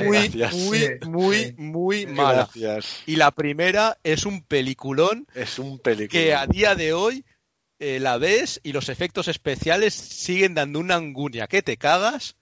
Muy, 0.04 0.28
Gracias. 0.28 0.54
muy, 0.54 0.98
muy, 1.06 1.54
muy 1.56 2.06
mala. 2.06 2.48
Gracias. 2.54 3.02
Y 3.06 3.16
la 3.16 3.30
primera 3.30 3.98
es 4.02 4.26
un 4.26 4.42
peliculón 4.42 5.26
Es 5.34 5.58
un 5.58 5.78
película. 5.78 6.08
que 6.08 6.34
a 6.34 6.46
día 6.46 6.74
de 6.74 6.92
hoy 6.92 7.24
eh, 7.78 7.98
la 8.00 8.18
ves 8.18 8.60
y 8.62 8.72
los 8.72 8.88
efectos 8.88 9.28
especiales 9.28 9.94
siguen 9.94 10.54
dando 10.54 10.78
una 10.80 10.96
angunia 10.96 11.46
que 11.46 11.62
te 11.62 11.76
cagas. 11.76 12.36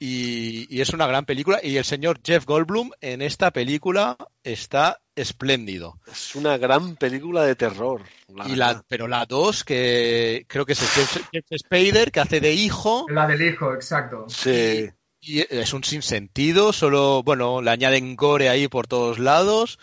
Y, 0.00 0.66
y 0.74 0.80
es 0.80 0.90
una 0.90 1.06
gran 1.06 1.24
película. 1.24 1.60
Y 1.62 1.76
el 1.76 1.84
señor 1.84 2.20
Jeff 2.22 2.44
Goldblum 2.44 2.90
en 3.00 3.22
esta 3.22 3.52
película 3.52 4.16
está 4.42 5.00
espléndido. 5.14 6.00
Es 6.10 6.34
una 6.34 6.58
gran 6.58 6.96
película 6.96 7.44
de 7.44 7.54
terror. 7.54 8.02
la 8.28 8.48
Y 8.48 8.56
la, 8.56 8.84
pero 8.88 9.06
la 9.06 9.24
2, 9.24 9.62
que 9.64 10.44
creo 10.48 10.66
que 10.66 10.72
es 10.72 10.82
el 10.82 11.22
James 11.32 11.62
Spader, 11.64 12.10
que 12.10 12.20
hace 12.20 12.40
de 12.40 12.52
hijo, 12.52 13.06
La 13.08 13.26
del 13.28 13.40
hijo, 13.42 13.72
exacto. 13.72 14.26
Sí. 14.28 14.90
Y 15.24 15.40
es 15.48 15.72
un 15.72 15.84
sinsentido, 15.84 16.72
solo, 16.72 17.22
bueno, 17.22 17.62
le 17.62 17.70
añaden 17.70 18.16
gore 18.16 18.48
ahí 18.48 18.68
por 18.68 18.86
todos 18.86 19.18
lados. 19.18 19.78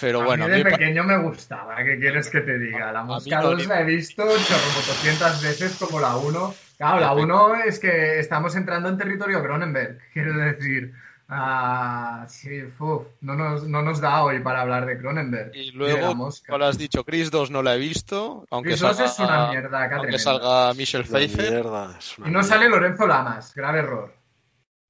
Pero 0.00 0.24
bueno, 0.24 0.44
a 0.44 0.46
a 0.46 0.48
mí 0.48 0.54
mí 0.54 0.58
de 0.58 0.64
me 0.64 0.70
pa- 0.72 0.76
pequeño 0.76 1.04
me 1.04 1.18
gustaba, 1.18 1.76
¿qué 1.84 1.98
quieres 2.00 2.28
que 2.30 2.40
te 2.40 2.58
diga? 2.58 2.90
La 2.92 3.00
A 3.00 3.02
mí 3.04 3.08
Mosca 3.10 3.36
no 3.40 3.50
2 3.50 3.58
ni- 3.58 3.66
la 3.66 3.80
he 3.80 3.84
visto 3.84 4.24
800 4.24 5.42
veces 5.42 5.76
como 5.78 6.00
la 6.00 6.16
1. 6.16 6.54
Claro, 6.76 7.00
la 7.00 7.06
Ya, 7.06 7.12
1 7.14 7.54
es 7.64 7.78
que 7.78 8.18
estamos 8.18 8.56
entrando 8.56 8.88
en 8.88 8.98
territorio 8.98 9.42
Cronenberg, 9.42 9.98
quiero 10.12 10.36
decir. 10.36 10.92
Ah, 11.28 12.26
sí, 12.28 12.62
uf, 12.78 13.06
no, 13.20 13.34
nos, 13.34 13.64
no 13.64 13.82
nos 13.82 14.00
da 14.00 14.22
hoy 14.24 14.40
para 14.40 14.62
hablar 14.62 14.86
de 14.86 14.98
Cronenberg. 14.98 15.54
Y 15.54 15.72
luego, 15.72 16.14
como 16.46 16.58
lo 16.58 16.66
has 16.66 16.78
dicho, 16.78 17.04
Chris 17.04 17.30
2 17.30 17.50
no 17.50 17.62
la 17.62 17.74
he 17.74 17.78
visto, 17.78 18.46
aunque 18.50 18.70
Chris 18.70 18.80
2 18.80 18.96
salga, 18.96 19.10
es 19.12 19.18
una 19.18 19.50
mierda, 19.50 19.96
aunque 19.96 20.18
salga 20.18 20.74
Michelle 20.74 21.04
Pfeiffer. 21.04 21.50
mierda, 21.50 21.98
Y 22.18 22.20
no 22.20 22.26
mierda. 22.26 22.42
sale 22.42 22.68
Lorenzo 22.68 23.06
Lamas, 23.06 23.54
grave 23.54 23.78
error. 23.80 24.14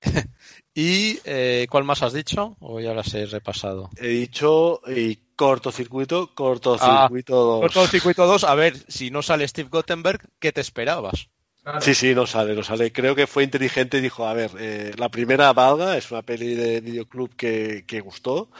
¿Y 0.75 1.19
eh, 1.25 1.67
cuál 1.71 1.85
más 1.85 2.03
has 2.03 2.13
dicho? 2.13 2.57
O 2.61 2.81
ya 2.81 2.93
las 2.93 3.13
he 3.15 3.25
repasado. 3.25 3.89
He 3.97 4.09
dicho 4.09 4.83
y 4.87 5.17
cortocircuito, 5.35 6.35
cortocircuito 6.35 7.35
2. 7.35 7.61
Cortocircuito 7.63 8.27
2, 8.27 8.45
a 8.45 8.55
ver, 8.55 8.77
si 8.89 9.11
no 9.11 9.23
sale 9.23 9.49
Steve 9.49 9.71
Guttenberg, 9.71 10.21
¿qué 10.39 10.53
te 10.53 10.61
esperabas? 10.61 11.29
Claro. 11.67 11.81
Sí, 11.81 11.95
sí, 11.97 12.15
no 12.15 12.29
sale, 12.29 12.55
no 12.55 12.63
sale. 12.63 12.93
Creo 12.93 13.17
que 13.17 13.27
fue 13.27 13.43
inteligente 13.43 13.99
y 13.99 14.01
dijo, 14.01 14.25
a 14.25 14.35
ver, 14.35 14.53
eh, 14.57 14.93
la 14.97 15.09
primera 15.09 15.53
valga, 15.53 15.97
es 15.97 16.09
una 16.13 16.23
peli 16.23 16.55
de 16.55 16.81
videoclub 16.81 17.35
que, 17.35 17.83
que 17.89 17.99
gustó, 18.01 18.51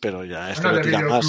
pero 0.00 0.24
ya 0.24 0.50
esto 0.50 0.62
Bueno, 0.64 0.78
no 0.78 0.84
de 0.84 0.90
tira 0.90 1.08
más. 1.08 1.26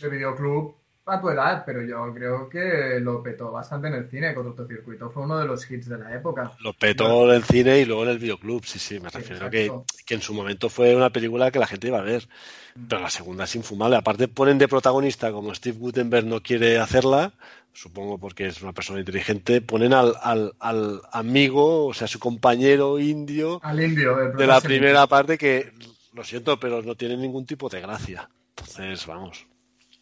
de 0.00 0.08
videoclub 0.08 0.76
a 1.04 1.20
tu 1.20 1.28
edad, 1.30 1.64
pero 1.66 1.82
yo 1.82 2.14
creo 2.14 2.48
que 2.48 3.00
lo 3.00 3.22
petó 3.22 3.50
bastante 3.50 3.88
en 3.88 3.94
el 3.94 4.08
cine. 4.08 4.34
Cortocircuito 4.34 5.10
fue 5.10 5.24
uno 5.24 5.38
de 5.38 5.46
los 5.46 5.68
hits 5.70 5.88
de 5.88 5.98
la 5.98 6.14
época. 6.14 6.52
Lo 6.60 6.72
petó 6.72 7.28
en 7.28 7.36
el 7.36 7.44
cine 7.44 7.80
y 7.80 7.84
luego 7.84 8.04
en 8.04 8.10
el 8.10 8.18
videoclub, 8.18 8.64
sí, 8.64 8.78
sí, 8.78 9.00
me 9.00 9.10
Sí, 9.10 9.18
refiero 9.18 9.50
que, 9.50 9.72
que 10.06 10.14
en 10.14 10.22
su 10.22 10.32
momento 10.34 10.68
fue 10.68 10.94
una 10.94 11.10
película 11.10 11.50
que 11.50 11.58
la 11.58 11.66
gente 11.66 11.88
iba 11.88 11.98
a 11.98 12.02
ver, 12.02 12.28
Mm. 12.74 12.86
pero 12.88 13.02
la 13.02 13.10
segunda 13.10 13.44
es 13.44 13.54
infumable. 13.56 13.96
Aparte 13.96 14.28
ponen 14.28 14.58
de 14.58 14.68
protagonista, 14.68 15.30
como 15.32 15.54
Steve 15.54 15.78
Gutenberg 15.78 16.26
no 16.26 16.40
quiere 16.40 16.78
hacerla, 16.78 17.34
supongo 17.72 18.18
porque 18.18 18.46
es 18.46 18.62
una 18.62 18.72
persona 18.72 19.00
inteligente, 19.00 19.60
ponen 19.60 19.92
al, 19.92 20.14
al, 20.22 20.54
al 20.58 21.02
amigo, 21.12 21.86
o 21.86 21.94
sea, 21.94 22.06
su 22.08 22.18
compañero 22.18 22.98
indio 22.98 23.60
Al 23.62 23.82
indio, 23.82 24.16
de 24.16 24.46
la 24.46 24.60
primera 24.60 25.06
parte 25.06 25.36
que, 25.36 25.72
lo 26.14 26.24
siento, 26.24 26.58
pero 26.58 26.82
no 26.82 26.94
tiene 26.94 27.16
ningún 27.16 27.46
tipo 27.46 27.68
de 27.68 27.80
gracia. 27.80 28.28
Entonces, 28.56 29.06
vamos. 29.06 29.46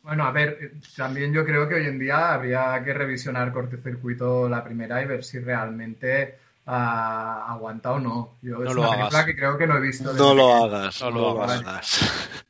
Bueno, 0.02 0.24
a 0.24 0.32
ver, 0.32 0.72
también 0.96 1.32
yo 1.32 1.44
creo 1.44 1.68
que 1.68 1.74
hoy 1.74 1.86
en 1.86 1.98
día 1.98 2.32
habría 2.32 2.82
que 2.84 2.92
revisionar 2.94 3.52
cortocircuito 3.52 4.48
la 4.48 4.64
primera 4.64 5.02
y 5.02 5.06
ver 5.06 5.22
si 5.24 5.38
realmente 5.38 6.38
ah, 6.66 7.46
aguanta 7.50 7.92
o 7.92 8.00
no. 8.00 8.36
Yo 8.42 8.62
es 8.62 8.68
No 8.70 8.74
lo 8.74 8.80
una 8.82 8.92
hagas. 8.92 8.98
película 9.08 9.26
que 9.26 9.36
creo 9.36 9.58
que 9.58 9.66
no 9.66 9.76
he 9.76 9.80
visto. 9.80 10.12
No 10.14 10.34
lo 10.34 10.54
hagas, 10.54 11.00
No 11.02 11.10
no, 11.10 11.16
lo 11.18 11.34
lo 11.34 11.42
hagas. 11.44 11.60
hagas. 11.66 12.10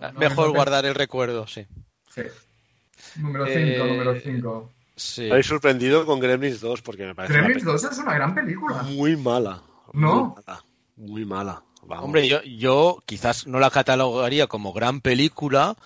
No, 0.00 0.18
Mejor 0.18 0.50
guardar 0.50 0.84
el 0.84 0.96
recuerdo, 0.96 1.46
sí. 1.46 1.64
Sí. 2.12 2.22
Número 3.20 3.46
5, 3.46 3.56
Eh, 3.60 3.78
número 3.88 4.18
5. 4.20 4.72
Sí. 4.96 5.22
Me 5.22 5.30
habéis 5.30 5.46
sorprendido 5.46 6.04
con 6.06 6.18
Gremlins 6.18 6.60
2 6.60 6.82
porque 6.82 7.06
me 7.06 7.14
parece 7.14 7.34
Gremlins 7.34 7.62
peli 7.62 7.72
2 7.72 7.84
es 7.84 7.98
una 7.98 8.14
gran 8.14 8.34
película. 8.34 8.82
muy 8.82 9.16
mala. 9.16 9.62
¿No? 9.92 10.34
Muy 10.34 10.42
mala. 10.44 10.64
Muy 10.96 11.24
mala. 11.24 11.62
Vamos. 11.84 12.04
Hombre, 12.04 12.26
yo, 12.26 12.42
yo 12.42 13.00
quizás 13.06 13.46
no 13.46 13.60
la 13.60 13.70
catalogaría 13.70 14.48
como 14.48 14.72
gran 14.72 15.00
película, 15.00 15.76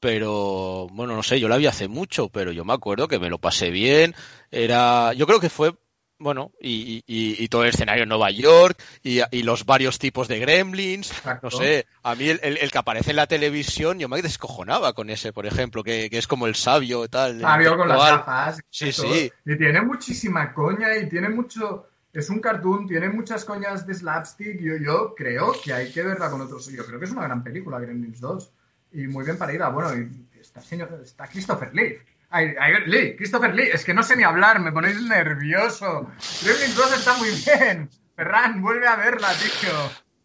pero 0.00 0.86
bueno, 0.92 1.14
no 1.14 1.22
sé, 1.22 1.40
yo 1.40 1.48
la 1.48 1.56
vi 1.56 1.66
hace 1.66 1.88
mucho, 1.88 2.28
pero 2.28 2.52
yo 2.52 2.64
me 2.64 2.72
acuerdo 2.72 3.08
que 3.08 3.18
me 3.18 3.30
lo 3.30 3.38
pasé 3.38 3.70
bien. 3.70 4.14
Era, 4.50 5.12
yo 5.12 5.26
creo 5.26 5.40
que 5.40 5.50
fue 5.50 5.74
bueno, 6.18 6.52
y, 6.60 7.04
y, 7.06 7.44
y, 7.44 7.48
todo 7.48 7.62
el 7.62 7.68
escenario 7.68 8.02
en 8.02 8.08
Nueva 8.08 8.30
York, 8.30 8.76
y, 9.04 9.20
y, 9.30 9.42
los 9.44 9.64
varios 9.64 10.00
tipos 10.00 10.26
de 10.26 10.40
gremlins, 10.40 11.12
Exacto. 11.12 11.48
no 11.48 11.56
sé, 11.56 11.86
a 12.02 12.16
mí 12.16 12.28
el, 12.28 12.40
el, 12.42 12.58
el, 12.58 12.70
que 12.72 12.78
aparece 12.78 13.10
en 13.10 13.16
la 13.16 13.28
televisión, 13.28 14.00
yo 14.00 14.08
me 14.08 14.20
descojonaba 14.20 14.94
con 14.94 15.10
ese, 15.10 15.32
por 15.32 15.46
ejemplo, 15.46 15.84
que, 15.84 16.10
que 16.10 16.18
es 16.18 16.26
como 16.26 16.48
el 16.48 16.56
sabio 16.56 17.04
y 17.04 17.08
tal. 17.08 17.40
Sabio 17.40 17.76
con 17.76 17.88
las 17.88 17.98
gafas. 17.98 18.60
Sí, 18.68 18.90
sí. 18.90 19.30
Y 19.44 19.56
tiene 19.56 19.80
muchísima 19.82 20.52
coña 20.52 20.96
y 20.96 21.08
tiene 21.08 21.28
mucho... 21.28 21.86
Es 22.12 22.30
un 22.30 22.40
cartoon, 22.40 22.88
tiene 22.88 23.10
muchas 23.10 23.44
coñas 23.44 23.86
de 23.86 23.94
slapstick. 23.94 24.60
Yo, 24.60 24.76
yo 24.76 25.14
creo 25.14 25.52
que 25.62 25.72
hay 25.72 25.92
que 25.92 26.02
verla 26.02 26.30
con 26.30 26.40
otros. 26.40 26.66
Yo 26.66 26.84
creo 26.84 26.98
que 26.98 27.04
es 27.04 27.12
una 27.12 27.24
gran 27.24 27.44
película, 27.44 27.78
Gremlins 27.78 28.18
2. 28.18 28.50
Y 28.92 29.06
muy 29.06 29.24
bien 29.24 29.38
parida. 29.38 29.68
Bueno, 29.68 29.94
y 29.96 30.38
está, 30.40 30.60
señor, 30.60 31.00
está 31.02 31.26
Christopher 31.28 31.74
Lee. 31.74 31.98
Ay, 32.30 32.54
ay, 32.60 32.74
Lee, 32.86 33.16
Christopher 33.16 33.54
Lee, 33.54 33.70
es 33.72 33.84
que 33.84 33.94
no 33.94 34.02
sé 34.02 34.14
ni 34.14 34.22
hablar, 34.22 34.60
me 34.60 34.72
ponéis 34.72 35.00
nervioso. 35.02 36.10
Gremlins 36.42 36.76
2 36.76 36.98
está 36.98 37.16
muy 37.16 37.30
bien. 37.30 37.88
Ferran, 38.14 38.60
vuelve 38.60 38.86
a 38.86 38.96
verla, 38.96 39.28
tío. 39.32 39.70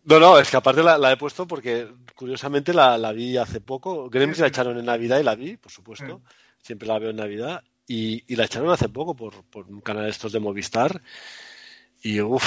No, 0.06 0.20
no, 0.20 0.38
es 0.38 0.50
que 0.50 0.58
aparte 0.58 0.84
la, 0.84 0.98
la 0.98 1.14
he 1.14 1.18
puesto 1.18 1.48
porque 1.48 1.88
curiosamente 2.16 2.74
la, 2.74 2.98
la, 2.98 3.14
vi 3.14 3.38
hace 3.38 3.62
poco. 3.62 4.10
Gremlins 4.10 4.40
la 4.40 4.48
echaron 4.48 4.78
en 4.78 4.86
Navidad 4.86 5.20
y 5.20 5.24
la 5.24 5.36
vi, 5.36 5.56
por 5.56 5.72
supuesto. 5.72 6.22
Sí. 6.28 6.36
Siempre 6.64 6.88
la 6.90 7.00
veo 7.00 7.12
en 7.12 7.18
Navidad. 7.18 7.64
Y, 7.88 8.24
y, 8.28 8.36
la 8.36 8.46
echaron 8.46 8.70
hace 8.72 8.90
poco 8.90 9.16
por, 9.16 9.44
por 9.46 9.68
un 9.68 9.82
canal 9.82 10.04
de 10.04 10.10
estos 10.10 10.34
de 10.34 10.40
Movistar. 10.40 11.02
Y 12.02 12.20
uff, 12.20 12.44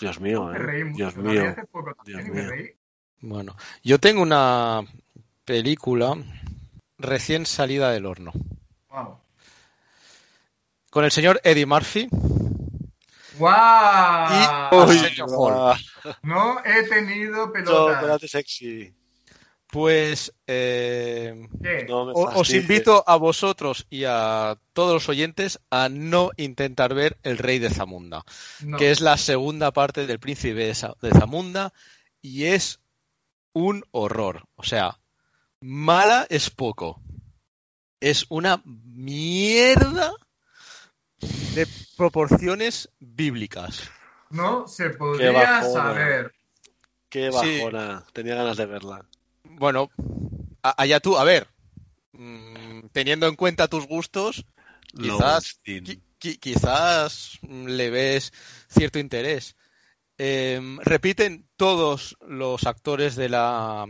Dios 0.00 0.20
mío, 0.20 0.52
eh. 0.52 0.58
reí 0.58 0.84
mucho, 0.84 0.96
Dios 0.96 1.16
mío. 1.16 1.48
Hace 1.50 1.66
poco 1.66 1.94
Dios 2.04 2.22
me 2.24 2.30
mío. 2.30 2.50
reí. 2.50 2.70
Bueno, 3.20 3.56
yo 3.82 3.98
tengo 3.98 4.22
una 4.22 4.82
película 5.44 6.16
recién 6.98 7.46
salida 7.46 7.90
del 7.90 8.06
horno. 8.06 8.32
Wow. 8.90 9.18
Con 10.90 11.04
el 11.04 11.10
señor 11.10 11.40
Eddie 11.44 11.66
Murphy. 11.66 12.08
¡Guau! 13.38 14.32
Y- 14.32 15.20
Hall. 15.26 15.76
No 16.22 16.56
he 16.64 16.82
tenido 16.88 17.52
pelotas. 17.52 17.96
chocolate 18.00 18.28
sexy. 18.28 18.94
Pues 19.66 20.32
eh. 20.46 21.48
No 21.88 22.02
os 22.12 22.50
invito 22.50 23.02
a 23.08 23.16
vosotros 23.16 23.86
y 23.90 24.04
a 24.06 24.56
todos 24.72 24.92
los 24.94 25.08
oyentes 25.08 25.58
a 25.70 25.88
no 25.88 26.30
intentar 26.36 26.94
ver 26.94 27.18
El 27.24 27.38
Rey 27.38 27.58
de 27.58 27.70
Zamunda, 27.70 28.24
No. 28.60 28.76
que 28.78 28.92
es 28.92 29.00
la 29.00 29.16
segunda 29.16 29.72
parte 29.72 30.06
del 30.06 30.20
Príncipe 30.20 30.66
de 30.66 30.74
Zamunda 31.12 31.72
y 32.22 32.44
es 32.44 32.78
un 33.52 33.84
horror. 33.90 34.44
O 34.54 34.62
sea, 34.62 35.00
mala 35.66 36.26
es 36.28 36.50
poco. 36.50 37.00
Es 38.00 38.26
una 38.28 38.60
mierda 38.64 40.12
de 41.54 41.66
proporciones 41.96 42.90
bíblicas. 43.00 43.90
No 44.28 44.68
se 44.68 44.90
Qué 44.90 44.96
podría 44.96 45.32
bajona. 45.32 45.72
saber. 45.72 46.34
Qué 47.08 47.30
Sí. 47.32 47.58
bajona. 47.60 48.04
Tenía 48.12 48.34
ganas 48.34 48.58
de 48.58 48.66
verla. 48.66 49.06
Bueno, 49.44 49.90
allá 50.62 51.00
tú, 51.00 51.16
a 51.16 51.24
ver, 51.24 51.48
mm, 52.12 52.88
teniendo 52.92 53.26
en 53.26 53.36
cuenta 53.36 53.66
tus 53.68 53.86
gustos, 53.86 54.44
quizás, 54.94 55.58
Lowenstein. 55.64 55.84
qui- 55.84 56.00
qui- 56.20 56.38
quizás 56.38 57.38
mm, 57.42 57.66
le 57.68 57.88
ves 57.90 58.32
cierto 58.68 58.98
interés. 58.98 59.56
Em, 60.18 60.78
repiten 60.80 61.48
todos 61.56 62.16
los 62.20 62.64
actores 62.66 63.16
de 63.16 63.28
la 63.30 63.86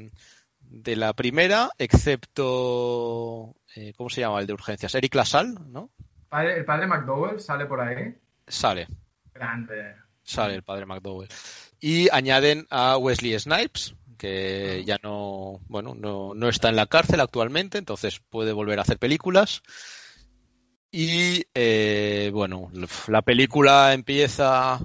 de 0.83 0.97
la 0.97 1.13
primera, 1.13 1.71
excepto 1.79 3.55
eh, 3.77 3.93
¿cómo 3.97 4.11
se 4.11 4.21
llama 4.21 4.41
el 4.41 4.47
de 4.47 4.53
urgencias? 4.53 4.95
Eric 4.95 5.15
Lasal, 5.15 5.55
¿no? 5.71 5.91
El 6.33 6.65
padre 6.65 6.87
McDowell 6.87 7.41
sale 7.41 7.67
por 7.67 7.81
ahí. 7.81 8.15
Sale, 8.47 8.89
Grande. 9.33 9.95
sale 10.25 10.55
el 10.55 10.63
padre 10.63 10.85
McDowell. 10.85 11.29
Y 11.81 12.09
añaden 12.11 12.67
a 12.71 12.97
Wesley 12.99 13.39
Snipes, 13.39 13.95
que 14.19 14.83
ya 14.85 14.99
no, 15.03 15.61
bueno, 15.69 15.95
no, 15.95 16.35
no 16.35 16.49
está 16.49 16.71
en 16.71 16.77
la 16.77 16.87
cárcel 16.87 17.21
actualmente, 17.21 17.79
entonces 17.79 18.21
puede 18.31 18.53
volver 18.53 18.81
a 18.81 18.83
hacer 18.83 18.99
películas. 18.99 19.63
Y 20.91 21.45
eh, 21.55 22.31
bueno, 22.33 22.71
la 23.09 23.23
película 23.23 23.93
empieza 23.93 24.81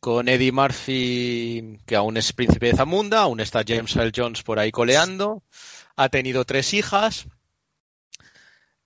con 0.00 0.28
Eddie 0.28 0.52
Murphy, 0.52 1.78
que 1.86 1.96
aún 1.96 2.16
es 2.16 2.32
príncipe 2.32 2.66
de 2.66 2.76
Zamunda, 2.76 3.20
aún 3.22 3.40
está 3.40 3.62
James 3.66 3.94
Earl 3.96 4.12
Jones 4.16 4.42
por 4.42 4.58
ahí 4.58 4.70
coleando, 4.72 5.42
ha 5.96 6.08
tenido 6.08 6.44
tres 6.44 6.72
hijas. 6.74 7.26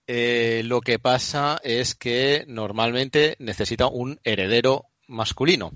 Eh, 0.06 0.62
lo 0.64 0.80
que 0.80 0.98
pasa 0.98 1.58
es 1.62 1.94
que 1.94 2.44
normalmente 2.46 3.36
necesita 3.38 3.86
un 3.86 4.20
heredero 4.24 4.86
masculino. 5.06 5.72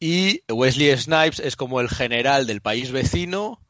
Y 0.00 0.42
Wesley 0.50 0.96
Snipes 0.96 1.38
es 1.40 1.56
como 1.56 1.80
el 1.80 1.88
general 1.88 2.46
del 2.46 2.60
país 2.60 2.90
vecino, 2.90 3.64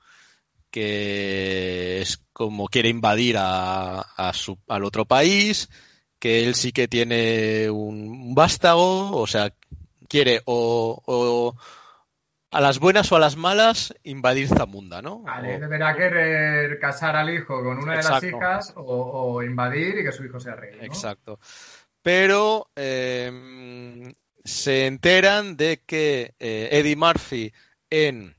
que 0.70 2.00
es 2.02 2.22
como 2.32 2.68
quiere 2.68 2.88
invadir 2.90 3.36
a, 3.38 4.00
a 4.00 4.32
su- 4.34 4.58
al 4.68 4.84
otro 4.84 5.06
país, 5.06 5.68
que 6.18 6.44
él 6.44 6.54
sí 6.54 6.72
que 6.72 6.88
tiene 6.88 7.70
un 7.70 8.34
vástago, 8.34 9.16
o 9.16 9.26
sea, 9.26 9.54
quiere 10.12 10.42
o, 10.44 11.02
o 11.06 11.56
a 12.50 12.60
las 12.60 12.78
buenas 12.78 13.10
o 13.10 13.16
a 13.16 13.18
las 13.18 13.34
malas 13.36 13.94
invadir 14.02 14.46
Zamunda, 14.46 15.00
¿no? 15.00 15.20
Vale, 15.22 15.56
O- 15.56 15.60
deberá 15.60 15.96
querer 15.96 16.78
casar 16.78 17.16
al 17.16 17.30
hijo 17.30 17.64
con 17.64 17.78
una 17.78 17.92
de 17.92 17.98
Exacto. 18.00 18.26
las 18.26 18.34
hijas 18.34 18.72
o, 18.76 18.82
o 18.84 19.42
invadir 19.42 19.98
y 19.98 20.04
que 20.04 20.12
su 20.12 20.22
hijo 20.26 20.38
sea 20.38 20.54
rey. 20.54 20.76
¿no? 20.76 20.84
Exacto. 20.84 21.40
Pero 22.02 22.68
eh, 22.76 24.12
se 24.44 24.86
enteran 24.86 25.56
de 25.56 25.80
que 25.86 26.34
eh, 26.38 26.68
Eddie 26.72 26.96
Murphy 26.96 27.54
en 27.88 28.36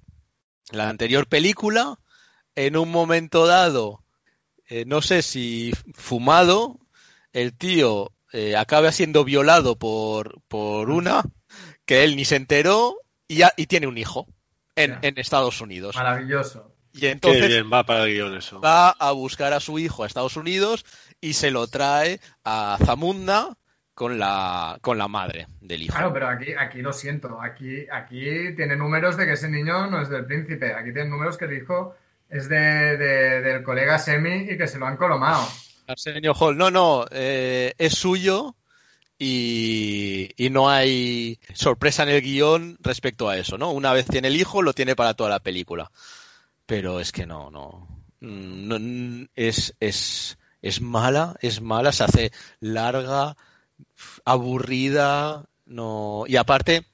la 0.72 0.90
anterior 0.90 1.28
película, 1.28 1.98
en 2.56 2.78
un 2.78 2.92
momento 2.92 3.48
dado, 3.48 4.04
eh, 4.70 4.86
no 4.86 5.02
sé 5.02 5.24
si 5.24 5.74
fumado, 5.96 6.80
el 7.32 7.58
tío 7.58 8.12
eh, 8.32 8.56
acaba 8.56 8.92
siendo 8.92 9.24
violado 9.24 9.76
por, 9.76 10.40
por 10.48 10.92
una 10.92 11.24
que 11.86 12.04
él 12.04 12.16
ni 12.16 12.26
se 12.26 12.36
enteró 12.36 12.96
y, 13.28 13.38
ya- 13.38 13.54
y 13.58 13.68
tiene 13.68 13.88
un 13.88 13.98
hijo 13.98 14.28
en, 14.76 14.98
Estados 15.18 15.62
Unidos. 15.62 15.96
Maravilloso. 15.96 16.70
Y 16.94 17.00
Qué 17.02 17.12
entonces 17.12 17.48
bien, 17.48 17.72
va 17.74 17.84
para 17.84 18.04
el 18.04 18.14
guion 18.14 18.36
eso. 18.38 18.62
va 18.62 18.90
a 18.90 19.12
buscar 19.12 19.52
a 19.54 19.60
su 19.60 19.80
hijo 19.80 20.04
a 20.04 20.08
Estados 20.08 20.38
Unidos 20.38 20.86
y 21.22 21.34
se 21.34 21.50
lo 21.52 21.68
trae 21.68 22.20
a 22.44 22.78
Zamunda 22.86 23.58
con 23.96 24.20
la, 24.20 24.78
con 24.82 24.98
la 25.00 25.08
madre 25.08 25.48
del 25.62 25.84
hijo. 25.84 25.94
Claro, 25.94 26.14
pero 26.14 26.28
aquí, 26.28 26.54
aquí 26.58 26.82
lo 26.82 26.94
siento. 26.94 27.42
Aquí, 27.42 27.86
aquí 27.92 28.56
tiene 28.56 28.76
números 28.76 29.18
de 29.18 29.26
que 29.26 29.34
ese 29.34 29.50
niño 29.50 29.88
no 29.88 30.02
es 30.02 30.10
del 30.10 30.26
príncipe. 30.26 30.74
Aquí 30.74 30.94
tiene 30.94 31.10
números 31.10 31.38
que 31.38 31.46
el 31.46 31.54
hijo 31.54 31.96
es 32.30 32.48
de, 32.50 32.58
de- 32.98 33.42
del 33.42 33.64
colega 33.64 33.98
Semi 34.00 34.52
y 34.52 34.58
que 34.58 34.68
se 34.68 34.78
lo 34.80 34.86
han 34.86 34.98
colomado. 34.98 35.48
Arsenio 35.88 36.34
Hall, 36.34 36.58
no, 36.58 36.72
no, 36.72 37.06
eh, 37.12 37.74
es 37.78 37.94
suyo 37.96 38.56
y, 39.24 40.50
no 40.50 40.70
hay 40.70 41.40
sorpresa 41.54 42.04
en 42.04 42.10
el 42.10 42.22
guion 42.22 42.78
respecto 42.82 43.30
a 43.30 43.38
eso, 43.38 43.58
¿no? 43.58 43.72
Una 43.72 43.94
vez 43.94 44.06
tiene 44.06 44.28
el 44.28 44.36
hijo, 44.36 44.62
lo 44.62 44.74
tiene 44.74 44.96
para 44.96 45.14
toda 45.14 45.30
la 45.30 45.40
película. 45.40 45.92
Pero 46.66 47.00
es 47.00 47.12
que 47.12 47.26
no, 47.26 47.50
no. 47.50 47.88
Mm, 48.20 48.68
no, 48.68 48.80
mm, 48.80 49.28
es, 49.36 49.76
es, 49.80 50.38
es 50.62 50.82
mala, 50.82 51.36
es 51.42 51.62
mala, 51.62 51.92
se 51.92 52.04
hace 52.04 52.32
larga, 52.60 53.36
aburrida, 54.26 55.46
no. 55.66 56.26
Y 56.28 56.36
aparte, 56.36 56.86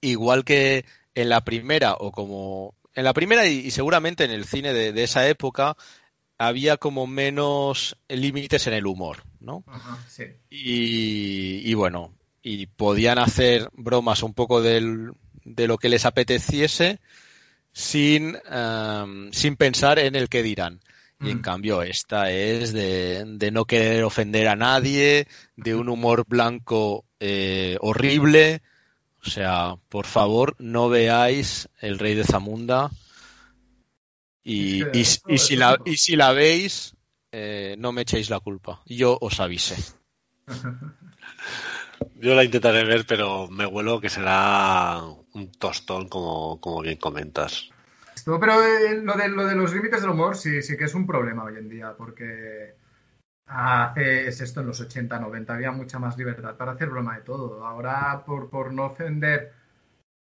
igual 0.00 0.44
que 0.44 0.84
en 1.14 1.28
la 1.28 1.42
primera, 1.42 1.94
o 1.94 2.12
como. 2.12 2.74
En 2.94 3.04
la 3.04 3.14
primera 3.14 3.46
y, 3.46 3.70
seguramente 3.70 4.24
en 4.24 4.30
el 4.30 4.44
cine 4.44 4.74
de 4.74 5.02
esa 5.02 5.26
época, 5.26 5.76
había 6.38 6.76
como 6.76 7.06
menos 7.06 7.96
límites 8.08 8.66
en 8.66 8.74
el 8.74 8.86
humor, 8.86 9.24
¿no? 9.42 9.64
Ajá, 9.66 9.98
sí. 10.08 10.24
Y, 10.50 11.62
y 11.70 11.74
bueno, 11.74 12.14
y 12.42 12.66
podían 12.66 13.18
hacer 13.18 13.68
bromas 13.74 14.22
un 14.22 14.34
poco 14.34 14.60
del- 14.62 15.12
de 15.44 15.66
lo 15.66 15.78
que 15.78 15.88
les 15.88 16.04
apeteciese 16.06 17.00
sin, 17.72 18.36
em, 18.50 19.32
sin 19.32 19.56
pensar 19.56 19.98
en 19.98 20.14
el 20.16 20.28
que 20.28 20.42
dirán. 20.42 20.80
Y 21.20 21.30
en 21.30 21.38
Mm. 21.38 21.42
cambio 21.42 21.82
esta 21.82 22.30
es 22.32 22.72
de, 22.72 23.24
de 23.26 23.50
no 23.50 23.64
querer 23.64 24.04
ofender 24.04 24.48
a 24.48 24.56
nadie, 24.56 25.26
de 25.56 25.74
un 25.74 25.88
humor 25.88 26.24
blanco 26.26 27.04
eh, 27.20 27.76
horrible. 27.80 28.60
O 29.24 29.30
sea, 29.30 29.76
por 29.88 30.06
favor, 30.06 30.56
no 30.58 30.88
veáis 30.88 31.68
El 31.80 31.98
Rey 32.00 32.14
de 32.14 32.24
Zamunda. 32.24 32.90
Y, 34.44 34.82
y- 34.92 35.04
si, 35.38 35.56
la, 35.56 35.78
y 35.84 35.96
si 35.96 36.16
la 36.16 36.32
veis, 36.32 36.94
eh, 37.32 37.76
no 37.78 37.92
me 37.92 38.02
echéis 38.02 38.30
la 38.30 38.40
culpa. 38.40 38.82
Yo 38.86 39.18
os 39.20 39.40
avisé. 39.40 39.76
Yo 42.16 42.34
la 42.34 42.44
intentaré 42.44 42.84
ver, 42.84 43.04
pero 43.06 43.48
me 43.48 43.66
huelo 43.66 44.00
que 44.00 44.08
será 44.08 45.00
un 45.34 45.52
tostón, 45.52 46.08
como, 46.08 46.60
como 46.60 46.82
bien 46.82 46.98
comentas. 46.98 47.70
Esto, 48.14 48.38
pero 48.38 48.62
eh, 48.62 49.00
lo, 49.02 49.14
de, 49.14 49.28
lo 49.28 49.46
de 49.46 49.54
los 49.54 49.72
límites 49.72 50.02
del 50.02 50.10
humor 50.10 50.36
sí, 50.36 50.62
sí 50.62 50.76
que 50.76 50.84
es 50.84 50.94
un 50.94 51.06
problema 51.06 51.44
hoy 51.44 51.56
en 51.56 51.68
día, 51.68 51.94
porque 51.96 52.74
hace 53.46 54.28
es 54.28 54.40
esto 54.40 54.60
en 54.60 54.66
los 54.68 54.80
80, 54.80 55.18
90, 55.18 55.54
había 55.54 55.72
mucha 55.72 55.98
más 55.98 56.16
libertad 56.16 56.56
para 56.56 56.72
hacer 56.72 56.90
broma 56.90 57.16
de 57.16 57.22
todo. 57.22 57.66
Ahora, 57.66 58.22
por, 58.24 58.50
por 58.50 58.72
no 58.72 58.86
ofender 58.86 59.52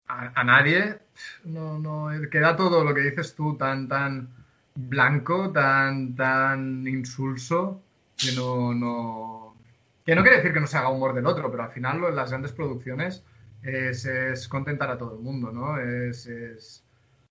a, 0.08 0.40
a 0.40 0.44
nadie, 0.44 0.98
no, 1.44 1.78
no, 1.78 2.08
queda 2.30 2.56
todo 2.56 2.84
lo 2.84 2.94
que 2.94 3.02
dices 3.02 3.34
tú 3.34 3.56
tan, 3.56 3.88
tan 3.88 4.45
blanco, 4.76 5.50
tan, 5.50 6.14
tan 6.14 6.86
insulso, 6.86 7.82
que 8.16 8.32
no, 8.32 8.74
no, 8.74 9.56
que 10.04 10.14
no 10.14 10.22
quiere 10.22 10.36
decir 10.38 10.52
que 10.52 10.60
no 10.60 10.66
se 10.66 10.76
haga 10.76 10.90
humor 10.90 11.14
del 11.14 11.26
otro, 11.26 11.50
pero 11.50 11.64
al 11.64 11.72
final 11.72 11.98
lo, 11.98 12.10
las 12.10 12.30
grandes 12.30 12.52
producciones 12.52 13.24
es, 13.62 14.04
es, 14.04 14.46
contentar 14.48 14.90
a 14.90 14.98
todo 14.98 15.14
el 15.14 15.20
mundo, 15.20 15.50
¿no? 15.50 15.78
Es, 15.80 16.26
es 16.26 16.84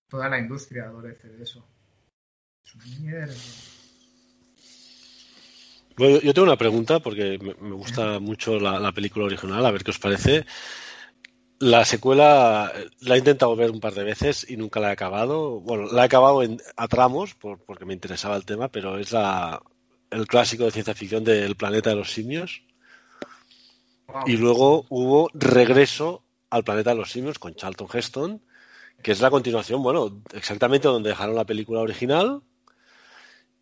toda 0.10 0.28
la 0.30 0.40
industria 0.40 0.86
adolece 0.86 1.30
de 1.30 1.44
eso. 1.44 1.66
Es 2.66 2.76
una 2.76 2.86
mierda. 3.00 3.34
Bueno, 5.98 6.20
yo 6.20 6.34
tengo 6.34 6.48
una 6.48 6.58
pregunta 6.58 7.00
porque 7.00 7.40
me, 7.40 7.54
me 7.68 7.76
gusta 7.76 8.20
mucho 8.20 8.60
la, 8.60 8.80
la, 8.80 8.92
película 8.92 9.26
original, 9.26 9.66
a 9.66 9.72
ver 9.72 9.84
qué 9.84 9.92
os 9.92 10.00
parece. 10.00 10.46
La 11.60 11.86
secuela 11.86 12.74
la 13.00 13.16
he 13.16 13.20
intentado 13.20 13.56
ver 13.56 13.72
un 13.72 13.80
par 13.80 13.94
de 13.94 14.04
veces 14.04 14.46
y 14.50 14.58
nunca 14.58 14.80
la 14.80 14.90
he 14.90 14.92
acabado. 14.92 15.62
Bueno, 15.62 15.86
la 15.92 16.04
he 16.04 16.06
acabado 16.06 16.44
en, 16.44 16.62
a 16.76 16.88
tramos 16.88 17.34
por, 17.34 17.60
porque 17.60 17.86
me 17.86 17.94
interesaba 17.94 18.36
el 18.36 18.46
tema, 18.46 18.68
pero 18.68 18.98
es 18.98 19.12
la, 19.12 19.62
el 20.12 20.28
clásico 20.28 20.66
de 20.66 20.72
ciencia 20.72 20.94
ficción 20.94 21.24
del 21.24 21.56
planeta 21.56 21.90
de 21.90 21.96
los 21.96 22.12
simios. 22.12 22.64
Wow. 24.08 24.24
Y 24.28 24.38
luego 24.38 24.86
hubo 24.90 25.30
Regreso 25.34 26.24
al 26.50 26.64
planeta 26.64 26.92
de 26.92 26.98
los 26.98 27.12
simios 27.12 27.40
con 27.40 27.56
Charlton 27.56 27.88
Heston, 27.92 28.42
que 29.02 29.12
es 29.12 29.22
la 29.22 29.30
continuación, 29.30 29.82
bueno, 29.84 30.22
exactamente 30.34 30.88
donde 30.88 31.10
dejaron 31.10 31.36
la 31.36 31.46
película 31.46 31.82
original. 31.82 32.42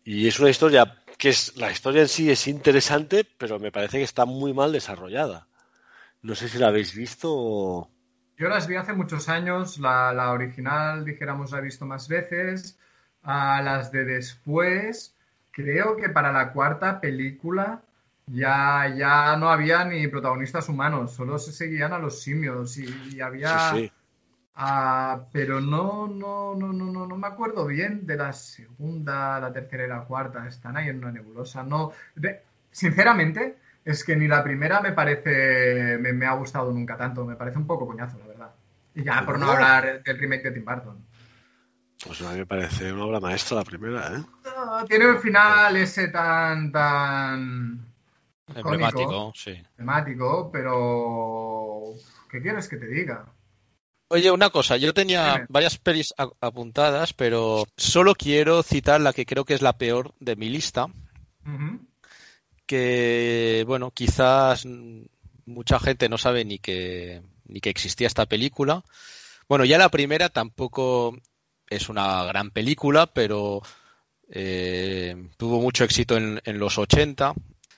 Y 0.04 0.26
es 0.28 0.38
una 0.38 0.50
historia 0.50 1.02
que 1.18 1.28
es 1.30 1.56
la 1.56 1.70
historia 1.70 2.02
en 2.02 2.08
sí 2.08 2.30
es 2.30 2.46
interesante, 2.46 3.24
pero 3.24 3.58
me 3.58 3.72
parece 3.72 3.98
que 3.98 4.04
está 4.04 4.24
muy 4.24 4.52
mal 4.52 4.72
desarrollada. 4.72 5.48
No 6.24 6.34
sé 6.34 6.48
si 6.48 6.58
la 6.58 6.68
habéis 6.68 6.94
visto 6.94 7.28
o... 7.30 7.90
Yo 8.38 8.48
las 8.48 8.66
vi 8.66 8.76
hace 8.76 8.94
muchos 8.94 9.28
años, 9.28 9.78
la, 9.78 10.12
la 10.14 10.32
original, 10.32 11.04
dijéramos, 11.04 11.52
la 11.52 11.58
he 11.58 11.62
visto 11.62 11.84
más 11.84 12.08
veces. 12.08 12.78
A 13.22 13.60
las 13.62 13.92
de 13.92 14.04
después, 14.04 15.14
creo 15.50 15.96
que 15.96 16.08
para 16.08 16.32
la 16.32 16.52
cuarta 16.52 16.98
película 16.98 17.82
ya, 18.26 18.88
ya 18.96 19.36
no 19.36 19.50
había 19.50 19.84
ni 19.84 20.08
protagonistas 20.08 20.68
humanos, 20.70 21.12
solo 21.12 21.38
se 21.38 21.52
seguían 21.52 21.92
a 21.92 21.98
los 21.98 22.22
simios 22.22 22.78
y, 22.78 22.86
y 23.12 23.20
había... 23.20 23.70
Sí, 23.70 23.80
sí. 23.80 23.92
Uh, 24.56 25.20
pero 25.32 25.60
no, 25.60 26.06
no, 26.06 26.54
no, 26.54 26.72
no, 26.72 26.84
no, 26.86 27.06
no 27.06 27.16
me 27.16 27.26
acuerdo 27.26 27.66
bien 27.66 28.06
de 28.06 28.16
la 28.16 28.32
segunda, 28.32 29.40
la 29.40 29.52
tercera 29.52 29.84
y 29.84 29.88
la 29.88 30.04
cuarta. 30.04 30.46
Están 30.46 30.76
ahí 30.76 30.88
en 30.88 30.98
una 30.98 31.10
nebulosa. 31.12 31.64
No, 31.64 31.92
de, 32.14 32.40
sinceramente, 32.70 33.58
es 33.84 34.04
que 34.04 34.16
ni 34.16 34.26
la 34.26 34.42
primera 34.42 34.80
me 34.80 34.92
parece, 34.92 35.98
me, 35.98 36.12
me, 36.12 36.26
ha 36.26 36.32
gustado 36.34 36.72
nunca 36.72 36.96
tanto. 36.96 37.24
Me 37.24 37.36
parece 37.36 37.58
un 37.58 37.66
poco 37.66 37.86
coñazo, 37.86 38.18
la 38.18 38.26
verdad. 38.26 38.54
Y 38.94 39.04
ya 39.04 39.24
por 39.24 39.38
no 39.38 39.50
hablar 39.50 40.02
del 40.02 40.18
remake 40.18 40.44
de 40.44 40.50
Tim 40.52 40.64
Burton. 40.64 41.04
Pues 42.04 42.20
a 42.22 42.32
mí 42.32 42.38
me 42.38 42.46
parece 42.46 42.92
una 42.92 43.04
obra 43.04 43.20
maestra 43.20 43.58
la 43.58 43.64
primera, 43.64 44.16
¿eh? 44.16 44.22
No, 44.44 44.84
tiene 44.86 45.08
un 45.08 45.20
final 45.20 45.76
ese 45.76 46.08
tan, 46.08 46.70
tan... 46.72 47.86
Emblemático, 48.54 49.04
cómico, 49.04 49.32
sí. 49.34 49.50
Emblemático, 49.50 50.50
pero... 50.52 51.94
¿Qué 52.30 52.42
quieres 52.42 52.68
que 52.68 52.76
te 52.76 52.86
diga? 52.86 53.26
Oye, 54.08 54.30
una 54.30 54.50
cosa, 54.50 54.76
yo 54.76 54.92
tenía 54.92 55.46
varias 55.48 55.78
pelis 55.78 56.14
apuntadas, 56.40 57.14
pero 57.14 57.64
solo 57.76 58.14
quiero 58.14 58.62
citar 58.62 59.00
la 59.00 59.12
que 59.12 59.24
creo 59.24 59.44
que 59.44 59.54
es 59.54 59.62
la 59.62 59.78
peor 59.78 60.12
de 60.20 60.36
mi 60.36 60.50
lista. 60.50 60.86
Uh 60.86 60.90
-huh. 61.50 61.80
Que, 62.66 63.64
bueno, 63.66 63.90
quizás 63.90 64.66
mucha 65.46 65.78
gente 65.78 66.08
no 66.08 66.18
sabe 66.18 66.44
ni 66.44 66.58
que, 66.58 67.22
ni 67.46 67.60
que 67.60 67.70
existía 67.70 68.06
esta 68.06 68.26
película. 68.26 68.84
Bueno, 69.48 69.64
ya 69.64 69.78
la 69.78 69.90
primera 69.90 70.28
tampoco 70.30 71.16
es 71.68 71.88
una 71.88 72.24
gran 72.24 72.50
película, 72.50 73.06
pero 73.06 73.62
eh, 74.30 75.28
tuvo 75.36 75.60
mucho 75.60 75.84
éxito 75.84 76.16
en, 76.16 76.40
en, 76.44 76.58
los 76.58 76.78
80. 76.78 77.34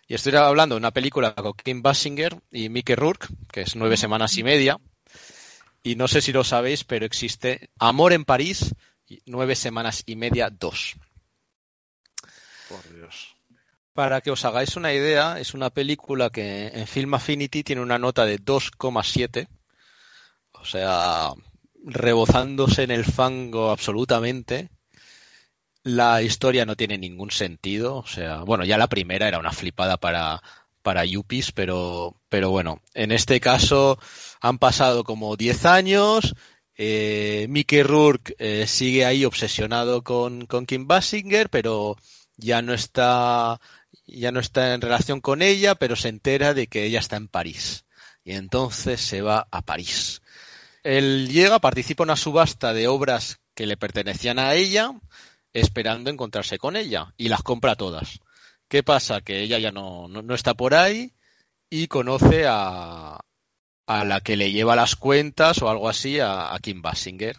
Y 0.09 0.15
estoy 0.15 0.35
hablando 0.37 0.77
de 0.77 0.81
una 0.81 0.93
película 0.93 1.35
con 1.35 1.53
Kim 1.55 1.83
Basinger 1.83 2.39
y 2.53 2.69
Mickey 2.69 2.95
Rourke, 2.95 3.27
que 3.53 3.63
es 3.63 3.75
nueve 3.75 3.97
semanas 3.97 4.37
y 4.39 4.45
media 4.45 4.79
y 5.87 5.95
no 5.95 6.09
sé 6.09 6.21
si 6.21 6.33
lo 6.33 6.43
sabéis, 6.43 6.83
pero 6.83 7.07
existe 7.07 7.71
Amor 7.79 8.13
en 8.13 8.25
París, 8.25 8.75
nueve 9.25 9.55
semanas 9.55 10.03
y 10.05 10.17
media, 10.17 10.51
dos. 10.51 10.97
Por 12.69 12.93
Dios. 12.93 13.36
Para 13.97 14.21
que 14.21 14.31
os 14.31 14.45
hagáis 14.45 14.77
una 14.77 14.93
idea, 14.93 15.41
es 15.41 15.55
una 15.55 15.71
película 15.71 16.29
que 16.29 16.67
en 16.67 16.87
Film 16.87 17.15
Affinity 17.15 17.65
tiene 17.65 17.81
una 17.81 17.99
nota 17.99 18.27
de 18.27 18.39
2,7. 18.39 19.49
O 20.53 20.67
sea, 20.67 21.31
rebozándose 21.83 22.83
en 22.83 22.91
el 22.91 23.07
fango 23.07 23.71
absolutamente. 23.71 24.69
La 25.83 26.21
historia 26.21 26.67
no 26.67 26.77
tiene 26.77 26.99
ningún 26.99 27.31
sentido. 27.31 27.97
O 27.97 28.07
sea, 28.07 28.43
bueno, 28.43 28.67
ya 28.67 28.77
la 28.77 28.87
primera 28.87 29.29
era 29.29 29.39
una 29.39 29.53
flipada 29.53 29.97
para, 29.97 30.43
para 30.83 31.07
Yuppies, 31.07 31.53
pero, 31.53 32.21
pero 32.29 32.51
bueno, 32.51 32.83
en 32.93 33.13
este 33.13 33.41
caso 33.41 33.99
han 34.43 34.59
pasado 34.59 35.05
como 35.05 35.39
10 35.39 35.65
años. 35.65 36.35
Eh, 36.77 37.47
Mickey 37.49 37.83
Rourke 37.83 38.37
eh, 38.39 38.67
sigue 38.67 39.07
ahí 39.07 39.25
obsesionado 39.25 40.03
con, 40.05 40.45
con, 40.45 40.67
Kim 40.67 40.87
Basinger, 40.87 41.49
pero 41.49 41.97
ya 42.37 42.61
no 42.61 42.75
está 42.75 43.59
ya 44.07 44.33
no 44.33 44.41
está 44.41 44.75
en 44.75 44.81
relación 44.81 45.21
con 45.21 45.43
ella, 45.43 45.75
pero 45.75 45.97
se 45.97 46.09
entera 46.09 46.55
de 46.55 46.69
que 46.69 46.85
ella 46.85 47.01
está 47.01 47.17
en 47.17 47.29
París. 47.29 47.85
Y 48.25 48.33
entonces 48.33 49.01
se 49.01 49.23
va 49.23 49.47
a 49.51 49.63
París. 49.63 50.23
Él 50.83 51.29
llega, 51.29 51.59
participa 51.59 52.05
en 52.05 52.11
una 52.11 52.17
subasta 52.17 52.73
de 52.73 52.89
obras 52.89 53.41
que 53.55 53.67
le 53.67 53.77
pertenecían 53.77 54.39
a 54.39 54.55
ella, 54.55 54.93
esperando 55.53 56.11
encontrarse 56.11 56.59
con 56.59 56.77
ella, 56.77 57.13
y 57.17 57.29
las 57.29 57.43
compra 57.43 57.75
todas. 57.75 58.21
¿Qué 58.69 58.83
pasa? 58.83 59.21
Que 59.21 59.43
ella 59.43 59.59
ya 59.59 59.73
no, 59.73 60.09
no, 60.09 60.35
está 60.35 60.55
por 60.55 60.75
ahí 60.75 61.13
y 61.71 61.89
conoce 61.89 62.47
a, 62.49 63.21
a, 63.87 64.05
la 64.05 64.21
que 64.21 64.37
le 64.37 64.53
lleva 64.53 64.77
las 64.77 64.97
cuentas 64.97 65.63
o 65.63 65.71
algo 65.71 65.89
así 65.89 66.21
a, 66.21 66.55
a, 66.55 66.59
Kim 66.59 66.83
Basinger. 66.83 67.37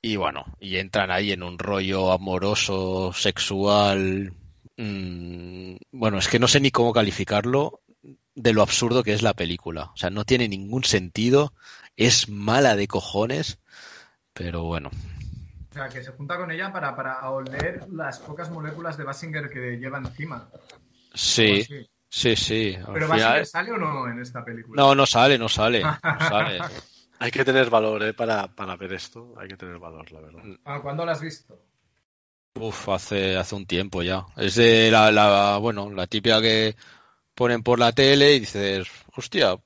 Y 0.00 0.16
bueno, 0.16 0.44
y 0.60 0.76
entran 0.76 1.10
ahí 1.10 1.32
en 1.32 1.42
un 1.42 1.58
rollo 1.58 2.12
amoroso, 2.12 3.12
sexual. 3.12 4.32
Mmm, 4.78 5.76
bueno, 5.92 6.18
es 6.18 6.28
que 6.28 6.38
no 6.38 6.48
sé 6.48 6.60
ni 6.60 6.70
cómo 6.70 6.92
calificarlo 6.92 7.80
de 8.34 8.52
lo 8.52 8.62
absurdo 8.62 9.02
que 9.02 9.12
es 9.12 9.22
la 9.22 9.34
película. 9.34 9.90
O 9.92 9.96
sea, 9.96 10.08
no 10.08 10.24
tiene 10.24 10.48
ningún 10.48 10.84
sentido, 10.84 11.52
es 11.96 12.28
mala 12.28 12.76
de 12.76 12.88
cojones, 12.88 13.58
pero 14.32 14.62
bueno, 14.64 14.90
o 15.70 15.74
sea, 15.74 15.88
que 15.88 16.02
se 16.02 16.12
junta 16.12 16.36
con 16.38 16.50
ella 16.50 16.72
para, 16.72 16.96
para 16.96 17.28
oler 17.28 17.86
las 17.92 18.20
pocas 18.20 18.50
moléculas 18.50 18.96
de 18.96 19.04
Basinger 19.04 19.50
que 19.50 19.76
lleva 19.76 19.98
encima. 19.98 20.48
Sí, 21.12 21.66
sí, 22.08 22.36
sí. 22.36 22.78
¿Pero 22.92 23.08
Basinger 23.08 23.46
sale 23.46 23.72
o 23.72 23.76
no 23.76 24.08
en 24.08 24.20
esta 24.20 24.44
película? 24.44 24.82
No, 24.82 24.94
no 24.94 25.04
sale, 25.04 25.38
no 25.38 25.48
sale. 25.48 25.82
No 25.82 25.90
sale. 26.28 26.58
Hay 27.18 27.30
que 27.30 27.44
tener 27.44 27.68
valor 27.68 28.02
¿eh? 28.02 28.14
para, 28.14 28.48
para 28.48 28.76
ver 28.76 28.94
esto. 28.94 29.34
Hay 29.38 29.48
que 29.48 29.56
tener 29.56 29.78
valor, 29.78 30.10
la 30.10 30.20
verdad. 30.20 30.42
¿Ah, 30.64 30.80
¿Cuándo 30.80 31.04
lo 31.04 31.10
has 31.10 31.20
visto? 31.20 31.58
Uf, 32.60 32.88
hace, 32.88 33.36
hace 33.36 33.54
un 33.54 33.66
tiempo 33.66 34.02
ya. 34.02 34.26
Es 34.36 34.56
de 34.56 34.90
la, 34.90 35.12
la, 35.12 35.58
bueno, 35.58 35.90
la 35.90 36.06
típica 36.06 36.40
que 36.40 36.76
ponen 37.34 37.62
por 37.62 37.78
la 37.78 37.92
tele 37.92 38.34
y 38.34 38.40
dices, 38.40 38.88
hostia, 39.14 39.56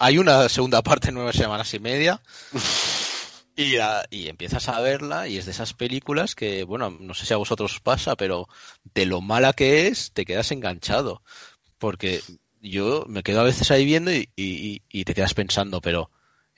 hay 0.00 0.18
una 0.18 0.48
segunda 0.48 0.82
parte 0.82 1.12
nueve 1.12 1.32
semanas 1.32 1.72
y 1.74 1.78
media. 1.78 2.20
Y, 3.56 3.76
y, 4.10 4.28
empiezas 4.28 4.68
a 4.70 4.80
verla 4.80 5.28
y 5.28 5.36
es 5.36 5.44
de 5.44 5.50
esas 5.50 5.74
películas 5.74 6.34
que, 6.34 6.64
bueno, 6.64 6.96
no 6.98 7.12
sé 7.12 7.26
si 7.26 7.34
a 7.34 7.36
vosotros 7.36 7.74
os 7.74 7.80
pasa, 7.80 8.16
pero 8.16 8.48
de 8.94 9.04
lo 9.04 9.20
mala 9.20 9.52
que 9.52 9.88
es, 9.88 10.12
te 10.12 10.24
quedas 10.24 10.50
enganchado. 10.50 11.22
Porque 11.76 12.22
yo 12.62 13.04
me 13.06 13.22
quedo 13.22 13.40
a 13.40 13.44
veces 13.44 13.70
ahí 13.70 13.84
viendo 13.84 14.12
y, 14.12 14.30
y, 14.34 14.80
y 14.88 15.04
te 15.04 15.12
quedas 15.12 15.34
pensando, 15.34 15.82
pero 15.82 16.10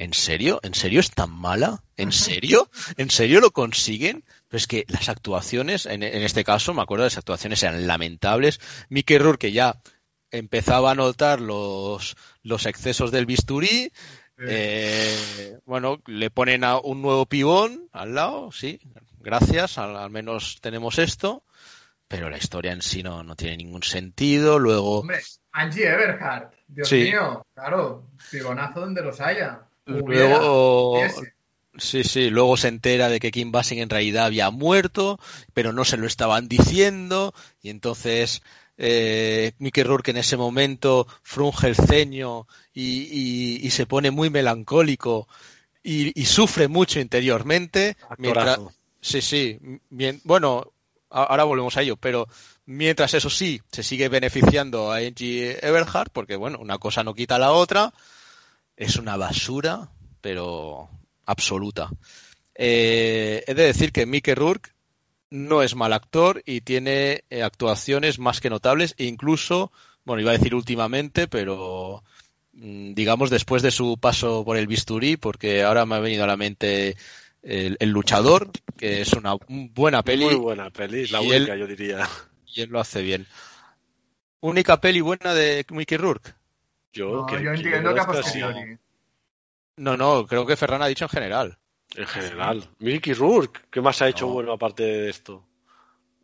¿en 0.02 0.14
serio? 0.14 0.60
¿En 0.62 0.74
serio 0.74 1.00
es 1.00 1.10
tan 1.10 1.30
mala? 1.30 1.82
¿En 1.96 2.12
serio? 2.12 2.68
¿En 2.96 3.10
serio 3.10 3.40
lo 3.40 3.52
consiguen? 3.52 4.24
Pero 4.48 4.58
es 4.58 4.66
que 4.66 4.84
las 4.88 5.08
actuaciones, 5.08 5.86
en, 5.86 6.02
en 6.02 6.22
este 6.22 6.44
caso, 6.44 6.74
me 6.74 6.82
acuerdo, 6.82 7.04
las 7.04 7.18
actuaciones 7.18 7.62
eran 7.62 7.86
lamentables. 7.86 8.60
Mickey 8.88 9.18
Rourke 9.18 9.48
que 9.48 9.52
ya 9.52 9.80
empezaba 10.30 10.90
a 10.90 10.94
notar 10.94 11.40
los, 11.40 12.16
los 12.42 12.66
excesos 12.66 13.10
del 13.12 13.26
bisturí, 13.26 13.92
eh, 14.38 15.58
bueno, 15.66 16.02
le 16.06 16.30
ponen 16.30 16.64
a 16.64 16.78
un 16.78 17.00
nuevo 17.02 17.26
pibón 17.26 17.88
al 17.92 18.14
lado, 18.14 18.50
sí, 18.50 18.80
gracias, 19.20 19.78
al, 19.78 19.96
al, 19.96 20.10
menos 20.10 20.58
tenemos 20.60 20.98
esto, 20.98 21.44
pero 22.08 22.28
la 22.28 22.38
historia 22.38 22.72
en 22.72 22.82
sí 22.82 23.02
no, 23.02 23.22
no 23.22 23.36
tiene 23.36 23.58
ningún 23.58 23.82
sentido. 23.82 24.58
Luego. 24.58 25.00
Hombre, 25.00 25.20
Angie 25.52 25.86
Everhart, 25.86 26.54
Dios 26.66 26.88
sí. 26.88 27.02
mío, 27.02 27.46
claro, 27.54 28.08
pibonazo 28.30 28.80
donde 28.80 29.02
los 29.02 29.20
haya. 29.20 29.62
Luego, 29.86 31.22
Sí, 31.78 32.04
sí, 32.04 32.30
luego 32.30 32.56
se 32.58 32.68
entera 32.68 33.08
de 33.08 33.20
que 33.20 33.30
Kim 33.32 33.50
Basing 33.52 33.78
en 33.80 33.90
realidad 33.90 34.26
había 34.26 34.50
muerto, 34.50 35.18
pero 35.54 35.72
no 35.72 35.84
se 35.86 35.96
lo 35.96 36.06
estaban 36.06 36.46
diciendo, 36.48 37.34
y 37.62 37.70
entonces 37.70 38.42
eh, 38.78 39.52
Mickey 39.58 39.82
Rourke 39.84 40.10
en 40.10 40.18
ese 40.18 40.36
momento 40.36 41.06
frunge 41.22 41.68
el 41.68 41.76
ceño 41.76 42.46
y, 42.74 43.02
y- 43.10 43.66
y 43.66 43.70
se 43.70 43.86
pone 43.86 44.10
muy 44.10 44.30
melancólico 44.30 45.28
y, 45.82 46.18
y 46.20 46.26
sufre 46.26 46.68
mucho 46.68 47.00
interiormente. 47.00 47.96
Mientras, 48.18 48.58
sí, 49.00 49.22
sí, 49.22 49.58
bueno, 50.24 50.72
ahora 51.10 51.44
volvemos 51.44 51.76
a 51.76 51.82
ello, 51.82 51.96
pero 51.96 52.28
mientras 52.66 53.14
eso 53.14 53.30
sí, 53.30 53.60
se 53.72 53.82
sigue 53.82 54.08
beneficiando 54.08 54.92
a 54.92 54.96
Angie 54.98 55.58
Everhart, 55.66 56.12
porque 56.12 56.36
bueno, 56.36 56.58
una 56.60 56.78
cosa 56.78 57.04
no 57.04 57.14
quita 57.14 57.38
la 57.38 57.52
otra, 57.52 57.92
es 58.76 58.96
una 58.96 59.16
basura, 59.16 59.90
pero 60.20 60.88
absoluta. 61.26 61.90
Eh, 62.54 63.44
he 63.46 63.54
de 63.54 63.64
decir 63.64 63.92
que 63.92 64.06
Mickey 64.06 64.34
Rourke 64.34 64.70
no 65.30 65.62
es 65.62 65.74
mal 65.74 65.92
actor 65.92 66.42
y 66.44 66.60
tiene 66.60 67.24
eh, 67.30 67.42
actuaciones 67.42 68.18
más 68.18 68.40
que 68.40 68.50
notables, 68.50 68.94
e 68.98 69.04
incluso, 69.04 69.72
bueno, 70.04 70.20
iba 70.20 70.30
a 70.32 70.36
decir 70.36 70.54
últimamente, 70.54 71.26
pero 71.28 72.02
mm, 72.52 72.92
digamos 72.94 73.30
después 73.30 73.62
de 73.62 73.70
su 73.70 73.96
paso 73.98 74.44
por 74.44 74.56
el 74.56 74.66
bisturí, 74.66 75.16
porque 75.16 75.62
ahora 75.62 75.86
me 75.86 75.94
ha 75.94 76.00
venido 76.00 76.24
a 76.24 76.26
la 76.26 76.36
mente 76.36 76.96
el, 77.42 77.76
El 77.80 77.90
luchador, 77.90 78.50
que 78.76 79.00
es 79.00 79.12
una 79.14 79.34
buena 79.48 80.02
peli 80.02 80.26
Muy 80.26 80.34
buena 80.36 80.70
peli, 80.70 81.06
la 81.08 81.20
única 81.20 81.54
él- 81.54 81.60
yo 81.60 81.66
diría. 81.66 82.08
y 82.54 82.60
él 82.60 82.70
lo 82.70 82.80
hace 82.80 83.00
bien. 83.02 83.26
Única 84.40 84.80
peli 84.80 85.00
buena 85.00 85.34
de 85.34 85.64
Mickey 85.70 85.96
Rourke. 85.96 86.34
Yo, 86.92 87.10
No, 87.16 87.26
que- 87.26 87.42
yo 87.42 87.50
que 87.52 87.56
entiendo 87.56 87.94
que 87.94 88.00
a 88.00 88.06
posteriori. 88.06 88.78
No, 89.76 89.96
no, 89.96 90.26
creo 90.26 90.44
que 90.46 90.56
Ferran 90.56 90.82
ha 90.82 90.86
dicho 90.86 91.04
en 91.06 91.08
general. 91.10 91.58
En 91.94 92.06
general. 92.06 92.68
Mickey 92.78 93.14
Rourke, 93.14 93.60
¿qué 93.70 93.80
más 93.80 94.00
ha 94.02 94.08
hecho 94.08 94.26
No. 94.26 94.32
bueno 94.34 94.52
aparte 94.52 94.82
de 94.82 95.10
esto? 95.10 95.46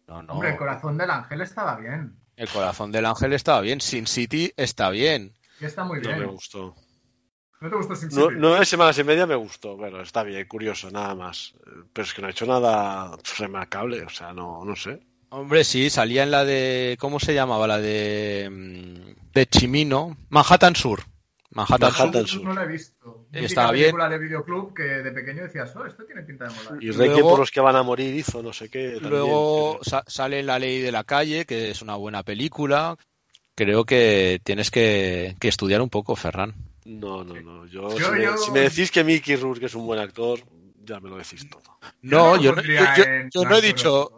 No, 0.06 0.22
no. 0.22 0.34
Hombre, 0.34 0.50
el 0.50 0.56
corazón 0.56 0.96
del 0.96 1.10
ángel 1.10 1.40
estaba 1.42 1.76
bien. 1.76 2.16
El 2.36 2.48
corazón 2.48 2.92
del 2.92 3.04
ángel 3.06 3.32
estaba 3.32 3.60
bien. 3.60 3.80
Sin 3.80 4.06
City 4.06 4.52
está 4.56 4.90
bien. 4.90 5.34
Y 5.60 5.64
está 5.64 5.84
muy 5.84 6.00
No 6.00 6.08
bien. 6.08 6.20
me 6.20 6.26
gustó. 6.26 6.74
¿No 7.60 7.68
te 7.68 7.76
gustó 7.76 7.96
Sin 7.96 8.08
No, 8.10 8.28
City? 8.28 8.34
nueve 8.38 8.64
semanas 8.64 8.98
y 8.98 9.04
media 9.04 9.26
me 9.26 9.34
gustó, 9.34 9.76
bueno, 9.76 10.00
está 10.00 10.22
bien, 10.22 10.46
curioso, 10.46 10.90
nada 10.90 11.14
más. 11.14 11.54
Pero 11.92 12.06
es 12.06 12.14
que 12.14 12.22
no 12.22 12.28
ha 12.28 12.30
hecho 12.30 12.46
nada 12.46 13.16
remarcable, 13.38 14.02
o 14.04 14.08
sea, 14.08 14.32
no, 14.32 14.64
no 14.64 14.76
sé. 14.76 15.00
Hombre, 15.30 15.64
sí, 15.64 15.90
salía 15.90 16.22
en 16.22 16.30
la 16.30 16.44
de. 16.44 16.96
¿Cómo 17.00 17.20
se 17.20 17.34
llamaba? 17.34 17.66
La 17.66 17.78
de. 17.78 18.48
mm, 18.50 19.32
De 19.34 19.46
Chimino. 19.46 20.16
Manhattan 20.30 20.74
Sur. 20.74 21.02
Manhattan, 21.50 21.90
Manhattan 21.92 22.26
Sur. 22.26 22.40
Sur. 22.40 22.44
No 22.44 22.54
lo 22.54 22.62
he 22.62 22.66
visto. 22.68 23.26
Y 23.32 23.44
estaba 23.44 23.72
bien. 23.72 23.86
película 23.86 24.08
de 24.08 24.18
videoclub 24.18 24.74
que 24.74 24.82
de 24.82 25.10
pequeño 25.12 25.42
decías, 25.42 25.74
oh, 25.76 25.84
esto 25.86 26.04
tiene 26.04 26.22
pinta 26.22 26.46
de 26.46 26.54
molar. 26.54 26.82
Y 26.82 26.90
Requiem 26.90 27.12
Luego- 27.14 27.30
por 27.30 27.38
los 27.40 27.50
que 27.50 27.60
van 27.60 27.76
a 27.76 27.82
morir 27.82 28.14
hizo 28.14 28.42
no 28.42 28.52
sé 28.52 28.70
qué. 28.70 28.92
también. 28.92 29.10
Luego 29.10 29.78
sa- 29.82 30.04
sale 30.06 30.42
La 30.42 30.58
Ley 30.58 30.80
de 30.80 30.92
la 30.92 31.04
Calle, 31.04 31.44
que 31.44 31.70
es 31.70 31.82
una 31.82 31.96
buena 31.96 32.22
película. 32.22 32.96
Creo 33.54 33.84
que 33.84 34.40
tienes 34.44 34.70
que, 34.70 35.34
que 35.40 35.48
estudiar 35.48 35.82
un 35.82 35.90
poco, 35.90 36.16
Ferran. 36.16 36.54
No, 36.84 37.22
no, 37.24 37.34
no. 37.40 37.66
Yo, 37.66 37.90
Yo- 37.98 38.06
si, 38.06 38.12
me, 38.12 38.22
yo- 38.22 38.36
si 38.38 38.50
me 38.50 38.60
decís 38.60 38.90
que 38.90 39.04
Mickey 39.04 39.36
Rourke 39.36 39.66
es 39.66 39.74
un 39.74 39.84
buen 39.84 40.00
actor, 40.00 40.40
ya 40.88 41.00
me 41.00 41.08
lo 41.10 41.16
decís 41.18 41.48
todo. 41.48 41.62
No, 42.02 42.36
yo, 42.36 42.50
no- 42.50 42.56
pondría 42.56 42.94
yo- 42.96 43.02
yo- 43.04 43.10
en 43.10 43.30
yo 43.30 43.44
no 43.44 43.56
he 43.56 43.60
dicho. 43.60 44.10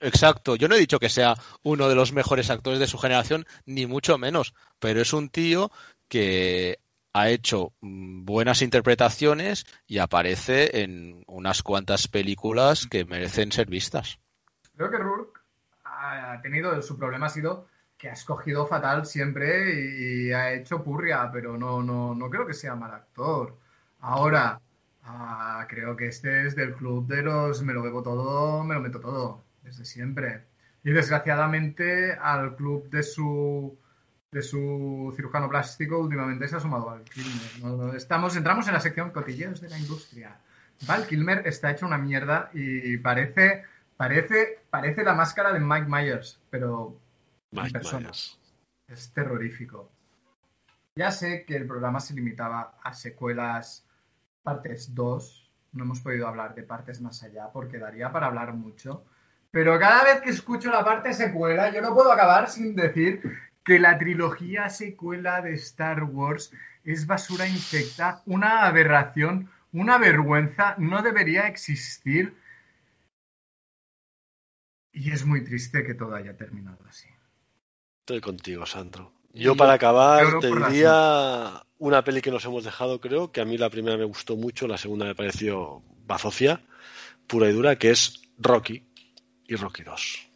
Exacto, 0.00 0.56
yo 0.56 0.68
no 0.68 0.74
he 0.74 0.78
dicho 0.78 0.98
que 0.98 1.08
sea 1.08 1.34
uno 1.62 1.88
de 1.88 1.94
los 1.94 2.12
mejores 2.12 2.50
actores 2.50 2.78
de 2.78 2.86
su 2.86 2.98
generación, 2.98 3.46
ni 3.64 3.86
mucho 3.86 4.18
menos, 4.18 4.54
pero 4.78 5.00
es 5.00 5.12
un 5.14 5.30
tío 5.30 5.70
que 6.08 6.78
ha 7.14 7.30
hecho 7.30 7.72
mm, 7.80 8.24
buenas 8.26 8.60
interpretaciones 8.60 9.64
y 9.86 9.98
aparece 9.98 10.82
en 10.82 11.24
unas 11.26 11.62
cuantas 11.62 12.08
películas 12.08 12.86
que 12.86 13.06
merecen 13.06 13.52
ser 13.52 13.68
vistas. 13.68 14.18
Creo 14.76 14.90
que 14.90 14.98
Rourke 14.98 15.40
ha 15.84 16.40
tenido, 16.42 16.80
su 16.82 16.98
problema 16.98 17.26
ha 17.26 17.30
sido 17.30 17.66
que 17.96 18.10
ha 18.10 18.12
escogido 18.12 18.66
fatal 18.66 19.06
siempre 19.06 19.72
y, 19.74 20.28
y 20.28 20.32
ha 20.32 20.52
hecho 20.52 20.84
purria, 20.84 21.30
pero 21.32 21.56
no, 21.56 21.82
no, 21.82 22.14
no 22.14 22.28
creo 22.28 22.46
que 22.46 22.52
sea 22.52 22.74
mal 22.74 22.92
actor. 22.92 23.56
Ahora, 24.00 24.60
ah, 25.06 25.66
creo 25.68 25.96
que 25.96 26.08
este 26.08 26.46
es 26.46 26.56
del 26.56 26.74
club 26.74 27.06
de 27.06 27.22
los 27.22 27.62
me 27.62 27.72
lo 27.72 27.82
bebo 27.82 28.02
todo, 28.02 28.64
me 28.64 28.74
lo 28.74 28.80
meto 28.80 29.00
todo, 29.00 29.44
desde 29.62 29.84
siempre. 29.84 30.44
Y 30.84 30.90
desgraciadamente 30.90 32.12
al 32.12 32.56
club 32.56 32.88
de 32.90 33.02
su 33.02 33.78
de 34.30 34.42
su 34.42 35.12
cirujano 35.16 35.48
plástico 35.48 35.98
últimamente 35.98 36.46
se 36.46 36.56
ha 36.56 36.60
sumado 36.60 36.86
Val 36.86 37.04
Kilmer. 37.04 37.96
Estamos, 37.96 38.36
entramos 38.36 38.66
en 38.66 38.74
la 38.74 38.80
sección 38.80 39.10
cotilleos 39.10 39.60
de 39.60 39.70
la 39.70 39.78
industria. 39.78 40.36
Val 40.86 41.06
Kilmer 41.06 41.46
está 41.46 41.70
hecho 41.70 41.86
una 41.86 41.96
mierda 41.96 42.50
y 42.52 42.98
parece, 42.98 43.64
parece, 43.96 44.58
parece 44.68 45.04
la 45.04 45.14
máscara 45.14 45.52
de 45.52 45.60
Mike 45.60 45.86
Myers, 45.88 46.38
pero 46.50 46.98
en 47.52 47.72
persona. 47.72 48.08
Myers. 48.08 48.38
Es 48.88 49.10
terrorífico. 49.12 49.90
Ya 50.96 51.10
sé 51.10 51.44
que 51.46 51.56
el 51.56 51.66
programa 51.66 52.00
se 52.00 52.14
limitaba 52.14 52.74
a 52.82 52.92
secuelas 52.92 53.85
partes 54.46 54.94
2. 54.94 55.50
No 55.72 55.82
hemos 55.82 56.00
podido 56.00 56.28
hablar 56.28 56.54
de 56.54 56.62
partes 56.62 57.00
más 57.00 57.20
allá 57.24 57.50
porque 57.52 57.78
daría 57.78 58.12
para 58.12 58.28
hablar 58.28 58.54
mucho. 58.54 59.04
Pero 59.50 59.76
cada 59.80 60.04
vez 60.04 60.20
que 60.20 60.30
escucho 60.30 60.70
la 60.70 60.84
parte 60.84 61.12
secuela, 61.12 61.72
yo 61.74 61.82
no 61.82 61.92
puedo 61.94 62.12
acabar 62.12 62.48
sin 62.48 62.76
decir 62.76 63.20
que 63.64 63.80
la 63.80 63.98
trilogía 63.98 64.70
secuela 64.70 65.42
de 65.42 65.54
Star 65.54 66.04
Wars 66.04 66.52
es 66.84 67.08
basura 67.08 67.48
infecta, 67.48 68.22
una 68.24 68.66
aberración, 68.66 69.50
una 69.72 69.98
vergüenza, 69.98 70.76
no 70.78 71.02
debería 71.02 71.48
existir. 71.48 72.36
Y 74.92 75.10
es 75.10 75.26
muy 75.26 75.42
triste 75.42 75.84
que 75.84 75.94
todo 75.94 76.14
haya 76.14 76.36
terminado 76.36 76.78
así. 76.88 77.08
Estoy 78.02 78.20
contigo, 78.20 78.64
Sandro. 78.64 79.12
Yo 79.32 79.56
para 79.56 79.72
acabar 79.72 80.38
te 80.38 80.46
diría 80.46 81.65
una 81.78 82.02
peli 82.04 82.20
que 82.22 82.30
nos 82.30 82.44
hemos 82.44 82.64
dejado, 82.64 83.00
creo, 83.00 83.30
que 83.32 83.40
a 83.40 83.44
mí 83.44 83.58
la 83.58 83.70
primera 83.70 83.96
me 83.96 84.04
gustó 84.04 84.36
mucho, 84.36 84.66
la 84.66 84.78
segunda 84.78 85.04
me 85.06 85.14
pareció 85.14 85.82
bazofia, 86.06 86.60
pura 87.26 87.48
y 87.48 87.52
dura, 87.52 87.76
que 87.76 87.90
es 87.90 88.20
Rocky 88.38 88.86
y 89.46 89.56
Rocky 89.56 89.82
2. 89.82 90.28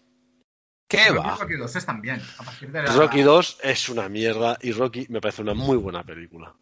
¿Qué 0.89 1.09
Rocky, 1.09 1.19
va? 1.29 1.37
Rocky 1.37 1.55
2 1.55 1.77
están 1.77 2.01
bien. 2.01 2.21
A 2.39 2.43
partir 2.43 2.73
de 2.73 2.83
la- 2.83 2.93
Rocky 2.93 3.23
2 3.23 3.59
es 3.63 3.89
una 3.89 4.09
mierda 4.09 4.59
y 4.61 4.73
Rocky 4.73 5.07
me 5.09 5.21
parece 5.21 5.43
una 5.43 5.55
muy 5.55 5.77
buena 5.77 6.03
película. 6.03 6.55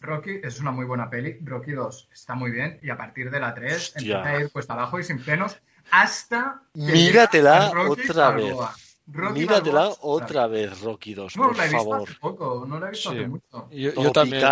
Rocky 0.00 0.40
es 0.42 0.58
una 0.58 0.72
muy 0.72 0.84
buena 0.84 1.08
peli. 1.08 1.38
Rocky 1.42 1.70
2 1.72 2.08
está 2.12 2.34
muy 2.34 2.50
bien. 2.50 2.80
Y 2.82 2.90
a 2.90 2.96
partir 2.96 3.30
de 3.30 3.38
la 3.38 3.54
3 3.54 3.72
Hostia. 3.94 4.16
empieza 4.18 4.28
a 4.36 4.40
ir 4.40 4.50
cuesta 4.50 4.72
abajo 4.72 4.98
y 4.98 5.04
sin 5.04 5.20
frenos 5.20 5.56
hasta. 5.92 6.62
que 6.74 6.80
Míratela 6.80 7.70
Rocky 7.70 8.08
otra 8.10 8.30
Balboa. 8.30 8.74
Rocky 9.06 9.40
Míratela 9.40 9.80
Balboa, 9.80 9.96
otra 10.00 10.46
vez, 10.46 10.80
Rocky 10.80 11.14
2, 11.14 11.36
No, 11.36 11.42
por 11.44 11.56
la 11.56 11.64
he 11.64 11.68
visto 11.68 11.78
favor. 11.78 12.08
hace 12.08 12.18
poco. 12.20 12.64
No 12.66 12.78
la 12.78 12.86
he 12.86 12.90
visto 12.90 13.10
Sí. 13.10 13.18
hace 13.18 13.28
mucho. 13.28 13.68
Yo, 13.70 13.92
yo 13.94 14.12
también. 14.12 14.42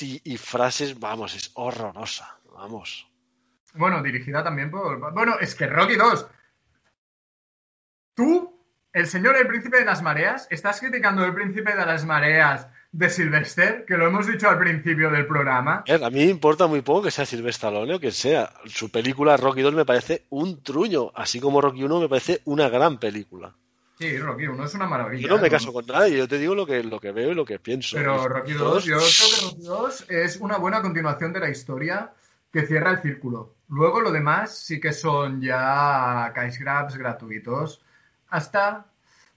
Y, 0.00 0.20
y 0.24 0.36
frases, 0.36 0.98
vamos, 1.00 1.34
es 1.34 1.50
horrorosa. 1.54 2.38
Vamos. 2.52 3.06
Bueno, 3.74 4.02
dirigida 4.02 4.44
también 4.44 4.70
por. 4.70 5.12
Bueno, 5.12 5.36
es 5.40 5.54
que 5.54 5.66
Rocky 5.66 5.96
2. 5.96 6.26
Tú, 8.14 8.60
el 8.92 9.06
señor 9.06 9.36
el 9.36 9.48
príncipe 9.48 9.78
de 9.78 9.84
las 9.84 10.02
mareas, 10.02 10.46
estás 10.50 10.80
criticando 10.80 11.24
el 11.24 11.34
príncipe 11.34 11.74
de 11.74 11.84
las 11.84 12.04
mareas 12.04 12.68
de 12.92 13.10
Sylvester, 13.10 13.84
que 13.86 13.96
lo 13.96 14.06
hemos 14.06 14.28
dicho 14.28 14.48
al 14.48 14.58
principio 14.58 15.10
del 15.10 15.26
programa. 15.26 15.82
A 15.88 16.10
mí 16.10 16.16
me 16.26 16.30
importa 16.30 16.68
muy 16.68 16.80
poco 16.82 17.02
que 17.02 17.10
sea 17.10 17.26
Sylvester 17.26 17.68
Stallone 17.70 17.94
o 17.94 18.00
que 18.00 18.12
sea. 18.12 18.52
Su 18.66 18.90
película 18.90 19.36
Rocky 19.36 19.62
2 19.62 19.74
me 19.74 19.84
parece 19.84 20.26
un 20.30 20.62
truño, 20.62 21.10
así 21.16 21.40
como 21.40 21.60
Rocky 21.60 21.82
1 21.82 22.00
me 22.00 22.08
parece 22.08 22.40
una 22.44 22.68
gran 22.68 22.98
película. 22.98 23.56
Sí, 23.98 24.18
Rocky 24.18 24.46
1 24.46 24.64
es 24.64 24.74
una 24.74 24.86
maravilla. 24.86 25.28
Yo 25.28 25.36
no 25.36 25.42
me 25.42 25.50
caso 25.50 25.72
con 25.72 25.86
nadie, 25.86 26.18
yo 26.18 26.26
te 26.26 26.38
digo 26.38 26.54
lo 26.54 26.66
que, 26.66 26.82
lo 26.82 26.98
que 26.98 27.12
veo 27.12 27.30
y 27.30 27.34
lo 27.34 27.44
que 27.44 27.60
pienso. 27.60 27.96
Pero 27.96 28.26
Rocky 28.26 28.52
2, 28.52 28.84
yo 28.84 28.96
creo 28.96 29.06
que 29.06 29.46
Rocky 29.46 29.62
2 29.62 30.10
es 30.10 30.36
una 30.38 30.58
buena 30.58 30.82
continuación 30.82 31.32
de 31.32 31.40
la 31.40 31.50
historia 31.50 32.12
que 32.52 32.66
cierra 32.66 32.90
el 32.90 33.02
círculo. 33.02 33.54
Luego 33.68 34.00
lo 34.00 34.10
demás 34.10 34.56
sí 34.56 34.80
que 34.80 34.92
son 34.92 35.40
ya 35.40 36.32
cash 36.34 36.58
grabs 36.58 36.96
gratuitos. 36.96 37.82
Hasta 38.28 38.86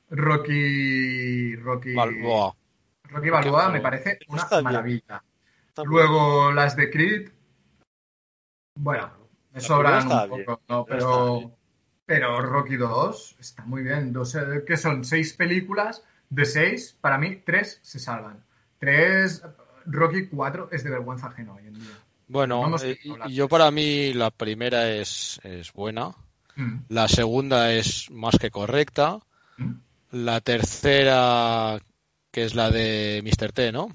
Rocky. 0.10 1.56
Rocky 1.56 1.94
Balboa. 1.94 2.56
Rocky 3.04 3.30
Balboa 3.30 3.62
Rocky 3.66 3.74
me 3.74 3.82
parece 3.82 4.20
una 4.28 4.48
maravilla. 4.62 5.24
Luego 5.84 6.52
las 6.52 6.76
de 6.76 6.90
Creed. 6.90 7.30
Bueno, 8.76 9.12
me 9.52 9.62
La 9.62 9.68
sobran 9.68 10.12
un 10.32 10.46
poco, 10.46 10.62
¿no? 10.68 10.86
Pero. 10.86 11.58
Pero 12.08 12.42
Rocky 12.42 12.78
2 12.78 13.36
está 13.40 13.64
muy 13.66 13.84
bien. 13.84 14.12
Dos, 14.14 14.34
eh, 14.34 14.64
que 14.66 14.78
son 14.78 15.06
seis 15.06 15.34
películas. 15.34 16.02
De 16.30 16.46
seis, 16.46 16.98
para 17.00 17.20
mí, 17.20 17.44
tres 17.46 17.80
se 17.84 18.00
salvan. 18.00 18.44
Tres. 18.80 19.44
Rocky 19.86 20.28
4 20.28 20.70
es 20.72 20.84
de 20.84 20.90
vergüenza 20.90 21.28
ajena 21.28 21.54
hoy 21.54 21.68
en 21.68 21.76
día. 21.76 21.94
Bueno, 22.28 22.76
eh, 22.84 22.98
yo 23.30 23.48
para 23.48 23.70
mí 23.72 24.12
la 24.14 24.32
primera 24.32 24.90
es, 24.90 25.40
es 25.44 25.72
buena. 25.72 26.12
Mm. 26.56 26.80
La 26.90 27.08
segunda 27.08 27.72
es 27.72 28.10
más 28.12 28.36
que 28.40 28.50
correcta. 28.52 29.20
Mm. 29.58 29.74
La 30.12 30.42
tercera 30.42 31.80
que 32.32 32.44
es 32.44 32.54
la 32.56 32.70
de 32.70 33.22
Mr. 33.24 33.52
T, 33.52 33.72
¿no? 33.72 33.90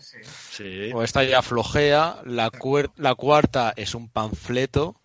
Sí. 0.00 0.18
Sí. 0.22 0.90
O 0.94 1.02
esta 1.02 1.24
ya 1.24 1.42
flojea. 1.42 2.16
La, 2.24 2.50
cuer- 2.52 2.92
la 2.96 3.14
cuarta 3.14 3.72
es 3.76 3.94
un 3.94 4.08
panfleto. 4.08 4.96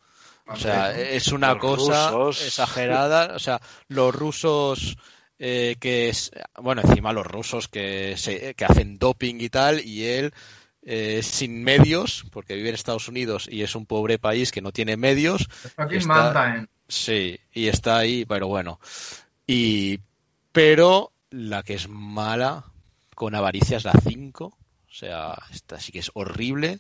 O 0.50 0.56
sea, 0.56 0.98
es 0.98 1.32
una 1.32 1.54
Los 1.54 1.62
cosa 1.62 2.12
rusos. 2.12 2.46
exagerada. 2.46 3.36
O 3.36 3.40
sea, 3.40 3.62
los 3.88 4.14
rusos 4.14 4.98
eh, 5.40 5.76
que 5.80 6.10
es, 6.10 6.32
bueno, 6.62 6.82
encima 6.82 7.14
los 7.14 7.26
rusos 7.26 7.68
que, 7.68 8.16
se, 8.18 8.56
que 8.56 8.66
hacen 8.66 8.98
doping 8.98 9.36
y 9.40 9.50
tal, 9.50 9.80
y 9.86 10.06
él 10.06 10.34
eh, 10.82 11.22
sin 11.22 11.64
medios, 11.64 12.26
porque 12.32 12.56
vive 12.56 12.70
en 12.70 12.76
Estados 12.76 13.08
Unidos 13.08 13.48
y 13.52 13.62
es 13.62 13.76
un 13.76 13.86
pobre 13.86 14.20
país 14.20 14.52
que 14.52 14.62
no 14.62 14.72
tiene 14.72 14.98
medios. 14.98 15.48
Está-. 15.66 16.68
Sí, 16.88 17.40
y 17.52 17.68
está 17.68 17.98
ahí, 17.98 18.26
pero 18.26 18.48
bueno. 18.48 18.80
Y, 19.46 20.00
pero 20.54 21.12
la 21.30 21.62
que 21.64 21.74
es 21.74 21.90
mala 21.90 22.64
con 23.16 23.36
avaricia 23.36 23.78
es 23.78 23.84
la 23.84 23.94
5. 23.94 24.46
O 24.46 24.94
sea, 24.94 25.38
esta 25.52 25.80
sí 25.80 25.92
que 25.92 26.00
es 26.00 26.10
horrible. 26.14 26.80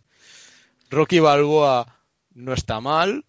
Rocky 0.89 1.19
Balboa 1.19 1.97
no 2.33 2.53
está 2.53 2.79
mal. 2.79 3.25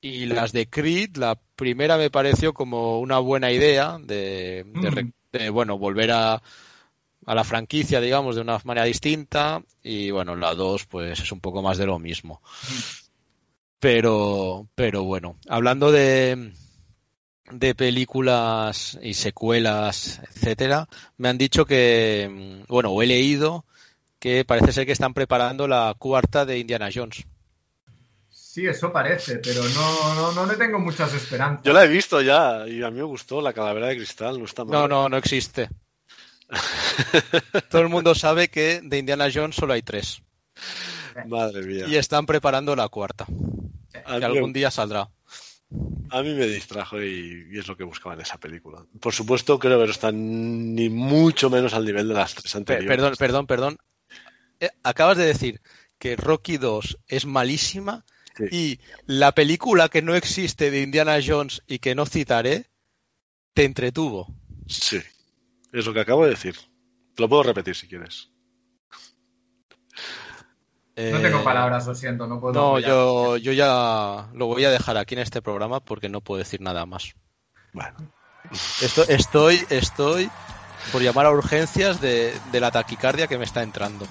Y 0.00 0.26
las 0.26 0.52
de 0.52 0.68
Creed, 0.68 1.16
la 1.16 1.36
primera 1.56 1.96
me 1.96 2.10
pareció 2.10 2.54
como 2.54 3.00
una 3.00 3.18
buena 3.18 3.50
idea 3.50 3.98
de, 4.00 4.64
Mm. 4.64 5.10
de, 5.32 5.50
bueno, 5.50 5.76
volver 5.76 6.12
a, 6.12 6.34
a 7.26 7.34
la 7.34 7.44
franquicia, 7.44 8.00
digamos, 8.00 8.36
de 8.36 8.42
una 8.42 8.60
manera 8.64 8.86
distinta. 8.86 9.62
Y 9.82 10.10
bueno, 10.12 10.36
la 10.36 10.54
2, 10.54 10.86
pues 10.86 11.18
es 11.20 11.32
un 11.32 11.40
poco 11.40 11.62
más 11.62 11.78
de 11.78 11.86
lo 11.86 11.98
mismo. 11.98 12.40
Pero, 13.80 14.68
pero 14.74 15.04
bueno, 15.04 15.36
hablando 15.48 15.92
de, 15.92 16.52
de 17.50 17.74
películas 17.74 18.98
y 19.02 19.14
secuelas, 19.14 20.20
etcétera, 20.34 20.88
me 21.16 21.28
han 21.28 21.38
dicho 21.38 21.64
que, 21.64 22.28
mm, 22.30 22.72
bueno, 22.72 22.90
o 22.90 23.02
he 23.02 23.06
leído 23.06 23.64
que 24.18 24.44
parece 24.44 24.72
ser 24.72 24.86
que 24.86 24.92
están 24.92 25.14
preparando 25.14 25.68
la 25.68 25.94
cuarta 25.96 26.44
de 26.44 26.58
Indiana 26.58 26.88
Jones. 26.92 27.24
Sí, 28.58 28.66
eso 28.66 28.92
parece, 28.92 29.36
pero 29.36 29.62
no, 29.62 30.14
no, 30.16 30.32
no 30.32 30.44
le 30.44 30.56
tengo 30.56 30.80
muchas 30.80 31.14
esperanzas. 31.14 31.64
Yo 31.64 31.72
la 31.72 31.84
he 31.84 31.86
visto 31.86 32.20
ya 32.20 32.66
y 32.66 32.82
a 32.82 32.90
mí 32.90 32.96
me 32.96 33.04
gustó 33.04 33.40
la 33.40 33.52
calavera 33.52 33.86
de 33.86 33.94
cristal, 33.94 34.36
no 34.36 34.46
está 34.46 34.64
mal. 34.64 34.72
No, 34.72 34.88
no, 34.88 35.08
no 35.08 35.16
existe. 35.16 35.68
Todo 37.70 37.82
el 37.82 37.88
mundo 37.88 38.16
sabe 38.16 38.48
que 38.48 38.80
de 38.82 38.98
Indiana 38.98 39.28
Jones 39.32 39.54
solo 39.54 39.74
hay 39.74 39.82
tres. 39.82 40.22
Madre 41.28 41.62
mía. 41.62 41.84
Y 41.86 41.94
están 41.94 42.26
preparando 42.26 42.74
la 42.74 42.88
cuarta. 42.88 43.26
Que 43.26 44.18
mí, 44.18 44.24
algún 44.24 44.52
día 44.52 44.72
saldrá. 44.72 45.08
a 46.10 46.22
mí 46.22 46.34
me 46.34 46.46
distrajo 46.48 47.00
y, 47.00 47.46
y 47.52 47.58
es 47.60 47.68
lo 47.68 47.76
que 47.76 47.84
buscaba 47.84 48.16
en 48.16 48.22
esa 48.22 48.40
película. 48.40 48.84
Por 48.98 49.14
supuesto, 49.14 49.60
creo 49.60 49.78
que 49.78 49.86
no 49.86 49.92
están 49.92 50.74
ni 50.74 50.88
mucho 50.88 51.48
menos 51.48 51.74
al 51.74 51.84
nivel 51.84 52.08
de 52.08 52.14
las 52.14 52.34
tres 52.34 52.56
anteriores. 52.56 52.88
Perdón, 52.88 53.14
perdón, 53.16 53.46
perdón. 53.46 53.78
Eh, 54.58 54.70
acabas 54.82 55.16
de 55.16 55.26
decir 55.26 55.60
que 55.96 56.16
Rocky 56.16 56.56
2 56.56 56.98
es 57.06 57.24
malísima 57.24 58.04
Sí. 58.38 58.44
y 58.50 58.80
la 59.06 59.32
película 59.32 59.88
que 59.88 60.00
no 60.00 60.14
existe 60.14 60.70
de 60.70 60.80
Indiana 60.82 61.18
Jones 61.24 61.62
y 61.66 61.78
que 61.80 61.94
no 61.94 62.06
citaré 62.06 62.66
te 63.52 63.64
entretuvo. 63.64 64.32
Sí, 64.68 65.00
es 65.72 65.84
lo 65.86 65.92
que 65.92 66.00
acabo 66.00 66.24
de 66.24 66.30
decir. 66.30 66.56
Te 67.16 67.22
lo 67.22 67.28
puedo 67.28 67.42
repetir 67.42 67.74
si 67.74 67.88
quieres. 67.88 68.30
No 70.96 71.02
Eh, 71.04 71.18
tengo 71.22 71.44
palabras, 71.44 71.86
lo 71.86 71.94
siento, 71.94 72.26
no 72.26 72.40
puedo. 72.40 72.54
No, 72.54 72.68
apoyar. 72.70 72.88
yo, 72.90 73.36
yo 73.36 73.52
ya 73.52 74.28
lo 74.34 74.46
voy 74.46 74.64
a 74.64 74.70
dejar 74.70 74.96
aquí 74.96 75.14
en 75.14 75.20
este 75.20 75.40
programa 75.42 75.78
porque 75.80 76.08
no 76.08 76.20
puedo 76.20 76.38
decir 76.38 76.60
nada 76.60 76.86
más. 76.86 77.14
Bueno, 77.72 77.96
Esto- 78.80 79.04
estoy, 79.08 79.60
estoy 79.70 80.28
por 80.90 81.02
llamar 81.02 81.26
a 81.26 81.30
urgencias 81.30 82.00
de, 82.00 82.34
de 82.50 82.60
la 82.60 82.70
taquicardia 82.72 83.26
que 83.28 83.38
me 83.38 83.44
está 83.44 83.62
entrando. 83.62 84.06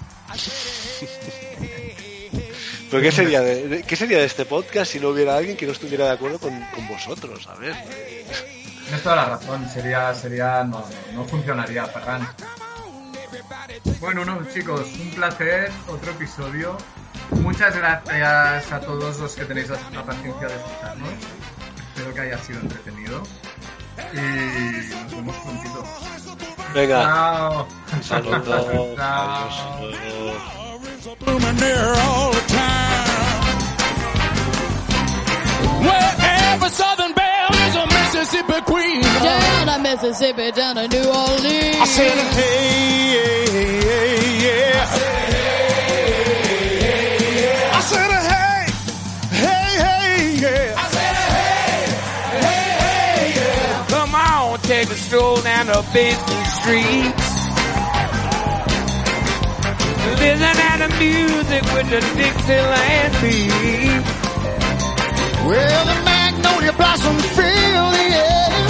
¿Pero 2.89 3.03
qué 3.03 3.11
sería, 3.11 3.41
de, 3.41 3.84
qué 3.84 3.95
sería 3.95 4.19
de 4.19 4.26
este 4.26 4.45
podcast 4.45 4.91
si 4.91 4.99
no 4.99 5.09
hubiera 5.09 5.35
alguien 5.38 5.57
que 5.57 5.65
no 5.65 5.72
estuviera 5.72 6.05
de 6.05 6.11
acuerdo 6.11 6.39
con, 6.39 6.59
con 6.73 6.88
vosotros? 6.88 7.47
A 7.47 7.55
ver. 7.55 7.76
Tienes 8.84 9.03
toda 9.03 9.18
la 9.18 9.26
razón, 9.26 9.69
sería, 9.69 10.14
sería, 10.14 10.64
no, 10.64 10.85
no, 11.14 11.26
funcionaría, 11.26 11.85
Ferran. 11.88 12.27
Bueno, 13.99 14.23
no, 14.23 14.45
chicos, 14.53 14.88
un 14.99 15.11
placer, 15.11 15.72
otro 15.88 16.11
episodio. 16.11 16.77
Muchas 17.31 17.76
gracias 17.76 18.72
a 18.72 18.80
todos 18.80 19.19
los 19.19 19.35
que 19.35 19.43
tenéis 19.43 19.69
la, 19.69 20.03
paciencia 20.05 20.47
de 20.47 20.55
escucharnos. 20.55 21.09
Espero 21.89 22.14
que 22.14 22.22
haya 22.22 22.38
sido 22.38 22.59
entretenido. 22.61 23.23
Y 24.14 24.93
nos 25.03 25.11
vemos 25.11 25.35
prontito. 25.38 25.84
Venga, 26.73 27.01
Chao. 27.01 27.68
saludos. 28.01 28.95
Chao. 28.95 29.49
Adiós. 29.84 30.66
Blooming 31.15 31.55
there 31.57 31.93
all 31.95 32.31
the 32.31 32.41
time. 32.41 33.07
Wherever 35.88 36.69
Southern 36.69 37.13
Belle 37.13 37.53
is 37.67 37.75
a 37.75 37.85
Mississippi 37.88 38.61
queen. 38.65 39.01
Down 39.01 39.67
to 39.67 39.79
Mississippi, 39.81 40.51
down 40.51 40.75
to 40.75 40.88
New 40.88 41.07
Orleans. 41.07 41.77
I 41.77 41.85
said, 41.85 42.17
hey, 42.35 43.07
hey, 43.51 44.39
yeah. 44.43 44.85
I 47.73 47.81
said, 47.81 48.11
hey, 48.31 48.65
hey, 49.38 49.69
hey, 49.85 50.38
yeah. 50.41 50.75
I 50.77 50.88
said, 50.89 51.15
hey, 51.38 51.85
hey, 52.41 52.69
hey, 52.84 53.34
yeah. 53.35 53.88
Come 53.88 54.13
on, 54.15 54.59
take 54.59 54.89
a 54.89 54.95
stroll 54.95 55.41
down 55.41 55.67
the 55.67 55.84
Basin 55.93 56.45
Street. 56.45 57.27
Listen 60.15 60.39
to 60.39 60.71
the 60.84 60.89
music 60.99 61.63
with 61.73 61.88
the 61.89 61.99
Dixieland 62.15 63.13
beat. 63.21 64.03
Well, 65.47 65.85
the 65.85 65.97
magnolia 66.03 66.73
blossoms 66.73 67.25
fill 67.35 67.88
the 67.97 68.07
air. 68.15 68.67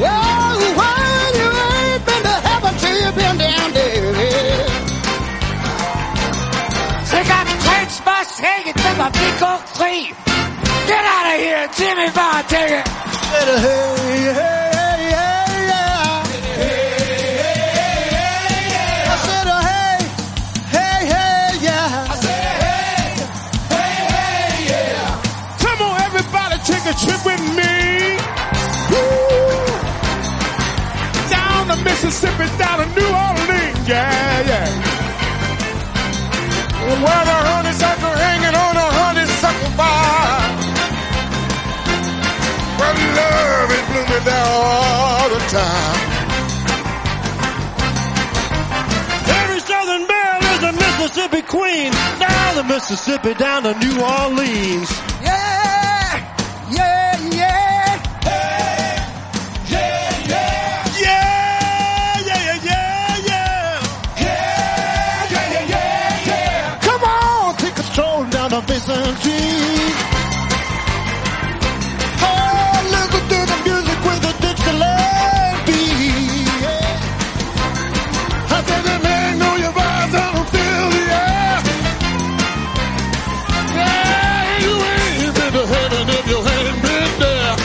Well, 0.00 0.56
when 0.80 1.30
you 1.40 1.50
ain't 1.76 2.02
been 2.08 2.22
to 2.22 2.36
heaven 2.48 2.74
till 2.80 2.96
you've 3.02 3.16
been 3.16 3.36
down 3.38 3.68
there. 3.72 4.12
Take 7.10 7.30
out 7.36 7.46
the 7.46 7.56
crates, 7.64 8.00
bus, 8.00 8.28
take 8.38 8.66
it 8.66 8.76
to 8.76 8.90
the 9.00 9.08
big 9.20 9.42
oak 9.42 9.62
tree. 9.76 10.12
Get 10.86 11.04
out 11.04 11.26
of 11.32 11.40
here, 11.40 11.68
Jimmy 11.76 12.08
Bond, 12.12 12.48
take 12.48 12.70
it. 12.70 12.88
Hey, 13.26 13.58
hey, 13.64 14.32
hey, 14.32 14.75
Mississippi, 32.26 32.58
down 32.58 32.78
to 32.78 32.86
New 32.98 33.06
Orleans, 33.06 33.88
yeah, 33.88 34.40
yeah. 34.50 34.96
Where 36.86 37.24
the 37.24 37.38
honeysuckle 37.50 38.14
hanging 38.16 38.54
on 38.54 38.76
a 38.76 38.88
honeysuckle 39.00 39.72
bar. 39.76 40.40
Where 42.78 42.94
love 43.20 43.70
is 43.70 43.84
blooming 43.90 44.24
there 44.24 44.46
all 44.46 45.28
the 45.28 45.42
time. 45.50 45.98
Every 49.42 49.60
Southern 49.60 50.06
belle 50.06 50.44
is 50.54 50.62
a 50.62 50.72
Mississippi 50.72 51.42
queen. 51.42 51.92
Down 52.18 52.56
the 52.56 52.64
Mississippi, 52.64 53.34
down 53.34 53.62
to 53.64 53.74
New 53.78 54.00
Orleans. 54.00 55.15
The 68.76 68.92
Basin 68.92 69.16
Oh, 72.18 72.76
listen 72.92 73.22
to 73.32 73.38
the 73.50 73.58
music 73.64 73.98
with 74.04 74.20
the 74.20 74.32
Dixieland 74.42 75.58
beat. 75.66 76.48
I 78.52 78.62
said 78.66 78.82
the 78.84 78.96
magnolia 79.06 79.70
vibes 79.72 80.14
on 80.20 80.44
fill 80.52 80.86
the 80.92 81.04
air. 81.24 81.56
Yeah, 83.76 84.64
you 84.64 84.74
ain't 84.92 85.34
been 85.36 85.52
to 85.56 85.64
heaven 85.72 86.04
if 86.18 86.24
you 86.28 86.38
ain't 86.54 86.78
been 86.84 87.12
there. 87.20 87.56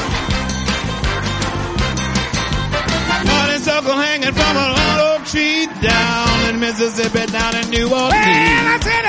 Honeysuckle 3.31 3.97
hanging 3.97 4.33
from 4.33 4.55
a 4.55 4.67
old 5.11 5.25
tree 5.25 5.67
down 5.81 6.49
in 6.49 6.59
Mississippi, 6.59 7.25
down 7.31 7.55
in 7.55 7.69
New 7.69 7.89
Orleans. 7.93 9.00